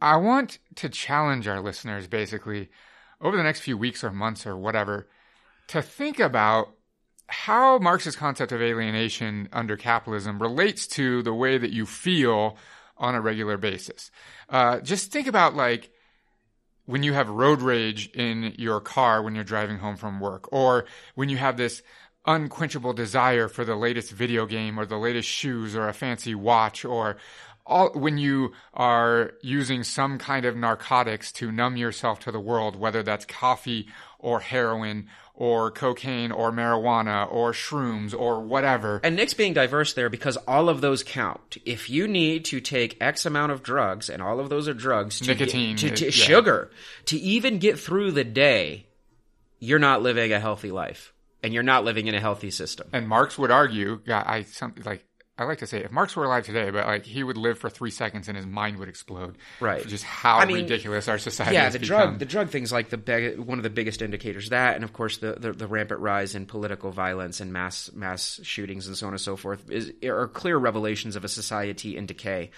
I 0.00 0.16
want 0.16 0.58
to 0.74 0.88
challenge 0.88 1.46
our 1.46 1.60
listeners 1.60 2.08
basically 2.08 2.70
over 3.20 3.36
the 3.36 3.44
next 3.44 3.60
few 3.60 3.78
weeks 3.78 4.02
or 4.02 4.10
months 4.10 4.48
or 4.48 4.56
whatever 4.56 5.06
to 5.68 5.80
think 5.80 6.18
about 6.18 6.70
how 7.28 7.78
Marx's 7.78 8.16
concept 8.16 8.50
of 8.50 8.60
alienation 8.60 9.48
under 9.52 9.76
capitalism 9.76 10.42
relates 10.42 10.88
to 10.88 11.22
the 11.22 11.32
way 11.32 11.56
that 11.56 11.70
you 11.70 11.86
feel 11.86 12.56
on 12.96 13.14
a 13.14 13.20
regular 13.20 13.56
basis. 13.56 14.10
Uh, 14.48 14.80
just 14.80 15.12
think 15.12 15.28
about 15.28 15.54
like 15.54 15.92
when 16.86 17.02
you 17.02 17.12
have 17.12 17.28
road 17.28 17.62
rage 17.62 18.10
in 18.10 18.54
your 18.58 18.80
car 18.80 19.22
when 19.22 19.34
you're 19.34 19.44
driving 19.44 19.78
home 19.78 19.96
from 19.96 20.20
work, 20.20 20.52
or 20.52 20.86
when 21.14 21.28
you 21.28 21.36
have 21.36 21.56
this 21.56 21.82
unquenchable 22.26 22.92
desire 22.92 23.48
for 23.48 23.64
the 23.64 23.74
latest 23.74 24.12
video 24.12 24.46
game 24.46 24.78
or 24.78 24.86
the 24.86 24.96
latest 24.96 25.28
shoes 25.28 25.74
or 25.74 25.88
a 25.88 25.92
fancy 25.92 26.34
watch 26.34 26.84
or 26.84 27.16
all 27.66 27.90
when 27.92 28.18
you 28.18 28.52
are 28.74 29.32
using 29.42 29.84
some 29.84 30.18
kind 30.18 30.44
of 30.44 30.56
narcotics 30.56 31.30
to 31.32 31.52
numb 31.52 31.76
yourself 31.76 32.20
to 32.20 32.32
the 32.32 32.40
world, 32.40 32.76
whether 32.76 33.02
that's 33.02 33.24
coffee 33.24 33.86
or 34.18 34.40
heroin 34.40 35.08
or 35.34 35.70
cocaine 35.70 36.30
or 36.30 36.52
marijuana 36.52 37.30
or 37.32 37.52
shrooms 37.52 38.18
or 38.18 38.40
whatever. 38.40 39.00
And 39.02 39.16
Nick's 39.16 39.34
being 39.34 39.54
diverse 39.54 39.94
there 39.94 40.10
because 40.10 40.36
all 40.36 40.68
of 40.68 40.80
those 40.80 41.02
count. 41.02 41.56
If 41.64 41.88
you 41.88 42.06
need 42.06 42.44
to 42.46 42.60
take 42.60 43.00
X 43.00 43.24
amount 43.26 43.52
of 43.52 43.62
drugs, 43.62 44.10
and 44.10 44.22
all 44.22 44.40
of 44.40 44.50
those 44.50 44.68
are 44.68 44.74
drugs, 44.74 45.20
to 45.20 45.26
Nicotine, 45.28 45.76
get, 45.76 45.96
to, 45.96 45.96
to 45.96 46.04
yeah. 46.06 46.10
sugar, 46.10 46.70
to 47.06 47.18
even 47.18 47.58
get 47.58 47.78
through 47.78 48.12
the 48.12 48.24
day, 48.24 48.86
you're 49.58 49.78
not 49.78 50.02
living 50.02 50.32
a 50.32 50.40
healthy 50.40 50.70
life, 50.70 51.14
and 51.42 51.54
you're 51.54 51.62
not 51.62 51.84
living 51.84 52.08
in 52.08 52.14
a 52.14 52.20
healthy 52.20 52.50
system. 52.50 52.88
And 52.92 53.08
Marx 53.08 53.38
would 53.38 53.50
argue, 53.50 54.00
yeah, 54.04 54.22
I 54.24 54.42
something 54.42 54.84
like 54.84 55.04
I 55.38 55.44
like 55.44 55.58
to 55.58 55.66
say, 55.66 55.82
if 55.82 55.90
Marx 55.90 56.14
were 56.14 56.24
alive 56.24 56.44
today, 56.44 56.70
but 56.70 56.86
like 56.86 57.06
he 57.06 57.22
would 57.22 57.38
live 57.38 57.58
for 57.58 57.70
three 57.70 57.90
seconds 57.90 58.28
and 58.28 58.36
his 58.36 58.44
mind 58.46 58.76
would 58.76 58.90
explode. 58.90 59.38
Right. 59.60 59.86
Just 59.86 60.04
how 60.04 60.38
I 60.38 60.44
mean, 60.44 60.56
ridiculous 60.56 61.08
our 61.08 61.18
society 61.18 61.56
is. 61.56 61.62
yeah, 61.62 61.68
the 61.70 61.78
become. 61.78 61.86
drug 61.86 62.18
the 62.18 62.26
drug 62.26 62.50
things 62.50 62.70
like 62.70 62.90
the 62.90 62.98
big, 62.98 63.38
one 63.38 63.58
of 63.58 63.62
the 63.62 63.70
biggest 63.70 64.02
indicators 64.02 64.50
that, 64.50 64.74
and 64.74 64.84
of 64.84 64.92
course 64.92 65.18
the, 65.18 65.32
the, 65.32 65.52
the 65.52 65.66
rampant 65.66 66.00
rise 66.00 66.34
in 66.34 66.44
political 66.44 66.90
violence 66.90 67.40
and 67.40 67.50
mass 67.50 67.90
mass 67.94 68.40
shootings 68.42 68.86
and 68.88 68.96
so 68.96 69.06
on 69.06 69.14
and 69.14 69.20
so 69.20 69.36
forth 69.36 69.70
is 69.70 69.92
are 70.04 70.28
clear 70.28 70.58
revelations 70.58 71.16
of 71.16 71.24
a 71.24 71.28
society 71.28 71.96
in 71.96 72.04
decay. 72.04 72.50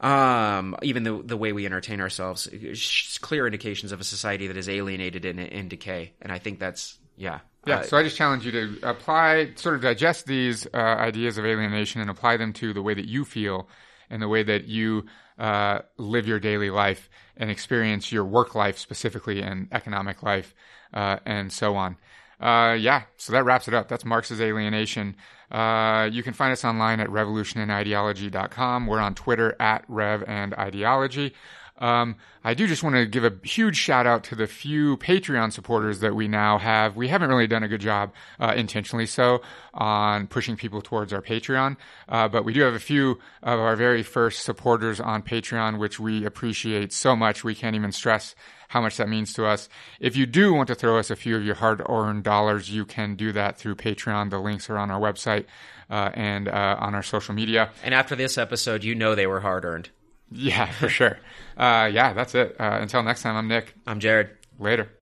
Um, 0.00 0.76
even 0.82 1.04
the 1.04 1.22
the 1.24 1.36
way 1.36 1.54
we 1.54 1.64
entertain 1.64 2.00
ourselves, 2.02 2.46
is 2.46 3.18
clear 3.22 3.46
indications 3.46 3.90
of 3.90 4.00
a 4.00 4.04
society 4.04 4.48
that 4.48 4.56
is 4.58 4.68
alienated 4.68 5.24
and 5.24 5.40
in 5.40 5.68
decay. 5.68 6.12
And 6.20 6.30
I 6.30 6.38
think 6.38 6.58
that's 6.58 6.98
yeah. 7.16 7.40
Yeah, 7.68 7.76
Uh, 7.76 7.82
so 7.82 7.96
I 7.96 8.02
just 8.02 8.16
challenge 8.16 8.44
you 8.46 8.52
to 8.52 8.78
apply, 8.82 9.52
sort 9.56 9.74
of 9.74 9.82
digest 9.82 10.26
these 10.26 10.66
uh, 10.72 10.76
ideas 10.76 11.38
of 11.38 11.44
alienation 11.44 12.00
and 12.00 12.10
apply 12.10 12.36
them 12.36 12.52
to 12.54 12.72
the 12.72 12.82
way 12.82 12.94
that 12.94 13.06
you 13.06 13.24
feel 13.24 13.68
and 14.10 14.22
the 14.22 14.28
way 14.28 14.42
that 14.42 14.64
you 14.64 15.04
uh, 15.38 15.80
live 15.98 16.26
your 16.26 16.40
daily 16.40 16.70
life 16.70 17.08
and 17.36 17.50
experience 17.50 18.10
your 18.10 18.24
work 18.24 18.54
life 18.54 18.78
specifically 18.78 19.40
and 19.40 19.68
economic 19.72 20.22
life 20.22 20.54
uh, 20.94 21.18
and 21.24 21.52
so 21.52 21.76
on. 21.76 21.96
Uh, 22.40 22.76
yeah, 22.78 23.02
so 23.16 23.32
that 23.32 23.44
wraps 23.44 23.68
it 23.68 23.74
up. 23.74 23.88
That's 23.88 24.04
Marx's 24.04 24.40
Alienation. 24.40 25.16
Uh, 25.50 26.08
you 26.12 26.22
can 26.22 26.34
find 26.34 26.52
us 26.52 26.64
online 26.64 27.00
at 27.00 27.08
revolutionandideology.com. 27.08 28.86
We're 28.86 29.00
on 29.00 29.14
Twitter 29.14 29.56
at 29.60 29.84
Rev 29.88 30.22
and 30.26 30.54
Ideology. 30.54 31.34
Um, 31.78 32.16
I 32.44 32.54
do 32.54 32.66
just 32.66 32.82
want 32.82 32.96
to 32.96 33.06
give 33.06 33.24
a 33.24 33.32
huge 33.42 33.76
shout 33.76 34.06
out 34.06 34.24
to 34.24 34.34
the 34.34 34.46
few 34.46 34.96
Patreon 34.96 35.52
supporters 35.52 36.00
that 36.00 36.14
we 36.14 36.28
now 36.28 36.58
have. 36.58 36.96
We 36.96 37.08
haven't 37.08 37.28
really 37.28 37.46
done 37.46 37.62
a 37.62 37.68
good 37.68 37.80
job, 37.80 38.12
uh, 38.40 38.54
intentionally 38.56 39.06
so, 39.06 39.42
on 39.74 40.26
pushing 40.26 40.56
people 40.56 40.82
towards 40.82 41.12
our 41.12 41.22
Patreon, 41.22 41.76
uh, 42.08 42.28
but 42.28 42.44
we 42.44 42.52
do 42.52 42.62
have 42.62 42.74
a 42.74 42.80
few 42.80 43.18
of 43.42 43.58
our 43.60 43.76
very 43.76 44.02
first 44.02 44.44
supporters 44.44 45.00
on 45.00 45.22
Patreon, 45.22 45.78
which 45.78 46.00
we 46.00 46.24
appreciate 46.24 46.92
so 46.92 47.14
much. 47.14 47.44
We 47.44 47.54
can't 47.54 47.76
even 47.76 47.92
stress 47.92 48.34
how 48.68 48.80
much 48.80 48.98
that 48.98 49.08
means 49.08 49.32
to 49.34 49.46
us. 49.46 49.68
If 49.98 50.14
you 50.16 50.26
do 50.26 50.52
want 50.52 50.68
to 50.68 50.74
throw 50.74 50.98
us 50.98 51.10
a 51.10 51.16
few 51.16 51.36
of 51.36 51.44
your 51.44 51.54
hard 51.54 51.82
earned 51.88 52.24
dollars, 52.24 52.70
you 52.70 52.84
can 52.84 53.14
do 53.14 53.32
that 53.32 53.58
through 53.58 53.76
Patreon. 53.76 54.30
The 54.30 54.38
links 54.38 54.68
are 54.68 54.78
on 54.78 54.90
our 54.90 55.00
website 55.00 55.46
uh, 55.90 56.10
and 56.14 56.48
uh, 56.48 56.76
on 56.78 56.94
our 56.94 57.02
social 57.02 57.34
media. 57.34 57.70
and 57.82 57.94
after 57.94 58.14
this 58.14 58.36
episode, 58.36 58.84
you 58.84 58.94
know 58.94 59.14
they 59.14 59.26
were 59.26 59.40
hard 59.40 59.64
earned. 59.64 59.90
Yeah, 60.30 60.70
for 60.72 60.88
sure. 60.88 61.18
Uh, 61.56 61.90
yeah, 61.92 62.12
that's 62.12 62.34
it. 62.34 62.56
Uh, 62.58 62.78
until 62.80 63.02
next 63.02 63.22
time, 63.22 63.36
I'm 63.36 63.48
Nick. 63.48 63.74
I'm 63.86 64.00
Jared. 64.00 64.30
Later. 64.58 64.97